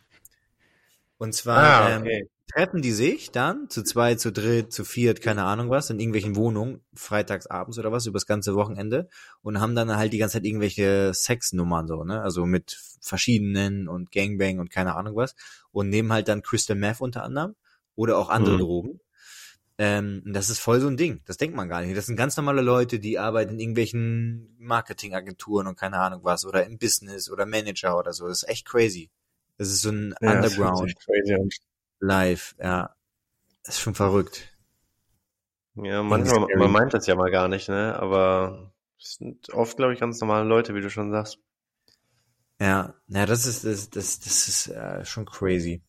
Und 1.18 1.34
zwar 1.34 1.58
ah, 1.58 1.98
okay. 2.00 2.22
ähm, 2.22 2.28
treffen 2.54 2.82
die 2.82 2.92
sich 2.92 3.32
dann 3.32 3.70
zu 3.70 3.84
zwei, 3.84 4.16
zu 4.16 4.32
dritt, 4.32 4.74
zu 4.74 4.84
viert, 4.84 5.22
keine 5.22 5.44
Ahnung 5.44 5.70
was, 5.70 5.90
in 5.90 6.00
irgendwelchen 6.00 6.36
Wohnungen, 6.36 6.82
freitags 6.94 7.48
abends 7.48 7.80
oder 7.80 7.92
was, 7.92 8.06
übers 8.06 8.26
ganze 8.26 8.56
Wochenende 8.56 9.08
und 9.42 9.62
haben 9.62 9.76
dann 9.76 9.96
halt 9.96 10.12
die 10.12 10.18
ganze 10.18 10.38
Zeit 10.38 10.46
irgendwelche 10.46 11.14
Sexnummern 11.14 11.88
so, 11.88 12.04
ne? 12.04 12.22
Also 12.22 12.46
mit 12.46 12.78
verschiedenen 13.00 13.88
und 13.88 14.12
Gangbang 14.12 14.60
und 14.60 14.70
keine 14.70 14.96
Ahnung 14.96 15.16
was 15.16 15.36
und 15.72 15.90
nehmen 15.90 16.12
halt 16.12 16.28
dann 16.28 16.42
Crystal 16.42 16.76
Meth 16.76 17.00
unter 17.00 17.24
anderem 17.24 17.56
oder 17.96 18.18
auch 18.18 18.30
andere 18.30 18.56
mhm. 18.56 18.60
Drogen 18.60 19.00
ähm, 19.84 20.22
das 20.28 20.52
ist 20.52 20.60
voll 20.60 20.80
so 20.80 20.88
ein 20.88 20.96
Ding. 20.96 21.22
Das 21.26 21.38
denkt 21.38 21.56
man 21.56 21.68
gar 21.68 21.82
nicht. 21.82 21.98
Das 21.98 22.06
sind 22.06 22.16
ganz 22.16 22.38
normale 22.38 22.62
Leute, 22.62 23.00
die 23.00 23.18
arbeiten 23.18 23.54
in 23.54 23.60
irgendwelchen 23.60 24.56
Marketingagenturen 24.60 25.66
und 25.66 25.76
keine 25.76 25.98
Ahnung 25.98 26.20
was 26.24 26.46
oder 26.46 26.68
im 26.68 26.78
Business 26.78 27.32
oder 27.32 27.48
Manager 27.48 27.98
oder 27.98 28.14
so. 28.14 28.28
Das 28.28 28.44
ist 28.44 28.50
echt 28.50 28.68
crazy. 28.68 29.10
Das 29.58 29.70
ist 29.70 29.82
so 29.82 29.90
ein 29.90 30.14
ja, 30.22 30.34
Underground 30.34 30.94
Live. 32.00 32.56
Ja, 32.60 32.96
das 33.64 33.76
ist 33.76 33.82
schon 33.82 33.96
verrückt. 33.96 34.56
Ja, 35.74 36.04
manchmal, 36.04 36.46
man 36.58 36.72
meint 36.72 36.94
das 36.94 37.08
ja 37.08 37.16
mal 37.16 37.32
gar 37.32 37.48
nicht, 37.48 37.68
ne? 37.68 37.98
Aber 37.98 38.72
es 39.00 39.16
sind 39.16 39.52
oft, 39.52 39.78
glaube 39.78 39.94
ich, 39.94 40.00
ganz 40.00 40.22
normale 40.22 40.48
Leute, 40.48 40.76
wie 40.76 40.82
du 40.82 40.92
schon 40.92 41.10
sagst. 41.10 41.40
Ja, 42.60 42.94
ja, 43.08 43.26
das 43.26 43.48
ist 43.48 43.66
das, 43.66 43.90
das, 43.90 44.20
das 44.20 44.48
ist 44.48 44.68
äh, 44.68 45.04
schon 45.06 45.26
crazy. 45.26 45.82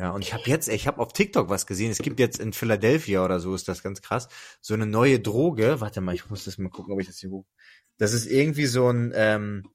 Ja, 0.00 0.12
und 0.12 0.22
ich 0.22 0.32
habe 0.32 0.44
jetzt, 0.46 0.68
ich 0.68 0.86
habe 0.86 0.98
auf 0.98 1.12
TikTok 1.12 1.50
was 1.50 1.66
gesehen. 1.66 1.90
Es 1.90 1.98
gibt 1.98 2.20
jetzt 2.20 2.40
in 2.40 2.54
Philadelphia 2.54 3.22
oder 3.22 3.38
so, 3.38 3.54
ist 3.54 3.68
das 3.68 3.82
ganz 3.82 4.00
krass, 4.00 4.28
so 4.62 4.72
eine 4.72 4.86
neue 4.86 5.20
Droge. 5.20 5.82
Warte 5.82 6.00
mal, 6.00 6.14
ich 6.14 6.30
muss 6.30 6.46
das 6.46 6.56
mal 6.56 6.70
gucken, 6.70 6.94
ob 6.94 7.00
ich 7.02 7.06
das 7.06 7.18
hier 7.18 7.28
hoch. 7.28 7.44
Das 7.98 8.14
ist 8.14 8.24
irgendwie 8.24 8.64
so 8.64 8.88
ein, 8.88 9.12
ähm, 9.14 9.68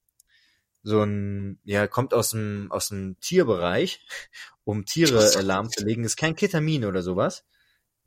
so 0.81 1.03
ein, 1.03 1.59
ja, 1.63 1.85
kommt 1.85 2.15
aus 2.15 2.31
dem, 2.31 2.71
aus 2.71 2.87
dem 2.87 3.19
Tierbereich, 3.19 4.03
um 4.63 4.85
Tiere 4.85 5.31
äh, 5.31 5.41
lahmzulegen. 5.41 6.03
Ist 6.03 6.17
kein 6.17 6.35
Ketamin 6.35 6.85
oder 6.85 7.03
sowas. 7.03 7.45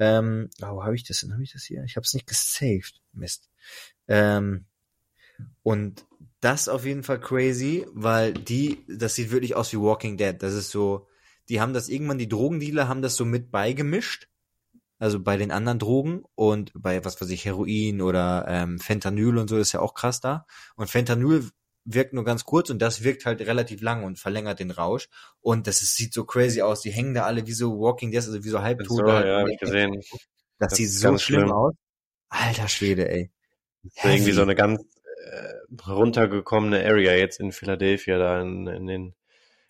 Ähm, 0.01 0.51
oh, 0.61 0.83
habe 0.83 0.97
ich 0.97 1.05
das 1.05 1.21
denn? 1.21 1.33
Habe 1.33 1.45
ich 1.45 1.53
das 1.53 1.63
hier? 1.63 1.85
Ich 1.85 1.95
habe 1.95 2.05
es 2.05 2.15
nicht 2.15 2.27
gesaved. 2.27 3.01
Mist. 3.13 3.49
Ähm, 4.09 4.65
und 5.63 6.05
das 6.41 6.69
auf 6.69 6.85
jeden 6.85 7.05
Fall 7.05 7.21
crazy, 7.21 7.87
weil 7.93 8.33
die, 8.33 8.85
das 8.89 9.15
sieht 9.15 9.31
wirklich 9.31 9.55
aus 9.55 9.73
wie 9.73 9.79
Walking 9.79 10.17
Dead. 10.17 10.35
Das 10.37 10.53
ist 10.53 10.71
so, 10.71 11.07
die 11.49 11.61
haben 11.61 11.73
das 11.73 11.89
irgendwann, 11.89 12.19
die 12.19 12.29
Drogendealer 12.29 12.89
haben 12.89 13.03
das 13.03 13.17
so 13.17 13.25
mit 13.25 13.51
beigemischt. 13.51 14.29
Also 15.01 15.21
bei 15.21 15.37
den 15.37 15.53
anderen 15.53 15.79
Drogen 15.79 16.25
und 16.35 16.73
bei, 16.75 17.05
was 17.05 17.21
weiß 17.21 17.31
ich, 17.31 17.45
Heroin 17.45 18.01
oder 18.03 18.47
ähm, 18.49 18.81
Fentanyl 18.81 19.39
und 19.39 19.49
so 19.49 19.57
ist 19.57 19.73
ja 19.73 19.81
auch 19.81 19.95
krass 19.95 20.21
da. 20.21 20.45
Und 20.75 20.91
Fentanyl 20.91 21.49
wirkt 21.85 22.13
nur 22.13 22.25
ganz 22.25 22.45
kurz 22.45 22.69
und 22.69 22.81
das 22.81 23.05
wirkt 23.05 23.25
halt 23.25 23.41
relativ 23.41 23.81
lang 23.81 24.05
und 24.05 24.19
verlängert 24.19 24.59
den 24.59 24.73
Rausch. 24.73 25.09
Und 25.41 25.69
das 25.69 25.83
ist, 25.83 25.97
sieht 25.97 26.13
so 26.13 26.25
crazy 26.25 26.63
aus. 26.63 26.81
Die 26.83 26.91
hängen 26.91 27.15
da 27.15 27.25
alle 27.25 27.47
wie 27.47 27.53
so 27.53 27.79
Walking 27.79 28.11
Dead, 28.11 28.19
also 28.19 28.43
wie 28.43 28.49
so 28.49 28.61
halbtot. 28.61 28.99
So, 28.99 29.07
ja, 29.07 29.41
hab 29.41 29.49
ich 29.49 29.59
gesehen. 29.59 29.95
Das, 30.59 30.71
das 30.71 30.75
sieht 30.77 30.91
so 30.91 31.17
schlimm, 31.17 31.41
schlimm 31.41 31.53
aus. 31.53 31.75
Alter 32.29 32.69
Schwede, 32.69 33.09
ey. 33.09 33.31
irgendwie 34.03 34.33
so 34.33 34.43
eine 34.43 34.57
ganz 34.57 34.83
äh, 35.31 35.89
runtergekommene 35.89 36.85
Area 36.85 37.15
jetzt 37.15 37.41
in 37.41 37.53
Philadelphia, 37.53 38.19
da 38.19 38.41
in, 38.43 38.67
in 38.67 38.87
den, 38.87 39.15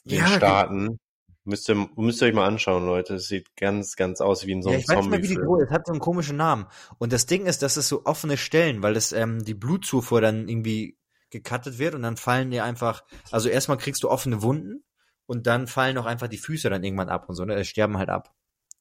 in 0.04 0.16
ja, 0.16 0.24
den 0.24 0.36
Staaten. 0.36 1.00
Müsst 1.49 1.66
ihr, 1.70 1.88
müsst 1.96 2.20
ihr 2.20 2.28
euch 2.28 2.34
mal 2.34 2.46
anschauen, 2.46 2.84
Leute. 2.84 3.14
Es 3.14 3.28
sieht 3.28 3.57
ganz, 3.57 3.96
ganz 3.96 4.20
aus 4.20 4.46
wie 4.46 4.53
in 4.53 4.61
so 4.61 4.68
einem 4.68 4.80
ja, 4.80 4.82
ich 4.82 4.88
weiß 4.88 4.96
Zombie. 4.96 5.11
Mal, 5.16 5.22
wie 5.22 5.28
die 5.28 5.34
Droge, 5.36 5.64
es 5.64 5.70
hat 5.70 5.86
so 5.86 5.92
einen 5.92 6.01
komischen 6.01 6.36
Namen. 6.36 6.66
Und 6.99 7.11
das 7.12 7.24
Ding 7.24 7.46
ist, 7.46 7.62
dass 7.62 7.78
es 7.78 7.88
so 7.88 8.05
offene 8.05 8.36
Stellen, 8.36 8.82
weil 8.82 8.92
das 8.92 9.12
ähm, 9.12 9.42
die 9.42 9.55
Blutzufuhr 9.55 10.20
dann 10.20 10.46
irgendwie 10.46 10.99
gecuttet 11.30 11.78
wird 11.78 11.94
und 11.94 12.03
dann 12.03 12.18
fallen 12.18 12.51
dir 12.51 12.64
einfach, 12.64 13.03
also 13.30 13.49
erstmal 13.49 13.78
kriegst 13.78 14.03
du 14.03 14.11
offene 14.11 14.42
Wunden 14.42 14.84
und 15.24 15.46
dann 15.46 15.66
fallen 15.66 15.96
auch 15.96 16.05
einfach 16.05 16.28
die 16.28 16.36
Füße 16.36 16.68
dann 16.68 16.84
irgendwann 16.84 17.09
ab 17.09 17.30
und 17.30 17.34
so, 17.34 17.46
ne? 17.46 17.57
Die 17.57 17.64
sterben 17.64 17.96
halt 17.96 18.11
ab. 18.11 18.34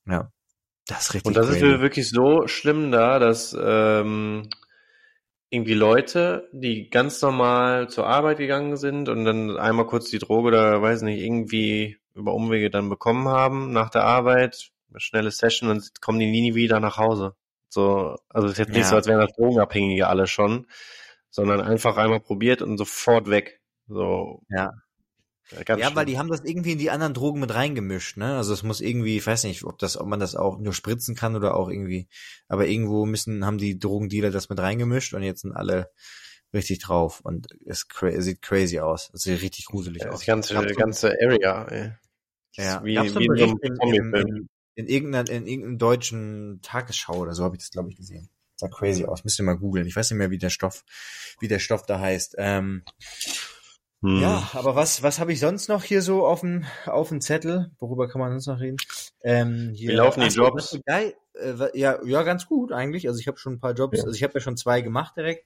Ja. 0.05 0.33
Das 0.87 1.03
ist 1.03 1.13
richtig. 1.13 1.27
Und 1.27 1.37
das 1.37 1.47
crazy. 1.47 1.65
ist 1.65 1.79
wirklich 1.79 2.09
so 2.09 2.47
schlimm 2.47 2.91
da, 2.91 3.19
dass 3.19 3.55
ähm, 3.57 4.49
irgendwie 5.49 5.73
Leute, 5.73 6.49
die 6.51 6.89
ganz 6.89 7.21
normal 7.21 7.87
zur 7.89 8.07
Arbeit 8.07 8.39
gegangen 8.39 8.75
sind 8.75 9.07
und 9.07 9.23
dann 9.23 9.57
einmal 9.57 9.87
kurz 9.87 10.09
die 10.09 10.19
Droge 10.19 10.49
oder 10.49 10.81
weiß 10.81 11.03
nicht, 11.03 11.21
irgendwie 11.21 11.97
über 12.17 12.33
Umwege 12.33 12.69
dann 12.69 12.89
bekommen 12.89 13.27
haben 13.27 13.71
nach 13.71 13.89
der 13.89 14.03
Arbeit, 14.03 14.71
eine 14.89 14.99
schnelle 14.99 15.31
Session 15.31 15.69
und 15.69 16.01
kommen 16.01 16.19
die 16.19 16.29
nie 16.29 16.55
wieder 16.55 16.79
nach 16.79 16.97
Hause. 16.97 17.35
So, 17.69 18.17
also 18.29 18.47
es 18.47 18.53
ist 18.53 18.59
jetzt 18.59 18.69
nicht 18.69 18.79
ja. 18.79 18.89
so, 18.89 18.95
als 18.95 19.07
wären 19.07 19.19
das 19.19 19.35
Drogenabhängige 19.35 20.07
alle 20.07 20.27
schon, 20.27 20.67
sondern 21.29 21.61
einfach 21.61 21.97
einmal 21.97 22.19
probiert 22.19 22.61
und 22.61 22.77
sofort 22.77 23.29
weg. 23.29 23.61
So. 23.87 24.41
Ja. 24.49 24.71
Ganz 25.63 25.81
ja, 25.81 25.95
weil 25.95 26.05
die 26.05 26.17
haben 26.17 26.27
das 26.27 26.43
irgendwie 26.43 26.73
in 26.73 26.77
die 26.77 26.91
anderen 26.91 27.13
Drogen 27.13 27.39
mit 27.39 27.53
reingemischt, 27.53 28.17
ne? 28.17 28.35
Also 28.35 28.53
es 28.53 28.63
muss 28.63 28.81
irgendwie, 28.81 29.15
ich 29.15 29.25
weiß 29.25 29.45
nicht, 29.45 29.63
ob 29.63 29.77
das, 29.77 29.95
ob 29.97 30.05
man 30.05 30.19
das 30.19 30.35
auch 30.35 30.57
nur 30.57 30.73
spritzen 30.73 31.15
kann 31.15 31.37
oder 31.37 31.55
auch 31.55 31.69
irgendwie, 31.69 32.09
aber 32.49 32.67
irgendwo 32.67 33.05
müssen, 33.05 33.45
haben 33.45 33.57
die 33.57 33.79
Drogendealer 33.79 34.29
das 34.29 34.49
mit 34.49 34.59
reingemischt 34.59 35.13
und 35.13 35.23
jetzt 35.23 35.41
sind 35.41 35.53
alle 35.53 35.89
richtig 36.53 36.79
drauf 36.79 37.21
und 37.21 37.47
es 37.65 37.87
cra 37.87 38.19
sieht 38.19 38.41
crazy 38.41 38.79
aus. 38.79 39.09
Es 39.13 39.21
sieht 39.21 39.41
richtig 39.41 39.67
gruselig 39.67 40.03
ja, 40.03 40.09
aus. 40.09 40.19
Die 40.19 40.25
ganze, 40.25 40.53
ganze 40.53 41.15
Area, 41.21 41.65
ey. 41.69 41.93
Ja, 42.57 42.83
wie, 42.83 42.97
wie 42.97 43.25
in, 43.41 43.57
in, 43.57 43.57
in, 43.81 44.13
in, 44.13 44.49
in, 44.75 44.87
irgendeiner, 44.87 45.29
in 45.29 45.47
irgendeinem 45.47 45.77
deutschen 45.77 46.59
Tagesschau 46.61 47.17
oder 47.17 47.33
so 47.33 47.43
habe 47.43 47.55
ich 47.55 47.61
das, 47.61 47.71
glaube 47.71 47.89
ich, 47.89 47.95
gesehen. 47.95 48.29
Sah 48.55 48.67
crazy 48.67 49.05
aus. 49.05 49.23
Müsst 49.23 49.39
ihr 49.39 49.45
mal 49.45 49.57
googeln. 49.57 49.85
Ich 49.85 49.95
weiß 49.95 50.09
nicht 50.09 50.17
mehr, 50.17 50.31
wie 50.31 50.39
der 50.39 50.49
Stoff, 50.49 50.83
wie 51.39 51.47
der 51.47 51.59
Stoff 51.59 51.85
da 51.85 51.99
heißt. 51.99 52.35
Ähm, 52.39 52.83
hm. 54.01 54.21
Ja, 54.21 54.49
aber 54.53 54.75
was, 54.75 55.01
was 55.01 55.19
habe 55.19 55.33
ich 55.33 55.39
sonst 55.39 55.69
noch 55.69 55.83
hier 55.83 56.01
so 56.01 56.25
auf 56.25 56.41
dem, 56.41 56.65
auf 56.85 57.09
dem 57.09 57.21
Zettel? 57.21 57.71
Worüber 57.79 58.07
kann 58.07 58.19
man 58.19 58.31
sonst 58.31 58.47
noch 58.47 58.59
reden? 58.59 58.77
Ähm, 59.23 59.71
hier, 59.75 59.91
Wie 59.91 59.95
laufen 59.95 60.21
die 60.21 60.27
Jobs? 60.27 60.79
Geil, 60.85 61.15
äh, 61.33 61.79
ja, 61.79 61.99
ja, 62.03 62.23
ganz 62.23 62.47
gut 62.47 62.71
eigentlich. 62.71 63.07
Also 63.07 63.19
ich 63.19 63.27
habe 63.27 63.37
schon 63.37 63.53
ein 63.53 63.59
paar 63.59 63.73
Jobs, 63.73 63.97
ja. 63.97 64.03
also 64.03 64.15
ich 64.15 64.23
habe 64.23 64.33
ja 64.35 64.39
schon 64.39 64.57
zwei 64.57 64.81
gemacht 64.81 65.17
direkt. 65.17 65.45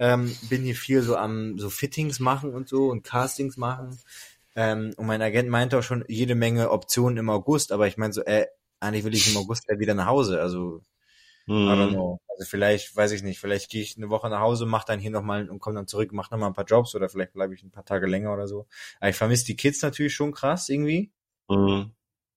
Ähm, 0.00 0.36
bin 0.48 0.62
hier 0.62 0.76
viel 0.76 1.02
so 1.02 1.16
am 1.16 1.58
so 1.58 1.70
Fittings 1.70 2.20
machen 2.20 2.54
und 2.54 2.68
so 2.68 2.88
und 2.88 3.02
Castings 3.02 3.56
machen. 3.56 3.98
Ähm, 4.58 4.92
und 4.96 5.06
mein 5.06 5.22
Agent 5.22 5.48
meinte 5.48 5.78
auch 5.78 5.84
schon 5.84 6.04
jede 6.08 6.34
Menge 6.34 6.72
Optionen 6.72 7.16
im 7.16 7.30
August, 7.30 7.70
aber 7.70 7.86
ich 7.86 7.96
meine 7.96 8.12
so, 8.12 8.24
äh, 8.24 8.48
eigentlich 8.80 9.04
will 9.04 9.14
ich 9.14 9.30
im 9.30 9.36
August 9.36 9.62
ja 9.68 9.78
wieder 9.78 9.94
nach 9.94 10.06
Hause. 10.06 10.40
Also, 10.40 10.82
hm. 11.46 11.54
I 11.54 11.70
don't 11.70 11.90
mhm. 11.90 11.94
know. 11.94 12.20
Also 12.28 12.44
vielleicht, 12.44 12.96
weiß 12.96 13.12
ich 13.12 13.22
nicht, 13.22 13.38
vielleicht 13.38 13.70
gehe 13.70 13.82
ich 13.82 13.96
eine 13.96 14.10
Woche 14.10 14.28
nach 14.28 14.40
Hause, 14.40 14.66
mach 14.66 14.82
dann 14.82 14.98
hier 14.98 15.12
nochmal 15.12 15.48
und 15.48 15.60
komme 15.60 15.76
dann 15.76 15.86
zurück, 15.86 16.10
mach 16.12 16.32
nochmal 16.32 16.50
ein 16.50 16.54
paar 16.54 16.64
Jobs 16.64 16.92
oder 16.96 17.08
vielleicht 17.08 17.34
bleibe 17.34 17.54
ich 17.54 17.62
ein 17.62 17.70
paar 17.70 17.84
Tage 17.84 18.08
länger 18.08 18.32
oder 18.32 18.48
so. 18.48 18.66
Aber 18.98 19.10
ich 19.10 19.16
vermisse 19.16 19.46
die 19.46 19.54
Kids 19.54 19.80
natürlich 19.80 20.12
schon 20.12 20.32
krass 20.32 20.68
irgendwie. 20.68 21.12
Mhm. 21.48 21.92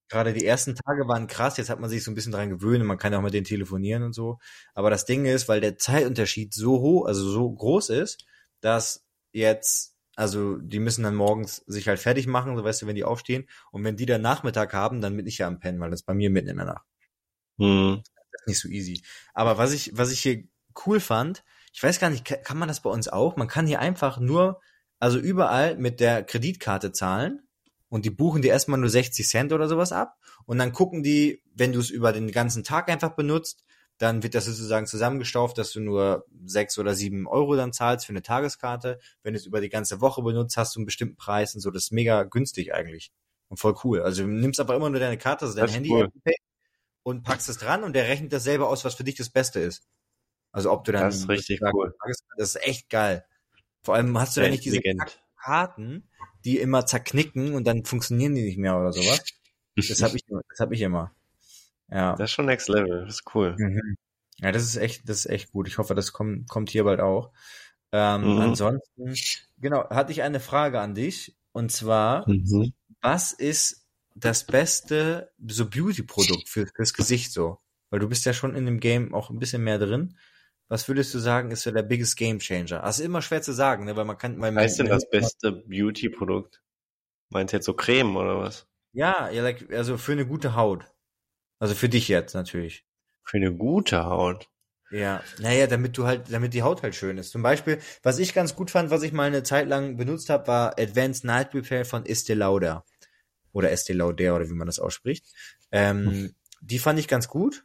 Gerade 0.08 0.34
die 0.34 0.46
ersten 0.46 0.76
Tage 0.76 1.08
waren 1.08 1.26
krass, 1.26 1.58
jetzt 1.58 1.72
hat 1.72 1.80
man 1.80 1.90
sich 1.90 2.04
so 2.04 2.12
ein 2.12 2.16
bisschen 2.16 2.34
dran 2.34 2.52
gewöhnt 2.52 2.82
und 2.82 2.88
man 2.88 3.00
kann 3.00 3.14
ja 3.14 3.18
auch 3.18 3.24
mit 3.24 3.34
denen 3.34 3.46
telefonieren 3.46 4.04
und 4.04 4.14
so. 4.14 4.38
Aber 4.76 4.92
das 4.92 5.06
Ding 5.06 5.26
ist, 5.26 5.50
weil 5.50 5.60
der 5.60 5.80
Zeitunterschied 5.80 6.54
so 6.54 6.82
hoch, 6.82 7.08
also 7.08 7.28
so 7.28 7.52
groß 7.52 7.90
ist, 7.90 8.28
dass 8.60 9.04
jetzt 9.32 9.96
also 10.22 10.58
die 10.58 10.78
müssen 10.78 11.02
dann 11.02 11.16
morgens 11.16 11.64
sich 11.66 11.88
halt 11.88 12.00
fertig 12.00 12.28
machen, 12.28 12.56
so 12.56 12.64
weißt 12.64 12.84
du, 12.84 12.86
wenn 12.86 12.96
die 12.96 13.04
aufstehen. 13.04 13.50
Und 13.72 13.84
wenn 13.84 13.96
die 13.96 14.06
dann 14.06 14.22
Nachmittag 14.22 14.72
haben, 14.72 15.02
dann 15.02 15.18
bin 15.18 15.26
ich 15.26 15.40
ja 15.40 15.48
am 15.48 15.60
Pennen, 15.60 15.80
weil 15.80 15.90
das 15.90 16.04
bei 16.04 16.14
mir 16.14 16.30
mitten 16.30 16.50
in 16.50 16.58
der 16.58 16.68
Nacht. 16.68 16.86
Hm. 17.58 18.04
Das 18.04 18.42
ist 18.42 18.48
nicht 18.48 18.60
so 18.60 18.70
easy. 18.70 19.02
Aber 19.34 19.58
was 19.58 19.74
ich, 19.74 19.98
was 19.98 20.12
ich 20.12 20.20
hier 20.20 20.44
cool 20.86 21.00
fand, 21.00 21.44
ich 21.74 21.82
weiß 21.82 22.00
gar 22.00 22.12
nicht, 22.12 22.24
kann 22.24 22.60
man 22.60 22.68
das 22.68 22.84
bei 22.84 22.92
uns 22.92 23.08
auch? 23.08 23.36
Man 23.36 23.48
kann 23.48 23.66
hier 23.66 23.80
einfach 23.80 24.20
nur, 24.20 24.62
also 25.00 25.18
überall 25.18 25.76
mit 25.78 26.00
der 26.00 26.22
Kreditkarte 26.22 26.92
zahlen 26.92 27.42
und 27.90 28.06
die 28.06 28.12
buchen 28.12 28.44
dir 28.44 28.52
erstmal 28.52 28.80
nur 28.80 28.90
60 28.90 29.28
Cent 29.28 29.54
oder 29.54 29.68
sowas 29.68 29.92
ab. 29.92 30.20
Und 30.46 30.60
dann 30.60 30.72
gucken 30.72 31.02
die, 31.02 31.42
wenn 31.56 31.74
du 31.74 31.80
es 31.80 31.90
über 31.90 32.14
den 32.14 32.30
ganzen 32.32 32.64
Tag 32.64 32.92
einfach 32.92 33.16
benutzt, 33.16 33.64
dann 34.02 34.24
wird 34.24 34.34
das 34.34 34.46
sozusagen 34.46 34.88
zusammengestauft, 34.88 35.58
dass 35.58 35.72
du 35.72 35.80
nur 35.80 36.26
sechs 36.46 36.78
oder 36.80 36.96
sieben 36.96 37.28
Euro 37.28 37.56
dann 37.56 37.72
zahlst 37.72 38.06
für 38.06 38.14
eine 38.14 38.24
Tageskarte. 38.24 39.00
Wenn 39.22 39.34
du 39.34 39.40
es 39.40 39.46
über 39.46 39.62
die 39.62 39.70
ganze 39.70 40.02
Woche 40.02 40.24
benutzt, 40.24 40.58
hast 40.58 40.76
du 40.76 40.80
einen 40.80 40.86
bestimmten 40.86 41.18
Preis 41.18 41.54
und 41.54 41.62
so. 41.62 41.70
Das 41.70 41.84
ist 41.84 41.92
mega 41.92 42.24
günstig 42.24 42.74
eigentlich 42.74 43.12
und 43.48 43.58
voll 43.58 43.76
cool. 43.84 44.02
Also 44.02 44.24
du 44.24 44.30
nimmst 44.30 44.60
aber 44.60 44.76
immer 44.76 44.90
nur 44.90 45.00
deine 45.00 45.18
Karte, 45.18 45.46
also 45.46 45.58
dein 45.58 45.70
Handy 45.70 45.92
cool. 45.92 46.10
und 47.04 47.24
packst 47.24 47.50
es 47.50 47.58
dran 47.58 47.84
und 47.84 47.94
der 47.94 48.08
rechnet 48.08 48.34
das 48.34 48.44
selber 48.44 48.70
aus, 48.70 48.86
was 48.86 48.96
für 48.96 49.04
dich 49.04 49.16
das 49.16 49.30
Beste 49.30 49.60
ist. 49.60 49.88
Also 50.52 50.72
ob 50.72 50.84
du 50.84 50.92
dann 50.92 51.04
das 51.04 51.18
ist 51.18 51.30
richtig 51.30 51.62
cool. 51.74 51.94
Das 52.38 52.56
ist 52.56 52.64
echt 52.66 52.90
geil. 52.90 53.26
Vor 53.84 53.96
allem 53.96 54.18
hast 54.18 54.36
du 54.36 54.42
dann 54.42 54.52
nicht 54.52 54.66
diese 54.66 54.82
Karten, 55.40 56.10
die 56.44 56.58
immer 56.60 56.86
zerknicken 56.86 57.54
und 57.54 57.66
dann 57.66 57.86
funktionieren 57.86 58.36
die 58.36 58.44
nicht 58.44 58.58
mehr 58.58 58.78
oder 58.78 58.94
sowas. 58.94 59.24
Das 59.76 60.02
habe 60.02 60.16
ich, 60.16 60.24
das 60.26 60.60
hab 60.60 60.72
ich 60.72 60.82
immer. 60.82 61.14
Ja. 61.92 62.16
Das 62.16 62.30
ist 62.30 62.32
schon 62.32 62.46
Next 62.46 62.70
Level, 62.70 63.06
das 63.06 63.16
ist 63.16 63.36
cool. 63.36 63.56
Mhm. 63.58 63.98
Ja, 64.40 64.52
das 64.52 64.64
ist 64.64 64.78
echt, 64.78 65.08
das 65.08 65.20
ist 65.20 65.26
echt 65.28 65.52
gut. 65.52 65.68
Ich 65.68 65.78
hoffe, 65.78 65.94
das 65.94 66.14
kommt, 66.14 66.50
kommt 66.50 66.70
hier 66.70 66.84
bald 66.84 67.00
auch. 67.00 67.32
Ähm, 67.92 68.34
mhm. 68.36 68.42
Ansonsten, 68.42 69.14
genau, 69.60 69.90
hatte 69.90 70.12
ich 70.12 70.24
eine 70.24 70.40
Frage 70.40 70.80
an 70.80 70.96
dich. 70.96 71.38
Und 71.52 71.72
zwar, 71.72 72.28
mhm. 72.30 72.74
was 73.02 73.34
ist 73.34 73.86
das 74.16 74.46
beste 74.46 75.32
so 75.46 75.70
Beauty-Produkt 75.70 76.48
für, 76.50 76.68
fürs 76.68 76.94
Gesicht 76.94 77.32
so? 77.32 77.60
Weil 77.90 78.00
du 78.00 78.08
bist 78.08 78.26
ja 78.26 78.34
schon 78.34 78.56
in 78.56 78.66
dem 78.66 78.80
Game 78.80 79.14
auch 79.14 79.30
ein 79.30 79.40
bisschen 79.40 79.64
mehr 79.64 79.78
drin. 79.78 80.18
Was 80.70 80.88
würdest 80.88 81.14
du 81.14 81.20
sagen, 81.20 81.52
ist 81.52 81.64
so 81.64 81.72
der 81.72 81.84
biggest 81.84 82.16
Game 82.16 82.40
Changer? 82.40 82.84
Also 82.84 83.04
immer 83.04 83.22
schwer 83.22 83.42
zu 83.42 83.52
sagen, 83.52 83.84
ne? 83.84 83.98
weil 83.98 84.06
man 84.06 84.18
kann. 84.18 84.40
Weil 84.40 84.56
was 84.56 84.64
heißt 84.64 84.80
denn 84.80 84.88
das 84.88 85.10
beste 85.10 85.52
Beauty-Produkt? 85.52 86.62
Meinst 87.30 87.52
du 87.52 87.58
jetzt 87.58 87.66
so 87.66 87.74
Creme 87.74 88.16
oder 88.16 88.40
was? 88.40 88.68
Ja, 88.94 89.30
ja, 89.30 89.44
like, 89.44 89.72
also 89.74 89.98
für 89.98 90.14
eine 90.14 90.26
gute 90.26 90.56
Haut. 90.56 90.86
Also 91.62 91.76
für 91.76 91.90
dich 91.90 92.08
jetzt 92.08 92.34
natürlich. 92.34 92.86
Für 93.24 93.38
eine 93.38 93.54
gute 93.54 94.06
Haut. 94.06 94.50
Ja, 94.90 95.24
naja, 95.38 95.68
damit 95.68 95.96
du 95.96 96.08
halt, 96.08 96.34
damit 96.34 96.56
die 96.56 96.64
Haut 96.64 96.82
halt 96.82 96.96
schön 96.96 97.20
ist. 97.20 97.30
Zum 97.30 97.44
Beispiel, 97.44 97.78
was 98.02 98.18
ich 98.18 98.34
ganz 98.34 98.56
gut 98.56 98.72
fand, 98.72 98.90
was 98.90 99.04
ich 99.04 99.14
mal 99.14 99.28
eine 99.28 99.44
Zeit 99.44 99.70
lang 99.70 99.96
benutzt 99.96 100.32
habe, 100.32 100.48
war 100.48 100.80
Advanced 100.80 101.24
Night 101.24 101.54
Repair 101.54 101.86
von 101.86 102.04
Estee 102.08 102.34
Lauder. 102.34 102.84
Oder 103.54 103.72
Estee 103.72 103.94
Lauder, 103.94 104.36
oder 104.36 104.50
wie 104.50 104.56
man 104.56 104.66
das 104.66 104.80
ausspricht. 104.80 105.24
Ähm, 105.72 106.10
hm. 106.10 106.36
Die 106.62 106.80
fand 106.80 106.98
ich 106.98 107.08
ganz 107.08 107.28
gut. 107.28 107.64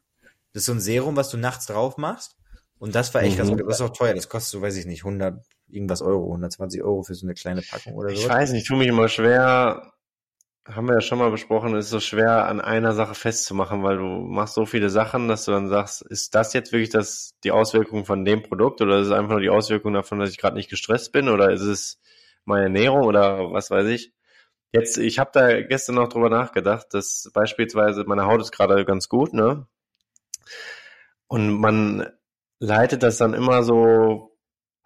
Das 0.53 0.63
ist 0.63 0.67
so 0.67 0.73
ein 0.73 0.81
Serum, 0.81 1.17
was 1.17 1.31
du 1.31 1.39
nachts 1.39 1.65
drauf 1.65 1.97
machst. 1.97 2.37
Und 2.79 2.95
das 2.95 3.15
war 3.15 3.23
echt 3.23 3.37
mhm. 3.37 3.39
ganz 3.39 3.51
gut. 3.51 3.61
Das 3.67 3.77
ist 3.77 3.81
auch 3.81 3.97
teuer. 3.97 4.13
Das 4.13 4.29
kostet 4.29 4.51
so, 4.53 4.61
weiß 4.61 4.77
ich 4.77 4.85
nicht, 4.85 5.07
100 5.07 5.43
irgendwas 5.69 6.03
Euro, 6.03 6.27
120 6.27 6.83
Euro 6.83 7.03
für 7.03 7.15
so 7.15 7.25
eine 7.25 7.33
kleine 7.33 7.63
Packung 7.63 7.95
oder 7.95 8.11
so. 8.11 8.17
Ich 8.17 8.29
weiß 8.29 8.53
nicht, 8.53 8.63
ich 8.63 8.69
tue 8.69 8.77
mich 8.77 8.89
immer 8.89 9.09
schwer, 9.09 9.91
haben 10.69 10.89
wir 10.89 10.95
ja 10.95 11.01
schon 11.01 11.19
mal 11.19 11.31
besprochen, 11.31 11.77
ist 11.77 11.91
so 11.91 12.01
schwer 12.01 12.47
an 12.47 12.61
einer 12.61 12.93
Sache 12.93 13.15
festzumachen, 13.15 13.83
weil 13.83 13.99
du 13.99 14.05
machst 14.05 14.55
so 14.55 14.67
viele 14.67 14.91
Sachen, 14.91 15.29
dass 15.29 15.45
du 15.45 15.53
dann 15.53 15.69
sagst, 15.69 16.03
ist 16.03 16.35
das 16.35 16.53
jetzt 16.53 16.73
wirklich 16.73 16.91
das 16.91 17.35
die 17.45 17.53
Auswirkung 17.53 18.05
von 18.05 18.25
dem 18.25 18.43
Produkt 18.43 18.81
oder 18.81 18.99
ist 18.99 19.07
es 19.07 19.13
einfach 19.13 19.31
nur 19.33 19.41
die 19.41 19.51
Auswirkung 19.51 19.93
davon, 19.95 20.19
dass 20.19 20.31
ich 20.31 20.39
gerade 20.39 20.57
nicht 20.57 20.71
gestresst 20.71 21.13
bin 21.13 21.29
oder 21.29 21.51
ist 21.53 21.63
es 21.63 22.01
meine 22.45 22.65
Ernährung 22.65 23.05
oder 23.05 23.53
was 23.53 23.71
weiß 23.71 23.87
ich? 23.89 24.13
Jetzt, 24.73 24.99
ich 24.99 25.19
habe 25.19 25.31
da 25.33 25.63
gestern 25.63 25.95
noch 25.97 26.09
drüber 26.09 26.31
nachgedacht, 26.31 26.89
dass 26.93 27.31
beispielsweise 27.33 28.05
meine 28.05 28.27
Haut 28.27 28.41
ist 28.41 28.53
gerade 28.53 28.85
ganz 28.85 29.09
gut, 29.09 29.33
ne? 29.33 29.67
Und 31.29 31.51
man 31.61 32.09
leitet 32.59 33.03
das 33.03 33.19
dann 33.19 33.35
immer 33.35 33.63
so 33.63 34.36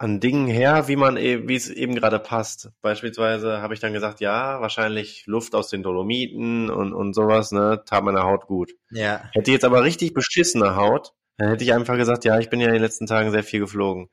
an 0.01 0.19
Dingen 0.19 0.47
her, 0.47 0.87
wie 0.87 0.95
man 0.95 1.15
e 1.15 1.47
wie 1.47 1.55
es 1.55 1.69
eben 1.69 1.93
gerade 1.93 2.17
passt. 2.17 2.71
Beispielsweise 2.81 3.61
habe 3.61 3.75
ich 3.75 3.79
dann 3.79 3.93
gesagt, 3.93 4.19
ja, 4.19 4.59
wahrscheinlich 4.59 5.27
Luft 5.27 5.53
aus 5.53 5.69
den 5.69 5.83
Dolomiten 5.83 6.71
und, 6.71 6.91
und 6.93 7.13
sowas, 7.13 7.51
ne, 7.51 7.83
tat 7.85 8.03
meiner 8.03 8.23
Haut 8.23 8.47
gut. 8.47 8.71
Ja. 8.89 9.29
Hätte 9.33 9.51
jetzt 9.51 9.63
aber 9.63 9.83
richtig 9.83 10.15
beschissene 10.15 10.75
Haut, 10.75 11.13
dann 11.37 11.49
hätte 11.49 11.63
ich 11.63 11.71
einfach 11.71 11.97
gesagt, 11.97 12.25
ja, 12.25 12.39
ich 12.39 12.49
bin 12.49 12.59
ja 12.59 12.67
in 12.67 12.73
den 12.73 12.81
letzten 12.81 13.05
Tagen 13.05 13.29
sehr 13.29 13.43
viel 13.43 13.59
geflogen. 13.59 14.09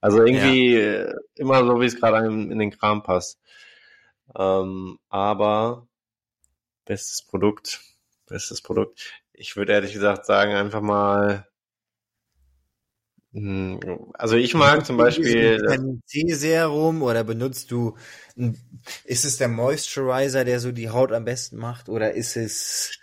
Also 0.00 0.24
irgendwie 0.24 0.74
ja. 0.74 1.04
Äh, 1.04 1.14
immer 1.36 1.64
so, 1.64 1.80
wie 1.80 1.86
es 1.86 2.00
gerade 2.00 2.26
in, 2.26 2.50
in 2.50 2.58
den 2.58 2.72
Kram 2.72 3.04
passt. 3.04 3.38
Ähm, 4.36 4.98
aber 5.08 5.86
bestes 6.84 7.24
Produkt, 7.24 7.80
bestes 8.26 8.60
Produkt. 8.60 9.12
Ich 9.32 9.54
würde 9.54 9.72
ehrlich 9.72 9.92
gesagt 9.92 10.26
sagen, 10.26 10.54
einfach 10.54 10.80
mal 10.80 11.47
also 13.34 14.36
ich 14.36 14.54
mag 14.54 14.86
zum 14.86 14.96
Beispiel 14.96 15.58
Vitamin 15.58 16.02
C 16.06 16.32
Serum 16.32 17.02
oder 17.02 17.24
benutzt 17.24 17.70
du 17.70 17.96
ist 19.04 19.24
es 19.24 19.36
der 19.36 19.48
Moisturizer, 19.48 20.44
der 20.44 20.60
so 20.60 20.72
die 20.72 20.88
Haut 20.88 21.12
am 21.12 21.24
besten 21.24 21.58
macht 21.58 21.88
oder 21.88 22.14
ist 22.14 22.36
es 22.36 22.98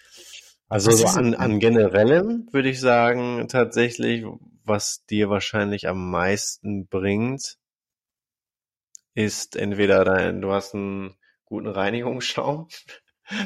also 0.68 0.92
so 0.92 1.06
an, 1.06 1.36
an 1.36 1.60
generellem 1.60 2.48
würde 2.52 2.70
ich 2.70 2.80
sagen 2.80 3.48
tatsächlich, 3.48 4.26
was 4.64 5.06
dir 5.06 5.30
wahrscheinlich 5.30 5.88
am 5.88 6.10
meisten 6.10 6.88
bringt, 6.88 7.58
ist 9.14 9.56
entweder 9.56 10.04
dein, 10.04 10.42
du 10.42 10.52
hast 10.52 10.74
einen 10.74 11.16
guten 11.46 11.68
Reinigungsschaum. 11.68 12.68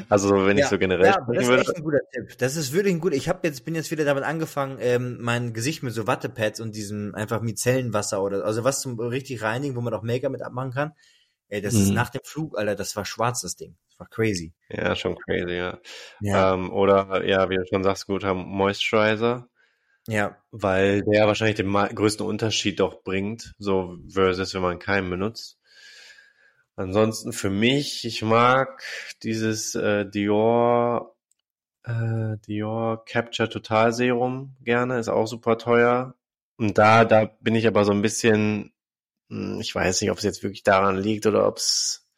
Also 0.08 0.46
wenn 0.46 0.58
ja, 0.58 0.64
ich 0.64 0.70
so 0.70 0.78
generell 0.78 1.06
ja, 1.06 1.26
das 1.26 1.42
ist 1.42 1.48
würde. 1.48 1.62
echt 1.62 1.76
ein 1.76 1.82
guter 1.82 2.00
Tipp. 2.12 2.38
Das 2.38 2.56
ist 2.56 2.72
wirklich 2.72 2.94
ein 2.94 3.00
guter. 3.00 3.16
Ich 3.16 3.28
habe 3.28 3.46
jetzt 3.46 3.64
bin 3.64 3.74
jetzt 3.74 3.90
wieder 3.90 4.04
damit 4.04 4.24
angefangen, 4.24 4.78
ähm, 4.80 5.18
mein 5.20 5.52
Gesicht 5.52 5.82
mit 5.82 5.94
so 5.94 6.06
Wattepads 6.06 6.60
und 6.60 6.74
diesem 6.74 7.14
einfach 7.14 7.40
Micellenwasser 7.40 8.22
oder 8.22 8.44
also 8.44 8.62
was 8.64 8.80
zum 8.80 8.98
richtig 9.00 9.42
reinigen, 9.42 9.76
wo 9.76 9.80
man 9.80 9.94
auch 9.94 10.02
Make-up 10.02 10.32
mit 10.32 10.42
abmachen 10.42 10.72
kann. 10.72 10.92
Ey, 11.48 11.60
das 11.60 11.74
mhm. 11.74 11.80
ist 11.80 11.90
nach 11.90 12.10
dem 12.10 12.20
Flug, 12.24 12.56
Alter, 12.56 12.76
das 12.76 12.94
war 12.94 13.04
schwarz 13.04 13.40
das 13.40 13.56
Ding. 13.56 13.76
Das 13.88 13.98
war 13.98 14.08
crazy. 14.08 14.52
Ja, 14.68 14.94
schon 14.94 15.16
crazy, 15.16 15.54
ja. 15.54 15.78
ja. 16.20 16.54
Ähm, 16.54 16.70
oder 16.70 17.26
ja, 17.26 17.50
wie 17.50 17.56
du 17.56 17.64
schon 17.66 17.82
sagst, 17.82 18.06
guter 18.06 18.34
Moisturizer. 18.34 19.48
Ja. 20.06 20.36
Weil 20.50 21.02
der 21.02 21.26
wahrscheinlich 21.26 21.56
den 21.56 21.72
größten 21.72 22.24
Unterschied 22.24 22.80
doch 22.80 23.02
bringt, 23.02 23.54
so 23.58 23.98
versus 24.08 24.54
wenn 24.54 24.62
man 24.62 24.78
keinen 24.78 25.10
benutzt. 25.10 25.59
Ansonsten 26.80 27.34
für 27.34 27.50
mich, 27.50 28.06
ich 28.06 28.22
mag 28.22 28.82
dieses 29.22 29.74
äh, 29.74 30.06
Dior 30.06 31.14
äh, 31.84 32.38
Dior 32.46 33.04
Capture 33.04 33.50
Total 33.50 33.92
Serum 33.92 34.56
gerne, 34.62 34.98
ist 34.98 35.10
auch 35.10 35.26
super 35.26 35.58
teuer. 35.58 36.14
Und 36.56 36.78
da, 36.78 37.04
da 37.04 37.26
bin 37.26 37.54
ich 37.54 37.66
aber 37.66 37.84
so 37.84 37.92
ein 37.92 38.00
bisschen, 38.00 38.72
hm, 39.28 39.60
ich 39.60 39.74
weiß 39.74 40.00
nicht, 40.00 40.10
ob 40.10 40.16
es 40.16 40.24
jetzt 40.24 40.42
wirklich 40.42 40.62
daran 40.62 40.96
liegt 40.96 41.26
oder 41.26 41.46
ob 41.46 41.58
es 41.58 42.08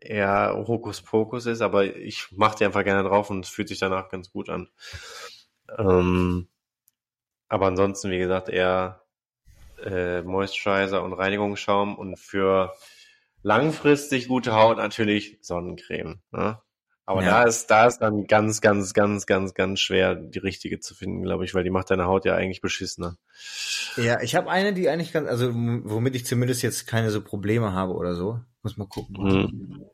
eher 0.00 0.54
Hokuspokus 0.66 1.44
ist, 1.44 1.60
aber 1.60 1.84
ich 1.84 2.32
mache 2.32 2.56
die 2.56 2.64
einfach 2.64 2.84
gerne 2.84 3.06
drauf 3.06 3.28
und 3.28 3.44
es 3.44 3.50
fühlt 3.50 3.68
sich 3.68 3.80
danach 3.80 4.08
ganz 4.08 4.32
gut 4.32 4.48
an. 4.48 4.70
Ähm, 5.76 6.48
aber 7.48 7.66
ansonsten, 7.66 8.10
wie 8.10 8.18
gesagt, 8.18 8.48
eher 8.48 9.02
äh, 9.84 10.22
Moisturizer 10.22 11.02
und 11.02 11.12
Reinigungsschaum 11.12 11.98
und 11.98 12.18
für 12.18 12.72
langfristig 13.42 14.28
gute 14.28 14.54
Haut 14.54 14.76
natürlich 14.76 15.38
Sonnencreme. 15.40 16.20
Ne? 16.30 16.60
Aber 17.06 17.24
ja. 17.24 17.30
da 17.30 17.42
ist, 17.42 17.66
da 17.66 17.86
ist 17.86 17.98
dann 17.98 18.26
ganz, 18.26 18.60
ganz, 18.60 18.92
ganz, 18.94 19.26
ganz, 19.26 19.54
ganz 19.54 19.80
schwer, 19.80 20.14
die 20.14 20.38
richtige 20.38 20.78
zu 20.78 20.94
finden, 20.94 21.22
glaube 21.22 21.44
ich, 21.44 21.54
weil 21.54 21.64
die 21.64 21.70
macht 21.70 21.90
deine 21.90 22.06
Haut 22.06 22.24
ja 22.24 22.36
eigentlich 22.36 22.60
beschissener. 22.60 23.16
Ja, 23.96 24.20
ich 24.20 24.36
habe 24.36 24.48
eine, 24.48 24.72
die 24.72 24.88
eigentlich 24.88 25.12
ganz, 25.12 25.28
also 25.28 25.52
womit 25.52 26.14
ich 26.14 26.24
zumindest 26.24 26.62
jetzt 26.62 26.86
keine 26.86 27.10
so 27.10 27.20
Probleme 27.20 27.72
habe 27.72 27.94
oder 27.94 28.14
so. 28.14 28.38
Muss 28.62 28.76
mal 28.76 28.86
gucken. 28.86 29.16
Hm. 29.16 29.84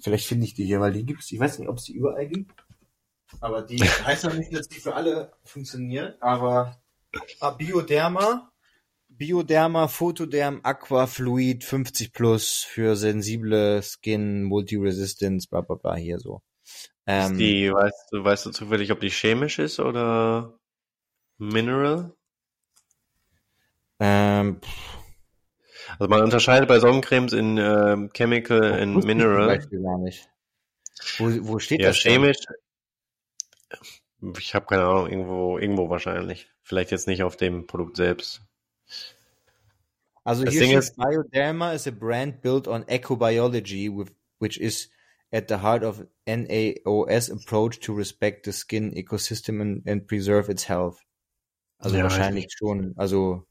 Vielleicht 0.00 0.26
finde 0.26 0.46
ich 0.46 0.54
die 0.54 0.64
hier, 0.64 0.80
weil 0.80 0.92
die 0.92 1.04
gibt's. 1.04 1.30
Ich 1.30 1.38
weiß 1.38 1.58
nicht, 1.58 1.68
ob 1.68 1.76
es 1.76 1.84
die 1.84 1.94
überall 1.94 2.26
gibt. 2.26 2.52
Aber 3.40 3.62
die 3.62 3.78
heißt 4.04 4.24
noch 4.24 4.34
nicht, 4.34 4.54
dass 4.54 4.68
die 4.68 4.80
für 4.80 4.94
alle 4.94 5.32
funktioniert. 5.44 6.16
Aber 6.22 6.80
Bioderma 7.58 8.50
Bioderma 9.18 9.88
Photoderm 9.88 10.60
Aqua 10.62 11.06
Fluid 11.06 11.64
50 11.64 12.12
plus 12.12 12.62
für 12.62 12.96
sensible 12.96 13.82
Skin, 13.82 14.44
Multi-Resistance, 14.44 15.48
bla 15.48 15.62
bla 15.62 15.76
bla 15.76 15.94
hier 15.94 16.18
so. 16.18 16.42
Ähm, 17.06 17.38
die, 17.38 17.72
weißt 17.72 18.08
du, 18.12 18.24
weißt 18.24 18.46
du 18.46 18.50
zufällig, 18.50 18.90
ob 18.92 19.00
die 19.00 19.10
chemisch 19.10 19.58
ist 19.58 19.78
oder 19.78 20.58
Mineral? 21.38 22.12
Ähm, 24.00 24.60
also 25.98 26.10
man 26.10 26.22
unterscheidet 26.22 26.68
bei 26.68 26.80
Sonnencremes 26.80 27.32
in 27.32 27.58
äh, 27.58 28.08
Chemical 28.12 28.80
und 28.82 29.04
Mineral. 29.04 29.58
Ich 29.58 29.70
gar 29.70 29.98
nicht. 29.98 30.28
Wo, 31.18 31.26
wo 31.46 31.58
steht 31.58 31.80
ja, 31.80 31.88
das? 31.88 32.02
Ja, 32.02 32.10
chemisch. 32.12 32.38
Ich 34.38 34.54
habe 34.54 34.66
keine 34.66 34.84
Ahnung, 34.84 35.08
irgendwo, 35.08 35.58
irgendwo 35.58 35.88
wahrscheinlich. 35.88 36.50
Vielleicht 36.62 36.90
jetzt 36.90 37.06
nicht 37.06 37.22
auf 37.22 37.36
dem 37.36 37.66
Produkt 37.66 37.96
selbst. 37.96 38.45
Also 40.26 40.44
das 40.44 40.54
hier 40.54 40.62
Ding 40.62 40.82
steht, 40.82 40.96
Bioderma 40.96 41.72
is 41.72 41.86
a 41.86 41.92
brand 41.92 42.42
built 42.42 42.66
on 42.66 42.82
ecobiology, 42.88 43.88
with, 43.88 44.12
which 44.40 44.58
is 44.58 44.90
at 45.32 45.48
the 45.48 45.58
heart 45.58 45.84
of 45.84 46.04
NAOS 46.26 47.30
approach 47.30 47.78
to 47.80 47.94
respect 47.94 48.44
the 48.44 48.52
skin 48.52 48.92
ecosystem 48.94 49.60
and, 49.60 49.86
and 49.86 50.08
preserve 50.08 50.50
its 50.50 50.68
health. 50.68 50.98
Also 51.78 51.96
ja, 51.96 52.02
wahrscheinlich 52.02 52.48
schon, 52.58 52.94
also 52.96 53.46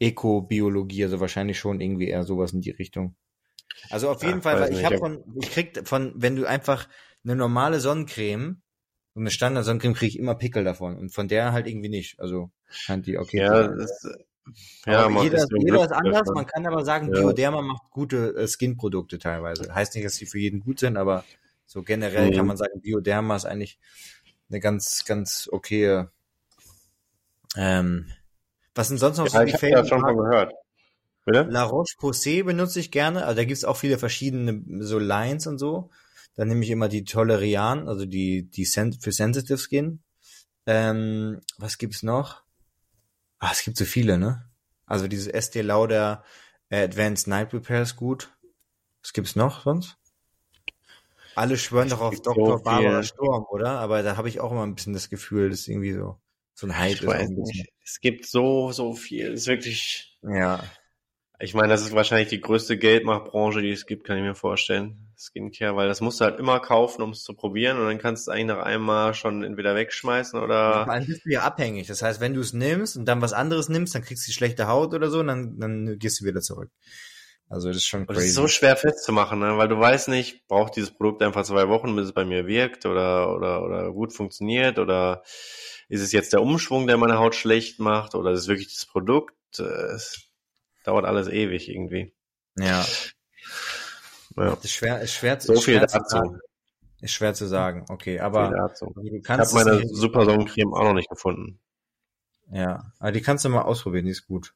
Ekobiologie, 0.00 1.04
also 1.04 1.20
wahrscheinlich 1.20 1.60
schon 1.60 1.80
irgendwie 1.80 2.08
eher 2.08 2.24
sowas 2.24 2.52
in 2.52 2.60
die 2.60 2.70
Richtung. 2.70 3.14
Also 3.88 4.10
auf 4.10 4.24
jeden 4.24 4.38
ja, 4.38 4.40
Fall, 4.40 4.60
weil 4.60 4.72
ich 4.72 4.84
habe 4.84 4.98
von, 4.98 5.22
ich 5.40 5.50
krieg 5.50 5.86
von, 5.86 6.12
wenn 6.16 6.34
du 6.34 6.44
einfach 6.44 6.88
eine 7.22 7.36
normale 7.36 7.78
Sonnencreme, 7.78 8.62
so 9.14 9.20
eine 9.20 9.30
Standard-Sonnencreme 9.30 9.94
kriege 9.94 10.10
ich 10.10 10.18
immer 10.18 10.34
Pickel 10.34 10.64
davon 10.64 10.96
und 10.96 11.14
von 11.14 11.28
der 11.28 11.52
halt 11.52 11.68
irgendwie 11.68 11.88
nicht. 11.88 12.18
Also 12.18 12.50
scheint 12.68 13.06
die 13.06 13.16
okay. 13.16 13.38
Ja, 13.38 13.68
das, 13.68 14.08
ja, 14.86 15.08
man 15.08 15.24
jeder, 15.24 15.38
ist, 15.38 15.52
jeder 15.58 15.84
ist 15.84 15.92
anders. 15.92 16.28
Man 16.34 16.46
kann 16.46 16.66
aber 16.66 16.84
sagen, 16.84 17.12
ja. 17.12 17.20
Bioderma 17.20 17.62
macht 17.62 17.90
gute 17.90 18.34
äh, 18.36 18.46
Skin-Produkte 18.46 19.18
teilweise. 19.18 19.74
Heißt 19.74 19.94
nicht, 19.94 20.04
dass 20.04 20.14
sie 20.14 20.26
für 20.26 20.38
jeden 20.38 20.60
gut 20.60 20.80
sind, 20.80 20.96
aber 20.96 21.24
so 21.66 21.82
generell 21.82 22.30
mhm. 22.30 22.34
kann 22.34 22.46
man 22.46 22.56
sagen, 22.56 22.80
Bioderma 22.80 23.36
ist 23.36 23.44
eigentlich 23.44 23.78
eine 24.48 24.60
ganz, 24.60 25.04
ganz 25.04 25.48
okaye. 25.52 26.08
Ähm, 27.56 28.06
was 28.74 28.88
sind 28.88 28.98
sonst 28.98 29.18
noch 29.18 29.26
ja, 29.26 29.40
so 29.40 29.44
die 29.44 29.54
ich 29.54 29.60
ja 29.60 29.84
schon 29.84 30.00
mal 30.00 30.14
gehört. 30.14 30.52
Bitte? 31.24 31.46
La 31.50 31.64
Roche-Posay 31.64 32.42
benutze 32.42 32.80
ich 32.80 32.90
gerne. 32.90 33.24
Also 33.24 33.36
da 33.36 33.44
gibt's 33.44 33.64
auch 33.64 33.76
viele 33.76 33.98
verschiedene 33.98 34.62
so 34.82 34.98
Lines 34.98 35.46
und 35.46 35.58
so. 35.58 35.90
Dann 36.36 36.48
nehme 36.48 36.64
ich 36.64 36.70
immer 36.70 36.88
die 36.88 37.04
Tolerian, 37.04 37.88
also 37.88 38.06
die, 38.06 38.44
die 38.48 38.64
Sen 38.64 38.92
für 38.92 39.12
Sensitive 39.12 39.58
Skin. 39.58 40.00
Ähm, 40.66 41.40
was 41.58 41.76
gibt's 41.76 42.02
noch? 42.02 42.42
Ah, 43.38 43.50
es 43.52 43.62
gibt 43.62 43.76
so 43.76 43.84
viele, 43.84 44.18
ne? 44.18 44.44
Also 44.86 45.06
dieses 45.06 45.26
SD 45.28 45.62
Lauder 45.62 46.24
äh, 46.70 46.82
Advanced 46.84 47.28
Night 47.28 47.52
Repair 47.52 47.82
ist 47.82 47.96
gut. 47.96 48.30
Was 49.02 49.12
gibt's 49.12 49.36
noch 49.36 49.62
sonst? 49.62 49.96
Alle 51.34 51.56
schwören 51.56 51.88
doch 51.88 52.00
auf 52.00 52.20
Dr. 52.20 52.58
So 52.58 52.64
Barbara 52.64 53.02
Sturm, 53.02 53.46
oder? 53.50 53.78
Aber 53.78 54.02
da 54.02 54.16
habe 54.16 54.28
ich 54.28 54.40
auch 54.40 54.50
immer 54.50 54.66
ein 54.66 54.74
bisschen 54.74 54.92
das 54.92 55.08
Gefühl, 55.08 55.50
dass 55.50 55.68
irgendwie 55.68 55.92
so 55.92 56.18
so 56.54 56.66
ein 56.66 56.76
Hype 56.76 56.96
ich 56.96 57.02
ist. 57.02 57.30
Nicht. 57.30 57.68
Es 57.84 58.00
gibt 58.00 58.26
so 58.26 58.72
so 58.72 58.94
viel. 58.94 59.32
Es 59.32 59.42
ist 59.42 59.46
wirklich. 59.46 60.18
Ja. 60.22 60.64
Ich 61.38 61.54
meine, 61.54 61.68
das 61.68 61.82
ist 61.82 61.92
wahrscheinlich 61.92 62.28
die 62.28 62.40
größte 62.40 62.76
Geldmachbranche, 62.76 63.62
die 63.62 63.70
es 63.70 63.86
gibt, 63.86 64.04
kann 64.04 64.16
ich 64.16 64.24
mir 64.24 64.34
vorstellen. 64.34 65.07
Skincare, 65.18 65.74
weil 65.74 65.88
das 65.88 66.00
musst 66.00 66.20
du 66.20 66.24
halt 66.24 66.38
immer 66.38 66.60
kaufen, 66.60 67.02
um 67.02 67.10
es 67.10 67.24
zu 67.24 67.34
probieren 67.34 67.78
und 67.78 67.86
dann 67.86 67.98
kannst 67.98 68.26
du 68.26 68.30
es 68.30 68.34
eigentlich 68.34 68.56
nach 68.56 68.64
einmal 68.64 69.14
schon 69.14 69.42
entweder 69.42 69.74
wegschmeißen 69.74 70.40
oder. 70.40 70.86
Dann 70.86 71.06
bist 71.06 71.24
du 71.24 71.30
ja 71.30 71.42
abhängig. 71.42 71.88
Das 71.88 72.02
heißt, 72.02 72.20
wenn 72.20 72.34
du 72.34 72.40
es 72.40 72.52
nimmst 72.52 72.96
und 72.96 73.04
dann 73.04 73.20
was 73.20 73.32
anderes 73.32 73.68
nimmst, 73.68 73.94
dann 73.94 74.02
kriegst 74.02 74.26
du 74.26 74.30
die 74.30 74.34
schlechte 74.34 74.68
Haut 74.68 74.94
oder 74.94 75.10
so 75.10 75.20
und 75.20 75.26
dann, 75.26 75.58
dann 75.58 75.98
gehst 75.98 76.20
du 76.20 76.24
wieder 76.24 76.40
zurück. 76.40 76.70
Also 77.48 77.68
das 77.68 77.78
ist 77.78 77.86
schon 77.86 78.06
crazy. 78.06 78.20
Das 78.20 78.24
ist 78.26 78.34
so 78.34 78.46
schwer 78.46 78.76
festzumachen, 78.76 79.38
ne? 79.38 79.56
weil 79.56 79.68
du 79.68 79.78
weißt 79.78 80.08
nicht, 80.08 80.46
braucht 80.48 80.76
dieses 80.76 80.90
Produkt 80.90 81.22
einfach 81.22 81.44
zwei 81.44 81.68
Wochen, 81.68 81.96
bis 81.96 82.06
es 82.06 82.12
bei 82.12 82.24
mir 82.24 82.46
wirkt 82.46 82.84
oder, 82.86 83.34
oder, 83.34 83.62
oder 83.62 83.92
gut 83.92 84.12
funktioniert 84.12 84.78
oder 84.78 85.22
ist 85.88 86.02
es 86.02 86.12
jetzt 86.12 86.34
der 86.34 86.42
Umschwung, 86.42 86.86
der 86.86 86.98
meine 86.98 87.18
Haut 87.18 87.34
schlecht 87.34 87.80
macht 87.80 88.14
oder 88.14 88.32
ist 88.32 88.40
es 88.40 88.48
wirklich 88.48 88.74
das 88.74 88.84
Produkt? 88.84 89.34
Es 89.58 90.28
dauert 90.84 91.06
alles 91.06 91.28
ewig 91.28 91.68
irgendwie. 91.68 92.14
Ja. 92.58 92.84
Ja. 94.40 94.52
Ist 94.54 94.72
schwer, 94.72 95.00
ist 95.00 95.14
schwer, 95.14 95.40
so 95.40 95.52
ist 95.52 95.64
viel 95.64 95.74
schwer 95.74 95.86
dazu. 95.86 95.98
Zu 95.98 96.08
sagen. 96.08 96.40
Ist 97.00 97.12
schwer 97.12 97.34
zu 97.34 97.46
sagen, 97.46 97.84
okay, 97.88 98.18
aber 98.18 98.50
du 98.50 99.20
kannst 99.22 99.52
ich 99.52 99.58
habe 99.60 99.70
meine 99.70 99.88
Super 99.88 100.24
Sonnencreme 100.24 100.74
auch 100.74 100.82
noch 100.82 100.94
nicht 100.94 101.08
gefunden. 101.08 101.60
Ja, 102.50 102.92
aber 102.98 103.12
die 103.12 103.20
kannst 103.20 103.44
du 103.44 103.48
mal 103.50 103.62
ausprobieren, 103.62 104.06
die 104.06 104.10
ist 104.10 104.26
gut. 104.26 104.54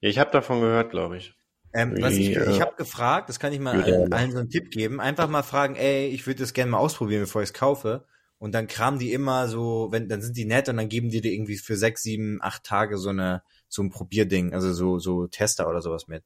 Ja, 0.00 0.08
ich 0.08 0.18
habe 0.18 0.30
davon 0.30 0.60
gehört, 0.60 0.90
glaube 0.90 1.18
ich. 1.18 1.34
Ähm, 1.74 1.96
was 2.00 2.14
ich 2.14 2.36
äh, 2.36 2.50
ich 2.50 2.60
habe 2.60 2.76
gefragt, 2.76 3.28
das 3.28 3.38
kann 3.38 3.52
ich 3.52 3.60
mal 3.60 3.82
allen, 3.82 4.12
allen 4.12 4.32
so 4.32 4.38
einen 4.38 4.50
Tipp 4.50 4.70
geben, 4.70 5.00
einfach 5.00 5.28
mal 5.28 5.42
fragen, 5.42 5.74
ey, 5.74 6.08
ich 6.08 6.26
würde 6.26 6.40
das 6.40 6.52
gerne 6.52 6.70
mal 6.70 6.78
ausprobieren, 6.78 7.22
bevor 7.22 7.42
ich 7.42 7.50
es 7.50 7.54
kaufe. 7.54 8.06
Und 8.38 8.52
dann 8.52 8.66
kramen 8.66 8.98
die 8.98 9.12
immer 9.12 9.48
so, 9.48 9.88
wenn, 9.90 10.08
dann 10.08 10.20
sind 10.20 10.36
die 10.36 10.44
nett 10.44 10.68
und 10.68 10.76
dann 10.76 10.88
geben 10.88 11.10
die 11.10 11.20
dir 11.20 11.32
irgendwie 11.32 11.56
für 11.56 11.76
sechs, 11.76 12.02
sieben, 12.02 12.38
acht 12.42 12.64
Tage 12.64 12.98
so 12.98 13.10
eine, 13.10 13.42
so 13.68 13.82
ein 13.82 13.90
Probierding, 13.90 14.52
also 14.52 14.72
so, 14.72 14.98
so 14.98 15.28
Tester 15.28 15.68
oder 15.68 15.80
sowas 15.80 16.08
mit. 16.08 16.24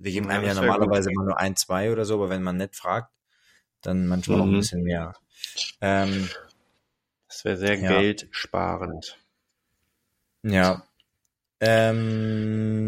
Wir 0.00 0.12
geben 0.12 0.30
einem 0.30 0.44
ja, 0.44 0.54
ja 0.54 0.60
normalerweise 0.60 1.10
immer 1.10 1.24
nur 1.24 1.38
ein, 1.38 1.56
zwei 1.56 1.92
oder 1.92 2.06
so, 2.06 2.14
aber 2.14 2.30
wenn 2.30 2.42
man 2.42 2.56
nett 2.56 2.74
fragt, 2.74 3.12
dann 3.82 4.06
manchmal 4.06 4.38
mhm. 4.38 4.42
auch 4.42 4.46
ein 4.46 4.52
mhm. 4.52 4.58
bisschen 4.58 4.82
mehr. 4.82 5.14
Ähm, 5.82 6.30
das 7.28 7.44
wäre 7.44 7.58
sehr 7.58 7.78
ja. 7.78 7.88
geldsparend. 7.88 9.18
Ja. 10.42 10.84
Ähm, 11.60 12.80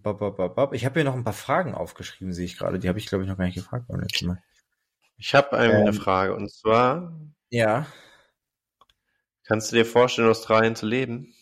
bop, 0.00 0.20
bop, 0.20 0.36
bop, 0.36 0.54
bop. 0.54 0.72
Ich 0.74 0.84
habe 0.84 1.00
hier 1.00 1.04
noch 1.04 1.16
ein 1.16 1.24
paar 1.24 1.32
Fragen 1.32 1.74
aufgeschrieben, 1.74 2.32
sehe 2.32 2.44
ich 2.44 2.56
gerade. 2.56 2.78
Die 2.78 2.88
habe 2.88 3.00
ich, 3.00 3.06
glaube 3.06 3.24
ich, 3.24 3.30
noch 3.30 3.36
gar 3.36 3.46
nicht 3.46 3.56
gefragt 3.56 3.86
beim 3.88 4.00
letzten 4.00 4.28
Mal. 4.28 4.40
Ich 5.16 5.34
habe 5.34 5.58
eine 5.58 5.88
ähm, 5.88 5.92
Frage 5.92 6.36
und 6.36 6.48
zwar. 6.52 7.12
Ja. 7.50 7.86
Kannst 9.42 9.72
du 9.72 9.76
dir 9.76 9.84
vorstellen, 9.84 10.28
in 10.28 10.30
Australien 10.30 10.76
zu 10.76 10.86
leben? 10.86 11.34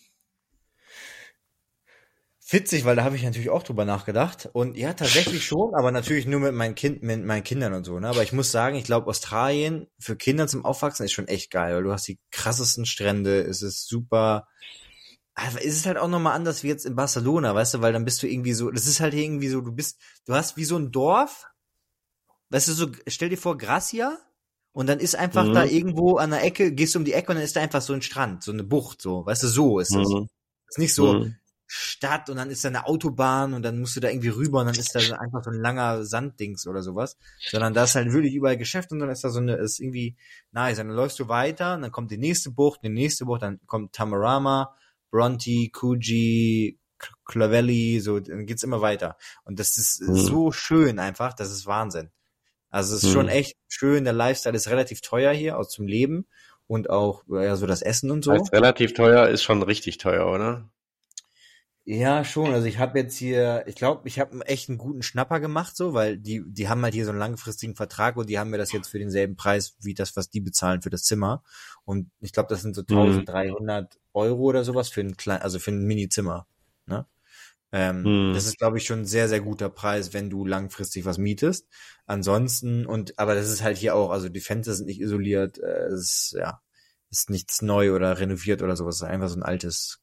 Witzig, 2.49 2.85
weil 2.85 2.95
da 2.95 3.03
habe 3.03 3.17
ich 3.17 3.25
natürlich 3.25 3.51
auch 3.51 3.65
drüber 3.65 3.85
nachgedacht. 3.85 4.49
Und 4.53 4.77
ja, 4.77 4.93
tatsächlich 4.93 5.45
schon, 5.45 5.75
aber 5.75 5.91
natürlich 5.91 6.27
nur 6.27 6.39
mit 6.39 6.55
meinen, 6.55 6.77
kind, 6.77 7.03
mit 7.03 7.25
meinen 7.25 7.43
Kindern 7.43 7.73
und 7.75 7.85
so. 7.85 7.99
Ne? 7.99 8.09
Aber 8.09 8.23
ich 8.23 8.33
muss 8.33 8.53
sagen, 8.53 8.77
ich 8.77 8.85
glaube, 8.85 9.09
Australien 9.09 9.89
für 9.99 10.17
Kinder 10.17 10.47
zum 10.47 10.65
Aufwachsen 10.65 11.05
ist 11.05 11.13
schon 11.13 11.27
echt 11.27 11.51
geil, 11.51 11.75
weil 11.75 11.83
du 11.83 11.93
hast 11.93 12.07
die 12.07 12.21
krassesten 12.31 12.87
Strände, 12.87 13.41
es 13.41 13.63
ist 13.63 13.89
super 13.89 14.47
aber 15.37 15.63
ist 15.63 15.77
es 15.77 15.87
halt 15.87 15.99
auch 15.99 16.09
nochmal 16.09 16.35
anders 16.35 16.63
wie 16.63 16.69
jetzt 16.69 16.87
in 16.87 16.97
Barcelona, 16.97 17.55
weißt 17.55 17.75
du, 17.75 17.81
weil 17.83 17.93
dann 17.93 18.07
bist 18.07 18.23
du 18.23 18.27
irgendwie 18.27 18.55
so, 18.55 18.71
das 18.71 18.87
ist 18.87 19.01
halt 19.01 19.13
irgendwie 19.13 19.49
so, 19.49 19.61
du 19.61 19.71
bist, 19.71 20.01
du 20.25 20.35
hast 20.35 20.57
wie 20.57 20.65
so 20.65 20.79
ein 20.79 20.91
Dorf, 20.91 21.47
weißt 22.49 22.69
du, 22.69 22.73
so, 22.73 22.87
stell 23.07 23.29
dir 23.29 23.37
vor, 23.37 23.59
Gracia, 23.59 24.19
und 24.73 24.87
dann 24.87 24.99
ist 24.99 25.15
einfach 25.15 25.45
mhm. 25.45 25.53
da 25.53 25.65
irgendwo 25.65 26.17
an 26.17 26.31
der 26.31 26.43
Ecke, 26.43 26.73
gehst 26.73 26.95
du 26.95 27.01
um 27.01 27.05
die 27.05 27.13
Ecke 27.13 27.33
und 27.33 27.37
dann 27.37 27.45
ist 27.45 27.55
da 27.55 27.61
einfach 27.61 27.83
so 27.83 27.93
ein 27.93 28.01
Strand, 28.01 28.45
so 28.45 28.53
eine 28.53 28.65
Bucht, 28.65 29.03
so, 29.03 29.27
weißt 29.27 29.43
du, 29.43 29.49
so 29.49 29.79
ist 29.79 29.95
das. 29.95 30.09
Mhm. 30.09 30.29
ist 30.69 30.79
nicht 30.79 30.95
so 30.95 31.13
mhm. 31.13 31.37
Stadt 31.67 32.31
und 32.31 32.37
dann 32.37 32.51
ist 32.51 32.65
da 32.65 32.69
eine 32.69 32.87
Autobahn 32.87 33.53
und 33.53 33.63
dann 33.63 33.81
musst 33.81 33.97
du 33.97 34.01
da 34.01 34.09
irgendwie 34.09 34.29
rüber 34.29 34.61
und 34.61 34.67
dann 34.67 34.77
ist 34.77 34.95
da 34.95 35.01
einfach 35.19 35.43
so 35.43 35.51
ein 35.51 35.61
langer 35.61 36.05
Sanddings 36.05 36.67
oder 36.67 36.83
sowas, 36.83 37.17
sondern 37.51 37.75
da 37.75 37.85
ist 37.85 37.95
halt 37.97 38.13
wirklich 38.13 38.35
überall 38.35 38.57
Geschäft 38.57 38.93
und 38.93 39.01
dann 39.01 39.11
ist 39.11 39.25
da 39.25 39.31
so 39.31 39.41
eine, 39.41 39.57
ist 39.57 39.81
irgendwie 39.81 40.17
nice. 40.53 40.79
Und 40.79 40.89
dann 40.89 40.97
läufst 40.97 41.19
du 41.19 41.29
weiter 41.29 41.75
und 41.75 41.83
dann 41.83 41.93
kommt 41.93 42.11
die 42.11 42.19
nächste 42.19 42.51
Bucht, 42.51 42.81
die 42.85 42.89
nächste 42.89 43.25
Bucht, 43.25 43.43
dann 43.43 43.61
kommt 43.67 43.95
Tamarama, 43.95 44.75
Bronte, 45.11 45.69
Coogee, 45.73 46.79
Clavelli, 47.25 48.01
so, 48.01 48.21
dann 48.21 48.47
geht's 48.47 48.63
immer 48.63 48.81
weiter. 48.81 49.17
Und 49.45 49.59
das 49.59 49.77
ist 49.77 50.03
mhm. 50.03 50.15
so 50.15 50.53
schön 50.53 50.99
einfach, 50.99 51.35
das 51.35 51.51
ist 51.51 51.67
Wahnsinn. 51.67 52.11
Also 52.71 52.95
es 52.95 53.03
ist 53.03 53.11
mhm. 53.11 53.15
schon 53.15 53.29
echt 53.29 53.57
schön, 53.69 54.05
der 54.05 54.13
Lifestyle 54.13 54.57
ist 54.57 54.69
relativ 54.69 55.01
teuer 55.01 55.33
hier, 55.33 55.59
auch 55.59 55.67
zum 55.67 55.87
Leben 55.87 56.27
und 56.67 56.91
auch 56.91 57.25
ja, 57.29 57.57
so 57.57 57.67
das 57.67 57.83
Essen 57.83 58.11
und 58.11 58.25
so. 58.25 58.33
Heißt 58.33 58.53
relativ 58.53 58.95
teuer 58.95 59.29
ist 59.29 59.43
schon 59.43 59.63
richtig 59.63 59.99
teuer, 59.99 60.27
oder? 60.27 60.69
Ja, 61.89 62.25
schon. 62.25 62.53
Also 62.53 62.67
ich 62.67 62.81
habe 62.81 62.99
jetzt 62.99 63.17
hier, 63.17 63.63
ich 63.69 63.77
glaube, 63.77 64.09
ich 64.09 64.19
habe 64.19 64.45
echt 64.47 64.69
einen 64.69 64.77
guten 64.77 65.03
Schnapper 65.03 65.39
gemacht, 65.39 65.77
so, 65.77 65.95
weil 65.95 66.19
die, 66.19 66.43
die 66.45 66.69
haben 66.69 66.83
halt 66.83 66.95
hier 66.95 67.05
so 67.05 67.13
einen 67.13 67.21
langfristigen 67.21 67.77
Vertrag 67.77 68.17
und 68.17 68.29
die 68.29 68.41
haben 68.41 68.51
mir 68.51 68.59
das 68.59 68.73
jetzt 68.73 68.89
für 68.89 68.99
denselben 68.99 69.37
Preis 69.37 69.77
wie 69.81 69.95
das, 69.95 70.17
was 70.17 70.29
die 70.29 70.41
bezahlen 70.41 70.83
für 70.83 70.91
das 70.91 71.05
Zimmer. 71.05 71.45
Und 71.85 72.11
ich 72.21 72.33
glaube, 72.33 72.49
das 72.49 72.63
sind 72.63 72.75
so 72.75 72.81
1300 72.81 73.95
mhm. 73.95 74.01
Euro 74.15 74.43
oder 74.43 74.65
sowas 74.65 74.89
für 74.89 75.01
ein 75.01 75.17
klein, 75.17 75.41
also 75.43 75.61
für 75.61 75.71
ein 75.71 75.85
Mini-Zimmer. 75.85 76.49
Ne? 76.87 77.07
Ähm, 77.71 78.31
mhm. 78.31 78.35
Das 78.35 78.47
ist, 78.47 78.59
glaube 78.59 78.79
ich, 78.79 78.85
schon 78.85 79.03
ein 79.03 79.07
sehr, 79.07 79.29
sehr 79.29 79.41
guter 79.41 79.69
Preis, 79.69 80.13
wenn 80.13 80.29
du 80.29 80.45
langfristig 80.45 81.05
was 81.05 81.19
mietest. 81.19 81.69
Ansonsten, 82.05 82.85
und 82.85 83.17
aber 83.17 83.37
das 83.37 83.49
ist 83.49 83.63
halt 83.63 83.77
hier 83.77 83.95
auch, 83.95 84.11
also 84.11 84.29
die 84.29 84.41
Fenster 84.41 84.75
sind 84.75 84.87
nicht 84.87 85.01
isoliert, 85.01 85.59
äh, 85.61 85.87
es 85.87 86.33
ist, 86.33 86.37
ja, 86.37 86.61
ist 87.11 87.31
nichts 87.31 87.63
neu 87.63 87.95
oder 87.95 88.19
renoviert 88.19 88.61
oder 88.63 88.75
sowas, 88.75 88.97
es 88.97 89.03
ist 89.03 89.09
einfach 89.09 89.29
so 89.29 89.37
ein 89.37 89.45
altes 89.45 90.01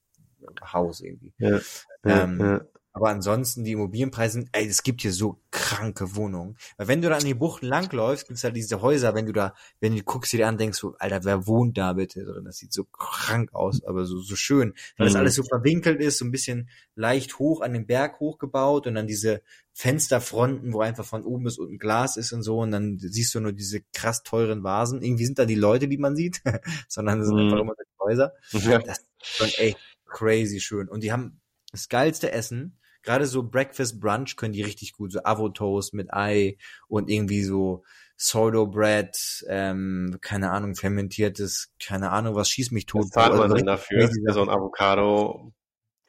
Haus 0.72 1.02
irgendwie. 1.02 1.34
Ja, 1.38 1.60
ähm, 2.04 2.40
ja. 2.40 2.62
Aber 2.96 3.10
ansonsten 3.10 3.64
die 3.64 3.72
Immobilienpreise, 3.72 4.46
ey, 4.52 4.68
es 4.68 4.84
gibt 4.84 5.02
hier 5.02 5.12
so 5.12 5.42
kranke 5.50 6.16
Wohnungen. 6.16 6.58
Weil 6.78 6.88
wenn 6.88 7.02
du 7.02 7.10
da 7.10 7.18
an 7.18 7.26
die 7.26 7.34
Buchten 7.34 7.66
langläufst, 7.66 8.28
gibt's 8.28 8.44
halt 8.44 8.56
diese 8.56 8.84
Häuser, 8.84 9.16
wenn 9.16 9.26
du 9.26 9.34
da, 9.34 9.56
wenn 9.80 9.96
du 9.96 10.04
guckst 10.04 10.32
dir 10.32 10.48
an, 10.48 10.60
denkst 10.60 10.80
du, 10.80 10.94
Alter, 11.00 11.24
wer 11.24 11.48
wohnt 11.48 11.76
da 11.76 11.94
bitte 11.94 12.24
drin? 12.24 12.46
Das 12.46 12.58
sieht 12.58 12.72
so 12.72 12.84
krank 12.84 13.52
aus, 13.56 13.84
aber 13.84 14.06
so, 14.06 14.20
so 14.20 14.36
schön. 14.36 14.76
Weil 14.98 15.08
mhm. 15.08 15.14
das 15.14 15.16
alles 15.20 15.36
so 15.36 15.44
verwinkelt 15.44 16.02
ist, 16.02 16.20
so 16.20 16.26
ein 16.26 16.32
bisschen 16.32 16.70
leicht 16.94 17.40
hoch 17.40 17.62
an 17.62 17.74
den 17.74 17.88
Berg 17.88 18.20
hochgebaut 18.20 18.86
und 18.86 18.94
dann 18.94 19.08
diese 19.08 19.42
Fensterfronten, 19.74 20.72
wo 20.72 20.82
einfach 20.82 21.06
von 21.06 21.24
oben 21.24 21.46
bis 21.46 21.58
unten 21.58 21.80
Glas 21.80 22.16
ist 22.16 22.32
und 22.32 22.44
so 22.44 22.60
und 22.60 22.70
dann 22.70 23.00
siehst 23.00 23.34
du 23.34 23.40
nur 23.40 23.54
diese 23.54 23.82
krass 23.96 24.22
teuren 24.22 24.64
Vasen. 24.64 25.02
Irgendwie 25.02 25.26
sind 25.26 25.40
da 25.40 25.46
die 25.46 25.56
Leute, 25.56 25.88
die 25.88 25.98
man 25.98 26.16
sieht, 26.16 26.44
sondern 26.88 27.22
es 27.22 27.28
sind 27.28 27.38
mhm. 27.38 27.46
einfach 27.46 27.60
immer 27.60 27.74
die 27.74 28.00
Häuser. 28.00 28.34
Ja. 28.52 28.78
Das 28.78 29.00
ist 29.00 29.08
schon 29.24 29.48
echt 29.58 29.78
crazy 30.14 30.62
schön. 30.62 30.88
Und 30.88 31.04
die 31.04 31.12
haben 31.12 31.42
das 31.72 31.90
geilste 31.90 32.32
Essen. 32.32 32.80
Gerade 33.02 33.26
so 33.26 33.44
Breakfast 33.44 34.00
Brunch 34.00 34.38
können 34.38 34.54
die 34.54 34.62
richtig 34.62 34.94
gut. 34.94 35.12
So 35.12 35.24
Avo-Toast 35.24 35.94
mit 35.94 36.14
Ei 36.14 36.58
und 36.88 37.10
irgendwie 37.10 37.44
so 37.44 37.84
Sourdough 38.16 38.72
Bread, 38.72 39.44
ähm, 39.50 40.18
keine 40.22 40.52
Ahnung, 40.52 40.76
fermentiertes, 40.76 41.74
keine 41.84 42.12
Ahnung, 42.12 42.36
was 42.36 42.50
schießt 42.50 42.72
mich 42.72 42.86
tot. 42.86 43.04
Was 43.04 43.10
zahlt 43.10 43.34
man 43.34 43.42
also 43.42 43.56
denn 43.56 43.66
dafür? 43.66 44.10
So 44.30 44.44
ein 44.44 44.50
Avocado 44.50 45.52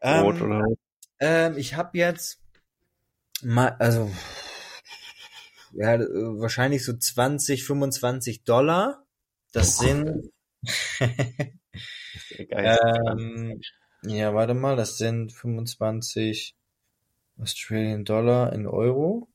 Brot 0.01 0.37
ähm, 0.37 0.43
oder? 0.43 0.65
Ähm, 1.19 1.57
ich 1.57 1.75
habe 1.75 1.99
jetzt 1.99 2.39
mal, 3.43 3.75
also 3.81 4.11
ja, 5.73 5.99
wahrscheinlich 5.99 6.85
so 6.85 6.97
20, 6.97 7.65
25 7.65 8.45
Dollar. 8.45 9.05
Das 9.53 9.79
sind 9.79 10.31
ähm, 12.51 13.61
ja, 14.07 14.35
warte 14.35 14.55
mal, 14.55 14.77
das 14.77 14.99
sind 14.99 15.33
25 15.33 16.55
Australian 17.41 18.05
Dollar 18.05 18.53
in 18.53 18.67
Euro. 18.67 19.29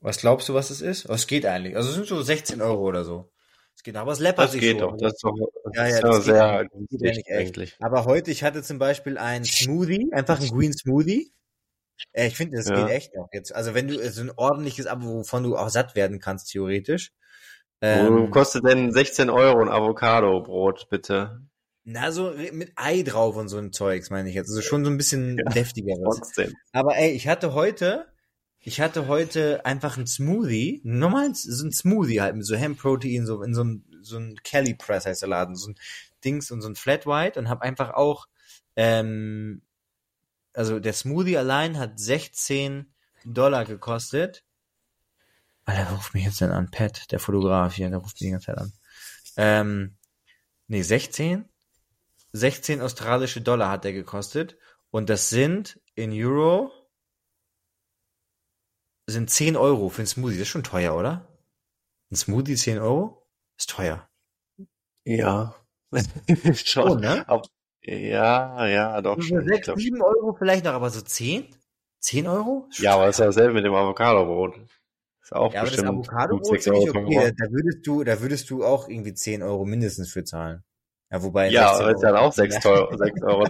Was 0.00 0.18
glaubst 0.18 0.48
du, 0.48 0.54
was 0.54 0.70
es 0.70 0.80
ist? 0.80 1.08
Was 1.08 1.26
geht 1.26 1.44
eigentlich? 1.44 1.76
Also 1.76 1.90
es 1.90 1.94
sind 1.96 2.06
so 2.06 2.22
16 2.22 2.62
Euro 2.62 2.82
oder 2.82 3.04
so. 3.04 3.30
Es 3.76 3.82
geht, 3.82 3.96
aber 3.96 4.12
es 4.12 4.18
läppert 4.18 4.46
das 4.46 4.52
sich 4.52 4.60
geht 4.60 4.78
so. 4.78 4.88
Doch, 4.88 4.96
das 4.96 5.12
ist 5.12 5.24
doch, 5.24 5.34
das 5.64 5.74
ja, 5.74 5.86
ja, 5.86 5.94
ist 5.94 6.04
das 6.04 6.24
sehr 6.24 6.68
günstig 6.68 7.26
eigentlich. 7.30 7.76
Aber 7.80 8.04
heute, 8.04 8.30
ich 8.30 8.42
hatte 8.42 8.62
zum 8.62 8.78
Beispiel 8.78 9.18
ein 9.18 9.44
Smoothie, 9.44 10.10
einfach 10.12 10.40
ein 10.40 10.48
Green 10.48 10.72
Smoothie. 10.72 11.32
Äh, 12.12 12.28
ich 12.28 12.36
finde, 12.36 12.56
das 12.56 12.68
ja. 12.68 12.76
geht 12.76 12.94
echt 12.94 13.14
noch 13.14 13.28
jetzt. 13.32 13.54
Also 13.54 13.74
wenn 13.74 13.88
du 13.88 14.10
so 14.10 14.22
ein 14.22 14.32
ordentliches 14.36 14.86
Abo, 14.86 15.18
wovon 15.18 15.42
du 15.42 15.56
auch 15.56 15.68
satt 15.68 15.94
werden 15.94 16.18
kannst, 16.18 16.50
theoretisch. 16.50 17.12
Ähm, 17.82 18.26
Wo 18.26 18.30
kostet 18.30 18.64
denn 18.66 18.92
16 18.92 19.30
Euro 19.30 19.60
ein 19.60 19.68
Avocado-Brot, 19.68 20.88
bitte? 20.90 21.40
Na, 21.84 22.12
so 22.12 22.34
mit 22.52 22.72
Ei 22.76 23.02
drauf 23.02 23.36
und 23.36 23.48
so 23.48 23.58
ein 23.58 23.72
Zeugs, 23.72 24.10
meine 24.10 24.28
ich 24.28 24.34
jetzt. 24.34 24.48
Also 24.48 24.60
schon 24.60 24.84
so 24.84 24.90
ein 24.90 24.96
bisschen 24.96 25.38
ja, 25.38 25.44
deftigeres. 25.44 26.16
Trotzdem. 26.18 26.54
Aber 26.72 26.96
ey, 26.96 27.10
ich 27.12 27.26
hatte 27.26 27.54
heute, 27.54 28.06
ich 28.58 28.80
hatte 28.80 29.08
heute 29.08 29.64
einfach 29.64 29.96
ein 29.96 30.06
Smoothie, 30.06 30.82
normal 30.84 31.34
so 31.34 31.66
ein 31.66 31.72
Smoothie 31.72 32.20
halt 32.20 32.36
mit 32.36 32.44
so 32.44 32.54
Hemp-Protein, 32.54 33.26
so 33.26 33.42
in 33.42 33.54
so 33.54 33.64
ein, 33.64 33.84
so 34.02 34.18
ein 34.18 34.36
Kelly 34.44 34.74
Press 34.74 35.06
heißt 35.06 35.22
der 35.22 35.30
Laden, 35.30 35.56
so 35.56 35.70
ein 35.70 35.76
Dings 36.24 36.50
und 36.50 36.60
so 36.60 36.68
ein 36.68 36.76
Flat 36.76 37.06
White 37.06 37.38
und 37.38 37.48
habe 37.48 37.62
einfach 37.62 37.94
auch, 37.94 38.28
ähm, 38.76 39.62
also 40.52 40.80
der 40.80 40.92
Smoothie 40.92 41.38
allein 41.38 41.78
hat 41.78 41.98
16 41.98 42.92
Dollar 43.24 43.64
gekostet. 43.64 44.44
Alter, 45.64 45.86
wer 45.88 45.96
ruft 45.96 46.14
mich 46.14 46.24
jetzt 46.24 46.40
denn 46.40 46.50
an? 46.50 46.70
Pat, 46.70 47.10
der 47.12 47.20
Fotograf 47.20 47.74
hier, 47.74 47.88
der 47.88 47.98
ruft 47.98 48.16
mich 48.16 48.28
die 48.28 48.30
ganze 48.30 48.46
Zeit 48.46 48.58
an. 48.58 48.72
Ähm, 49.36 49.96
nee, 50.66 50.82
16? 50.82 51.49
16 52.32 52.80
australische 52.80 53.40
Dollar 53.40 53.70
hat 53.70 53.84
der 53.84 53.92
gekostet. 53.92 54.56
Und 54.90 55.08
das 55.08 55.28
sind 55.30 55.80
in 55.94 56.12
Euro 56.12 56.72
sind 59.10 59.30
10 59.30 59.56
Euro 59.56 59.88
für 59.88 60.02
ein 60.02 60.06
Smoothie. 60.06 60.36
Das 60.36 60.42
ist 60.42 60.48
schon 60.48 60.62
teuer, 60.62 60.96
oder? 60.96 61.28
Ein 62.10 62.16
Smoothie 62.16 62.56
10 62.56 62.78
Euro? 62.78 63.26
Ist 63.58 63.70
teuer. 63.70 64.08
Ja. 65.04 65.54
schon. 66.54 66.90
Oh, 66.90 66.94
ne? 66.94 67.26
Ja, 67.82 68.66
ja, 68.66 69.00
doch. 69.00 69.20
schon. 69.20 69.46
6, 69.46 69.72
7 69.76 70.02
Euro 70.02 70.34
vielleicht 70.34 70.64
noch, 70.64 70.72
aber 70.72 70.90
so 70.90 71.00
10? 71.00 71.54
10 72.00 72.26
Euro? 72.26 72.68
Ja, 72.78 72.94
aber 72.94 73.08
ist 73.08 73.18
ja 73.18 73.26
dasselbe 73.26 73.54
mit 73.54 73.64
dem 73.64 73.74
Avocado-Brot. 73.74 74.56
Ist 75.22 75.32
auch 75.34 75.52
ja, 75.52 75.62
bestimmt 75.62 75.88
aber 75.88 75.98
das 75.98 76.08
Avocado-Brot 76.08 76.58
ich 76.58 76.68
okay. 76.70 77.32
Da 77.36 77.50
würdest 77.50 77.86
du, 77.86 78.04
da 78.04 78.20
würdest 78.20 78.50
du 78.50 78.64
auch 78.64 78.88
irgendwie 78.88 79.14
10 79.14 79.42
Euro 79.42 79.64
mindestens 79.64 80.10
für 80.12 80.24
zahlen. 80.24 80.64
Ja, 81.10 81.22
wobei. 81.22 81.48
Ja, 81.48 81.72
aber 81.72 81.92
ist 81.92 82.00
dann 82.00 82.16
auch 82.16 82.32
6 82.34 82.64
Euro, 82.66 82.96
6 82.96 83.22
Euro 83.22 83.46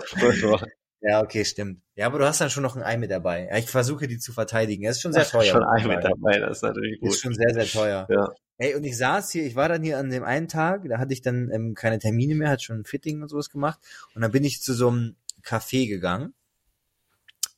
Ja, 1.01 1.23
okay, 1.23 1.45
stimmt. 1.45 1.83
Ja, 1.95 2.07
aber 2.07 2.19
du 2.19 2.27
hast 2.27 2.41
dann 2.41 2.51
schon 2.51 2.63
noch 2.63 2.77
ein 2.77 2.83
Ei 2.83 2.97
mit 2.97 3.11
dabei. 3.11 3.49
Ja, 3.51 3.59
ich 3.59 3.67
versuche 3.67 4.07
die 4.07 4.19
zu 4.19 4.33
verteidigen. 4.33 4.85
Es 4.87 4.97
ist 4.97 5.03
schon 5.03 5.13
sehr 5.13 5.25
teuer. 5.25 5.45
Schon 5.45 5.63
ein 5.63 5.83
Ei 5.85 5.87
mit 5.87 6.05
dabei, 6.05 6.39
das 6.39 6.59
ist 6.59 6.63
natürlich 6.63 7.01
gut. 7.01 7.11
Ist 7.11 7.21
schon 7.21 7.35
sehr, 7.35 7.53
sehr 7.53 7.67
teuer. 7.67 8.07
Ja. 8.11 8.29
Ey, 8.59 8.75
und 8.75 8.85
ich 8.85 8.97
saß 8.97 9.31
hier, 9.31 9.45
ich 9.45 9.57
war 9.57 9.69
dann 9.69 9.83
hier 9.83 9.99
an 9.99 10.11
dem 10.11 10.23
einen 10.23 10.49
Tag, 10.49 10.87
da 10.87 10.99
hatte 10.99 11.15
ich 11.15 11.23
dann 11.23 11.51
ähm, 11.51 11.75
keine 11.75 11.99
Termine 11.99 12.35
mehr, 12.35 12.51
hat 12.51 12.63
schon 12.63 12.81
ein 12.81 12.85
Fitting 12.85 13.23
und 13.23 13.29
sowas 13.29 13.49
gemacht. 13.51 13.79
Und 14.15 14.23
dann 14.23 14.33
bin 14.33 14.45
ich 14.45 14.63
zu 14.63 14.75
so 14.75 14.89
einem 14.89 15.17
Café 15.43 15.89
gegangen. 15.89 16.35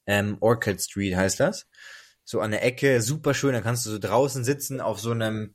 Ähm, 0.07 0.37
Orchid 0.41 0.81
Street 0.81 1.17
heißt 1.17 1.41
das. 1.41 1.67
So 2.25 2.41
an 2.41 2.53
der 2.53 2.65
Ecke, 2.65 3.03
super 3.03 3.35
schön, 3.35 3.53
da 3.53 3.61
kannst 3.61 3.85
du 3.85 3.91
so 3.91 3.99
draußen 3.99 4.45
sitzen 4.45 4.81
auf 4.81 5.01
so 5.01 5.11
einem, 5.11 5.55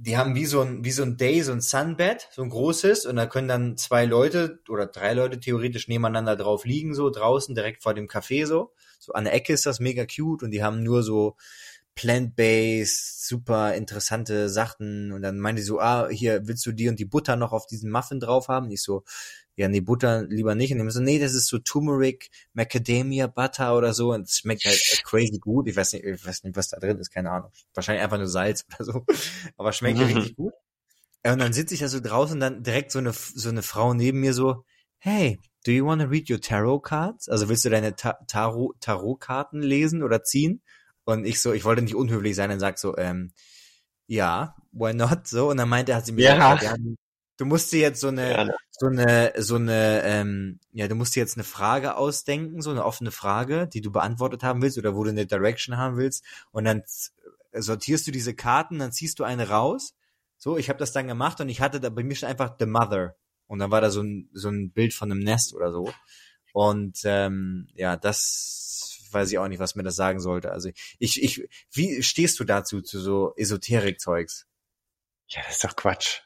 die 0.00 0.16
haben 0.16 0.36
wie 0.36 0.46
so 0.46 0.60
ein, 0.60 0.84
wie 0.84 0.92
so 0.92 1.02
ein 1.02 1.16
Day, 1.16 1.42
so 1.42 1.50
ein 1.50 1.60
Sunbed, 1.60 2.28
so 2.30 2.42
ein 2.42 2.50
großes, 2.50 3.04
und 3.04 3.16
da 3.16 3.26
können 3.26 3.48
dann 3.48 3.76
zwei 3.76 4.04
Leute 4.04 4.60
oder 4.68 4.86
drei 4.86 5.12
Leute 5.12 5.40
theoretisch 5.40 5.88
nebeneinander 5.88 6.36
drauf 6.36 6.64
liegen, 6.64 6.94
so 6.94 7.10
draußen, 7.10 7.54
direkt 7.56 7.82
vor 7.82 7.94
dem 7.94 8.06
Café 8.06 8.46
so. 8.46 8.72
So 9.00 9.12
an 9.12 9.24
der 9.24 9.34
Ecke 9.34 9.52
ist 9.52 9.66
das 9.66 9.80
mega 9.80 10.06
cute 10.06 10.44
und 10.44 10.52
die 10.52 10.62
haben 10.62 10.84
nur 10.84 11.02
so 11.02 11.36
plant-based, 11.96 13.26
super 13.26 13.74
interessante 13.74 14.48
Sachen. 14.48 15.10
Und 15.10 15.22
dann 15.22 15.40
meinte 15.40 15.62
sie 15.62 15.66
so, 15.66 15.80
ah, 15.80 16.08
hier 16.08 16.46
willst 16.46 16.64
du 16.64 16.70
die 16.70 16.88
und 16.88 17.00
die 17.00 17.04
Butter 17.04 17.34
noch 17.34 17.52
auf 17.52 17.66
diesen 17.66 17.90
Muffin 17.90 18.20
drauf 18.20 18.46
haben? 18.46 18.70
Ich 18.70 18.82
so, 18.82 19.02
ja, 19.58 19.66
nee, 19.66 19.80
Butter 19.80 20.22
lieber 20.22 20.54
nicht. 20.54 20.72
Und 20.72 20.78
die 20.78 20.90
so, 20.92 21.00
nee, 21.00 21.18
das 21.18 21.34
ist 21.34 21.48
so 21.48 21.58
Turmeric, 21.58 22.30
Macadamia 22.52 23.26
Butter 23.26 23.76
oder 23.76 23.92
so. 23.92 24.12
Und 24.12 24.28
es 24.28 24.38
schmeckt 24.38 24.64
halt 24.64 24.80
crazy 25.02 25.40
gut. 25.40 25.66
Ich 25.66 25.74
weiß 25.74 25.94
nicht, 25.94 26.04
ich 26.04 26.24
weiß 26.24 26.44
nicht, 26.44 26.56
was 26.56 26.68
da 26.68 26.78
drin 26.78 26.96
ist, 26.98 27.10
keine 27.10 27.32
Ahnung. 27.32 27.50
Wahrscheinlich 27.74 28.04
einfach 28.04 28.18
nur 28.18 28.28
Salz 28.28 28.64
oder 28.68 28.84
so. 28.84 29.04
Aber 29.56 29.72
schmeckt 29.72 29.98
mhm. 29.98 30.04
richtig 30.04 30.36
gut. 30.36 30.52
Und 31.26 31.40
dann 31.40 31.52
sitze 31.52 31.74
ich 31.74 31.80
da 31.80 31.88
so 31.88 31.98
draußen 31.98 32.34
und 32.34 32.40
dann 32.40 32.62
direkt 32.62 32.92
so 32.92 33.00
eine, 33.00 33.12
so 33.12 33.48
eine 33.48 33.62
Frau 33.62 33.94
neben 33.94 34.20
mir 34.20 34.32
so, 34.32 34.64
hey, 34.98 35.40
do 35.66 35.72
you 35.72 35.84
want 35.84 36.02
to 36.02 36.06
read 36.06 36.30
your 36.30 36.40
tarot 36.40 36.84
cards? 36.84 37.28
Also 37.28 37.48
willst 37.48 37.64
du 37.64 37.70
deine 37.70 37.96
Ta 37.96 38.16
Tarot, 38.28 38.80
Tarotkarten 38.80 39.60
lesen 39.60 40.04
oder 40.04 40.22
ziehen? 40.22 40.62
Und 41.02 41.24
ich 41.26 41.40
so, 41.40 41.52
ich 41.52 41.64
wollte 41.64 41.82
nicht 41.82 41.96
unhöflich 41.96 42.36
sein 42.36 42.52
und 42.52 42.60
sag 42.60 42.78
so, 42.78 42.96
ähm, 42.96 43.32
ja, 44.06 44.54
why 44.70 44.94
not? 44.94 45.26
So, 45.26 45.50
und 45.50 45.56
dann 45.56 45.68
meinte, 45.68 45.96
hat 45.96 46.06
sie 46.06 46.12
mir 46.12 46.26
ja. 46.26 46.54
gesagt, 46.54 46.62
ja, 46.62 46.94
du 47.38 47.46
musst 47.46 47.72
dir 47.72 47.80
jetzt 47.80 48.00
so 48.00 48.08
eine, 48.08 48.30
ja, 48.32 48.48
so 48.70 48.86
eine, 48.86 49.32
so 49.38 49.56
eine, 49.56 50.02
ähm, 50.04 50.60
ja, 50.72 50.86
du 50.86 50.94
musst 50.94 51.16
dir 51.16 51.20
jetzt 51.20 51.36
eine 51.36 51.44
Frage 51.44 51.96
ausdenken, 51.96 52.60
so 52.60 52.70
eine 52.70 52.84
offene 52.84 53.10
Frage, 53.10 53.66
die 53.66 53.80
du 53.80 53.90
beantwortet 53.90 54.42
haben 54.42 54.60
willst 54.60 54.76
oder 54.76 54.94
wo 54.94 55.04
du 55.04 55.10
eine 55.10 55.26
Direction 55.26 55.78
haben 55.78 55.96
willst 55.96 56.24
und 56.50 56.64
dann 56.64 56.82
sortierst 57.52 58.06
du 58.06 58.10
diese 58.10 58.34
Karten, 58.34 58.78
dann 58.78 58.92
ziehst 58.92 59.18
du 59.18 59.24
eine 59.24 59.48
raus. 59.48 59.94
So, 60.36 60.58
ich 60.58 60.68
habe 60.68 60.78
das 60.78 60.92
dann 60.92 61.08
gemacht 61.08 61.40
und 61.40 61.48
ich 61.48 61.60
hatte 61.60 61.80
da 61.80 61.88
bei 61.88 62.04
mir 62.04 62.14
schon 62.14 62.28
einfach 62.28 62.56
The 62.58 62.66
Mother 62.66 63.16
und 63.46 63.58
dann 63.58 63.70
war 63.70 63.80
da 63.80 63.90
so 63.90 64.02
ein, 64.02 64.28
so 64.32 64.48
ein 64.50 64.70
Bild 64.70 64.92
von 64.92 65.10
einem 65.10 65.20
Nest 65.20 65.54
oder 65.54 65.72
so. 65.72 65.92
Und 66.52 67.00
ähm, 67.04 67.68
ja, 67.74 67.96
das 67.96 68.98
weiß 69.10 69.30
ich 69.30 69.38
auch 69.38 69.48
nicht, 69.48 69.58
was 69.58 69.74
mir 69.74 69.82
das 69.82 69.96
sagen 69.96 70.20
sollte. 70.20 70.52
Also 70.52 70.70
ich, 70.98 71.22
ich, 71.22 71.48
wie 71.72 72.02
stehst 72.02 72.38
du 72.40 72.44
dazu 72.44 72.82
zu 72.82 73.00
so 73.00 73.34
Esoterik-Zeugs? 73.36 74.46
Ja, 75.28 75.42
das 75.46 75.56
ist 75.56 75.64
doch 75.64 75.76
Quatsch. 75.76 76.22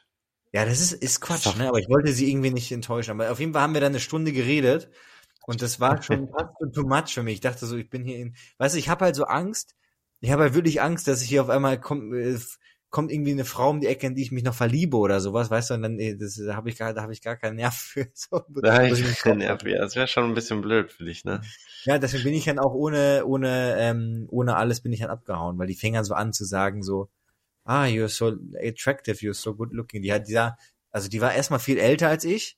Ja, 0.53 0.65
das 0.65 0.79
ist, 0.79 0.93
ist 0.93 1.19
Quatsch, 1.19 1.55
ne? 1.57 1.67
Aber 1.67 1.79
ich 1.79 1.89
wollte 1.89 2.13
sie 2.13 2.29
irgendwie 2.29 2.51
nicht 2.51 2.71
enttäuschen. 2.71 3.11
Aber 3.11 3.31
auf 3.31 3.39
jeden 3.39 3.53
Fall 3.53 3.63
haben 3.63 3.73
wir 3.73 3.81
dann 3.81 3.91
eine 3.91 3.99
Stunde 3.99 4.31
geredet 4.31 4.89
und 5.47 5.61
das 5.63 5.79
war 5.79 6.01
schon 6.01 6.29
fast 6.29 6.53
too 6.73 6.87
much 6.87 7.13
für 7.13 7.23
mich. 7.23 7.35
Ich 7.35 7.41
dachte 7.41 7.65
so, 7.65 7.75
ich 7.75 7.89
bin 7.89 8.05
hier 8.05 8.17
in, 8.17 8.35
weißt 8.59 8.75
du, 8.75 8.79
ich 8.79 8.87
habe 8.87 9.05
halt 9.05 9.15
so 9.15 9.25
Angst. 9.25 9.75
Ich 10.21 10.31
habe 10.31 10.43
halt 10.43 10.53
wirklich 10.53 10.81
Angst, 10.81 11.07
dass 11.07 11.23
ich 11.23 11.29
hier 11.29 11.41
auf 11.41 11.49
einmal 11.49 11.81
kommt, 11.81 12.13
äh, 12.13 12.37
kommt 12.91 13.11
irgendwie 13.11 13.31
eine 13.31 13.45
Frau 13.45 13.71
um 13.71 13.81
die 13.81 13.87
Ecke, 13.87 14.05
in 14.05 14.13
die 14.13 14.21
ich 14.21 14.31
mich 14.31 14.43
noch 14.43 14.53
verliebe 14.53 14.95
oder 14.97 15.19
sowas, 15.19 15.49
weißt 15.49 15.71
du, 15.71 15.73
und 15.73 15.81
dann, 15.81 15.97
das, 16.19 16.35
da 16.35 16.55
habe 16.55 16.69
ich 16.69 16.77
gar, 16.77 16.93
da 16.93 17.01
habe 17.01 17.11
ich 17.11 17.23
gar 17.23 17.35
keinen 17.35 17.55
Nerv 17.55 17.73
für. 17.73 18.07
So, 18.13 18.45
da 18.61 18.83
ich 18.83 19.17
keinen 19.17 19.39
Nerv 19.39 19.61
für. 19.63 19.75
Das 19.75 19.95
wäre 19.95 20.07
schon 20.07 20.25
ein 20.25 20.35
bisschen 20.35 20.61
blöd 20.61 20.91
für 20.91 21.03
dich, 21.03 21.25
ne? 21.25 21.41
Ja, 21.85 21.97
deswegen 21.97 22.25
bin 22.25 22.33
ich 22.35 22.45
dann 22.45 22.59
auch 22.59 22.73
ohne, 22.73 23.25
ohne, 23.25 23.75
ähm, 23.79 24.27
ohne 24.29 24.55
alles 24.55 24.81
bin 24.81 24.93
ich 24.93 24.99
dann 24.99 25.09
abgehauen, 25.09 25.57
weil 25.57 25.65
die 25.65 25.75
fingen 25.75 26.03
so 26.03 26.13
an 26.13 26.31
zu 26.31 26.45
sagen 26.45 26.83
so, 26.83 27.09
ah, 27.65 27.85
you're 27.85 28.09
so 28.09 28.35
attractive, 28.61 29.21
you're 29.21 29.33
so 29.33 29.55
good 29.55 29.73
looking. 29.73 30.01
Die 30.01 30.13
hat 30.13 30.27
dieser, 30.27 30.57
also 30.91 31.09
die 31.09 31.21
war 31.21 31.33
erstmal 31.33 31.59
viel 31.59 31.77
älter 31.77 32.09
als 32.09 32.23
ich. 32.23 32.57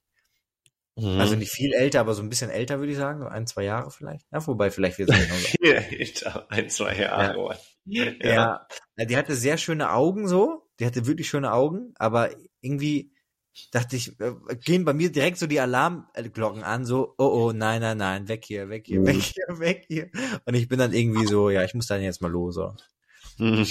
Mhm. 0.97 1.19
Also 1.19 1.35
nicht 1.35 1.51
viel 1.51 1.73
älter, 1.73 1.99
aber 1.99 2.13
so 2.13 2.21
ein 2.21 2.29
bisschen 2.29 2.49
älter, 2.49 2.79
würde 2.79 2.91
ich 2.91 2.97
sagen, 2.97 3.19
so 3.19 3.27
ein, 3.27 3.47
zwei 3.47 3.63
Jahre 3.63 3.91
vielleicht. 3.91 4.25
Ja, 4.31 4.45
wobei 4.47 4.71
vielleicht 4.71 4.97
wir 4.97 5.07
sind 5.07 5.17
viel 5.17 5.73
älter, 5.73 6.49
ein, 6.49 6.69
zwei 6.69 6.95
Jahre. 6.95 7.57
Ja. 7.85 8.05
Ja. 8.21 8.67
ja. 8.97 9.05
Die 9.05 9.17
hatte 9.17 9.35
sehr 9.35 9.57
schöne 9.57 9.91
Augen 9.91 10.27
so. 10.27 10.69
Die 10.79 10.85
hatte 10.85 11.05
wirklich 11.05 11.29
schöne 11.29 11.51
Augen, 11.51 11.93
aber 11.95 12.31
irgendwie 12.61 13.11
dachte 13.71 13.95
ich, 13.95 14.19
äh, 14.19 14.33
gehen 14.63 14.83
bei 14.83 14.93
mir 14.93 15.11
direkt 15.11 15.37
so 15.37 15.47
die 15.47 15.59
Alarmglocken 15.59 16.63
an, 16.63 16.85
so, 16.85 17.13
oh 17.17 17.25
oh, 17.25 17.51
nein, 17.53 17.81
nein, 17.81 17.97
nein, 17.97 18.27
weg 18.27 18.43
hier, 18.45 18.69
weg 18.69 18.85
hier, 18.87 18.99
mhm. 18.99 19.07
weg 19.07 19.21
hier, 19.21 19.59
weg 19.59 19.85
hier. 19.87 20.09
Und 20.45 20.55
ich 20.55 20.67
bin 20.67 20.79
dann 20.79 20.93
irgendwie 20.93 21.25
so, 21.25 21.49
ja, 21.49 21.63
ich 21.63 21.73
muss 21.73 21.87
dann 21.87 22.01
jetzt 22.01 22.21
mal 22.21 22.31
los. 22.31 22.55
So. 22.55 22.73
Mhm. 23.37 23.65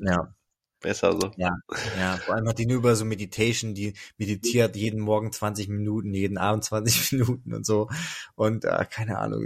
ja. 0.00 0.34
Besser 0.80 1.12
so. 1.12 1.32
Ja, 1.36 1.50
ja. 1.98 2.16
Vor 2.18 2.36
allem 2.36 2.48
hat 2.48 2.58
die 2.58 2.66
nur 2.66 2.78
über 2.78 2.94
so 2.94 3.04
Meditation, 3.04 3.74
die 3.74 3.94
meditiert 4.16 4.76
jeden 4.76 5.00
Morgen 5.00 5.32
20 5.32 5.68
Minuten, 5.68 6.14
jeden 6.14 6.38
Abend 6.38 6.64
20 6.64 7.12
Minuten 7.12 7.52
und 7.52 7.66
so. 7.66 7.88
Und 8.36 8.64
äh, 8.64 8.86
keine 8.88 9.18
Ahnung, 9.18 9.44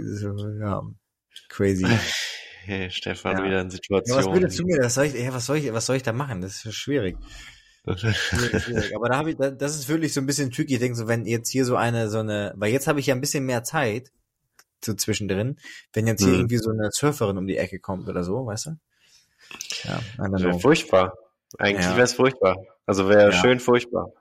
ja, 0.59 0.83
crazy. 1.49 1.87
Hey, 2.65 2.89
Stefan, 2.91 3.39
ja. 3.39 3.43
wieder 3.43 3.59
in 3.59 3.69
Situation. 3.69 4.17
Ja, 4.17 4.25
was 4.25 4.33
würdest 4.33 4.57
du 4.57 4.63
mir, 4.63 4.77
was 4.81 4.93
soll 4.93 5.07
ich, 5.07 5.15
ey, 5.15 5.33
was 5.33 5.45
soll 5.45 5.57
ich, 5.57 5.73
was 5.73 5.85
soll 5.85 5.97
ich 5.97 6.03
da 6.03 6.13
machen? 6.13 6.39
Das 6.39 6.63
ist 6.63 6.73
schwierig. 6.73 7.17
schwierig, 7.85 8.63
schwierig. 8.63 8.95
Aber 8.95 9.09
da 9.09 9.17
habe 9.17 9.31
ich, 9.31 9.35
das 9.35 9.75
ist 9.75 9.89
wirklich 9.89 10.13
so 10.13 10.21
ein 10.21 10.25
bisschen 10.25 10.49
tricky. 10.49 10.75
Ich 10.75 10.79
denke 10.79 10.95
so, 10.97 11.09
wenn 11.09 11.25
jetzt 11.25 11.49
hier 11.49 11.65
so 11.65 11.75
eine, 11.75 12.09
so 12.09 12.19
eine, 12.19 12.53
weil 12.55 12.71
jetzt 12.71 12.87
habe 12.87 13.01
ich 13.01 13.07
ja 13.07 13.15
ein 13.15 13.19
bisschen 13.19 13.45
mehr 13.45 13.65
Zeit, 13.65 14.13
so 14.81 14.93
zwischendrin, 14.93 15.57
wenn 15.91 16.07
jetzt 16.07 16.21
hier 16.21 16.31
hm. 16.31 16.39
irgendwie 16.39 16.57
so 16.57 16.71
eine 16.71 16.89
Surferin 16.91 17.37
um 17.37 17.47
die 17.47 17.57
Ecke 17.57 17.79
kommt 17.79 18.07
oder 18.07 18.23
so, 18.23 18.45
weißt 18.45 18.67
du? 18.67 18.77
Ja, 19.83 20.01
wäre 20.17 20.57
furchtbar. 20.57 21.13
Eigentlich 21.57 21.85
ja. 21.85 21.95
wäre 21.95 22.03
es 22.03 22.13
furchtbar. 22.13 22.57
Also 22.85 23.09
wäre 23.09 23.31
ja. 23.31 23.31
schön 23.31 23.59
furchtbar. 23.59 24.11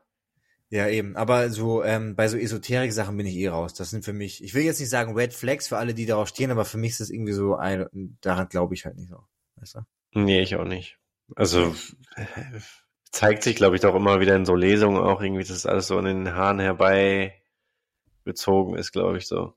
Ja, 0.70 0.88
eben. 0.88 1.16
Aber 1.16 1.50
so 1.50 1.84
ähm, 1.84 2.16
bei 2.16 2.28
so 2.28 2.38
Esoterik-Sachen 2.38 3.16
bin 3.16 3.26
ich 3.26 3.36
eh 3.36 3.48
raus. 3.48 3.74
Das 3.74 3.90
sind 3.90 4.04
für 4.04 4.14
mich, 4.14 4.42
ich 4.42 4.54
will 4.54 4.62
jetzt 4.62 4.80
nicht 4.80 4.88
sagen 4.88 5.14
Red 5.14 5.34
Flags 5.34 5.68
für 5.68 5.76
alle, 5.76 5.92
die 5.92 6.06
darauf 6.06 6.28
stehen, 6.28 6.50
aber 6.50 6.64
für 6.64 6.78
mich 6.78 6.92
ist 6.92 7.00
das 7.00 7.10
irgendwie 7.10 7.34
so, 7.34 7.56
ein, 7.56 8.16
daran 8.22 8.48
glaube 8.48 8.74
ich 8.74 8.86
halt 8.86 8.96
nicht 8.96 9.10
so. 9.10 9.18
Weißt 9.56 9.74
du? 9.74 9.80
Nee, 10.14 10.40
ich 10.40 10.56
auch 10.56 10.64
nicht. 10.64 10.98
Also 11.36 11.74
zeigt 13.10 13.42
sich, 13.42 13.56
glaube 13.56 13.76
ich, 13.76 13.82
doch 13.82 13.94
immer 13.94 14.20
wieder 14.20 14.34
in 14.34 14.46
so 14.46 14.54
Lesungen 14.54 15.02
auch 15.02 15.20
irgendwie, 15.20 15.44
dass 15.44 15.66
alles 15.66 15.88
so 15.88 15.98
in 15.98 16.06
den 16.06 16.34
Haaren 16.34 16.58
herbei 16.58 17.42
gezogen 18.24 18.74
ist, 18.76 18.92
glaube 18.92 19.18
ich, 19.18 19.26
so. 19.26 19.54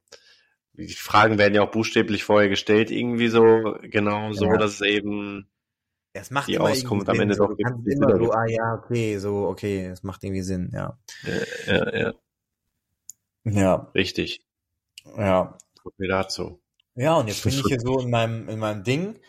Die 0.73 0.93
Fragen 0.93 1.37
werden 1.37 1.55
ja 1.55 1.61
auch 1.61 1.71
buchstäblich 1.71 2.25
vorher 2.25 2.49
gestellt, 2.49 2.91
irgendwie 2.91 3.29
so, 3.29 3.77
genau 3.83 4.33
so, 4.33 4.47
ja. 4.47 4.57
dass 4.57 4.73
es 4.73 4.81
eben 4.81 5.47
es 6.15 6.31
macht 6.31 6.47
die 6.47 6.57
Auskunft 6.57 7.09
am 7.09 7.19
Ende 7.19 7.35
so, 7.35 7.47
doch 7.47 7.57
immer 7.57 8.17
so, 8.17 8.31
ah 8.31 8.45
ja, 8.47 8.73
okay, 8.73 9.17
so, 9.17 9.47
okay, 9.47 9.87
es 9.87 10.01
macht 10.03 10.23
irgendwie 10.23 10.41
Sinn, 10.41 10.71
ja. 10.73 10.97
Ja, 11.67 11.75
ja, 11.75 11.97
ja. 11.97 12.13
Ja. 13.43 13.91
Richtig. 13.93 14.45
Ja. 15.17 15.57
So 15.83 15.91
viel 15.97 16.07
dazu. 16.07 16.61
Ja, 16.95 17.15
und 17.15 17.27
jetzt 17.27 17.43
bin 17.43 17.51
ich 17.51 17.63
hier 17.67 17.79
so 17.79 17.99
in 17.99 18.09
meinem, 18.09 18.47
in 18.47 18.59
meinem 18.59 18.83
Ding. 18.83 19.19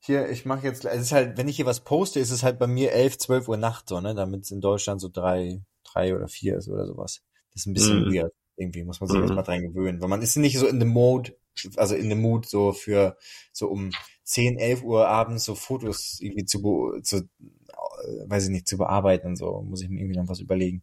Hier, 0.00 0.28
ich 0.28 0.44
mache 0.44 0.66
jetzt, 0.66 0.84
es 0.84 1.00
ist 1.00 1.12
halt, 1.12 1.38
wenn 1.38 1.46
ich 1.46 1.56
hier 1.56 1.66
was 1.66 1.80
poste, 1.80 2.18
ist 2.18 2.32
es 2.32 2.42
halt 2.42 2.58
bei 2.58 2.66
mir 2.66 2.92
elf, 2.92 3.18
zwölf 3.18 3.48
Uhr 3.48 3.56
Nacht 3.56 3.88
so, 3.88 4.00
ne, 4.00 4.14
damit 4.14 4.42
es 4.42 4.50
in 4.50 4.60
Deutschland 4.60 5.00
so 5.00 5.08
drei, 5.08 5.62
drei 5.84 6.14
oder 6.14 6.26
vier 6.26 6.56
ist 6.56 6.68
oder 6.68 6.86
sowas. 6.86 7.22
Das 7.52 7.62
ist 7.62 7.66
ein 7.66 7.74
bisschen 7.74 8.06
mhm. 8.06 8.12
weird. 8.12 8.32
Irgendwie 8.56 8.82
muss 8.82 9.00
man 9.00 9.08
sich 9.08 9.16
mhm. 9.16 9.22
erstmal 9.22 9.44
dran 9.44 9.62
gewöhnen, 9.62 10.00
weil 10.00 10.08
man 10.08 10.22
ist 10.22 10.36
nicht 10.36 10.58
so 10.58 10.66
in 10.66 10.80
the 10.80 10.86
mode, 10.86 11.34
also 11.76 11.94
in 11.94 12.08
the 12.08 12.14
mood 12.14 12.46
so 12.46 12.72
für, 12.72 13.16
so 13.52 13.68
um 13.68 13.90
10, 14.24 14.58
11 14.58 14.82
Uhr 14.82 15.08
abends 15.08 15.44
so 15.44 15.54
Fotos 15.54 16.18
irgendwie 16.20 16.44
zu, 16.44 17.00
zu 17.02 17.16
äh, 17.18 18.28
weiß 18.28 18.44
ich 18.44 18.50
nicht, 18.50 18.68
zu 18.68 18.78
bearbeiten 18.78 19.28
und 19.28 19.36
so, 19.36 19.62
muss 19.62 19.82
ich 19.82 19.88
mir 19.88 20.00
irgendwie 20.00 20.18
noch 20.18 20.28
was 20.28 20.40
überlegen. 20.40 20.82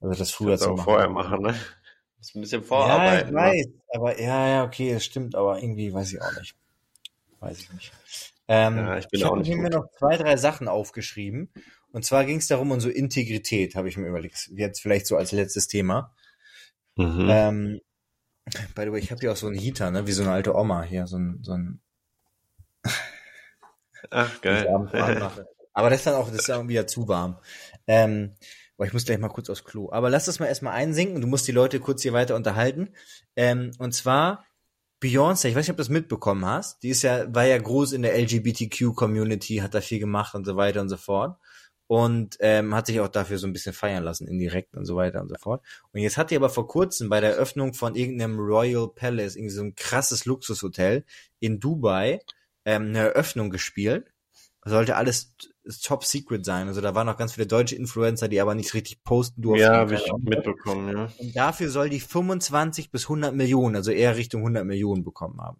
Also 0.00 0.18
das 0.18 0.30
früher 0.30 0.58
zu 0.58 0.70
machen. 0.70 0.84
vorher 0.84 1.08
machen, 1.08 1.42
ne? 1.42 1.54
Das 2.18 2.34
ein 2.34 2.40
bisschen 2.40 2.62
vorarbeiten. 2.62 3.34
Ja, 3.36 3.52
ich 3.52 3.66
ne? 3.66 3.66
weiß, 3.66 3.66
aber 3.94 4.20
ja, 4.20 4.48
ja, 4.48 4.64
okay, 4.64 4.94
das 4.94 5.04
stimmt, 5.04 5.34
aber 5.34 5.62
irgendwie 5.62 5.92
weiß 5.92 6.12
ich 6.12 6.22
auch 6.22 6.38
nicht. 6.38 6.54
Weiß 7.40 7.58
ich 7.60 7.72
nicht. 7.72 7.92
Ähm, 8.48 8.76
ja, 8.78 8.98
ich 8.98 9.08
bin 9.08 9.20
ich 9.20 9.26
auch 9.26 9.36
nicht. 9.36 9.48
Ich 9.48 9.52
habe 9.52 9.62
mir 9.62 9.70
noch 9.70 9.90
zwei, 9.98 10.16
drei 10.16 10.36
Sachen 10.36 10.68
aufgeschrieben. 10.68 11.50
Und 11.92 12.04
zwar 12.04 12.24
ging 12.24 12.38
es 12.38 12.48
darum, 12.48 12.70
um 12.70 12.80
so 12.80 12.88
Integrität, 12.88 13.74
habe 13.76 13.88
ich 13.88 13.96
mir 13.96 14.08
überlegt. 14.08 14.50
Jetzt 14.54 14.80
vielleicht 14.80 15.06
so 15.06 15.16
als 15.16 15.32
letztes 15.32 15.68
Thema. 15.68 16.14
Mhm. 16.96 17.26
Ähm, 17.28 17.80
by 18.74 18.82
the 18.84 18.92
way, 18.92 18.98
ich 18.98 19.10
habe 19.10 19.20
hier 19.20 19.32
auch 19.32 19.36
so 19.36 19.46
einen 19.46 19.58
Heater, 19.58 19.90
ne, 19.90 20.06
wie 20.06 20.12
so 20.12 20.22
eine 20.22 20.32
alte 20.32 20.54
Oma 20.54 20.82
hier, 20.82 21.06
so 21.06 21.16
ein, 21.16 21.38
so 21.42 21.52
ein 21.52 21.80
Ach, 24.10 24.40
geil. 24.42 24.68
Aber 25.72 25.90
das 25.90 26.00
ist 26.00 26.06
dann 26.06 26.14
auch, 26.14 26.28
das 26.28 26.40
ist 26.40 26.48
dann 26.48 26.68
wieder 26.68 26.86
zu 26.86 27.08
warm. 27.08 27.38
Ähm, 27.86 28.34
boah, 28.76 28.86
ich 28.86 28.92
muss 28.92 29.04
gleich 29.04 29.18
mal 29.18 29.28
kurz 29.28 29.50
aufs 29.50 29.64
Klo. 29.64 29.90
Aber 29.90 30.08
lass 30.08 30.26
das 30.26 30.38
mal 30.38 30.46
erstmal 30.46 30.74
einsinken. 30.74 31.20
Du 31.20 31.26
musst 31.26 31.48
die 31.48 31.52
Leute 31.52 31.80
kurz 31.80 32.02
hier 32.02 32.12
weiter 32.12 32.36
unterhalten. 32.36 32.90
Ähm, 33.34 33.72
und 33.78 33.92
zwar 33.92 34.44
Beyoncé, 35.02 35.48
ich 35.48 35.54
weiß 35.54 35.66
nicht, 35.66 35.70
ob 35.70 35.76
du 35.76 35.82
das 35.82 35.88
mitbekommen 35.88 36.46
hast. 36.46 36.82
Die 36.82 36.90
ist 36.90 37.02
ja, 37.02 37.34
war 37.34 37.44
ja 37.44 37.58
groß 37.58 37.92
in 37.92 38.02
der 38.02 38.16
LGBTQ-Community, 38.16 39.56
hat 39.56 39.74
da 39.74 39.80
viel 39.80 39.98
gemacht 39.98 40.34
und 40.34 40.44
so 40.44 40.56
weiter 40.56 40.80
und 40.80 40.88
so 40.88 40.96
fort. 40.96 41.38
Und 41.86 42.38
ähm, 42.40 42.74
hat 42.74 42.86
sich 42.86 43.00
auch 43.00 43.08
dafür 43.08 43.36
so 43.36 43.46
ein 43.46 43.52
bisschen 43.52 43.74
feiern 43.74 44.04
lassen, 44.04 44.26
indirekt 44.26 44.74
und 44.74 44.86
so 44.86 44.96
weiter 44.96 45.20
und 45.20 45.28
so 45.28 45.34
fort. 45.38 45.62
Und 45.92 46.00
jetzt 46.00 46.16
hat 46.16 46.30
die 46.30 46.36
aber 46.36 46.48
vor 46.48 46.66
kurzem 46.66 47.10
bei 47.10 47.20
der 47.20 47.32
Eröffnung 47.32 47.74
von 47.74 47.94
irgendeinem 47.94 48.38
Royal 48.38 48.88
Palace, 48.88 49.36
irgendwie 49.36 49.54
so 49.54 49.62
ein 49.62 49.74
krasses 49.74 50.24
Luxushotel 50.24 51.04
in 51.40 51.60
Dubai, 51.60 52.20
ähm, 52.64 52.88
eine 52.88 53.00
Eröffnung 53.00 53.50
gespielt. 53.50 54.12
Sollte 54.64 54.96
alles 54.96 55.34
top 55.82 56.04
secret 56.04 56.44
sein. 56.44 56.68
Also 56.68 56.80
da 56.80 56.94
waren 56.94 57.06
noch 57.06 57.16
ganz 57.16 57.34
viele 57.34 57.46
deutsche 57.46 57.76
Influencer, 57.76 58.28
die 58.28 58.40
aber 58.40 58.54
nicht 58.54 58.74
richtig 58.74 59.02
posten 59.04 59.42
durften. 59.42 59.62
Ja, 59.62 59.76
habe 59.76 59.94
ich 59.94 60.12
mitbekommen, 60.20 60.96
ja. 60.96 61.12
Und 61.18 61.36
dafür 61.36 61.70
soll 61.70 61.90
die 61.90 62.00
25 62.00 62.90
bis 62.90 63.04
100 63.04 63.34
Millionen, 63.34 63.76
also 63.76 63.90
eher 63.90 64.16
Richtung 64.16 64.40
100 64.40 64.64
Millionen 64.64 65.04
bekommen 65.04 65.40
haben. 65.40 65.58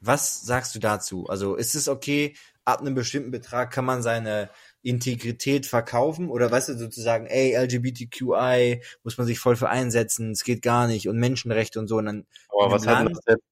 Was 0.00 0.42
sagst 0.42 0.74
du 0.74 0.78
dazu? 0.78 1.26
Also 1.26 1.56
ist 1.56 1.74
es 1.74 1.88
okay, 1.88 2.34
ab 2.64 2.80
einem 2.80 2.94
bestimmten 2.94 3.30
Betrag 3.30 3.70
kann 3.70 3.84
man 3.84 4.02
seine 4.02 4.48
Integrität 4.82 5.66
verkaufen 5.66 6.30
oder 6.30 6.50
weißt 6.50 6.70
du 6.70 6.74
sozusagen, 6.74 7.26
ey, 7.26 7.54
LGBTQI 7.56 8.82
muss 9.04 9.18
man 9.18 9.26
sich 9.26 9.38
voll 9.38 9.56
für 9.56 9.68
einsetzen, 9.68 10.32
es 10.32 10.44
geht 10.44 10.62
gar 10.62 10.86
nicht 10.86 11.08
und 11.08 11.18
Menschenrechte 11.18 11.78
und 11.78 11.88
so 11.88 11.98
und 11.98 12.06
dann. 12.06 12.26
Aber 12.48 12.72
was 12.72 12.84
Land, 12.84 13.10
hat 13.10 13.16
das 13.16 13.24
jetzt? 13.28 13.44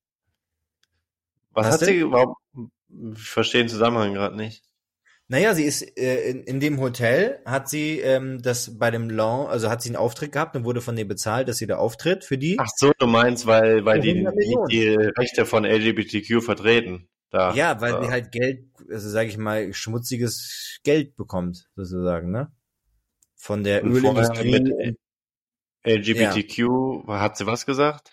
Was, 1.51 1.67
was 1.67 1.73
hat 1.75 1.81
denn? 1.83 1.89
sie 1.89 1.97
überhaupt? 1.97 2.41
Ich 3.15 3.29
verstehe 3.29 3.63
den 3.63 3.69
Zusammenhang 3.69 4.15
gerade 4.15 4.37
nicht. 4.37 4.63
Naja, 5.31 5.55
sie 5.55 5.65
ist 5.65 5.83
äh, 5.99 6.31
in, 6.31 6.43
in 6.45 6.59
dem 6.59 6.81
Hotel, 6.81 7.41
hat 7.45 7.69
sie 7.69 8.01
ähm, 8.01 8.41
das 8.41 8.79
bei 8.79 8.91
dem 8.91 9.11
Law, 9.11 9.47
also 9.47 9.69
hat 9.69 9.83
sie 9.83 9.91
einen 9.91 9.97
Auftritt 9.97 10.33
gehabt 10.33 10.57
und 10.57 10.65
wurde 10.65 10.81
von 10.81 10.97
ihr 10.97 11.07
bezahlt, 11.07 11.49
dass 11.49 11.59
sie 11.59 11.67
da 11.67 11.77
auftritt 11.77 12.25
für 12.25 12.39
die. 12.39 12.57
Ach 12.59 12.71
so, 12.75 12.93
du 12.99 13.07
meinst, 13.07 13.47
weil, 13.47 13.85
weil 13.85 14.01
die, 14.01 14.27
die 14.71 14.89
Rechte 14.89 15.45
von 15.45 15.67
LGBTQ 15.67 16.43
vertreten. 16.43 17.09
Da, 17.31 17.53
ja, 17.53 17.79
weil 17.83 17.93
da. 17.93 18.03
sie 18.03 18.11
halt 18.11 18.33
Geld, 18.33 18.65
also 18.91 19.09
sage 19.09 19.29
ich 19.29 19.39
mal, 19.39 19.73
schmutziges 19.73 20.81
Geld 20.85 21.17
bekommt, 21.17 21.69
sozusagen, 21.77 22.31
ne? 22.31 22.53
Von 23.37 23.65
der 23.65 23.85
und 23.85 23.93
Ölindustrie. 23.93 24.97
LGBTQ, 25.85 26.59
ja. 27.07 27.21
hat 27.21 27.37
sie 27.37 27.47
was 27.47 27.65
gesagt? 27.65 28.13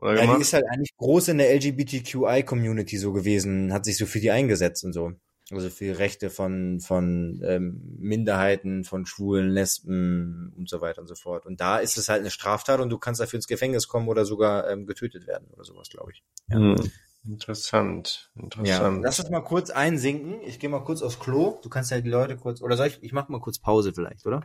Oder 0.00 0.24
ja, 0.24 0.34
die 0.34 0.40
ist 0.40 0.54
halt 0.54 0.64
eigentlich 0.70 0.96
groß 0.96 1.28
in 1.28 1.38
der 1.38 1.54
LGBTQI-Community 1.54 2.96
so 2.96 3.12
gewesen, 3.12 3.72
hat 3.72 3.84
sich 3.84 3.98
so 3.98 4.06
für 4.06 4.20
die 4.20 4.30
eingesetzt 4.30 4.84
und 4.84 4.92
so. 4.92 5.12
Also 5.50 5.68
für 5.68 5.98
Rechte 5.98 6.30
von, 6.30 6.80
von 6.80 7.42
ähm, 7.44 7.96
Minderheiten, 7.98 8.84
von 8.84 9.04
Schwulen, 9.04 9.50
Lesben 9.50 10.54
und 10.56 10.68
so 10.68 10.80
weiter 10.80 11.00
und 11.00 11.08
so 11.08 11.16
fort. 11.16 11.44
Und 11.44 11.60
da 11.60 11.78
ist 11.78 11.98
es 11.98 12.08
halt 12.08 12.20
eine 12.20 12.30
Straftat 12.30 12.80
und 12.80 12.88
du 12.88 12.98
kannst 12.98 13.20
dafür 13.20 13.38
ins 13.38 13.48
Gefängnis 13.48 13.88
kommen 13.88 14.08
oder 14.08 14.24
sogar 14.24 14.70
ähm, 14.70 14.86
getötet 14.86 15.26
werden 15.26 15.48
oder 15.52 15.64
sowas, 15.64 15.90
glaube 15.90 16.12
ich. 16.12 16.22
Ja. 16.48 16.56
Hm. 16.56 16.90
Interessant, 17.26 18.30
interessant. 18.34 18.66
Ja, 18.96 19.02
lass 19.02 19.20
uns 19.20 19.28
mal 19.28 19.42
kurz 19.42 19.68
einsinken. 19.70 20.40
Ich 20.42 20.58
gehe 20.58 20.70
mal 20.70 20.82
kurz 20.84 21.02
aufs 21.02 21.18
Klo. 21.18 21.60
Du 21.62 21.68
kannst 21.68 21.90
ja 21.90 22.00
die 22.00 22.08
Leute 22.08 22.36
kurz, 22.36 22.62
oder 22.62 22.76
soll 22.76 22.86
ich, 22.86 23.02
ich 23.02 23.12
mach 23.12 23.28
mal 23.28 23.40
kurz 23.40 23.58
Pause 23.58 23.92
vielleicht, 23.92 24.24
oder? 24.26 24.42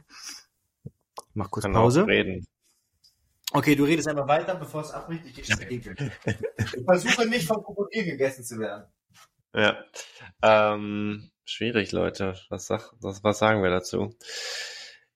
Mach 1.34 1.50
kurz 1.52 1.64
Kann 1.64 1.74
Pause. 1.74 2.06
reden. 2.06 2.46
Okay, 3.52 3.76
du 3.76 3.86
redest 3.86 4.10
einfach 4.10 4.28
weiter, 4.28 4.56
bevor 4.56 4.82
es 4.82 4.92
abbricht. 4.92 5.26
Ich, 5.26 5.50
ich 5.70 6.84
versuche 6.86 7.26
nicht 7.28 7.48
vom 7.48 7.64
Krokodil 7.64 8.04
gegessen 8.04 8.44
zu 8.44 8.60
werden. 8.60 8.86
Ja. 9.54 9.78
Ähm, 10.42 11.32
schwierig, 11.46 11.94
Leute. 11.94 12.36
Was, 12.50 12.68
sag, 12.68 12.92
was, 13.00 13.24
was 13.24 13.40
sagen 13.40 13.64
wir 13.64 13.70
dazu? 13.70 14.14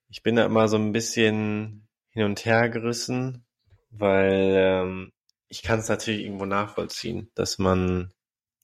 Ich 0.07 0.23
bin 0.23 0.37
da 0.37 0.45
immer 0.45 0.69
so 0.69 0.77
ein 0.77 0.93
bisschen 0.93 1.89
hin 2.11 2.23
und 2.23 2.45
her 2.45 2.69
gerissen, 2.69 3.45
weil 3.89 4.53
ähm, 4.55 5.11
ich 5.49 5.63
kann 5.63 5.79
es 5.79 5.89
natürlich 5.89 6.23
irgendwo 6.23 6.45
nachvollziehen, 6.45 7.31
dass 7.35 7.57
man 7.57 8.13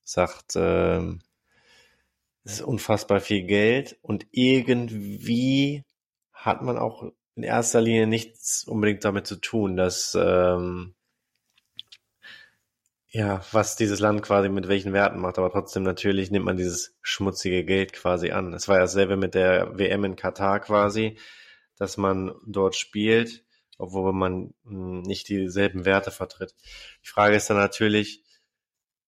sagt, 0.04 0.54
ähm, 0.56 1.22
es 2.44 2.54
ist 2.54 2.62
unfassbar 2.62 3.20
viel 3.20 3.44
Geld 3.44 3.98
und 4.04 4.28
irgendwie 4.32 5.84
hat 6.32 6.62
man 6.62 6.78
auch 6.78 7.12
in 7.36 7.44
erster 7.44 7.82
Linie 7.82 8.08
nichts 8.08 8.64
unbedingt 8.66 9.04
damit 9.04 9.26
zu 9.26 9.38
tun, 9.38 9.76
dass 9.76 10.16
ähm, 10.20 10.94
ja, 13.16 13.42
was 13.54 13.78
dieses 13.78 14.02
Land 14.02 14.22
quasi 14.24 14.50
mit 14.50 14.68
welchen 14.68 14.92
Werten 14.92 15.20
macht, 15.20 15.38
aber 15.38 15.50
trotzdem 15.50 15.84
natürlich 15.84 16.32
nimmt 16.32 16.46
man 16.46 16.58
dieses 16.58 16.96
schmutzige 17.02 17.64
Geld 17.64 17.94
quasi 17.94 18.32
an. 18.32 18.54
Es 18.54 18.68
war 18.68 18.76
ja 18.76 18.82
dasselbe 18.82 19.16
mit 19.16 19.36
der 19.36 19.78
WM 19.80 20.04
in 20.04 20.16
Katar 20.18 20.60
quasi, 20.60 21.18
dass 21.78 21.96
man 21.96 22.34
dort 22.46 22.76
spielt, 22.76 23.45
obwohl 23.78 24.14
man 24.14 24.54
hm, 24.66 25.02
nicht 25.02 25.30
dieselben 25.30 25.86
Werte 25.86 26.12
vertritt. 26.12 26.56
Die 27.04 27.08
Frage 27.08 27.36
ist 27.36 27.50
dann 27.50 27.58
natürlich, 27.58 28.24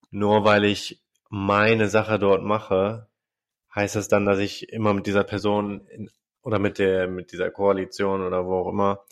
nur 0.09 0.43
weil 0.45 0.65
ich 0.65 1.01
meine 1.29 1.89
Sache 1.89 2.19
dort 2.19 2.43
mache, 2.43 3.07
heißt 3.75 3.95
das 3.95 4.07
dann, 4.07 4.25
dass 4.25 4.39
ich 4.39 4.69
immer 4.69 4.93
mit 4.93 5.07
dieser 5.07 5.23
Person 5.23 5.85
in, 5.87 6.09
oder 6.41 6.59
mit 6.59 6.79
der, 6.79 7.07
mit 7.07 7.31
dieser 7.31 7.51
Koalition 7.51 8.21
oder 8.21 8.45
wo 8.45 8.59
auch 8.59 8.69
immer 8.69 9.05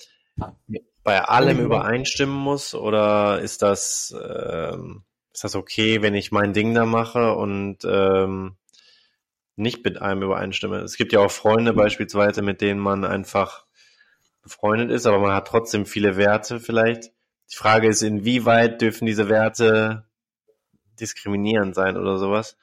bei 1.03 1.22
allem 1.22 1.60
übereinstimmen 1.60 2.36
muss 2.36 2.74
oder 2.74 3.39
ist 3.39 3.62
das, 3.62 4.16
ähm, 4.28 5.03
ist 5.32 5.43
das 5.43 5.56
okay, 5.56 6.01
wenn 6.01 6.16
ich 6.16 6.32
mein 6.32 6.53
Ding 6.53 6.74
da 6.74 6.86
mache 6.86 7.34
und 7.36 7.80
ähm, 7.86 8.56
nicht 9.56 9.86
mit 9.86 10.01
einem 10.01 10.24
übereinstimme? 10.24 10.78
Es 10.78 10.97
gibt 10.97 11.14
ja 11.14 11.20
auch 11.20 11.32
Freunde 11.32 11.74
beispielsweise, 11.74 12.41
mit 12.41 12.62
denen 12.62 12.80
man 12.80 13.06
einfach 13.06 13.64
befreundet 14.46 14.91
ist, 14.91 15.08
aber 15.08 15.20
man 15.20 15.34
hat 15.34 15.48
trotzdem 15.48 15.86
viele 15.86 16.18
Werte 16.18 16.60
vielleicht. 16.60 17.12
Die 17.52 17.58
Frage 17.58 17.88
ist, 17.88 18.04
inwieweit 18.04 18.80
dürfen 18.80 19.06
diese 19.06 19.28
Werte 19.28 20.06
diskriminierend 21.00 21.76
sein 21.76 21.98
oder 21.98 22.20
sowas? 22.20 22.56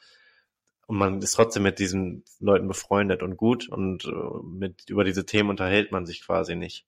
Und 0.86 0.96
man 0.96 1.20
ist 1.20 1.32
trotzdem 1.32 1.64
mit 1.64 1.80
diesen 1.80 2.24
Leuten 2.38 2.68
befreundet 2.68 3.22
und 3.22 3.36
gut 3.36 3.68
und 3.68 4.04
äh, 4.04 4.42
mit 4.44 4.88
über 4.88 5.04
diese 5.04 5.26
Themen 5.26 5.50
unterhält 5.50 5.90
man 5.90 6.06
sich 6.06 6.24
quasi 6.24 6.54
nicht. 6.54 6.86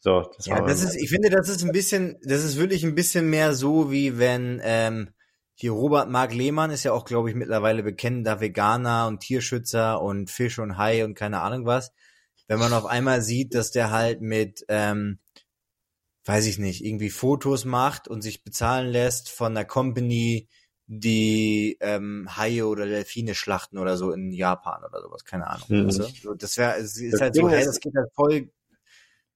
So, 0.00 0.30
das 0.36 0.46
ja, 0.46 0.60
das 0.64 0.82
ist, 0.82 0.96
ich 0.96 1.10
finde, 1.10 1.28
das 1.28 1.48
ist 1.48 1.62
ein 1.62 1.72
bisschen, 1.72 2.18
das 2.22 2.44
ist 2.44 2.56
wirklich 2.58 2.84
ein 2.84 2.94
bisschen 2.94 3.28
mehr 3.28 3.52
so, 3.52 3.90
wie 3.90 4.18
wenn 4.18 4.60
ähm, 4.62 5.10
hier 5.54 5.72
Robert 5.72 6.08
Mark 6.08 6.32
Lehmann 6.32 6.70
ist 6.70 6.84
ja 6.84 6.92
auch, 6.92 7.04
glaube 7.04 7.28
ich, 7.28 7.36
mittlerweile 7.36 7.82
bekennender 7.82 8.40
Veganer 8.40 9.08
und 9.08 9.20
Tierschützer 9.20 10.00
und 10.00 10.30
Fisch 10.30 10.58
und 10.58 10.78
Hai 10.78 11.04
und 11.04 11.14
keine 11.14 11.40
Ahnung 11.40 11.66
was. 11.66 11.92
Wenn 12.48 12.58
man 12.58 12.72
auf 12.72 12.86
einmal 12.86 13.22
sieht, 13.22 13.54
dass 13.54 13.70
der 13.70 13.90
halt 13.90 14.20
mit, 14.22 14.64
ähm, 14.68 15.18
weiß 16.24 16.46
ich 16.46 16.58
nicht, 16.58 16.84
irgendwie 16.84 17.10
Fotos 17.10 17.64
macht 17.64 18.08
und 18.08 18.22
sich 18.22 18.42
bezahlen 18.42 18.88
lässt 18.90 19.30
von 19.30 19.56
einer 19.56 19.66
Company, 19.66 20.48
die 20.86 21.76
ähm, 21.80 22.28
Haie 22.36 22.66
oder 22.66 22.86
Delfine 22.86 23.34
schlachten 23.34 23.76
oder 23.76 23.98
so 23.98 24.10
in 24.10 24.32
Japan 24.32 24.82
oder 24.82 25.02
sowas, 25.02 25.24
keine 25.24 25.46
Ahnung. 25.46 25.66
Mhm. 25.68 25.84
Also, 25.84 26.34
das 26.34 26.56
wäre, 26.56 26.76
es 26.78 26.96
ist 26.96 27.12
das 27.12 27.20
halt 27.20 27.34
so, 27.34 27.48
hey, 27.50 27.64
das 27.64 27.78
geht 27.78 27.94
halt 27.94 28.10
voll 28.14 28.50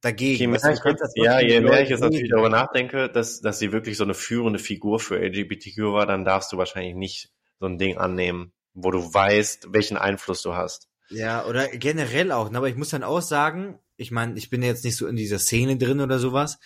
dagegen. 0.00 0.38
Je 0.38 0.46
mehr 0.46 0.72
ich, 0.72 0.80
ja, 1.16 1.40
je 1.40 1.60
mehr 1.60 1.82
ich 1.82 1.90
jetzt 1.90 2.00
natürlich 2.00 2.30
darüber 2.30 2.48
nachdenke, 2.48 3.10
dass, 3.10 3.42
dass 3.42 3.58
sie 3.58 3.72
wirklich 3.72 3.98
so 3.98 4.04
eine 4.04 4.14
führende 4.14 4.58
Figur 4.58 4.98
für 4.98 5.18
LGBTQ 5.18 5.92
war, 5.92 6.06
dann 6.06 6.24
darfst 6.24 6.50
du 6.52 6.56
wahrscheinlich 6.56 6.94
nicht 6.94 7.30
so 7.60 7.66
ein 7.66 7.76
Ding 7.76 7.98
annehmen, 7.98 8.54
wo 8.72 8.90
du 8.90 9.12
weißt, 9.12 9.68
welchen 9.72 9.98
Einfluss 9.98 10.40
du 10.40 10.54
hast. 10.54 10.88
Ja, 11.12 11.46
oder 11.46 11.68
generell 11.68 12.32
auch. 12.32 12.50
Ne? 12.50 12.58
Aber 12.58 12.68
ich 12.68 12.76
muss 12.76 12.90
dann 12.90 13.02
auch 13.02 13.22
sagen, 13.22 13.78
ich 13.96 14.10
meine, 14.10 14.36
ich 14.38 14.50
bin 14.50 14.62
jetzt 14.62 14.84
nicht 14.84 14.96
so 14.96 15.06
in 15.06 15.16
dieser 15.16 15.38
Szene 15.38 15.76
drin 15.76 16.00
oder 16.00 16.18
sowas. 16.18 16.58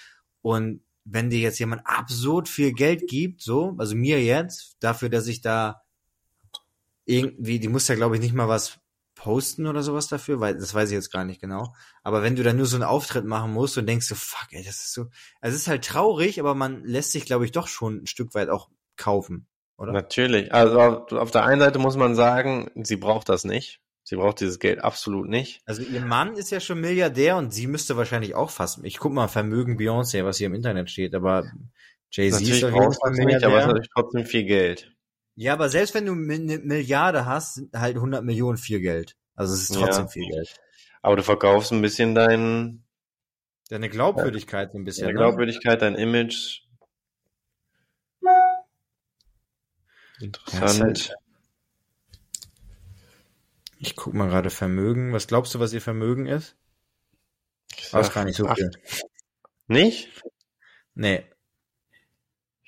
Und 0.43 0.83
wenn 1.05 1.31
dir 1.31 1.41
jetzt 1.41 1.59
jemand 1.59 1.83
absurd 1.85 2.49
viel 2.49 2.73
Geld 2.73 3.07
gibt, 3.09 3.43
so, 3.43 3.75
also 3.79 3.95
mir 3.95 4.23
jetzt, 4.23 4.77
dafür, 4.81 5.09
dass 5.09 5.27
ich 5.27 5.41
da 5.41 5.83
irgendwie, 7.05 7.61
die 7.61 7.69
muss 7.69 7.89
ja, 7.89 7.95
glaube 7.95 8.17
ich, 8.17 8.21
nicht 8.21 8.35
mal 8.35 8.49
was 8.49 8.81
posten 9.15 9.67
oder 9.67 9.83
sowas 9.83 10.09
dafür, 10.09 10.41
weil 10.41 10.57
das 10.57 10.75
weiß 10.75 10.91
ich 10.91 10.95
jetzt 10.95 11.13
gar 11.13 11.25
nicht 11.25 11.41
genau. 11.41 11.75
Aber 12.03 12.23
wenn 12.23 12.37
du 12.37 12.43
dann 12.43 12.57
nur 12.57 12.67
so 12.67 12.77
einen 12.77 12.85
Auftritt 12.85 13.25
machen 13.25 13.53
musst 13.53 13.79
und 13.79 13.87
denkst 13.87 14.07
so, 14.07 14.15
fuck, 14.15 14.49
ey, 14.51 14.63
das 14.63 14.77
ist 14.77 14.93
so, 14.93 15.07
also 15.41 15.55
es 15.55 15.63
ist 15.63 15.69
halt 15.69 15.85
traurig, 15.85 16.39
aber 16.39 16.55
man 16.55 16.85
lässt 16.85 17.13
sich, 17.13 17.25
glaube 17.25 17.45
ich, 17.45 17.53
doch 17.53 17.69
schon 17.69 18.03
ein 18.03 18.07
Stück 18.07 18.35
weit 18.35 18.51
auch 18.51 18.69
kaufen, 18.97 19.47
oder? 19.79 19.93
Natürlich. 19.93 20.53
Also 20.53 20.81
auf 20.81 21.31
der 21.31 21.45
einen 21.45 21.61
Seite 21.61 21.79
muss 21.79 21.97
man 21.97 22.15
sagen, 22.15 22.71
sie 22.75 22.97
braucht 22.97 23.29
das 23.29 23.45
nicht. 23.45 23.81
Sie 24.09 24.15
braucht 24.15 24.39
dieses 24.39 24.61
Geld 24.61 24.79
absolut 24.85 25.29
nicht. 25.29 25.63
Also 25.67 25.83
ihr 25.83 26.01
Mann 26.01 26.37
ist 26.37 26.53
ja 26.53 26.61
schon 26.61 26.81
Milliardär 26.81 27.37
und 27.37 27.53
sie 27.53 27.67
müsste 27.67 27.97
wahrscheinlich 27.97 28.37
auch 28.37 28.51
fast. 28.51 28.79
Ich 28.85 28.99
guck 28.99 29.13
mal 29.13 29.27
Vermögen 29.27 29.77
Beyoncé, 29.77 30.25
was 30.25 30.39
hier 30.39 30.47
im 30.47 30.55
Internet 30.55 30.89
steht, 30.89 31.13
aber 31.13 31.51
Jay-Z 32.13 32.41
ist 32.41 32.63
auf 32.63 32.73
jeden 32.73 32.93
Fall 32.93 33.11
Milliardär. 33.11 33.49
Nicht, 33.49 33.65
aber 33.65 33.75
es 33.75 33.81
ist 33.81 33.91
trotzdem 33.93 34.25
viel 34.25 34.45
Geld. 34.45 34.93
Ja, 35.35 35.55
aber 35.55 35.69
selbst 35.69 35.93
wenn 35.95 36.07
du 36.07 36.13
eine 36.13 36.59
Milliarde 36.59 37.27
hast, 37.27 37.57
sind 37.57 37.75
halt 37.75 37.97
100 37.97 38.23
Millionen 38.23 38.59
viel 38.59 38.79
Geld. 38.79 39.17
Also 39.35 39.55
es 39.55 39.63
ist 39.63 39.75
trotzdem 39.75 40.05
ja. 40.05 40.11
viel 40.11 40.29
Geld. 40.29 40.55
Aber 41.03 41.17
du 41.17 41.25
verkaufst 41.25 41.73
ein 41.73 41.83
bisschen 41.83 42.15
dein... 42.15 42.85
Deine 43.71 43.91
Glaubwürdigkeit 43.91 44.73
ein 44.73 44.85
bisschen. 44.85 45.07
Deine 45.09 45.19
ne? 45.19 45.25
Glaubwürdigkeit, 45.25 45.83
dein 45.83 45.97
Image. 45.97 46.61
Interessant. 50.21 50.79
Ja, 50.79 50.85
halt, 50.85 51.15
ich 53.79 53.97
guck 53.97 54.15
mal 54.15 54.29
gerade 54.29 54.51
Vermögen. 54.51 55.13
Was 55.13 55.27
glaubst 55.27 55.55
du, 55.55 55.61
was 55.61 55.73
ihr 55.73 55.81
Vermögen 55.81 56.27
ist? 56.27 56.57
Ich 57.77 57.93
weiß 57.93 58.13
gar 58.13 58.25
nicht 58.25 58.37
so 58.37 58.49
viel. 58.49 58.71
Nicht? 59.69 60.23
Nee. 60.95 61.25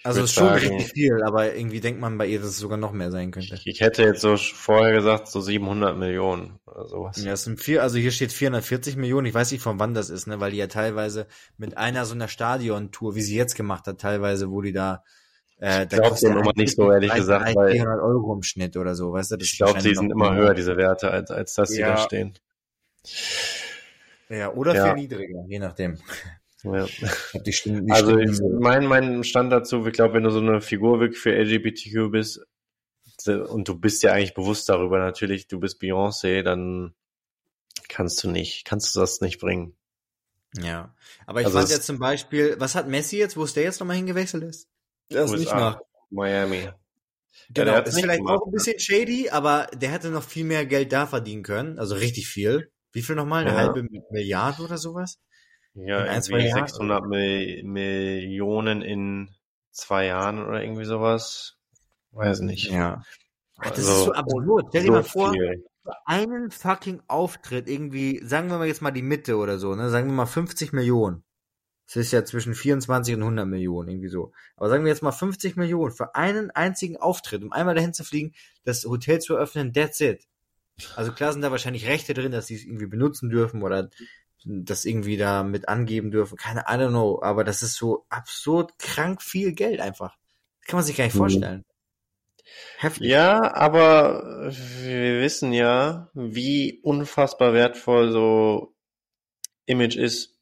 Also 0.05 0.21
es 0.21 0.31
ist 0.31 0.35
schon 0.35 0.49
sagen, 0.49 0.69
richtig 0.69 0.93
viel, 0.93 1.23
aber 1.25 1.55
irgendwie 1.55 1.81
denkt 1.81 2.01
man 2.01 2.19
bei 2.19 2.27
ihr, 2.27 2.39
dass 2.39 2.51
es 2.51 2.59
sogar 2.59 2.79
noch 2.79 2.93
mehr 2.93 3.11
sein 3.11 3.33
könnte. 3.33 3.57
Ich, 3.57 3.67
ich 3.67 3.81
hätte 3.81 4.05
jetzt 4.05 4.21
so 4.21 4.37
vorher 4.37 4.93
gesagt, 4.93 5.27
so 5.27 5.41
700 5.41 5.97
Millionen 5.97 6.61
oder 6.67 6.87
sowas. 6.87 7.23
Ja, 7.23 7.33
es 7.33 7.43
sind 7.43 7.61
vier, 7.61 7.83
also 7.83 7.99
hier 7.99 8.13
steht 8.13 8.33
440 8.33 8.97
Millionen. 8.97 9.27
Ich 9.27 9.35
weiß 9.35 9.51
nicht, 9.51 9.61
von 9.61 9.81
wann 9.81 9.95
das 9.95 10.09
ist, 10.09 10.29
ne, 10.29 10.39
weil 10.39 10.53
die 10.53 10.57
ja 10.57 10.69
teilweise 10.69 11.27
mit 11.57 11.77
einer 11.77 12.05
so 12.05 12.15
einer 12.15 12.29
Stadiontour, 12.29 13.17
wie 13.17 13.23
sie 13.23 13.37
jetzt 13.37 13.57
gemacht 13.57 13.87
hat, 13.89 14.01
teilweise, 14.01 14.51
wo 14.51 14.63
die 14.63 14.73
da 14.73 15.03
äh, 15.61 15.85
ich 15.85 15.89
glaube 15.89 16.19
immer 16.21 16.53
nicht 16.55 16.77
so, 16.77 16.91
ehrlich 16.93 17.13
gesagt. 17.13 17.55
Weil 17.57 17.73
400 17.73 18.01
Euro 18.01 18.35
im 18.35 18.43
Schnitt 18.43 18.77
oder 18.77 18.95
so, 18.95 19.13
weißt 19.13 19.33
du? 19.33 19.37
Das 19.37 19.49
ich 19.49 19.57
glaube, 19.57 19.81
sie 19.81 19.95
sind 19.95 20.11
immer 20.11 20.35
höher, 20.35 20.55
diese 20.55 20.77
Werte, 20.77 21.11
als, 21.11 21.31
als 21.31 21.55
dass 21.55 21.71
sie 21.71 21.81
ja. 21.81 21.95
da 21.95 21.97
stehen. 21.99 22.35
Ja, 24.29 24.53
oder 24.53 24.75
ja. 24.75 24.85
viel 24.85 24.95
niedriger, 24.95 25.45
je 25.49 25.59
nachdem. 25.59 25.99
Ja. 26.63 26.87
Die 27.47 27.53
Stimmen, 27.53 27.87
die 27.87 27.93
also 27.93 28.19
ich, 28.19 28.41
mein, 28.41 28.87
mein 28.87 29.23
Stand 29.23 29.53
dazu, 29.53 29.87
ich 29.87 29.93
glaube, 29.93 30.15
wenn 30.15 30.25
du 30.25 30.31
so 30.31 30.41
eine 30.41 30.61
Figur 30.61 30.99
wirklich 31.01 31.21
für 31.21 31.33
LGBTQ 31.33 32.11
bist 32.11 32.41
und 33.27 33.69
du 33.69 33.79
bist 33.79 34.03
ja 34.03 34.13
eigentlich 34.13 34.35
bewusst 34.35 34.69
darüber 34.69 34.99
natürlich, 34.99 35.47
du 35.47 35.61
bist 35.61 35.81
Beyoncé, 35.81 36.43
dann 36.43 36.95
kannst 37.89 38.23
du 38.23 38.31
nicht, 38.31 38.65
kannst 38.65 38.95
du 38.95 39.01
das 39.01 39.21
nicht 39.21 39.41
bringen. 39.41 39.77
Ja, 40.57 40.95
aber 41.27 41.41
ich 41.41 41.47
also 41.47 41.59
fand 41.59 41.71
jetzt 41.71 41.87
zum 41.87 41.99
Beispiel, 41.99 42.57
was 42.59 42.75
hat 42.75 42.89
Messi 42.89 43.19
jetzt, 43.19 43.37
wo 43.37 43.45
ist 43.45 43.55
der 43.57 43.63
jetzt 43.65 43.81
nochmal 43.81 43.97
hingewechselt 43.97 44.43
ist? 44.43 44.69
Das 45.11 45.33
ist 45.33 45.41
nicht 45.41 45.53
nach 45.53 45.81
Miami. 46.11 46.69
Genau, 47.51 47.73
ja, 47.73 47.79
ist 47.79 47.99
vielleicht 47.99 48.19
gemacht, 48.19 48.41
auch 48.41 48.47
ein 48.47 48.53
bisschen 48.53 48.79
shady, 48.79 49.31
aber 49.31 49.69
der 49.75 49.91
hätte 49.91 50.11
noch 50.11 50.23
viel 50.23 50.45
mehr 50.45 50.67
Geld 50.67 50.93
da 50.93 51.07
verdienen 51.07 51.43
können, 51.43 51.79
also 51.79 51.95
richtig 51.95 52.29
viel. 52.29 52.71
Wie 52.93 53.03
viel 53.03 53.17
nochmal? 53.17 53.43
Eine 53.43 53.53
ja. 53.53 53.57
halbe 53.57 53.87
Milliarde 54.11 54.63
oder 54.63 54.77
sowas? 54.77 55.19
Ja, 55.75 56.05
in 56.05 56.23
irgendwie 56.23 56.51
600 56.51 57.07
Mil 57.07 57.63
Millionen 57.65 58.83
in 58.83 59.31
zwei 59.71 60.07
Jahren 60.07 60.45
oder 60.45 60.63
irgendwie 60.63 60.85
sowas. 60.85 61.57
Weiß 62.11 62.41
nicht. 62.41 62.71
Ja. 62.71 63.03
Ach, 63.59 63.71
das 63.71 63.79
also, 63.79 63.93
ist 63.93 64.05
so 64.07 64.13
absurd. 64.13 64.67
Stell 64.71 64.83
dir 64.83 64.87
so 64.87 64.93
mal 64.93 65.05
vor, 65.05 65.33
viel. 65.33 65.65
einen 66.05 66.51
fucking 66.51 67.03
Auftritt 67.07 67.69
irgendwie, 67.69 68.21
sagen 68.25 68.51
wir 68.51 68.59
mal 68.59 68.67
jetzt 68.67 68.83
mal 68.83 68.91
die 68.91 69.03
Mitte 69.03 69.37
oder 69.37 69.59
so, 69.59 69.75
ne? 69.75 69.91
Sagen 69.91 70.09
wir 70.09 70.15
mal 70.15 70.27
50 70.27 70.73
Millionen. 70.73 71.25
Das 71.89 71.97
ist 71.97 72.13
ja 72.13 72.23
zwischen 72.23 72.55
24 72.55 73.15
und 73.15 73.23
100 73.23 73.47
Millionen, 73.47 73.89
irgendwie 73.89 74.09
so. 74.09 74.33
Aber 74.57 74.69
sagen 74.69 74.85
wir 74.85 74.91
jetzt 74.91 75.03
mal 75.03 75.11
50 75.11 75.57
Millionen 75.57 75.91
für 75.91 76.15
einen 76.15 76.51
einzigen 76.51 76.99
Auftritt, 76.99 77.43
um 77.43 77.51
einmal 77.51 77.75
dahin 77.75 77.95
zu 77.95 78.05
fliegen, 78.05 78.35
das 78.65 78.85
Hotel 78.85 79.21
zu 79.21 79.35
eröffnen, 79.35 79.73
that's 79.73 80.01
it. 80.01 80.27
Also 80.97 81.13
klar 81.13 81.33
sind 81.33 81.41
da 81.41 81.51
wahrscheinlich 81.51 81.89
Rechte 81.89 82.13
drin, 82.13 82.31
dass 82.31 82.47
sie 82.47 82.57
es 82.57 82.65
irgendwie 82.65 82.87
benutzen 82.87 83.31
dürfen 83.31 83.63
oder 83.63 83.89
das 84.45 84.85
irgendwie 84.85 85.17
da 85.17 85.43
mit 85.43 85.69
angeben 85.69 86.11
dürfen. 86.11 86.37
Keine, 86.37 86.61
I 86.61 86.75
don't 86.75 86.91
know. 86.91 87.21
Aber 87.23 87.43
das 87.43 87.63
ist 87.63 87.75
so 87.75 88.05
absurd 88.11 88.79
krank 88.79 89.23
viel 89.23 89.53
Geld 89.53 89.81
einfach. 89.81 90.17
Das 90.61 90.69
kann 90.69 90.77
man 90.77 90.85
sich 90.85 90.97
gar 90.97 91.05
nicht 91.05 91.15
mhm. 91.15 91.19
vorstellen. 91.19 91.65
Heftig. 92.79 93.09
Ja, 93.09 93.55
aber 93.55 94.53
wir 94.53 95.21
wissen 95.21 95.53
ja, 95.53 96.11
wie 96.15 96.81
unfassbar 96.83 97.53
wertvoll 97.53 98.13
so 98.13 98.75
Image 99.67 99.97
ist. 99.97 100.38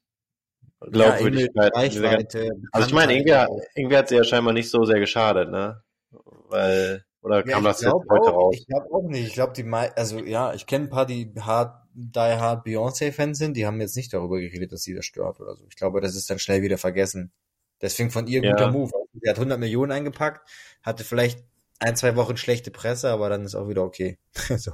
Glaubwürdigkeit. 0.79 1.71
Ja, 1.93 2.51
also 2.71 2.87
ich 2.87 2.93
meine, 2.93 3.13
irgendwie, 3.15 3.33
irgendwie 3.75 3.97
hat 3.97 4.09
sie 4.09 4.15
ja 4.15 4.23
scheinbar 4.23 4.53
nicht 4.53 4.69
so 4.69 4.85
sehr 4.85 4.99
geschadet, 4.99 5.49
ne? 5.49 5.81
Weil, 6.49 7.03
oder 7.21 7.43
kam 7.43 7.63
ja, 7.63 7.69
das 7.69 7.81
jetzt 7.81 7.93
heute 7.93 8.31
auch, 8.31 8.33
raus? 8.33 8.55
Ich 8.57 8.67
glaube 8.67 8.87
auch 8.93 9.09
nicht. 9.09 9.27
Ich 9.27 9.33
glaube, 9.33 9.53
die, 9.53 9.65
also 9.65 10.19
ja, 10.19 10.53
ich 10.53 10.65
kenne 10.65 10.85
ein 10.85 10.89
paar, 10.89 11.05
die 11.05 11.33
hart, 11.39 11.83
die 11.93 12.19
hard 12.19 12.65
Beyoncé-Fans 12.65 13.37
sind, 13.37 13.57
die 13.57 13.65
haben 13.65 13.81
jetzt 13.81 13.95
nicht 13.95 14.13
darüber 14.13 14.39
geredet, 14.39 14.71
dass 14.71 14.83
sie 14.83 14.93
das 14.93 15.05
stört 15.05 15.39
oder 15.39 15.55
so. 15.55 15.65
Ich 15.67 15.75
glaube, 15.75 15.99
das 15.99 16.15
ist 16.15 16.29
dann 16.29 16.39
schnell 16.39 16.61
wieder 16.61 16.77
vergessen. 16.77 17.31
Deswegen 17.81 18.11
von 18.11 18.27
ihr 18.27 18.43
ja. 18.43 18.51
guter 18.51 18.71
Move. 18.71 18.91
Sie 19.13 19.29
hat 19.29 19.37
100 19.37 19.59
Millionen 19.59 19.91
eingepackt, 19.91 20.47
hatte 20.83 21.03
vielleicht 21.03 21.43
ein, 21.79 21.95
zwei 21.95 22.15
Wochen 22.15 22.37
schlechte 22.37 22.71
Presse, 22.71 23.09
aber 23.09 23.29
dann 23.29 23.45
ist 23.45 23.55
auch 23.55 23.67
wieder 23.67 23.83
okay. 23.83 24.17
so. 24.57 24.71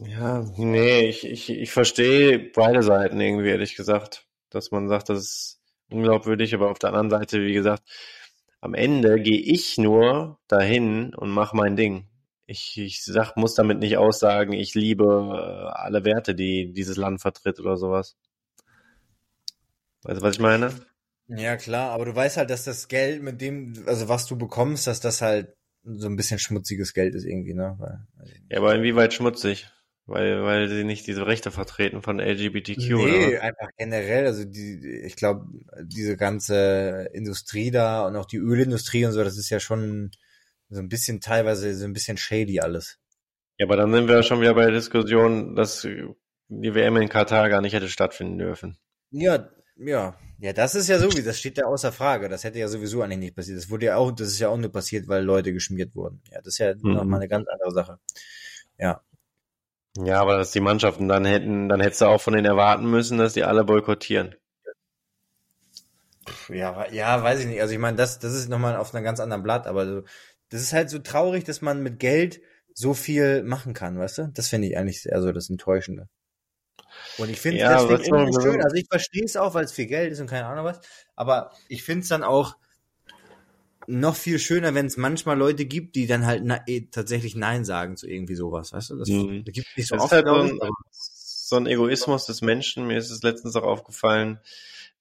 Ja, 0.00 0.44
nee, 0.56 1.08
ich, 1.08 1.24
ich, 1.26 1.50
ich 1.50 1.72
verstehe 1.72 2.38
beide 2.38 2.82
Seiten 2.82 3.20
irgendwie, 3.20 3.48
ehrlich 3.48 3.76
gesagt. 3.76 4.25
Dass 4.50 4.70
man 4.70 4.88
sagt, 4.88 5.08
das 5.08 5.18
ist 5.18 5.60
unglaubwürdig, 5.90 6.54
aber 6.54 6.70
auf 6.70 6.78
der 6.78 6.90
anderen 6.90 7.10
Seite, 7.10 7.40
wie 7.40 7.52
gesagt, 7.52 7.82
am 8.60 8.74
Ende 8.74 9.20
gehe 9.20 9.40
ich 9.40 9.78
nur 9.78 10.38
dahin 10.48 11.14
und 11.14 11.30
mache 11.30 11.56
mein 11.56 11.76
Ding. 11.76 12.08
Ich, 12.46 12.78
ich 12.78 13.04
sag, 13.04 13.36
muss 13.36 13.54
damit 13.54 13.78
nicht 13.78 13.96
aussagen, 13.96 14.52
ich 14.52 14.74
liebe 14.74 15.04
äh, 15.04 15.78
alle 15.78 16.04
Werte, 16.04 16.34
die 16.34 16.72
dieses 16.72 16.96
Land 16.96 17.20
vertritt 17.20 17.60
oder 17.60 17.76
sowas. 17.76 18.16
Weißt 20.02 20.20
du, 20.20 20.22
was 20.22 20.34
ich 20.36 20.40
meine? 20.40 20.72
Ja, 21.28 21.56
klar, 21.56 21.90
aber 21.90 22.04
du 22.04 22.14
weißt 22.14 22.36
halt, 22.36 22.50
dass 22.50 22.64
das 22.64 22.86
Geld 22.86 23.22
mit 23.22 23.40
dem, 23.40 23.74
also 23.86 24.08
was 24.08 24.26
du 24.26 24.38
bekommst, 24.38 24.86
dass 24.86 25.00
das 25.00 25.22
halt 25.22 25.56
so 25.82 26.06
ein 26.06 26.16
bisschen 26.16 26.38
schmutziges 26.38 26.94
Geld 26.94 27.14
ist 27.14 27.24
irgendwie, 27.24 27.54
ne? 27.54 27.74
Weil, 27.78 28.06
ja, 28.48 28.58
aber 28.58 28.74
inwieweit 28.74 29.12
schmutzig? 29.12 29.68
Weil, 30.08 30.44
weil 30.44 30.68
sie 30.68 30.84
nicht 30.84 31.06
diese 31.08 31.26
Rechte 31.26 31.50
vertreten 31.50 32.00
von 32.00 32.20
LGBTQ, 32.20 32.78
nee, 32.78 32.94
oder? 32.94 33.42
einfach 33.42 33.70
generell, 33.76 34.26
also 34.26 34.44
die, 34.44 35.02
ich 35.04 35.16
glaube, 35.16 35.46
diese 35.82 36.16
ganze 36.16 37.08
Industrie 37.12 37.72
da 37.72 38.06
und 38.06 38.14
auch 38.14 38.26
die 38.26 38.36
Ölindustrie 38.36 39.04
und 39.04 39.12
so, 39.12 39.24
das 39.24 39.36
ist 39.36 39.50
ja 39.50 39.58
schon 39.58 40.12
so 40.68 40.80
ein 40.80 40.88
bisschen 40.88 41.20
teilweise 41.20 41.74
so 41.74 41.84
ein 41.84 41.92
bisschen 41.92 42.16
shady 42.18 42.60
alles. 42.60 43.00
Ja, 43.58 43.66
aber 43.66 43.76
dann 43.76 43.92
sind 43.92 44.06
wir 44.06 44.22
schon 44.22 44.40
wieder 44.40 44.54
bei 44.54 44.66
der 44.66 44.74
Diskussion, 44.74 45.56
dass 45.56 45.82
die 45.82 46.74
WM 46.74 46.96
in 46.98 47.08
Katar 47.08 47.48
gar 47.48 47.60
nicht 47.60 47.72
hätte 47.72 47.88
stattfinden 47.88 48.38
dürfen. 48.38 48.78
Ja, 49.10 49.48
ja, 49.76 50.16
ja, 50.38 50.52
das 50.52 50.74
ist 50.74 50.88
ja 50.88 50.98
so, 50.98 51.12
wie 51.16 51.22
das 51.22 51.38
steht 51.38 51.58
ja 51.58 51.64
außer 51.64 51.90
Frage. 51.90 52.28
Das 52.28 52.44
hätte 52.44 52.58
ja 52.58 52.68
sowieso 52.68 53.02
eigentlich 53.02 53.18
nicht 53.18 53.36
passiert. 53.36 53.58
Das 53.58 53.70
wurde 53.70 53.86
ja 53.86 53.96
auch, 53.96 54.12
das 54.12 54.28
ist 54.28 54.38
ja 54.38 54.48
auch 54.50 54.56
nur 54.56 54.70
passiert, 54.70 55.08
weil 55.08 55.24
Leute 55.24 55.52
geschmiert 55.52 55.94
wurden. 55.94 56.22
Ja, 56.30 56.38
das 56.38 56.54
ist 56.54 56.58
ja 56.58 56.74
mhm. 56.74 56.92
nochmal 56.92 57.20
eine 57.20 57.28
ganz 57.28 57.48
andere 57.48 57.72
Sache. 57.72 57.98
Ja. 58.78 59.02
Ja, 60.04 60.20
aber 60.20 60.36
dass 60.36 60.50
die 60.50 60.60
Mannschaften 60.60 61.08
dann 61.08 61.24
hätten, 61.24 61.68
dann 61.68 61.80
hättest 61.80 62.02
du 62.02 62.06
auch 62.06 62.20
von 62.20 62.34
denen 62.34 62.46
erwarten 62.46 62.90
müssen, 62.90 63.18
dass 63.18 63.32
die 63.32 63.44
alle 63.44 63.64
boykottieren. 63.64 64.34
Ja, 66.48 66.90
ja, 66.90 67.22
weiß 67.22 67.40
ich 67.40 67.46
nicht. 67.46 67.60
Also 67.60 67.72
ich 67.72 67.80
meine, 67.80 67.96
das, 67.96 68.18
das 68.18 68.34
ist 68.34 68.48
nochmal 68.48 68.76
auf 68.76 68.94
einem 68.94 69.04
ganz 69.04 69.20
anderen 69.20 69.42
Blatt, 69.42 69.66
aber 69.66 69.86
so, 69.86 70.02
das 70.50 70.60
ist 70.60 70.72
halt 70.72 70.90
so 70.90 70.98
traurig, 70.98 71.44
dass 71.44 71.62
man 71.62 71.82
mit 71.82 71.98
Geld 71.98 72.40
so 72.74 72.94
viel 72.94 73.42
machen 73.42 73.74
kann, 73.74 73.98
weißt 73.98 74.18
du? 74.18 74.30
Das 74.34 74.48
finde 74.48 74.68
ich 74.68 74.76
eigentlich 74.76 75.06
eher 75.06 75.22
so 75.22 75.32
das 75.32 75.48
Enttäuschende. 75.48 76.08
Und 77.18 77.30
ich 77.30 77.40
finde 77.40 77.60
ja, 77.60 77.82
deswegen 77.82 78.32
schön, 78.40 78.62
also 78.62 78.76
ich 78.76 78.86
verstehe 78.90 79.24
es 79.24 79.36
auch, 79.36 79.54
weil 79.54 79.64
es 79.64 79.72
viel 79.72 79.86
Geld 79.86 80.12
ist 80.12 80.20
und 80.20 80.28
keine 80.28 80.46
Ahnung 80.46 80.64
was, 80.64 80.80
aber 81.14 81.52
ich 81.68 81.82
finde 81.82 82.02
es 82.02 82.08
dann 82.08 82.22
auch 82.22 82.56
noch 83.88 84.16
viel 84.16 84.38
schöner, 84.38 84.74
wenn 84.74 84.86
es 84.86 84.96
manchmal 84.96 85.38
Leute 85.38 85.66
gibt, 85.66 85.96
die 85.96 86.06
dann 86.06 86.26
halt 86.26 86.42
na, 86.44 86.60
eh, 86.66 86.82
tatsächlich 86.90 87.36
Nein 87.36 87.64
sagen 87.64 87.96
zu 87.96 88.08
irgendwie 88.08 88.34
sowas, 88.34 88.72
weißt 88.72 88.90
du? 88.90 88.96
Das, 88.96 89.08
mhm. 89.08 89.44
das 89.44 89.54
gibt 89.54 89.68
nicht 89.76 89.88
so 89.88 89.96
das 89.96 90.04
oft. 90.04 90.12
Ist 90.12 90.16
halt 90.16 90.26
so, 90.26 90.34
ein, 90.34 90.60
so 90.90 91.56
ein 91.56 91.66
Egoismus 91.66 92.26
des 92.26 92.42
Menschen. 92.42 92.86
Mir 92.86 92.98
ist 92.98 93.10
es 93.10 93.22
letztens 93.22 93.56
auch 93.56 93.64
aufgefallen, 93.64 94.40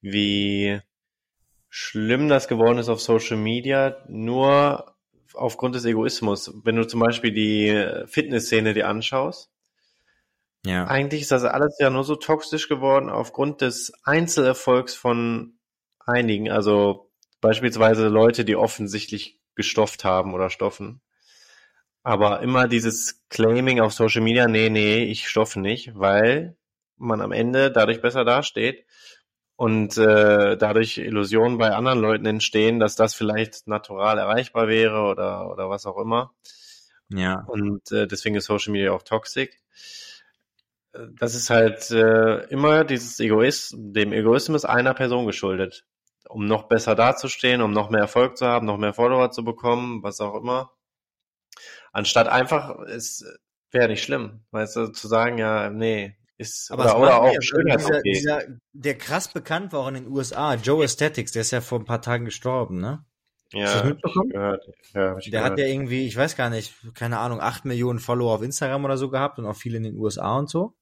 wie 0.01 0.79
schlimm 1.69 2.29
das 2.29 2.47
geworden 2.47 2.77
ist 2.77 2.89
auf 2.89 3.01
Social 3.01 3.37
Media, 3.37 3.97
nur 4.07 4.95
aufgrund 5.33 5.75
des 5.75 5.85
Egoismus. 5.85 6.53
Wenn 6.63 6.75
du 6.75 6.87
zum 6.87 6.99
Beispiel 6.99 7.31
die 7.31 8.07
Fitnessszene 8.07 8.73
dir 8.73 8.87
anschaust, 8.87 9.49
ja. 10.65 10.85
Eigentlich 10.87 11.21
ist 11.21 11.31
das 11.31 11.43
alles 11.43 11.77
ja 11.79 11.89
nur 11.91 12.03
so 12.03 12.15
toxisch 12.15 12.67
geworden 12.67 13.09
aufgrund 13.09 13.61
des 13.61 13.93
Einzelerfolgs 14.03 14.95
von 14.95 15.59
einigen. 15.99 16.49
Also 16.49 17.11
beispielsweise 17.41 18.07
Leute, 18.07 18.45
die 18.45 18.55
offensichtlich 18.55 19.39
gestofft 19.55 20.03
haben 20.03 20.33
oder 20.33 20.49
stoffen. 20.49 21.01
Aber 22.03 22.41
immer 22.41 22.67
dieses 22.67 23.25
Claiming 23.29 23.79
auf 23.79 23.93
Social 23.93 24.21
Media, 24.21 24.47
nee, 24.47 24.69
nee, 24.69 25.03
ich 25.05 25.27
stoffe 25.27 25.59
nicht, 25.59 25.91
weil 25.95 26.55
man 26.97 27.21
am 27.21 27.31
Ende 27.31 27.71
dadurch 27.71 28.01
besser 28.01 28.23
dasteht 28.23 28.85
und 29.55 29.97
äh, 29.97 30.55
dadurch 30.57 30.97
Illusionen 30.97 31.57
bei 31.57 31.71
anderen 31.71 31.99
Leuten 31.99 32.25
entstehen, 32.25 32.79
dass 32.79 32.95
das 32.95 33.15
vielleicht 33.15 33.67
natural 33.67 34.17
erreichbar 34.17 34.67
wäre 34.67 35.01
oder, 35.01 35.49
oder 35.49 35.69
was 35.69 35.85
auch 35.85 35.97
immer. 35.97 36.33
Ja. 37.09 37.43
Und 37.47 37.91
äh, 37.91 38.07
deswegen 38.07 38.35
ist 38.35 38.45
Social 38.45 38.71
Media 38.71 38.91
auch 38.91 39.03
toxisch 39.03 39.49
das 41.17 41.35
ist 41.35 41.49
halt 41.49 41.91
äh, 41.91 42.45
immer 42.47 42.83
dieses 42.83 43.19
Egoist, 43.19 43.75
dem 43.77 44.13
Egoismus 44.13 44.65
einer 44.65 44.93
Person 44.93 45.25
geschuldet. 45.25 45.85
Um 46.29 46.45
noch 46.45 46.63
besser 46.67 46.95
dazustehen, 46.95 47.61
um 47.61 47.71
noch 47.71 47.89
mehr 47.89 48.01
Erfolg 48.01 48.37
zu 48.37 48.45
haben, 48.45 48.65
noch 48.65 48.77
mehr 48.77 48.93
Follower 48.93 49.31
zu 49.31 49.43
bekommen, 49.43 50.03
was 50.03 50.19
auch 50.21 50.35
immer. 50.35 50.71
Anstatt 51.91 52.27
einfach, 52.27 52.79
es 52.81 53.25
wäre 53.71 53.87
nicht 53.87 54.03
schlimm, 54.03 54.45
weißt 54.51 54.75
du, 54.75 54.87
zu 54.87 55.07
sagen, 55.07 55.37
ja, 55.37 55.69
nee, 55.69 56.15
ist 56.37 56.69
aber 56.71 56.83
oder, 56.83 56.99
oder 56.99 57.21
auch 57.21 57.33
ja, 57.33 57.77
dieser, 57.77 58.01
dieser, 58.01 58.41
der 58.73 58.97
krass 58.97 59.31
bekannt 59.31 59.71
war 59.71 59.81
auch 59.81 59.87
in 59.87 59.93
den 59.93 60.07
USA, 60.07 60.55
Joe 60.55 60.83
Aesthetics, 60.83 61.31
der 61.31 61.41
ist 61.41 61.51
ja 61.51 61.61
vor 61.61 61.79
ein 61.79 61.85
paar 61.85 62.01
Tagen 62.01 62.25
gestorben, 62.25 62.79
ne? 62.79 63.05
Ja, 63.53 63.67
Hast 63.67 63.83
du 63.83 63.87
mitbekommen? 63.87 64.29
Gehört. 64.29 64.65
Ja, 64.93 65.13
der 65.13 65.21
gehört. 65.21 65.45
hat 65.45 65.59
ja 65.59 65.65
irgendwie, 65.65 66.07
ich 66.07 66.17
weiß 66.17 66.35
gar 66.35 66.49
nicht, 66.49 66.73
keine 66.93 67.19
Ahnung, 67.19 67.39
acht 67.39 67.63
Millionen 67.63 67.99
Follower 67.99 68.33
auf 68.33 68.41
Instagram 68.41 68.83
oder 68.83 68.97
so 68.97 69.09
gehabt 69.09 69.39
und 69.39 69.45
auch 69.45 69.55
viele 69.55 69.77
in 69.77 69.83
den 69.83 69.97
USA 69.97 70.37
und 70.37 70.49
so. 70.49 70.73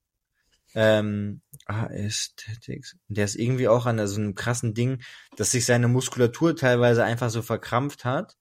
Ähm, 0.76 1.42
Aesthetics. 1.66 2.98
Der 3.08 3.26
ist 3.26 3.36
irgendwie 3.36 3.68
auch 3.68 3.86
an 3.86 4.06
so 4.08 4.20
einem 4.20 4.36
krassen 4.36 4.74
Ding, 4.74 5.02
dass 5.38 5.52
sich 5.52 5.66
seine 5.66 5.88
Muskulatur 5.88 6.56
teilweise 6.56 7.04
einfach 7.04 7.30
so 7.30 7.42
verkrampft 7.42 8.06
hat. 8.06 8.36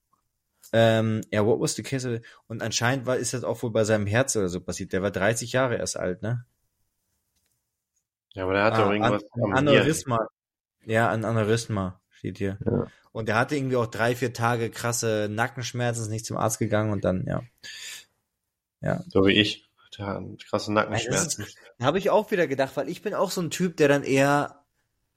Ähm, 0.71 1.21
ja, 1.31 1.45
what 1.45 1.59
was 1.59 1.75
the 1.75 1.83
case? 1.83 2.21
Und 2.47 2.63
anscheinend 2.63 3.05
war, 3.05 3.17
ist 3.17 3.33
das 3.33 3.43
auch 3.43 3.61
wohl 3.61 3.71
bei 3.71 3.83
seinem 3.83 4.07
Herz 4.07 4.35
oder 4.35 4.49
so 4.49 4.59
passiert. 4.59 4.91
Der 4.91 5.03
war 5.03 5.11
30 5.11 5.51
Jahre 5.51 5.77
erst 5.77 5.97
alt, 5.97 6.23
ne? 6.23 6.45
Ja, 8.33 8.43
aber 8.43 8.53
der 8.53 8.63
hatte 8.63 8.77
ah, 8.77 8.87
auch 8.87 8.91
irgendwas. 8.91 9.23
An, 9.31 9.43
an 9.43 9.57
Aneurysma. 9.67 10.27
Ja, 10.85 11.09
ein 11.11 11.23
Aneurysma 11.23 12.01
steht 12.09 12.39
hier. 12.39 12.57
Ja. 12.65 12.87
Und 13.11 13.27
der 13.27 13.35
hatte 13.35 13.55
irgendwie 13.55 13.75
auch 13.75 13.85
drei, 13.85 14.15
vier 14.15 14.33
Tage 14.33 14.71
krasse 14.71 15.27
Nackenschmerzen, 15.29 16.01
ist 16.01 16.09
nicht 16.09 16.25
zum 16.25 16.37
Arzt 16.37 16.57
gegangen 16.57 16.91
und 16.91 17.05
dann, 17.05 17.25
ja. 17.27 17.43
Ja. 18.81 19.03
So 19.07 19.25
wie 19.25 19.33
ich. 19.33 19.62
Krasse 19.97 20.73
Nackenschmerzen. 20.73 21.45
Habe 21.81 21.97
ich 21.97 22.09
auch 22.09 22.31
wieder 22.31 22.47
gedacht, 22.47 22.75
weil 22.75 22.89
ich 22.89 23.01
bin 23.01 23.13
auch 23.13 23.31
so 23.31 23.41
ein 23.41 23.49
Typ, 23.49 23.77
der 23.77 23.87
dann 23.87 24.03
eher 24.03 24.63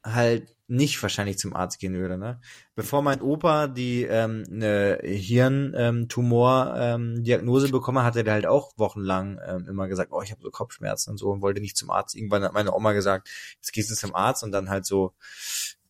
halt 0.04 0.56
nicht 0.68 1.00
wahrscheinlich 1.02 1.38
zum 1.38 1.54
Arzt 1.54 1.78
gehen 1.78 1.94
würde. 1.94 2.18
Ne? 2.18 2.40
Bevor 2.74 3.02
mein 3.02 3.20
Opa 3.20 3.68
die 3.68 4.02
ähm, 4.02 4.42
eine 4.50 4.98
Hirntumor-Diagnose 5.02 7.66
ähm, 7.66 7.72
bekommen 7.72 7.98
hat, 7.98 8.16
hat 8.16 8.26
er 8.26 8.32
halt 8.32 8.46
auch 8.46 8.72
wochenlang 8.76 9.38
ähm, 9.46 9.68
immer 9.68 9.86
gesagt, 9.88 10.10
oh, 10.12 10.22
ich 10.22 10.32
habe 10.32 10.42
so 10.42 10.50
Kopfschmerzen 10.50 11.10
und 11.10 11.18
so 11.18 11.30
und 11.30 11.42
wollte 11.42 11.60
nicht 11.60 11.76
zum 11.76 11.90
Arzt. 11.90 12.16
Irgendwann 12.16 12.42
hat 12.42 12.52
meine 12.52 12.74
Oma 12.74 12.92
gesagt, 12.92 13.28
jetzt 13.56 13.72
gehst 13.72 13.90
du 13.90 13.94
zum 13.94 14.14
Arzt 14.14 14.42
und 14.42 14.52
dann 14.52 14.68
halt 14.68 14.86
so, 14.86 15.14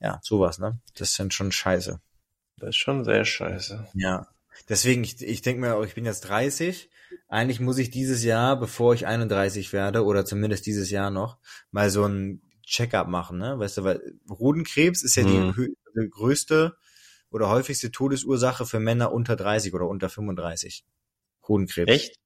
ja, 0.01 0.19
sowas, 0.23 0.59
ne? 0.59 0.79
Das 0.95 1.11
ist 1.11 1.19
dann 1.19 1.31
schon 1.31 1.53
scheiße. 1.53 2.01
Das 2.59 2.71
ist 2.71 2.77
schon 2.77 3.05
sehr 3.05 3.25
scheiße. 3.25 3.87
Ja. 3.95 4.29
Deswegen, 4.69 5.05
ich, 5.05 5.23
ich 5.23 5.43
denke 5.43 5.61
mir, 5.61 5.83
ich 5.85 5.95
bin 5.95 6.05
jetzt 6.05 6.23
30, 6.23 6.91
eigentlich 7.29 7.61
muss 7.61 7.79
ich 7.79 7.91
dieses 7.91 8.25
Jahr, 8.25 8.59
bevor 8.59 8.95
ich 8.95 9.07
31 9.07 9.73
werde, 9.73 10.05
oder 10.05 10.25
zumindest 10.25 10.67
dieses 10.67 10.91
Jahr 10.91 11.11
noch, 11.11 11.39
mal 11.71 11.91
so 11.91 12.05
ein 12.05 12.43
Check-up 12.65 13.07
machen, 13.07 13.39
ne? 13.39 13.59
Weißt 13.59 13.79
du, 13.79 13.85
weil 13.85 14.01
Hodenkrebs 14.29 15.03
ist 15.05 15.15
ja 15.15 15.25
mhm. 15.25 15.55
die, 15.57 15.77
die 15.95 16.11
größte 16.11 16.77
oder 17.31 17.49
häufigste 17.49 17.93
Todesursache 17.93 18.67
für 18.67 18.81
Männer 18.81 19.13
unter 19.13 19.37
30 19.37 19.73
oder 19.73 19.87
unter 19.87 20.09
35. 20.09 20.85
Hodenkrebs. 21.47 21.91
Echt? 21.91 22.19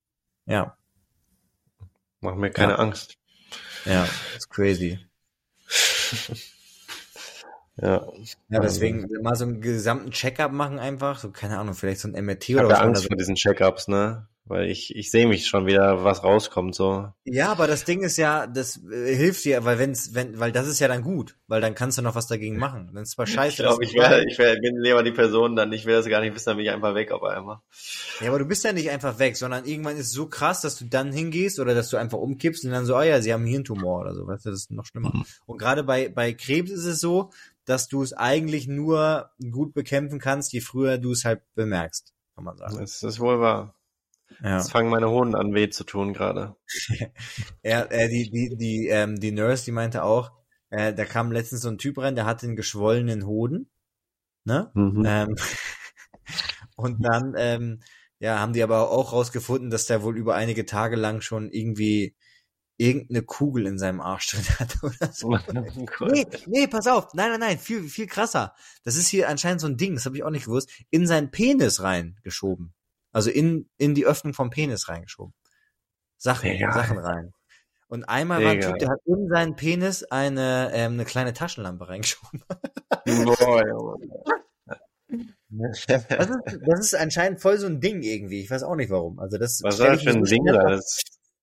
Ja. 0.46 0.78
Mach 2.20 2.36
mir 2.36 2.50
keine 2.50 2.72
ja. 2.72 2.78
Angst. 2.78 3.18
Ja, 3.84 4.08
ist 4.36 4.48
crazy. 4.48 4.98
Ja. 7.80 8.06
Ja, 8.48 8.60
deswegen 8.60 9.08
mal 9.22 9.36
so 9.36 9.44
einen 9.44 9.60
gesamten 9.60 10.10
Check-up 10.10 10.52
machen 10.52 10.78
einfach, 10.78 11.18
so 11.18 11.30
keine 11.30 11.58
Ahnung, 11.58 11.74
vielleicht 11.74 12.00
so 12.00 12.08
ein 12.08 12.24
MRT 12.24 12.50
Ich 12.50 12.54
oder 12.56 12.64
habe 12.64 12.72
was. 12.72 12.78
ja 12.78 12.84
Angst 12.84 13.06
vor 13.06 13.16
diesen 13.16 13.34
Check-ups, 13.36 13.88
ne? 13.88 14.26
Weil 14.46 14.68
ich, 14.68 14.96
ich 14.96 15.12
sehe 15.12 15.28
mich 15.28 15.46
schon 15.46 15.66
wieder, 15.66 16.02
was 16.02 16.24
rauskommt, 16.24 16.74
so. 16.74 17.08
Ja, 17.24 17.52
aber 17.52 17.68
das 17.68 17.84
Ding 17.84 18.02
ist 18.02 18.16
ja, 18.16 18.48
das 18.48 18.80
äh, 18.90 19.14
hilft 19.14 19.44
dir, 19.44 19.64
weil 19.64 19.78
wenn's, 19.78 20.12
wenn, 20.12 20.40
weil 20.40 20.50
das 20.50 20.66
ist 20.66 20.80
ja 20.80 20.88
dann 20.88 21.02
gut, 21.02 21.36
weil 21.46 21.60
dann 21.60 21.76
kannst 21.76 21.98
du 21.98 22.02
noch 22.02 22.16
was 22.16 22.26
dagegen 22.26 22.58
machen. 22.58 22.90
Dann 22.92 23.04
ist 23.04 23.12
zwar 23.12 23.28
scheiße. 23.28 23.62
Ich 23.62 23.68
glaube, 23.68 23.84
ich, 23.84 23.94
wär, 23.94 24.24
ich 24.26 24.38
wär, 24.38 24.56
bin 24.58 24.80
lieber 24.82 25.04
die 25.04 25.12
Person, 25.12 25.54
dann 25.54 25.72
ich 25.72 25.86
will 25.86 25.94
das 25.94 26.08
gar 26.08 26.20
nicht 26.20 26.34
wissen, 26.34 26.46
dann 26.46 26.56
bin 26.56 26.66
ich 26.66 26.72
einfach 26.72 26.96
weg 26.96 27.12
auf 27.12 27.22
einmal. 27.22 27.58
Ja, 28.20 28.28
aber 28.30 28.40
du 28.40 28.44
bist 28.44 28.64
ja 28.64 28.72
nicht 28.72 28.90
einfach 28.90 29.20
weg, 29.20 29.36
sondern 29.36 29.66
irgendwann 29.66 29.96
ist 29.96 30.08
es 30.08 30.12
so 30.12 30.26
krass, 30.26 30.62
dass 30.62 30.76
du 30.76 30.84
dann 30.84 31.12
hingehst 31.12 31.60
oder 31.60 31.76
dass 31.76 31.88
du 31.88 31.96
einfach 31.96 32.18
umkippst 32.18 32.64
und 32.64 32.72
dann 32.72 32.86
so, 32.86 32.96
oh 32.96 33.02
ja, 33.02 33.22
sie 33.22 33.32
haben 33.32 33.42
einen 33.42 33.50
Hirntumor 33.50 34.00
oder 34.00 34.16
so, 34.16 34.26
weißt 34.26 34.46
du, 34.46 34.50
das 34.50 34.62
ist 34.62 34.72
noch 34.72 34.86
schlimmer. 34.86 35.12
Mhm. 35.14 35.26
Und 35.46 35.58
gerade 35.58 35.84
bei, 35.84 36.08
bei 36.08 36.32
Krebs 36.32 36.72
ist 36.72 36.86
es 36.86 36.98
so, 36.98 37.30
dass 37.70 37.86
du 37.86 38.02
es 38.02 38.12
eigentlich 38.12 38.66
nur 38.66 39.30
gut 39.52 39.74
bekämpfen 39.74 40.18
kannst, 40.18 40.52
je 40.52 40.60
früher 40.60 40.98
du 40.98 41.12
es 41.12 41.24
halt 41.24 41.42
bemerkst, 41.54 42.12
kann 42.34 42.44
man 42.44 42.56
sagen. 42.56 42.78
Das 42.78 43.02
ist 43.04 43.20
wohl 43.20 43.40
wahr. 43.40 43.76
Ja. 44.42 44.56
Jetzt 44.56 44.72
fangen 44.72 44.90
meine 44.90 45.08
Hoden 45.08 45.36
an 45.36 45.54
weh 45.54 45.70
zu 45.70 45.84
tun 45.84 46.12
gerade. 46.12 46.56
Er, 47.62 47.92
äh, 47.92 48.08
die, 48.08 48.28
die, 48.30 48.56
die, 48.56 48.88
ähm, 48.88 49.20
die 49.20 49.30
Nurse, 49.30 49.64
die 49.64 49.72
meinte 49.72 50.02
auch, 50.02 50.32
äh, 50.70 50.92
da 50.92 51.04
kam 51.04 51.30
letztens 51.30 51.62
so 51.62 51.68
ein 51.68 51.78
Typ 51.78 51.98
rein, 51.98 52.16
der 52.16 52.26
hatte 52.26 52.46
einen 52.46 52.56
geschwollenen 52.56 53.24
Hoden, 53.24 53.70
ne? 54.44 54.72
Mhm. 54.74 55.04
Ähm, 55.06 55.36
und 56.76 57.04
dann, 57.04 57.34
ähm, 57.36 57.82
ja, 58.18 58.40
haben 58.40 58.52
die 58.52 58.64
aber 58.64 58.90
auch 58.90 59.12
rausgefunden, 59.12 59.70
dass 59.70 59.86
der 59.86 60.02
wohl 60.02 60.18
über 60.18 60.34
einige 60.34 60.66
Tage 60.66 60.96
lang 60.96 61.20
schon 61.20 61.50
irgendwie 61.50 62.16
irgendeine 62.80 63.22
Kugel 63.22 63.66
in 63.66 63.78
seinem 63.78 64.00
Arsch 64.00 64.28
drin 64.30 64.58
hat 64.58 64.82
oder 64.82 65.12
so. 65.12 65.36
Nee, 66.10 66.26
nee, 66.46 66.66
pass 66.66 66.86
auf. 66.86 67.12
Nein, 67.14 67.30
nein, 67.30 67.40
nein, 67.40 67.58
viel, 67.58 67.84
viel 67.88 68.06
krasser. 68.06 68.54
Das 68.84 68.96
ist 68.96 69.08
hier 69.08 69.28
anscheinend 69.28 69.60
so 69.60 69.66
ein 69.66 69.76
Ding, 69.76 69.94
das 69.94 70.06
habe 70.06 70.16
ich 70.16 70.24
auch 70.24 70.30
nicht 70.30 70.46
gewusst, 70.46 70.70
in 70.90 71.06
seinen 71.06 71.30
Penis 71.30 71.82
reingeschoben. 71.82 72.72
Also 73.12 73.30
in, 73.30 73.68
in 73.76 73.94
die 73.94 74.06
Öffnung 74.06 74.34
vom 74.34 74.50
Penis 74.50 74.88
reingeschoben. 74.88 75.34
Sachen, 76.16 76.50
Digga. 76.50 76.72
Sachen 76.72 76.98
rein. 76.98 77.32
Und 77.88 78.04
einmal 78.04 78.44
war 78.44 78.52
ein. 78.52 78.60
Typ, 78.60 78.78
der 78.78 78.90
hat 78.90 79.00
in 79.04 79.28
seinen 79.28 79.56
Penis 79.56 80.04
eine, 80.04 80.70
ähm, 80.72 80.92
eine 80.92 81.04
kleine 81.04 81.32
Taschenlampe 81.32 81.88
reingeschoben. 81.88 82.42
Boah. 82.48 83.98
Das 85.50 85.80
ist, 85.80 86.60
das 86.64 86.80
ist 86.80 86.94
anscheinend 86.94 87.40
voll 87.40 87.58
so 87.58 87.66
ein 87.66 87.80
Ding 87.80 88.02
irgendwie. 88.02 88.40
Ich 88.40 88.50
weiß 88.50 88.62
auch 88.62 88.76
nicht 88.76 88.90
warum. 88.90 89.18
Also 89.18 89.36
das 89.36 89.60
Was 89.64 89.78
soll 89.78 89.88
das 89.88 90.02
für 90.04 90.10
ein 90.10 90.22
Ding 90.22 90.44
da? 90.44 90.70
Das, 90.70 91.00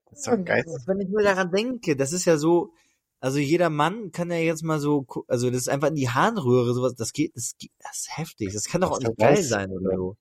das 0.09 0.19
ist 0.19 0.27
doch 0.27 0.43
geil. 0.43 0.63
Wenn 0.85 0.99
ich 0.99 1.09
mir 1.09 1.23
daran 1.23 1.51
denke, 1.51 1.95
das 1.95 2.13
ist 2.13 2.25
ja 2.25 2.37
so, 2.37 2.73
also 3.19 3.39
jeder 3.39 3.69
Mann 3.69 4.11
kann 4.11 4.31
ja 4.31 4.37
jetzt 4.37 4.63
mal 4.63 4.79
so, 4.79 5.05
also 5.27 5.49
das 5.49 5.61
ist 5.61 5.69
einfach 5.69 5.89
in 5.89 5.95
die 5.95 6.09
Harnröhre, 6.09 6.73
sowas, 6.73 6.95
das 6.95 7.13
geht, 7.13 7.35
das, 7.35 7.55
geht, 7.57 7.71
das 7.79 7.99
ist 7.99 8.17
heftig. 8.17 8.53
Das 8.53 8.65
kann 8.65 8.81
doch 8.81 8.89
Das 8.89 8.99
auch 8.99 9.09
nicht 9.09 9.17
geil 9.17 9.43
sein 9.43 9.71
oder 9.71 9.95
so. 9.95 10.17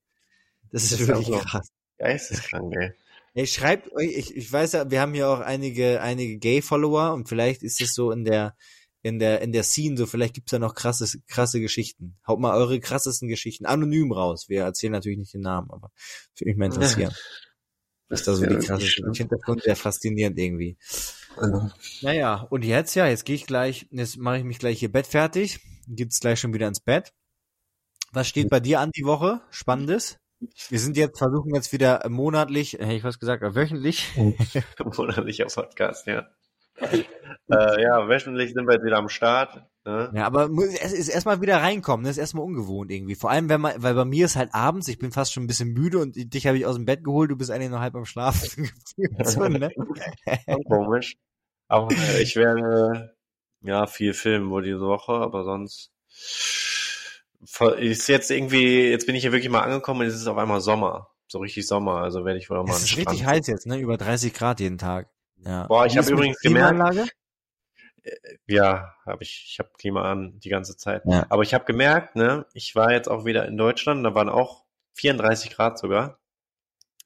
Das 0.72 0.84
ist, 0.84 0.92
Das 0.92 1.00
ist 1.00 1.08
wirklich 1.08 1.38
krass. 1.40 1.68
Geisteskrank, 1.98 2.74
ey. 2.76 2.92
Ey, 3.34 3.46
schreibt 3.46 3.92
euch, 3.92 4.16
ich, 4.16 4.34
ich 4.34 4.50
weiß 4.50 4.72
ja, 4.72 4.90
wir 4.90 5.00
haben 5.00 5.12
hier 5.12 5.28
auch 5.28 5.40
einige, 5.40 6.00
einige 6.00 6.38
Gay-Follower 6.38 7.12
und 7.12 7.28
vielleicht 7.28 7.62
ist 7.62 7.80
es 7.82 7.94
so 7.94 8.10
in 8.10 8.24
der, 8.24 8.56
in 9.02 9.18
der, 9.18 9.42
in 9.42 9.52
der 9.52 9.62
Scene 9.62 9.96
so, 9.96 10.06
vielleicht 10.06 10.34
gibt's 10.34 10.52
da 10.52 10.58
noch 10.58 10.74
krasse, 10.74 11.20
krasse 11.28 11.60
Geschichten. 11.60 12.16
Haut 12.26 12.40
mal 12.40 12.56
eure 12.56 12.80
krassesten 12.80 13.28
Geschichten 13.28 13.66
anonym 13.66 14.10
raus. 14.10 14.48
Wir 14.48 14.62
erzählen 14.62 14.92
natürlich 14.92 15.18
nicht 15.18 15.34
den 15.34 15.42
Namen, 15.42 15.70
aber 15.70 15.92
würde 16.36 16.48
mich 16.48 16.56
mal 16.56 16.64
interessieren. 16.74 17.14
Was 18.08 18.22
da 18.22 18.34
so 18.34 18.44
Ja, 18.44 18.76
die 18.76 18.86
schlimm. 18.86 19.12
Hintergrund 19.12 19.62
sehr 19.62 19.76
faszinierend 19.76 20.38
irgendwie. 20.38 20.76
Naja, 22.02 22.46
und 22.50 22.64
jetzt 22.64 22.94
ja, 22.94 23.06
jetzt 23.06 23.24
gehe 23.24 23.34
ich 23.34 23.46
gleich, 23.46 23.86
jetzt 23.90 24.16
mache 24.16 24.38
ich 24.38 24.44
mich 24.44 24.58
gleich 24.58 24.78
hier 24.78 24.90
Bett 24.90 25.06
fertig, 25.06 25.60
geht's 25.88 26.20
gleich 26.20 26.40
schon 26.40 26.54
wieder 26.54 26.68
ins 26.68 26.80
Bett. 26.80 27.12
Was 28.12 28.28
steht 28.28 28.48
bei 28.48 28.60
dir 28.60 28.80
an 28.80 28.90
die 28.96 29.04
Woche? 29.04 29.42
Spannendes? 29.50 30.18
Wir 30.68 30.78
sind 30.78 30.96
jetzt, 30.96 31.18
versuchen 31.18 31.54
jetzt 31.54 31.72
wieder 31.72 32.06
monatlich, 32.08 32.74
hätte 32.74 32.92
ich 32.92 33.04
was 33.04 33.18
gesagt, 33.18 33.42
wöchentlich. 33.42 34.06
Monatlicher 34.78 35.46
Podcast, 35.46 36.06
ja. 36.06 36.28
äh, 36.80 37.82
ja, 37.82 38.08
wöchentlich 38.08 38.52
sind 38.52 38.66
wir 38.66 38.74
jetzt 38.74 38.84
wieder 38.84 38.98
am 38.98 39.08
Start. 39.08 39.62
Ne? 39.86 40.10
Ja, 40.14 40.26
aber 40.26 40.50
es 40.82 40.92
ist 40.92 41.08
erstmal 41.08 41.40
wieder 41.40 41.58
reinkommen, 41.58 42.04
das 42.04 42.16
ist 42.16 42.20
erstmal 42.20 42.44
ungewohnt 42.44 42.90
irgendwie. 42.90 43.14
Vor 43.14 43.30
allem, 43.30 43.48
wenn 43.48 43.60
man, 43.60 43.80
weil 43.80 43.94
bei 43.94 44.04
mir 44.04 44.24
ist 44.24 44.34
halt 44.34 44.52
abends, 44.52 44.88
ich 44.88 44.98
bin 44.98 45.12
fast 45.12 45.32
schon 45.32 45.44
ein 45.44 45.46
bisschen 45.46 45.72
müde 45.72 45.98
und 45.98 46.16
dich 46.16 46.48
habe 46.48 46.58
ich 46.58 46.66
aus 46.66 46.74
dem 46.74 46.86
Bett 46.86 47.04
geholt, 47.04 47.30
du 47.30 47.36
bist 47.36 47.52
eigentlich 47.52 47.70
noch 47.70 47.78
halb 47.78 47.94
am 47.94 48.04
Schlafen. 48.04 48.68
so, 49.24 49.40
ne? 49.48 49.70
Komisch. 50.66 51.16
Aber 51.68 51.92
äh, 51.92 52.20
ich 52.20 52.34
werde 52.34 53.14
ja 53.62 53.86
viel 53.86 54.12
filmen 54.12 54.50
wohl 54.50 54.64
diese 54.64 54.80
Woche, 54.80 55.12
aber 55.12 55.44
sonst 55.44 55.92
ist 57.78 58.08
jetzt 58.08 58.32
irgendwie, 58.32 58.90
jetzt 58.90 59.06
bin 59.06 59.14
ich 59.14 59.22
hier 59.22 59.30
wirklich 59.30 59.50
mal 59.50 59.62
angekommen 59.62 60.00
und 60.00 60.06
es 60.08 60.16
ist 60.16 60.26
auf 60.26 60.36
einmal 60.36 60.60
Sommer. 60.60 61.10
So 61.28 61.38
richtig 61.38 61.64
Sommer, 61.68 62.02
also 62.02 62.24
werde 62.24 62.40
ich 62.40 62.50
wohl 62.50 62.58
auch 62.58 62.66
mal 62.66 62.72
Es 62.72 62.82
ist 62.82 62.96
richtig 62.96 63.24
heiß 63.24 63.46
jetzt, 63.46 63.66
ne? 63.66 63.78
Über 63.78 63.96
30 63.96 64.34
Grad 64.34 64.58
jeden 64.58 64.78
Tag. 64.78 65.08
Ja. 65.44 65.68
Boah, 65.68 65.86
ich 65.86 65.94
Wie 65.94 65.98
hab 65.98 66.04
ist 66.04 66.10
mit 66.10 66.18
übrigens 66.18 66.40
gemerkt-? 66.40 67.14
Ja, 68.46 68.94
habe 69.04 69.22
ich, 69.22 69.46
ich 69.48 69.58
habe 69.58 69.70
Klima 69.78 70.10
an 70.10 70.38
die 70.40 70.48
ganze 70.48 70.76
Zeit. 70.76 71.02
Ja. 71.06 71.26
Aber 71.28 71.42
ich 71.42 71.54
habe 71.54 71.64
gemerkt, 71.64 72.16
ne, 72.16 72.46
ich 72.54 72.74
war 72.74 72.92
jetzt 72.92 73.08
auch 73.08 73.24
wieder 73.24 73.46
in 73.46 73.56
Deutschland, 73.56 74.04
da 74.04 74.14
waren 74.14 74.28
auch 74.28 74.64
34 74.94 75.50
Grad 75.50 75.78
sogar. 75.78 76.18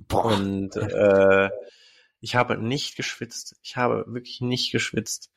Boah. 0.09 0.27
Und 0.27 0.77
äh, 0.77 1.51
ich 2.20 2.35
habe 2.36 2.56
nicht 2.59 2.97
geschwitzt. 2.97 3.56
Ich 3.62 3.77
habe 3.77 4.05
wirklich 4.06 4.40
nicht 4.40 4.72
geschwitzt. 4.72 5.31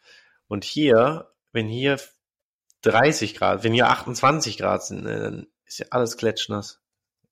Und 0.48 0.64
hier, 0.64 1.32
wenn 1.52 1.68
hier 1.68 2.00
30 2.82 3.36
Grad, 3.36 3.64
wenn 3.64 3.74
hier 3.74 3.90
28 3.90 4.58
Grad 4.58 4.84
sind, 4.86 5.04
ne, 5.04 5.20
dann 5.20 5.48
ist 5.66 5.80
ja 5.80 5.86
alles 5.90 6.18
klatschnass. 6.18 6.82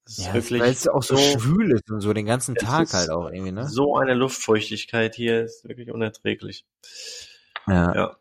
Das 0.06 0.18
ist 0.18 0.26
Ja, 0.28 0.34
wirklich 0.34 0.62
weil 0.62 0.72
es 0.72 0.88
auch 0.88 1.04
so, 1.04 1.16
schwül 1.18 1.74
ist 1.74 1.90
und 1.92 2.02
so 2.02 2.12
den 2.14 2.26
ganzen 2.26 2.56
Tag 2.56 2.92
halt 2.94 3.12
auch 3.12 3.30
irgendwie, 3.30 3.52
ne? 3.52 3.68
so 3.70 3.98
eine 3.98 4.16
Luftfeuchtigkeit 4.16 5.16
hier, 5.16 5.44
ist 5.44 5.68
wirklich 5.68 5.92
unerträglich. 5.92 6.66
Ja. 7.68 7.94
Ja, 7.94 8.18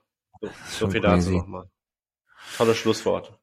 so, 0.69 0.89
viel 0.91 1.01
crazy. 1.01 1.01
dazu 1.01 1.31
nochmal. 1.31 1.71
Tolles 2.57 2.77
Schlusswort. 2.79 3.39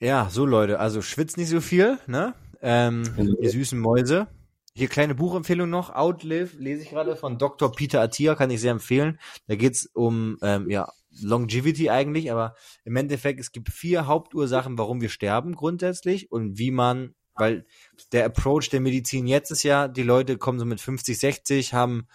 Ja, 0.00 0.28
so 0.30 0.44
Leute, 0.44 0.78
also 0.78 1.00
schwitzt 1.02 1.36
nicht 1.36 1.48
so 1.48 1.60
viel, 1.60 1.98
ne? 2.06 2.34
Ähm, 2.62 3.02
Mhm. 3.16 3.36
ihr 3.40 3.50
süßen 3.50 3.78
Mäuse. 3.78 4.26
Hier 4.74 4.88
kleine 4.88 5.14
Buchempfehlung 5.14 5.70
noch, 5.70 5.88
Outlive, 5.94 6.56
lese 6.58 6.82
ich 6.82 6.90
gerade 6.90 7.16
von 7.16 7.38
Dr. 7.38 7.72
Peter 7.72 8.02
Attia, 8.02 8.34
kann 8.34 8.50
ich 8.50 8.60
sehr 8.60 8.72
empfehlen. 8.72 9.18
Da 9.46 9.56
geht's 9.56 9.86
um 9.94 10.36
ähm, 10.42 10.68
ja, 10.68 10.90
Longevity 11.22 11.88
eigentlich, 11.88 12.30
aber 12.30 12.54
im 12.84 12.94
Endeffekt, 12.96 13.40
es 13.40 13.52
gibt 13.52 13.70
vier 13.70 14.06
Hauptursachen, 14.06 14.76
warum 14.76 15.00
wir 15.00 15.08
sterben 15.08 15.54
grundsätzlich 15.54 16.30
und 16.30 16.58
wie 16.58 16.70
man, 16.70 17.14
weil 17.34 17.64
der 18.12 18.26
Approach 18.26 18.68
der 18.68 18.80
Medizin 18.80 19.26
jetzt 19.26 19.50
ist 19.50 19.62
ja, 19.62 19.88
die 19.88 20.02
Leute 20.02 20.36
kommen 20.36 20.58
so 20.58 20.66
mit 20.66 20.80
50, 20.82 21.18
60, 21.18 21.72
haben 21.72 22.06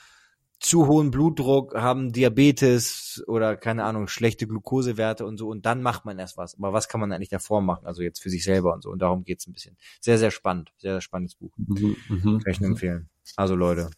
zu 0.62 0.88
hohen 0.88 1.10
Blutdruck, 1.10 1.74
haben 1.74 2.14
Diabetes 2.14 3.24
oder 3.28 3.58
keine 3.58 3.84
Ahnung, 3.84 4.08
schlechte 4.08 4.48
Glukosewerte 4.48 5.26
und 5.26 5.38
so 5.38 5.50
und 5.50 5.66
dann 5.66 5.82
macht 5.82 6.06
man 6.06 6.20
erst 6.20 6.38
was. 6.38 6.56
Aber 6.56 6.72
was 6.72 6.88
kann 6.88 7.02
man 7.02 7.12
eigentlich 7.12 7.30
davor 7.30 7.62
machen? 7.62 7.88
Also 7.88 8.04
jetzt 8.04 8.22
für 8.22 8.30
sich 8.30 8.44
selber 8.44 8.74
und 8.74 8.84
so. 8.84 8.92
Und 8.92 9.00
darum 9.00 9.24
geht's 9.24 9.48
ein 9.48 9.54
bisschen. 9.54 9.76
Sehr, 10.00 10.20
sehr 10.20 10.30
spannend. 10.30 10.72
Sehr, 10.78 10.94
sehr 10.94 11.02
spannendes 11.02 11.36
Buch. 11.36 11.52
Kann 11.58 12.44
ich 12.46 12.62
nur 12.62 12.70
empfehlen. 12.70 13.10
Also 13.36 13.56
Leute. 13.56 13.90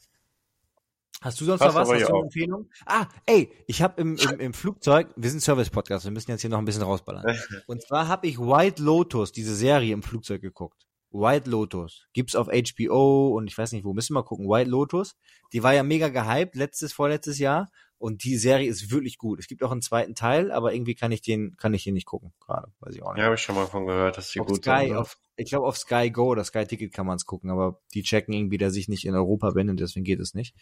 Hast 1.21 1.39
du 1.41 1.45
sonst 1.45 1.59
Passt 1.59 1.75
noch 1.75 1.81
was? 1.81 1.89
Hast 1.89 2.01
du 2.01 2.05
eine 2.05 2.15
auch. 2.15 2.23
Empfehlung? 2.23 2.69
Ah, 2.85 3.07
ey, 3.25 3.51
ich 3.67 3.81
habe 3.81 4.01
im, 4.01 4.15
im, 4.15 4.39
im 4.39 4.53
Flugzeug, 4.53 5.07
wir 5.17 5.29
sind 5.29 5.41
Service-Podcast, 5.41 6.05
wir 6.05 6.11
müssen 6.11 6.31
jetzt 6.31 6.41
hier 6.41 6.49
noch 6.49 6.59
ein 6.59 6.65
bisschen 6.65 6.83
rausballern. 6.83 7.25
Und 7.67 7.81
zwar 7.81 8.07
habe 8.07 8.27
ich 8.27 8.39
White 8.39 8.81
Lotus, 8.81 9.33
diese 9.33 9.55
Serie 9.55 9.93
im 9.93 10.03
Flugzeug 10.03 10.41
geguckt. 10.41 10.85
White 11.13 11.49
Lotus. 11.49 12.07
Gibt's 12.13 12.35
auf 12.35 12.47
HBO 12.47 13.29
und 13.37 13.47
ich 13.47 13.57
weiß 13.57 13.71
nicht 13.71 13.85
wo, 13.85 13.93
müssen 13.93 14.13
wir 14.13 14.21
mal 14.21 14.25
gucken. 14.25 14.49
White 14.49 14.69
Lotus. 14.69 15.15
Die 15.53 15.63
war 15.63 15.73
ja 15.73 15.83
mega 15.83 16.09
gehypt, 16.09 16.55
letztes, 16.55 16.91
vorletztes 16.93 17.39
Jahr. 17.39 17.71
Und 17.99 18.25
die 18.25 18.35
Serie 18.35 18.67
ist 18.67 18.91
wirklich 18.91 19.17
gut. 19.17 19.39
Es 19.39 19.47
gibt 19.47 19.63
auch 19.63 19.71
einen 19.71 19.81
zweiten 19.81 20.13
Teil, 20.13 20.51
aber 20.51 20.73
irgendwie 20.73 20.93
kann 20.95 21.13
ich 21.13 21.21
den, 21.21 21.55
kann 21.55 21.73
ich 21.73 21.85
den 21.85 21.93
nicht 21.93 22.05
gucken, 22.05 22.33
gerade. 22.41 22.67
Weiß 22.81 22.93
ich 22.95 23.01
auch 23.01 23.13
nicht. 23.13 23.19
Ja, 23.19 23.25
habe 23.25 23.35
ich 23.35 23.41
schon 23.41 23.55
mal 23.55 23.65
von 23.67 23.85
gehört, 23.85 24.17
dass 24.17 24.29
die 24.31 24.41
auf 24.41 24.47
gut 24.47 24.57
Sky, 24.57 24.79
sind. 24.81 24.89
ne? 24.89 24.99
auf, 24.99 25.17
ich 25.37 25.49
glaube 25.49 25.65
auf 25.67 25.77
Sky 25.77 26.09
Go 26.11 26.25
oder 26.25 26.43
Sky 26.43 26.65
Ticket 26.65 26.91
kann 26.91 27.05
man 27.05 27.15
es 27.15 27.25
gucken, 27.25 27.49
aber 27.49 27.79
die 27.93 28.03
checken 28.03 28.33
irgendwie, 28.33 28.57
dass 28.57 28.75
ich 28.75 28.89
nicht 28.89 29.05
in 29.05 29.15
Europa 29.15 29.51
bin 29.51 29.69
und 29.69 29.79
deswegen 29.79 30.03
geht 30.03 30.19
es 30.19 30.33
nicht. 30.33 30.53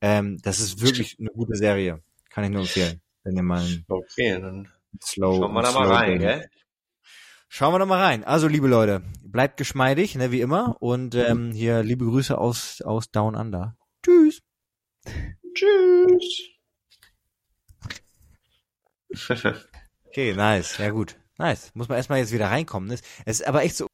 Ähm, 0.00 0.38
das 0.42 0.58
ist 0.58 0.80
wirklich 0.80 1.18
eine 1.20 1.28
gute 1.30 1.54
Serie. 1.56 2.02
Kann 2.30 2.44
ich 2.44 2.50
nur 2.50 2.62
empfehlen. 2.62 3.02
Wenn 3.24 3.36
ihr 3.36 3.42
mal 3.42 3.60
einen 3.60 3.84
Okay, 3.88 4.40
dann 4.40 4.68
Slow. 5.04 5.36
schauen 5.36 5.52
wir 5.52 5.62
da 5.62 5.72
mal 5.72 5.92
rein, 5.92 6.18
gell? 6.18 6.48
Schauen 7.56 7.72
wir 7.72 7.78
da 7.78 7.86
mal 7.86 8.02
rein. 8.02 8.22
Also, 8.22 8.48
liebe 8.48 8.68
Leute, 8.68 9.00
bleibt 9.22 9.56
geschmeidig, 9.56 10.14
ne, 10.14 10.30
wie 10.30 10.42
immer. 10.42 10.76
Und 10.80 11.14
ähm, 11.14 11.52
hier 11.52 11.82
liebe 11.82 12.04
Grüße 12.04 12.36
aus, 12.36 12.82
aus 12.82 13.10
Down 13.10 13.34
Under. 13.34 13.78
Tschüss. 14.04 14.42
Tschüss. 15.54 16.50
Okay, 20.08 20.34
nice. 20.34 20.76
Ja 20.76 20.90
gut. 20.90 21.16
Nice. 21.38 21.70
Muss 21.72 21.88
man 21.88 21.96
erstmal 21.96 22.18
jetzt 22.18 22.32
wieder 22.32 22.50
reinkommen. 22.50 22.90
ne? 22.90 22.98
Es 23.24 23.40
ist 23.40 23.46
aber 23.46 23.62
echt 23.62 23.76
so 23.76 23.86